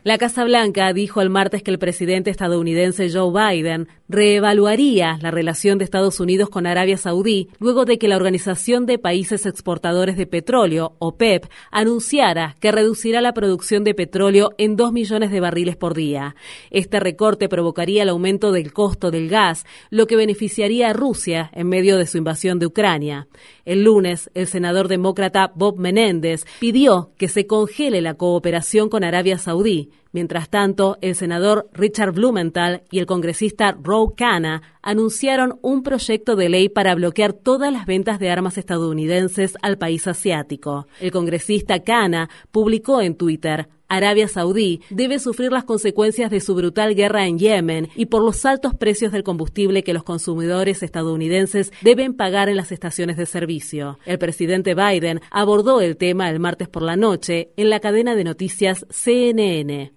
La 0.04 0.18
Casa 0.18 0.44
Blanca 0.44 0.92
dijo 0.94 1.22
el 1.22 1.30
martes 1.30 1.64
que 1.64 1.72
el 1.72 1.80
presidente 1.80 2.32
estadounidense 2.32 3.10
Joe 3.12 3.32
Biden 3.32 3.88
reevaluaría 4.10 5.18
la 5.22 5.32
relación 5.32 5.78
de 5.78 5.84
Estados 5.84 6.20
Unidos 6.20 6.50
con 6.50 6.66
Arabia 6.66 6.98
Saudí 6.98 7.50
luego 7.60 7.86
de 7.86 7.98
que 7.98 8.08
la 8.08 8.16
Organización 8.16 8.86
de 8.86 8.98
Países 8.98 9.46
Exportadores 9.46 10.18
de 10.18 10.26
Petróleo, 10.26 10.96
OPEP, 11.00 11.46
anunciara 11.72 12.56
que 12.60 12.72
reducirá 12.72 13.22
la 13.22 13.34
producción 13.34 13.84
de 13.84 13.94
petróleo 13.94 14.52
en 14.58 14.76
2 14.76 14.94
millones 14.94 15.32
de 15.32 15.40
barriles 15.40 15.76
por 15.76 15.94
día. 15.94 16.36
Este 16.72 17.00
recorte 17.00 17.50
provocaría 17.58 18.04
el 18.04 18.10
aumento 18.10 18.52
del 18.52 18.72
costo 18.72 19.10
del 19.10 19.30
gas, 19.30 19.66
lo 19.90 20.06
que 20.06 20.16
beneficiaría 20.16 20.92
a 20.92 20.94
Rusia 20.94 21.50
en 21.56 21.68
medio 21.68 21.98
de 21.98 22.06
su 22.06 22.20
invasión 22.20 22.60
de 22.60 22.68
Ucrania. 22.68 23.28
El 23.68 23.84
lunes, 23.84 24.32
el 24.34 24.48
senador 24.48 24.88
demócrata 24.88 25.52
Bob 25.54 25.78
Menéndez 25.78 26.46
pidió 26.62 27.12
que 27.18 27.28
se 27.28 27.48
congele 27.48 28.00
la 28.00 28.14
cooperación 28.14 28.88
con 28.88 29.04
Arabia 29.04 29.38
Saudí. 29.38 29.92
Mientras 30.14 30.50
tanto, 30.50 30.98
el 31.02 31.16
senador 31.16 31.68
Richard 31.74 32.14
Blumenthal 32.14 32.84
y 32.92 33.00
el 33.00 33.06
congresista 33.06 33.78
Roe 33.78 34.14
Khanna 34.16 34.62
anunciaron 34.82 35.60
un 35.62 35.84
proyecto 35.84 36.38
de 36.38 36.48
ley 36.48 36.70
para 36.70 36.96
bloquear 36.96 37.34
todas 37.34 37.74
las 37.74 37.86
ventas 37.86 38.20
de 38.20 38.30
armas 38.30 38.58
estadounidenses 38.58 39.58
al 39.62 39.78
país 39.78 40.08
asiático. 40.08 40.88
El 41.02 41.12
congresista 41.12 41.84
Khanna 41.84 42.30
publicó 42.54 43.02
en 43.02 43.18
Twitter 43.18 43.68
Arabia 43.90 44.28
Saudí 44.28 44.82
debe 44.90 45.20
sufrir 45.20 45.52
las 45.52 45.64
consecuencias 45.64 46.30
de 46.30 46.42
su 46.42 46.56
brutal 46.56 46.96
guerra 46.96 47.26
en 47.26 47.40
Yemen 47.40 47.90
y 47.96 48.08
por 48.08 48.24
los 48.24 48.46
altos 48.46 48.76
precios 48.76 49.12
del 49.12 49.24
combustible 49.24 49.84
que 49.84 49.94
los 49.94 50.04
consumidores 50.04 50.84
estadounidenses 50.84 51.72
deben 51.82 52.14
pagar 52.14 52.50
en 52.50 52.58
las 52.58 52.72
estaciones 52.72 53.18
de 53.18 53.26
servicio. 53.26 53.57
El 54.06 54.18
presidente 54.18 54.76
Biden 54.76 55.22
abordó 55.32 55.82
el 55.82 55.98
tema 55.98 56.30
el 56.30 56.40
martes 56.40 56.68
por 56.68 56.84
la 56.84 56.96
noche 56.96 57.52
en 57.58 57.70
la 57.70 57.80
cadena 57.80 58.16
de 58.16 58.24
noticias 58.24 58.86
CNN. 58.90 59.94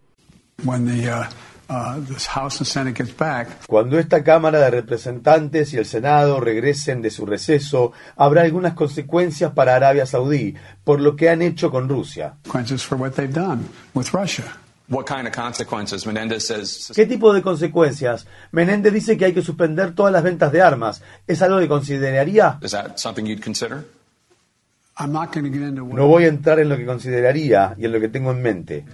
Cuando 3.69 3.99
esta 3.99 4.25
Cámara 4.25 4.59
de 4.59 4.71
Representantes 4.71 5.73
y 5.73 5.77
el 5.77 5.87
Senado 5.87 6.41
regresen 6.41 7.01
de 7.01 7.11
su 7.11 7.27
receso, 7.27 7.93
habrá 8.17 8.43
algunas 8.43 8.75
consecuencias 8.75 9.53
para 9.53 9.77
Arabia 9.77 10.05
Saudí 10.05 10.57
por 10.83 11.01
lo 11.01 11.15
que 11.15 11.29
han 11.29 11.43
hecho 11.43 11.71
con 11.71 11.89
Rusia. 11.89 12.35
¿Qué 16.95 17.07
tipo 17.07 17.33
de 17.33 17.43
consecuencias? 17.43 18.27
Menéndez 18.51 18.93
dice 18.93 19.17
que 19.17 19.27
hay 19.27 19.33
que 19.33 19.43
suspender 19.43 19.95
todas 19.95 20.13
las 20.13 20.25
ventas 20.25 20.51
de 20.51 20.61
armas. 20.61 21.03
¿Es 21.29 21.41
algo 21.43 21.61
que 21.61 21.69
consideraría? 21.69 22.59
No 25.95 26.07
voy 26.09 26.25
a 26.25 26.29
entrar 26.29 26.59
en 26.59 26.69
lo 26.69 26.77
que 26.77 26.85
consideraría 26.85 27.75
y 27.79 27.85
en 27.85 27.93
lo 27.93 28.01
que 28.01 28.09
tengo 28.09 28.33
en 28.33 28.43
mente. 28.43 28.85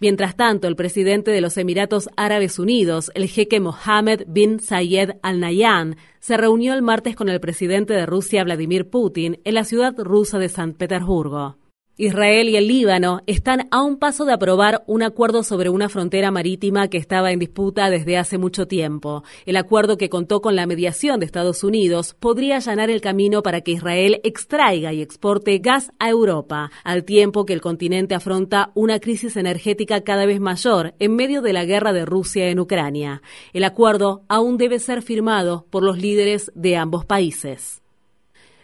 Mientras 0.00 0.36
tanto, 0.36 0.68
el 0.68 0.76
presidente 0.76 1.32
de 1.32 1.40
los 1.40 1.56
Emiratos 1.56 2.08
Árabes 2.16 2.60
Unidos, 2.60 3.10
el 3.14 3.26
jeque 3.26 3.58
Mohammed 3.58 4.24
bin 4.28 4.60
Zayed 4.60 5.16
Al 5.22 5.40
Nahyan, 5.40 5.96
se 6.20 6.36
reunió 6.36 6.74
el 6.74 6.82
martes 6.82 7.16
con 7.16 7.28
el 7.28 7.40
presidente 7.40 7.94
de 7.94 8.06
Rusia, 8.06 8.44
Vladimir 8.44 8.88
Putin, 8.90 9.40
en 9.42 9.54
la 9.54 9.64
ciudad 9.64 9.94
rusa 9.98 10.38
de 10.38 10.50
San 10.50 10.74
Petersburgo. 10.74 11.56
Israel 12.00 12.48
y 12.48 12.54
el 12.54 12.68
Líbano 12.68 13.22
están 13.26 13.66
a 13.72 13.82
un 13.82 13.98
paso 13.98 14.24
de 14.24 14.32
aprobar 14.32 14.84
un 14.86 15.02
acuerdo 15.02 15.42
sobre 15.42 15.68
una 15.68 15.88
frontera 15.88 16.30
marítima 16.30 16.86
que 16.86 16.96
estaba 16.96 17.32
en 17.32 17.40
disputa 17.40 17.90
desde 17.90 18.16
hace 18.16 18.38
mucho 18.38 18.68
tiempo. 18.68 19.24
El 19.46 19.56
acuerdo 19.56 19.96
que 19.96 20.08
contó 20.08 20.40
con 20.40 20.54
la 20.54 20.68
mediación 20.68 21.18
de 21.18 21.26
Estados 21.26 21.64
Unidos 21.64 22.14
podría 22.14 22.58
allanar 22.58 22.88
el 22.88 23.00
camino 23.00 23.42
para 23.42 23.62
que 23.62 23.72
Israel 23.72 24.20
extraiga 24.22 24.92
y 24.92 25.02
exporte 25.02 25.58
gas 25.58 25.90
a 25.98 26.08
Europa, 26.08 26.70
al 26.84 27.02
tiempo 27.02 27.44
que 27.44 27.52
el 27.54 27.60
continente 27.60 28.14
afronta 28.14 28.70
una 28.76 29.00
crisis 29.00 29.36
energética 29.36 30.02
cada 30.02 30.24
vez 30.24 30.38
mayor 30.38 30.94
en 31.00 31.16
medio 31.16 31.42
de 31.42 31.52
la 31.52 31.64
guerra 31.64 31.92
de 31.92 32.04
Rusia 32.04 32.48
en 32.48 32.60
Ucrania. 32.60 33.22
El 33.52 33.64
acuerdo 33.64 34.22
aún 34.28 34.56
debe 34.56 34.78
ser 34.78 35.02
firmado 35.02 35.66
por 35.68 35.82
los 35.82 35.98
líderes 35.98 36.52
de 36.54 36.76
ambos 36.76 37.04
países. 37.04 37.82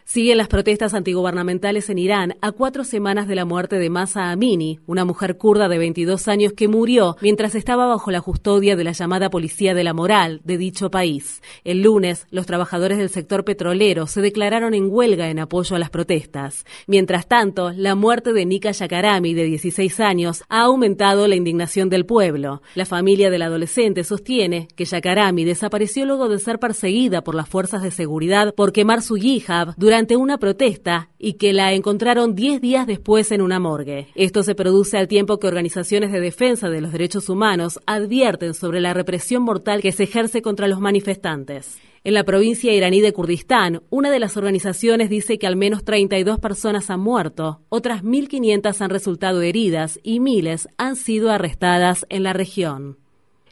Siguen 0.06 0.36
las 0.36 0.48
protestas 0.48 0.92
antigubernamentales 0.92 1.88
en 1.88 1.96
Irán 1.96 2.36
a 2.42 2.52
cuatro 2.52 2.84
semanas 2.84 3.26
de 3.26 3.34
la 3.34 3.46
muerte 3.46 3.78
de 3.78 3.88
Masa 3.88 4.30
Amini, 4.30 4.78
una 4.86 5.06
mujer 5.06 5.38
kurda 5.38 5.66
de 5.66 5.78
22 5.78 6.28
años 6.28 6.52
que 6.52 6.68
murió 6.68 7.16
mientras 7.22 7.54
estaba 7.54 7.86
bajo 7.86 8.10
la 8.10 8.20
custodia 8.20 8.76
de 8.76 8.84
la 8.84 8.92
llamada 8.92 9.30
Policía 9.30 9.72
de 9.72 9.82
la 9.82 9.94
Moral 9.94 10.42
de 10.44 10.58
dicho 10.58 10.90
país. 10.90 11.40
El 11.64 11.80
lunes, 11.80 12.26
los 12.30 12.44
trabajadores 12.44 12.98
del 12.98 13.08
sector 13.08 13.44
petrolero 13.46 14.06
se 14.06 14.20
declararon 14.20 14.74
en 14.74 14.88
huelga 14.90 15.30
en 15.30 15.38
apoyo 15.38 15.74
a 15.74 15.78
las 15.78 15.88
protestas. 15.88 16.66
Mientras 16.86 17.26
tanto, 17.26 17.72
la 17.72 17.94
muerte 17.94 18.34
de 18.34 18.44
Nika 18.44 18.72
Yakarami, 18.72 19.32
de 19.32 19.44
16 19.44 20.00
años, 20.00 20.44
ha 20.50 20.64
aumentado 20.64 21.26
la 21.28 21.34
indignación 21.34 21.88
del 21.88 22.04
pueblo. 22.04 22.60
La 22.74 22.84
familia 22.84 23.30
del 23.30 23.40
adolescente 23.40 24.04
sostiene 24.04 24.68
que 24.76 24.84
Yakarami 24.84 25.44
desapareció 25.44 26.04
luego 26.04 26.28
de 26.28 26.40
ser 26.40 26.58
perseguida 26.58 27.24
por 27.24 27.34
las 27.34 27.48
fuerzas 27.48 27.82
de 27.82 27.90
seguridad 27.90 28.54
por 28.54 28.72
quemar 28.72 29.00
su 29.00 29.16
hijab 29.16 29.74
durante 29.78 29.93
durante 29.94 30.16
una 30.16 30.38
protesta 30.38 31.10
y 31.20 31.34
que 31.34 31.52
la 31.52 31.72
encontraron 31.72 32.34
10 32.34 32.60
días 32.60 32.84
después 32.84 33.30
en 33.30 33.40
una 33.40 33.60
morgue. 33.60 34.08
Esto 34.16 34.42
se 34.42 34.56
produce 34.56 34.98
al 34.98 35.06
tiempo 35.06 35.38
que 35.38 35.46
organizaciones 35.46 36.10
de 36.10 36.18
defensa 36.18 36.68
de 36.68 36.80
los 36.80 36.90
derechos 36.90 37.28
humanos 37.28 37.78
advierten 37.86 38.54
sobre 38.54 38.80
la 38.80 38.92
represión 38.92 39.44
mortal 39.44 39.82
que 39.82 39.92
se 39.92 40.02
ejerce 40.02 40.42
contra 40.42 40.66
los 40.66 40.80
manifestantes. 40.80 41.78
En 42.02 42.14
la 42.14 42.24
provincia 42.24 42.74
iraní 42.74 43.02
de 43.02 43.12
Kurdistán, 43.12 43.82
una 43.88 44.10
de 44.10 44.18
las 44.18 44.36
organizaciones 44.36 45.10
dice 45.10 45.38
que 45.38 45.46
al 45.46 45.54
menos 45.54 45.84
32 45.84 46.40
personas 46.40 46.90
han 46.90 46.98
muerto, 46.98 47.60
otras 47.68 48.02
1.500 48.02 48.80
han 48.80 48.90
resultado 48.90 49.42
heridas 49.42 50.00
y 50.02 50.18
miles 50.18 50.66
han 50.76 50.96
sido 50.96 51.30
arrestadas 51.30 52.04
en 52.08 52.24
la 52.24 52.32
región. 52.32 52.98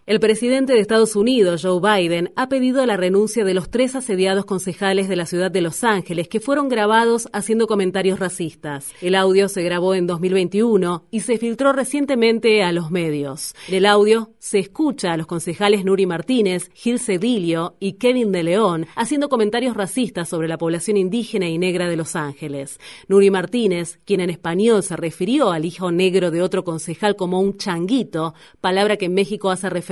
El 0.04 0.18
presidente 0.18 0.72
de 0.72 0.80
Estados 0.80 1.14
Unidos, 1.14 1.62
Joe 1.62 1.78
Biden, 1.80 2.32
ha 2.34 2.48
pedido 2.48 2.84
la 2.86 2.96
renuncia 2.96 3.44
de 3.44 3.54
los 3.54 3.70
tres 3.70 3.94
asediados 3.94 4.44
concejales 4.44 5.08
de 5.08 5.14
la 5.14 5.26
ciudad 5.26 5.52
de 5.52 5.60
Los 5.60 5.84
Ángeles 5.84 6.26
que 6.26 6.40
fueron 6.40 6.68
grabados 6.68 7.28
haciendo 7.32 7.68
comentarios 7.68 8.18
racistas. 8.18 8.88
El 9.00 9.14
audio 9.14 9.48
se 9.48 9.62
grabó 9.62 9.94
en 9.94 10.08
2021 10.08 11.04
y 11.12 11.20
se 11.20 11.38
filtró 11.38 11.72
recientemente 11.72 12.64
a 12.64 12.72
los 12.72 12.90
medios. 12.90 13.54
En 13.68 13.76
el 13.76 13.86
audio 13.86 14.32
se 14.40 14.58
escucha 14.58 15.12
a 15.12 15.16
los 15.16 15.28
concejales 15.28 15.84
Nuri 15.84 16.04
Martínez, 16.04 16.68
Gil 16.74 16.98
Cedillo 16.98 17.76
y 17.78 17.92
Kevin 17.92 18.32
de 18.32 18.42
León 18.42 18.86
haciendo 18.96 19.28
comentarios 19.28 19.76
racistas 19.76 20.28
sobre 20.28 20.48
la 20.48 20.58
población 20.58 20.96
indígena 20.96 21.48
y 21.48 21.58
negra 21.58 21.88
de 21.88 21.96
Los 21.96 22.16
Ángeles. 22.16 22.80
Nuri 23.06 23.30
Martínez, 23.30 24.00
quien 24.04 24.18
en 24.18 24.30
español 24.30 24.82
se 24.82 24.96
refirió 24.96 25.52
al 25.52 25.64
hijo 25.64 25.92
negro 25.92 26.32
de 26.32 26.42
otro 26.42 26.64
concejal 26.64 27.14
como 27.14 27.38
un 27.38 27.56
changuito, 27.56 28.34
palabra 28.60 28.96
que 28.96 29.04
en 29.04 29.14
México 29.14 29.52
hace 29.52 29.70
referencia 29.70 29.91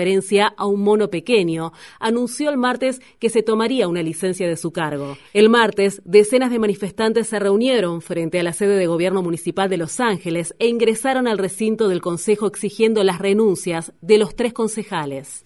a 0.56 0.66
un 0.66 0.82
mono 0.82 1.08
pequeño, 1.08 1.72
anunció 1.98 2.48
el 2.50 2.56
martes 2.56 3.00
que 3.18 3.28
se 3.28 3.42
tomaría 3.42 3.86
una 3.86 4.02
licencia 4.02 4.48
de 4.48 4.56
su 4.56 4.70
cargo. 4.72 5.16
El 5.34 5.50
martes, 5.50 6.00
decenas 6.04 6.50
de 6.50 6.58
manifestantes 6.58 7.26
se 7.26 7.38
reunieron 7.38 8.00
frente 8.00 8.40
a 8.40 8.42
la 8.42 8.54
sede 8.54 8.76
de 8.76 8.86
gobierno 8.86 9.22
municipal 9.22 9.68
de 9.68 9.76
Los 9.76 10.00
Ángeles 10.00 10.54
e 10.58 10.68
ingresaron 10.68 11.28
al 11.28 11.38
recinto 11.38 11.88
del 11.88 12.00
Consejo 12.00 12.46
exigiendo 12.46 13.04
las 13.04 13.18
renuncias 13.18 13.92
de 14.00 14.16
los 14.16 14.34
tres 14.34 14.54
concejales. 14.54 15.44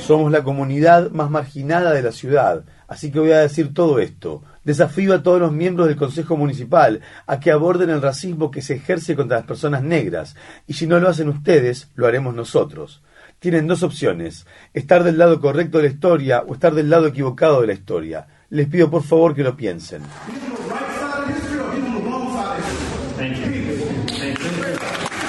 Somos 0.00 0.32
la 0.32 0.42
comunidad 0.42 1.12
más 1.12 1.30
marginada 1.30 1.92
de 1.92 2.02
la 2.02 2.10
ciudad, 2.10 2.64
así 2.88 3.12
que 3.12 3.20
voy 3.20 3.30
a 3.30 3.38
decir 3.38 3.72
todo 3.72 4.00
esto. 4.00 4.42
Desafío 4.70 5.14
a 5.14 5.22
todos 5.24 5.40
los 5.40 5.50
miembros 5.50 5.88
del 5.88 5.96
Consejo 5.96 6.36
Municipal 6.36 7.00
a 7.26 7.40
que 7.40 7.50
aborden 7.50 7.90
el 7.90 8.00
racismo 8.00 8.52
que 8.52 8.62
se 8.62 8.76
ejerce 8.76 9.16
contra 9.16 9.38
las 9.38 9.46
personas 9.46 9.82
negras, 9.82 10.36
y 10.68 10.74
si 10.74 10.86
no 10.86 11.00
lo 11.00 11.08
hacen 11.08 11.28
ustedes, 11.28 11.90
lo 11.96 12.06
haremos 12.06 12.36
nosotros. 12.36 13.02
Tienen 13.40 13.66
dos 13.66 13.82
opciones, 13.82 14.46
estar 14.72 15.02
del 15.02 15.18
lado 15.18 15.40
correcto 15.40 15.78
de 15.78 15.88
la 15.88 15.92
historia 15.92 16.44
o 16.46 16.54
estar 16.54 16.72
del 16.72 16.88
lado 16.88 17.08
equivocado 17.08 17.62
de 17.62 17.66
la 17.66 17.72
historia. 17.72 18.28
Les 18.48 18.68
pido 18.68 18.88
por 18.88 19.02
favor 19.02 19.34
que 19.34 19.42
lo 19.42 19.56
piensen. 19.56 20.02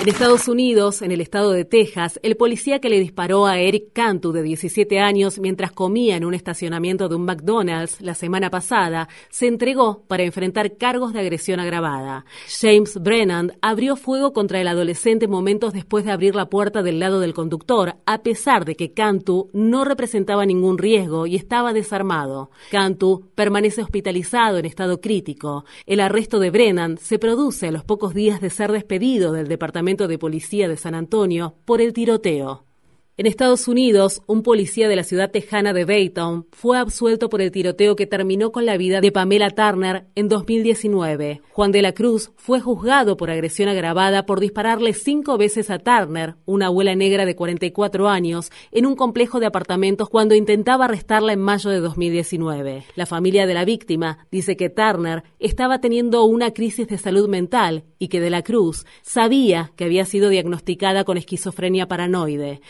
En 0.02 0.10
Estados 0.10 0.48
Unidos, 0.48 1.04
en 1.04 1.12
el 1.12 1.22
estado 1.22 1.52
de 1.52 1.64
Texas, 1.64 2.20
el 2.24 2.36
policía 2.36 2.80
que 2.80 2.90
le 2.90 3.00
disparó 3.00 3.46
a 3.46 3.60
Eric 3.60 3.94
Cantu, 3.94 4.32
de 4.32 4.42
17 4.42 5.00
años, 5.00 5.38
mientras 5.38 5.72
comía 5.72 6.16
en 6.16 6.26
un 6.26 6.34
estacionamiento 6.34 7.08
de 7.08 7.14
un 7.14 7.26
McDonald's 7.26 8.02
la 8.02 8.16
semana 8.16 8.50
pasada, 8.50 9.10
se 9.30 9.46
entregó 9.46 10.04
para 10.08 10.24
enfrentar 10.24 10.76
cargos 10.78 11.14
de 11.14 11.20
agresión 11.20 11.60
agravada. 11.60 12.26
James 12.48 13.00
Brennan 13.00 13.54
abrió 13.62 13.96
fuego 13.96 14.34
contra 14.34 14.60
el 14.60 14.70
adolescente 14.70 15.28
momentos 15.28 15.72
después 15.72 16.04
de 16.04 16.12
abrir 16.12 16.34
la 16.34 16.50
puerta 16.50 16.82
del 16.82 16.98
lado 16.98 17.20
del 17.20 17.36
conductor, 17.36 17.98
a 18.08 18.24
pesar 18.24 18.66
de 18.66 18.76
que 18.76 18.94
Cantu 18.94 19.52
no 19.54 19.86
representaba 19.86 20.48
ningún 20.48 20.80
riesgo 20.80 21.28
y 21.28 21.36
estaba 21.36 21.74
desarmado. 21.74 22.50
Cantu 22.72 23.30
permanece 23.36 23.84
hospitalizado 23.84 24.58
en 24.58 24.66
estado 24.66 25.00
crítico. 25.00 25.64
El 25.86 26.00
arresto 26.00 26.40
de 26.40 26.50
Brennan 26.50 26.98
se 26.98 27.20
produce 27.20 27.68
a 27.68 27.72
los 27.72 27.84
pocos 27.84 28.16
días 28.16 28.42
de 28.42 28.50
ser 28.50 28.72
despedido 28.72 29.32
del 29.32 29.48
departamento 29.48 29.91
de 29.92 30.18
Policía 30.18 30.70
de 30.70 30.78
San 30.78 30.96
Antonio 30.96 31.56
por 31.66 31.82
el 31.82 31.94
tiroteo. 31.94 32.66
En 33.18 33.26
Estados 33.26 33.68
Unidos, 33.68 34.22
un 34.26 34.42
policía 34.42 34.88
de 34.88 34.96
la 34.96 35.04
ciudad 35.04 35.32
tejana 35.32 35.74
de 35.74 35.84
Baytown 35.84 36.48
fue 36.54 36.78
absuelto 36.78 37.30
por 37.30 37.42
el 37.42 37.52
tiroteo 37.52 37.98
que 37.98 38.08
terminó 38.08 38.54
con 38.54 38.66
la 38.66 38.78
vida 38.78 39.02
de 39.02 39.12
Pamela 39.12 39.50
Turner 39.50 40.06
en 40.16 40.30
2019. 40.30 41.42
Juan 41.52 41.74
de 41.74 41.82
la 41.82 41.92
Cruz 41.92 42.32
fue 42.38 42.62
juzgado 42.62 43.18
por 43.18 43.30
agresión 43.30 43.68
agravada 43.68 44.26
por 44.26 44.40
dispararle 44.40 44.94
cinco 44.94 45.38
veces 45.38 45.70
a 45.70 45.80
Turner, 45.80 46.36
una 46.46 46.68
abuela 46.68 46.96
negra 46.96 47.26
de 47.26 47.36
44 47.36 48.08
años, 48.08 48.50
en 48.72 48.86
un 48.86 48.96
complejo 48.96 49.42
de 49.42 49.48
apartamentos 49.48 50.10
cuando 50.10 50.34
intentaba 50.34 50.86
arrestarla 50.86 51.34
en 51.34 51.42
mayo 51.42 51.70
de 51.70 51.82
2019. 51.82 52.86
La 52.96 53.06
familia 53.06 53.46
de 53.46 53.54
la 53.54 53.66
víctima 53.66 54.26
dice 54.32 54.56
que 54.56 54.70
Turner 54.70 55.24
estaba 55.38 55.82
teniendo 55.82 56.24
una 56.24 56.52
crisis 56.52 56.88
de 56.88 56.98
salud 56.98 57.28
mental 57.28 57.84
y 58.00 58.08
que 58.08 58.22
de 58.22 58.30
la 58.30 58.42
Cruz 58.42 58.86
sabía 59.02 59.74
que 59.76 59.84
había 59.84 60.06
sido 60.06 60.30
diagnosticada 60.30 61.04
con 61.04 61.18
esquizofrenia 61.18 61.90
paranoide. 61.90 62.62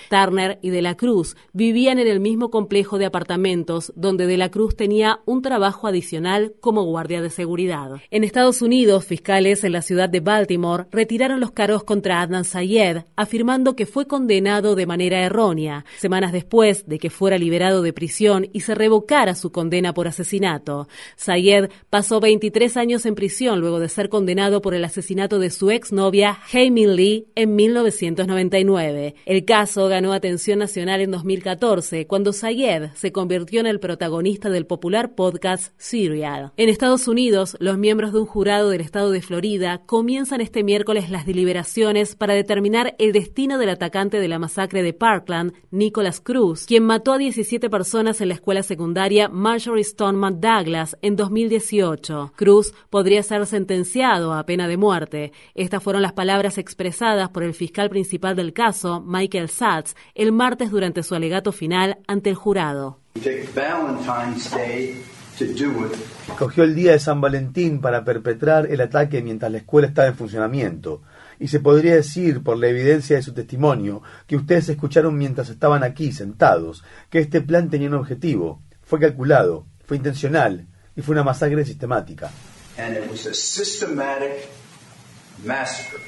Y 0.62 0.70
De 0.70 0.82
la 0.82 0.95
Cruz 0.95 1.36
vivían 1.52 1.99
en 1.99 2.08
el 2.08 2.22
mismo 2.22 2.49
complejo 2.49 2.98
de 2.98 3.06
apartamentos 3.06 3.91
donde 3.95 4.28
De 4.28 4.38
la 4.38 4.49
Cruz 4.49 4.78
tenía 4.78 5.20
un 5.26 5.41
trabajo 5.41 5.88
adicional 5.88 6.53
como 6.62 6.84
guardia 6.84 7.22
de 7.22 7.30
seguridad. 7.30 8.02
En 8.12 8.24
Estados 8.24 8.62
Unidos, 8.62 9.06
fiscales 9.06 9.64
en 9.64 9.74
la 9.74 9.82
ciudad 9.82 10.08
de 10.08 10.22
Baltimore 10.22 10.86
retiraron 10.91 11.40
los 11.41 11.52
cargos 11.52 11.84
contra 11.84 12.22
Adnan 12.22 12.45
Sayed, 12.45 13.03
afirmando 13.16 13.76
que 13.76 13.86
fue 13.86 14.08
condenado 14.08 14.76
de 14.76 14.86
manera 14.86 15.20
errónea, 15.20 15.86
semanas 15.98 16.32
después 16.32 16.88
de 16.88 16.98
que 16.98 17.10
fuera 17.10 17.38
liberado 17.38 17.82
de 17.82 17.91
prisión 17.91 18.48
y 18.53 18.62
se 18.62 18.74
revocara 18.74 19.36
su 19.36 19.52
condena 19.52 19.94
por 19.94 20.08
asesinato. 20.08 20.88
Sayed 21.18 21.70
pasó 21.90 22.22
23 22.22 22.78
años 22.78 23.06
en 23.06 23.16
prisión 23.16 23.60
luego 23.60 23.80
de 23.80 23.90
ser 23.90 24.08
condenado 24.08 24.62
por 24.62 24.74
el 24.74 24.86
asesinato 24.86 25.40
de 25.40 25.49
su 25.49 25.72
exnovia, 25.72 26.34
Jamie 26.34 26.88
Lee, 26.88 27.28
en 27.36 27.56
1999. 27.56 29.16
El 29.26 29.45
caso 29.45 29.88
ganó 29.88 30.14
atención 30.22 30.60
nacional 30.60 31.02
en 31.02 31.10
2014, 31.10 32.06
cuando 32.06 32.31
Sayed 32.31 32.91
se 32.93 33.11
convirtió 33.11 33.60
en 33.60 33.65
el 33.65 33.80
protagonista 33.80 34.52
del 34.52 34.68
popular 34.68 35.15
podcast 35.15 35.73
Serial. 35.77 36.52
En 36.57 36.69
Estados 36.69 37.07
Unidos, 37.07 37.57
los 37.60 37.80
miembros 37.80 38.14
de 38.14 38.19
un 38.19 38.27
jurado 38.27 38.69
del 38.69 38.81
estado 38.81 39.10
de 39.10 39.23
Florida 39.23 39.81
comienzan 39.88 40.39
este 40.39 40.64
miércoles 40.64 41.10
las 41.10 41.26
deliberaciones 41.26 42.15
para 42.15 42.35
determinar 42.35 42.93
el 42.99 43.14
destino 43.14 43.57
del 43.57 43.69
atacante 43.69 44.19
de 44.19 44.27
la 44.27 44.38
masacre 44.38 44.84
de 44.84 44.93
Parkland, 44.93 45.53
Nicholas 45.72 46.22
Cruz, 46.22 46.68
quien 46.68 46.84
mató 46.84 47.14
a 47.14 47.18
17 47.18 47.72
personas 47.72 48.22
en 48.22 48.27
la 48.27 48.35
escuela 48.35 48.61
secundaria 48.61 49.27
Marjorie 49.27 49.84
Stoneman 49.84 50.39
Douglas 50.39 50.95
en 51.02 51.15
2018. 51.15 52.34
Cruz 52.35 52.76
podría 52.91 53.23
ser 53.23 53.48
sentenciado 53.48 54.34
a 54.34 54.45
pena 54.45 54.68
de 54.68 54.77
muerte. 54.77 55.31
Estas 55.56 55.81
fueron 55.81 56.03
las 56.03 56.14
palabras 56.14 56.60
expresadas 56.60 57.30
por 57.30 57.41
el 57.41 57.56
fiscal 57.56 57.89
principal 57.89 58.35
del 58.35 58.53
caso, 58.53 59.02
Michael 59.02 59.49
Satz, 59.49 59.95
el 60.16 60.32
martes 60.32 60.72
durante 60.72 61.04
su 61.04 61.16
alegato 61.16 61.52
final 61.52 62.00
ante 62.08 62.30
el 62.30 62.36
jurado. 62.36 63.00
Cogió 66.38 66.64
el 66.64 66.76
día 66.76 66.92
de 66.92 67.00
San 67.00 67.22
Valentín 67.22 67.82
para 67.82 68.04
perpetrar 68.04 68.68
el 68.72 68.82
ataque 68.82 69.22
mientras 69.22 69.52
la 69.52 69.60
escuela 69.60 69.88
estaba 69.88 70.08
en 70.08 70.16
funcionamiento. 70.16 71.02
Y 71.40 71.48
se 71.48 71.60
podría 71.60 71.96
decir, 71.96 72.44
por 72.44 72.58
la 72.58 72.68
evidencia 72.68 73.16
de 73.16 73.24
su 73.24 73.34
testimonio, 73.34 74.04
que 74.28 74.36
ustedes 74.36 74.70
escucharon 74.70 75.18
mientras 75.18 75.50
estaban 75.50 75.84
aquí, 75.84 76.12
sentados, 76.12 76.84
que 77.10 77.20
este 77.20 77.42
plan 77.42 77.70
tenía 77.70 77.88
un 77.88 77.96
objetivo. 77.96 78.62
Fue 78.84 79.00
calculado, 79.00 79.66
fue 79.86 79.98
intencional 79.98 80.68
y 80.96 81.02
fue 81.02 81.14
una 81.14 81.24
masacre 81.24 81.66
sistemática. 81.66 82.30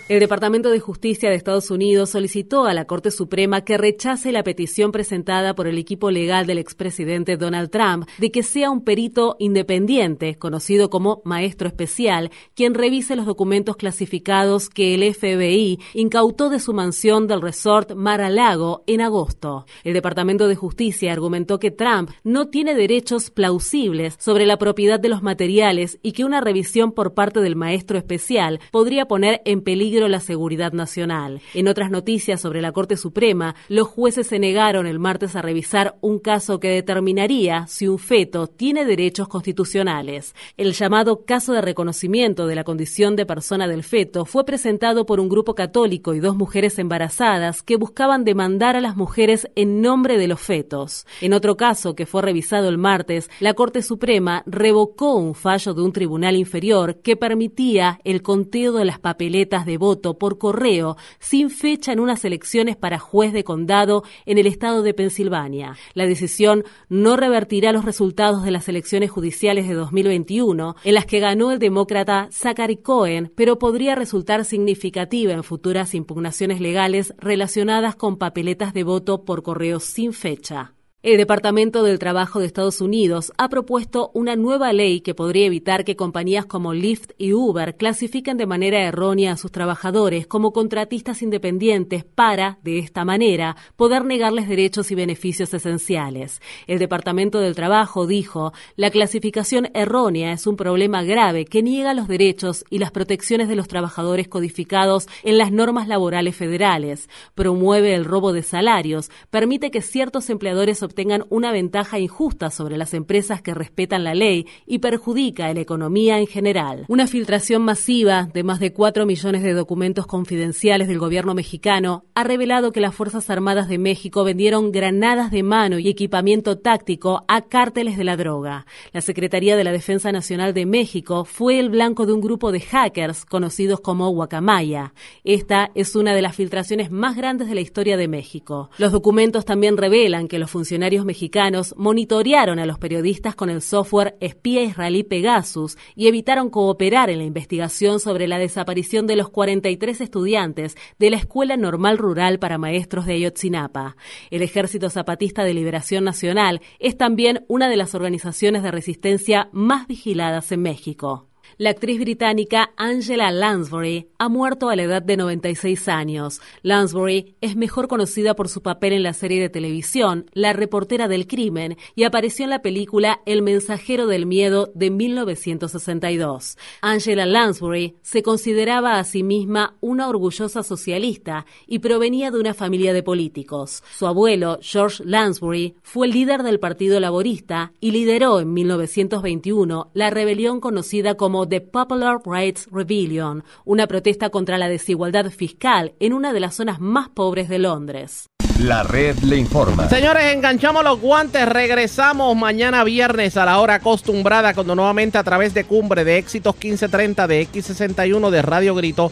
El 0.10 0.20
Departamento 0.20 0.70
de 0.70 0.80
Justicia 0.80 1.30
de 1.30 1.36
Estados 1.36 1.72
Unidos 1.72 2.12
solicitó 2.12 2.66
a 2.66 2.74
la 2.74 2.86
Corte 2.86 3.10
Suprema 3.10 3.62
que 3.62 3.78
rechace 3.78 4.32
la 4.32 4.44
petición 4.44 4.92
presentada 4.92 5.56
por 5.56 5.66
el 5.66 5.80
equipo 5.80 6.12
legal 6.12 6.46
del 6.46 6.60
expresidente 6.60 7.36
Donald 7.36 7.72
Trump 7.72 8.08
de 8.20 8.32
que 8.32 8.44
sea 8.44 8.70
un 8.70 8.84
perito 8.84 9.36
independiente, 9.40 10.36
conocido 10.36 10.92
como 10.92 11.22
maestro 11.26 11.68
especial, 11.68 12.30
quien 12.54 12.76
revise 12.76 13.16
los 13.16 13.26
documentos 13.26 13.76
clasificados 13.76 14.70
que 14.70 14.94
el 14.94 15.14
FBI 15.16 15.80
incautó 15.96 16.50
de 16.50 16.60
su 16.60 16.74
mansión 16.74 17.26
del 17.28 17.42
resort 17.42 17.96
Mar-a-Lago 17.96 18.84
en 18.86 19.02
agosto. 19.02 19.66
El 19.84 19.94
Departamento 19.94 20.48
de 20.48 20.56
Justicia 20.56 21.12
argumentó 21.12 21.58
que 21.58 21.72
Trump 21.72 22.12
no 22.24 22.50
tiene 22.50 22.76
derechos 22.76 23.32
plausibles 23.32 24.16
sobre 24.20 24.46
la 24.46 24.58
propiedad 24.58 25.00
de 25.00 25.10
los 25.10 25.24
materiales 25.24 25.98
y 26.04 26.12
que 26.12 26.24
una 26.24 26.42
revisión 26.42 26.92
por 26.92 27.16
parte 27.16 27.40
del 27.40 27.56
maestro 27.56 27.98
especial 27.98 28.60
podría 28.72 29.06
poner 29.06 29.23
en 29.24 29.62
peligro 29.62 30.08
la 30.08 30.20
seguridad 30.20 30.74
nacional. 30.74 31.42
En 31.54 31.68
otras 31.68 31.92
noticias 31.92 32.42
sobre 32.42 32.62
la 32.62 32.72
Corte 32.72 32.98
Suprema, 32.98 33.56
los 33.70 33.88
jueces 33.88 34.28
se 34.28 34.40
negaron 34.40 34.88
el 34.88 35.00
martes 35.00 35.36
a 35.36 35.42
revisar 35.42 35.96
un 36.02 36.20
caso 36.20 36.60
que 36.60 36.70
determinaría 36.70 37.68
si 37.68 37.88
un 37.88 38.00
feto 38.00 38.48
tiene 38.48 38.86
derechos 38.86 39.28
constitucionales. 39.28 40.36
El 40.58 40.74
llamado 40.74 41.26
caso 41.26 41.54
de 41.54 41.62
reconocimiento 41.62 42.48
de 42.48 42.56
la 42.56 42.64
condición 42.64 43.16
de 43.16 43.26
persona 43.26 43.68
del 43.68 43.84
feto 43.84 44.26
fue 44.26 44.46
presentado 44.46 45.06
por 45.06 45.20
un 45.20 45.30
grupo 45.30 45.56
católico 45.56 46.14
y 46.14 46.20
dos 46.20 46.36
mujeres 46.36 46.80
embarazadas 46.80 47.64
que 47.64 47.78
buscaban 47.78 48.24
demandar 48.24 48.76
a 48.76 48.82
las 48.82 48.96
mujeres 48.96 49.50
en 49.56 49.82
nombre 49.82 50.18
de 50.18 50.28
los 50.28 50.40
fetos. 50.40 51.06
En 51.22 51.34
otro 51.34 51.56
caso 51.56 51.96
que 51.96 52.06
fue 52.06 52.22
revisado 52.22 52.70
el 52.70 52.78
martes, 52.78 53.30
la 53.40 53.54
Corte 53.54 53.82
Suprema 53.82 54.44
revocó 54.46 55.16
un 55.16 55.36
fallo 55.36 55.74
de 55.74 55.82
un 55.82 55.94
tribunal 55.94 56.36
inferior 56.36 57.02
que 57.02 57.16
permitía 57.16 58.00
el 58.04 58.22
conteo 58.22 58.74
de 58.74 58.86
las 58.86 59.00
papeletas 59.04 59.68
de 59.68 59.78
voto 59.78 60.18
por 60.18 60.40
correo 60.40 60.98
sin 61.20 61.52
fecha 61.52 61.92
en 61.92 62.00
unas 62.00 62.26
elecciones 62.26 62.76
para 62.76 62.98
juez 62.98 63.34
de 63.34 63.44
condado 63.44 64.04
en 64.26 64.40
el 64.40 64.48
estado 64.48 64.82
de 64.82 64.96
Pensilvania. 64.96 65.76
La 65.94 66.08
decisión 66.08 66.64
no 66.90 67.16
revertirá 67.16 67.72
los 67.72 67.86
resultados 67.86 68.44
de 68.44 68.50
las 68.50 68.68
elecciones 68.68 69.12
judiciales 69.12 69.68
de 69.68 69.76
2021, 69.76 70.76
en 70.84 70.94
las 70.96 71.06
que 71.06 71.20
ganó 71.20 71.52
el 71.52 71.60
demócrata 71.60 72.30
Zachary 72.32 72.78
Cohen, 72.78 73.32
pero 73.36 73.60
podría 73.60 73.94
resultar 73.94 74.46
significativa 74.46 75.34
en 75.34 75.44
futuras 75.44 75.94
impugnaciones 75.94 76.60
legales 76.60 77.14
relacionadas 77.20 77.96
con 77.96 78.18
papeletas 78.18 78.74
de 78.74 78.84
voto 78.84 79.26
por 79.26 79.44
correo 79.44 79.80
sin 79.80 80.14
fecha. 80.14 80.74
El 81.04 81.18
Departamento 81.18 81.84
del 81.84 82.00
Trabajo 82.00 82.40
de 82.40 82.46
Estados 82.46 82.80
Unidos 82.80 83.34
ha 83.38 83.50
propuesto 83.50 84.10
una 84.14 84.38
nueva 84.38 84.72
ley 84.72 85.02
que 85.02 85.14
podría 85.14 85.48
evitar 85.48 85.84
que 85.84 85.98
compañías 85.98 86.46
como 86.46 86.74
Lyft 86.74 87.12
y 87.18 87.34
Uber 87.34 87.76
clasifiquen 87.76 88.38
de 88.38 88.46
manera 88.46 88.80
errónea 88.80 89.34
a 89.34 89.38
sus 89.38 89.52
trabajadores 89.52 90.28
como 90.28 90.54
contratistas 90.54 91.22
independientes 91.22 92.06
para, 92.06 92.58
de 92.64 92.80
esta 92.80 93.04
manera, 93.04 93.58
poder 93.76 94.06
negarles 94.06 94.48
derechos 94.48 94.92
y 94.92 94.96
beneficios 94.96 95.54
esenciales. 95.54 96.42
El 96.68 96.80
Departamento 96.80 97.42
del 97.42 97.54
Trabajo 97.54 98.08
dijo, 98.08 98.54
la 98.78 98.90
clasificación 98.90 99.72
errónea 99.74 100.32
es 100.32 100.48
un 100.48 100.56
problema 100.56 101.04
grave 101.04 101.44
que 101.44 101.64
niega 101.64 101.94
los 101.94 102.08
derechos 102.08 102.64
y 102.70 102.78
las 102.78 102.92
protecciones 102.92 103.50
de 103.50 103.58
los 103.58 103.68
trabajadores 103.68 104.30
codificados 104.30 105.10
en 105.24 105.38
las 105.38 105.52
normas 105.52 105.90
laborales 105.90 106.38
federales, 106.38 107.10
promueve 107.36 107.94
el 107.94 108.06
robo 108.06 108.32
de 108.32 108.42
salarios, 108.42 109.12
permite 109.30 109.70
que 109.70 109.82
ciertos 109.82 110.30
empleadores 110.30 110.82
tengan 110.94 111.26
una 111.30 111.52
ventaja 111.52 112.00
injusta 112.00 112.50
sobre 112.50 112.78
las 112.78 112.94
empresas 112.94 113.42
que 113.42 113.54
respetan 113.54 114.04
la 114.04 114.14
ley 114.14 114.48
y 114.66 114.80
perjudica 114.80 115.48
a 115.48 115.54
la 115.54 115.60
economía 115.60 116.20
en 116.20 116.28
general. 116.28 116.86
Una 116.88 117.08
filtración 117.08 117.64
masiva 117.64 118.30
de 118.34 118.44
más 118.44 118.60
de 118.60 118.74
4 118.74 119.06
millones 119.06 119.44
de 119.44 119.54
documentos 119.54 120.08
confidenciales 120.08 120.88
del 120.88 121.00
gobierno 121.00 121.34
mexicano 121.34 122.06
ha 122.16 122.24
revelado 122.24 122.72
que 122.72 122.82
las 122.82 122.96
Fuerzas 122.96 123.30
Armadas 123.30 123.68
de 123.68 123.78
México 123.78 124.24
vendieron 124.24 124.72
granadas 124.72 125.32
de 125.32 125.44
mano 125.44 125.80
y 125.80 125.90
equipamiento 125.90 126.58
táctico 126.58 127.26
a 127.28 127.42
cárteles 127.42 127.98
de 127.98 128.04
la 128.04 128.18
droga. 128.18 128.66
La 128.92 129.02
Secretaría 129.02 129.56
de 129.56 129.64
la 129.64 129.72
Defensa 129.72 130.12
Nacional 130.12 130.54
de 130.54 130.66
México 130.66 131.26
fue 131.26 131.60
el 131.60 131.70
blanco 131.70 132.06
de 132.06 132.14
un 132.14 132.22
grupo 132.22 132.52
de 132.52 132.62
hackers 132.62 133.26
conocidos 133.26 133.80
como 133.80 134.10
Guacamaya. 134.10 134.94
Esta 135.24 135.72
es 135.76 135.96
una 135.96 136.14
de 136.14 136.22
las 136.22 136.36
filtraciones 136.36 136.92
más 136.92 137.16
grandes 137.16 137.48
de 137.48 137.56
la 137.56 137.62
historia 137.62 137.98
de 137.98 138.08
México. 138.08 138.70
Los 138.78 138.92
documentos 138.92 139.46
también 139.46 139.78
revelan 139.78 140.28
que 140.28 140.40
los 140.40 140.52
funcionarios 140.52 140.83
mexicanos 141.06 141.74
monitorearon 141.78 142.60
a 142.60 142.66
los 142.66 142.78
periodistas 142.78 143.36
con 143.36 143.50
el 143.50 143.62
software 143.62 144.18
espía 144.20 144.64
israelí 144.64 145.04
Pegasus 145.04 145.78
y 145.96 146.08
evitaron 146.08 146.50
cooperar 146.50 147.10
en 147.10 147.20
la 147.20 147.24
investigación 147.24 148.00
sobre 148.00 148.28
la 148.28 148.38
desaparición 148.38 149.08
de 149.08 149.16
los 149.16 149.30
43 149.30 150.02
estudiantes 150.02 150.76
de 151.00 151.10
la 151.10 151.18
Escuela 151.18 151.56
Normal 151.56 151.98
Rural 151.98 152.38
para 152.38 152.58
Maestros 152.58 153.06
de 153.06 153.14
Ayotzinapa. 153.14 153.96
El 154.30 154.42
Ejército 154.42 154.90
Zapatista 154.90 155.44
de 155.44 155.54
Liberación 155.54 156.04
Nacional 156.04 156.62
es 156.80 156.98
también 156.98 157.46
una 157.48 157.70
de 157.70 157.78
las 157.78 157.96
organizaciones 157.96 158.62
de 158.62 158.72
resistencia 158.72 159.50
más 159.54 159.88
vigiladas 159.88 160.52
en 160.52 160.62
México. 160.62 161.33
La 161.58 161.70
actriz 161.70 162.00
británica 162.00 162.72
Angela 162.78 163.32
Lansbury 163.32 164.08
ha 164.18 164.28
muerto 164.28 164.70
a 164.70 164.76
la 164.76 164.84
edad 164.84 165.04
de 165.04 165.18
96 165.18 165.88
años. 165.88 166.42
Lansbury 166.64 167.36
es 167.42 167.56
mejor 167.56 167.88
conocida 167.88 168.34
por 168.34 168.50
su 168.50 168.64
papel 168.64 168.94
en 168.94 169.04
la 169.04 169.14
serie 169.14 169.40
de 169.40 169.50
televisión 169.50 170.26
La 170.34 170.54
reportera 170.54 171.08
del 171.08 171.28
crimen 171.28 171.78
y 171.94 172.06
apareció 172.06 172.46
en 172.46 172.50
la 172.50 172.64
película 172.64 173.22
El 173.28 173.44
mensajero 173.44 174.08
del 174.08 174.26
miedo 174.26 174.72
de 174.74 174.90
1962. 174.90 176.58
Angela 176.82 177.28
Lansbury 177.28 177.98
se 178.02 178.24
consideraba 178.24 178.98
a 178.98 179.04
sí 179.04 179.22
misma 179.22 179.78
una 179.80 180.10
orgullosa 180.10 180.64
socialista 180.64 181.46
y 181.68 181.80
provenía 181.80 182.32
de 182.32 182.40
una 182.40 182.56
familia 182.56 182.94
de 182.94 183.04
políticos. 183.04 183.84
Su 183.96 184.08
abuelo, 184.08 184.58
George 184.62 185.04
Lansbury, 185.06 185.76
fue 185.84 186.08
el 186.08 186.14
líder 186.14 186.42
del 186.42 186.60
Partido 186.60 187.00
Laborista 187.00 187.74
y 187.80 187.92
lideró 187.92 188.40
en 188.40 188.54
1921 188.54 189.92
la 189.94 190.10
rebelión 190.10 190.60
conocida 190.60 191.16
como 191.44 191.50
The 191.50 191.62
Popular 191.62 192.20
Rights 192.24 192.68
Rebellion, 192.72 193.44
una 193.66 193.88
protesta 193.88 194.30
contra 194.30 194.58
la 194.60 194.70
desigualdad 194.70 195.32
fiscal 195.32 195.94
en 196.00 196.14
una 196.14 196.32
de 196.32 196.40
las 196.40 196.56
zonas 196.56 196.80
más 196.80 197.10
pobres 197.10 197.50
de 197.50 197.58
Londres. 197.58 198.28
La 198.60 198.84
red 198.84 199.18
le 199.20 199.38
informa. 199.38 199.90
Señores, 199.90 200.32
enganchamos 200.32 200.84
los 200.84 201.02
guantes. 201.02 201.50
Regresamos 201.50 202.36
mañana 202.38 202.84
viernes 202.84 203.36
a 203.36 203.46
la 203.46 203.60
hora 203.60 203.76
acostumbrada, 203.76 204.54
cuando 204.54 204.76
nuevamente 204.76 205.18
a 205.18 205.24
través 205.24 205.56
de 205.56 205.64
Cumbre 205.64 206.04
de 206.04 206.18
Éxitos 206.18 206.54
1530, 206.54 207.28
de 207.28 207.48
X61, 207.48 208.30
de 208.30 208.42
Radio 208.44 208.76
Grito 208.76 209.12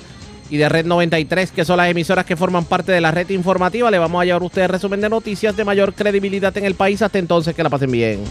y 0.51 0.57
de 0.57 0.69
Red 0.69 0.85
93, 0.85 1.51
que 1.51 1.65
son 1.65 1.77
las 1.77 1.89
emisoras 1.89 2.25
que 2.25 2.35
forman 2.35 2.65
parte 2.65 2.91
de 2.91 3.01
la 3.01 3.09
red 3.09 3.29
informativa, 3.31 3.89
le 3.89 3.97
vamos 3.97 4.21
a 4.21 4.25
llevar 4.25 4.43
a 4.43 4.45
ustedes 4.45 4.69
resumen 4.69 5.01
de 5.01 5.09
noticias 5.09 5.57
de 5.57 5.65
mayor 5.65 5.95
credibilidad 5.95 6.55
en 6.57 6.65
el 6.65 6.75
país. 6.75 7.01
Hasta 7.01 7.17
entonces, 7.17 7.55
que 7.55 7.63
la 7.63 7.69
pasen 7.69 7.91
bien. 7.91 8.23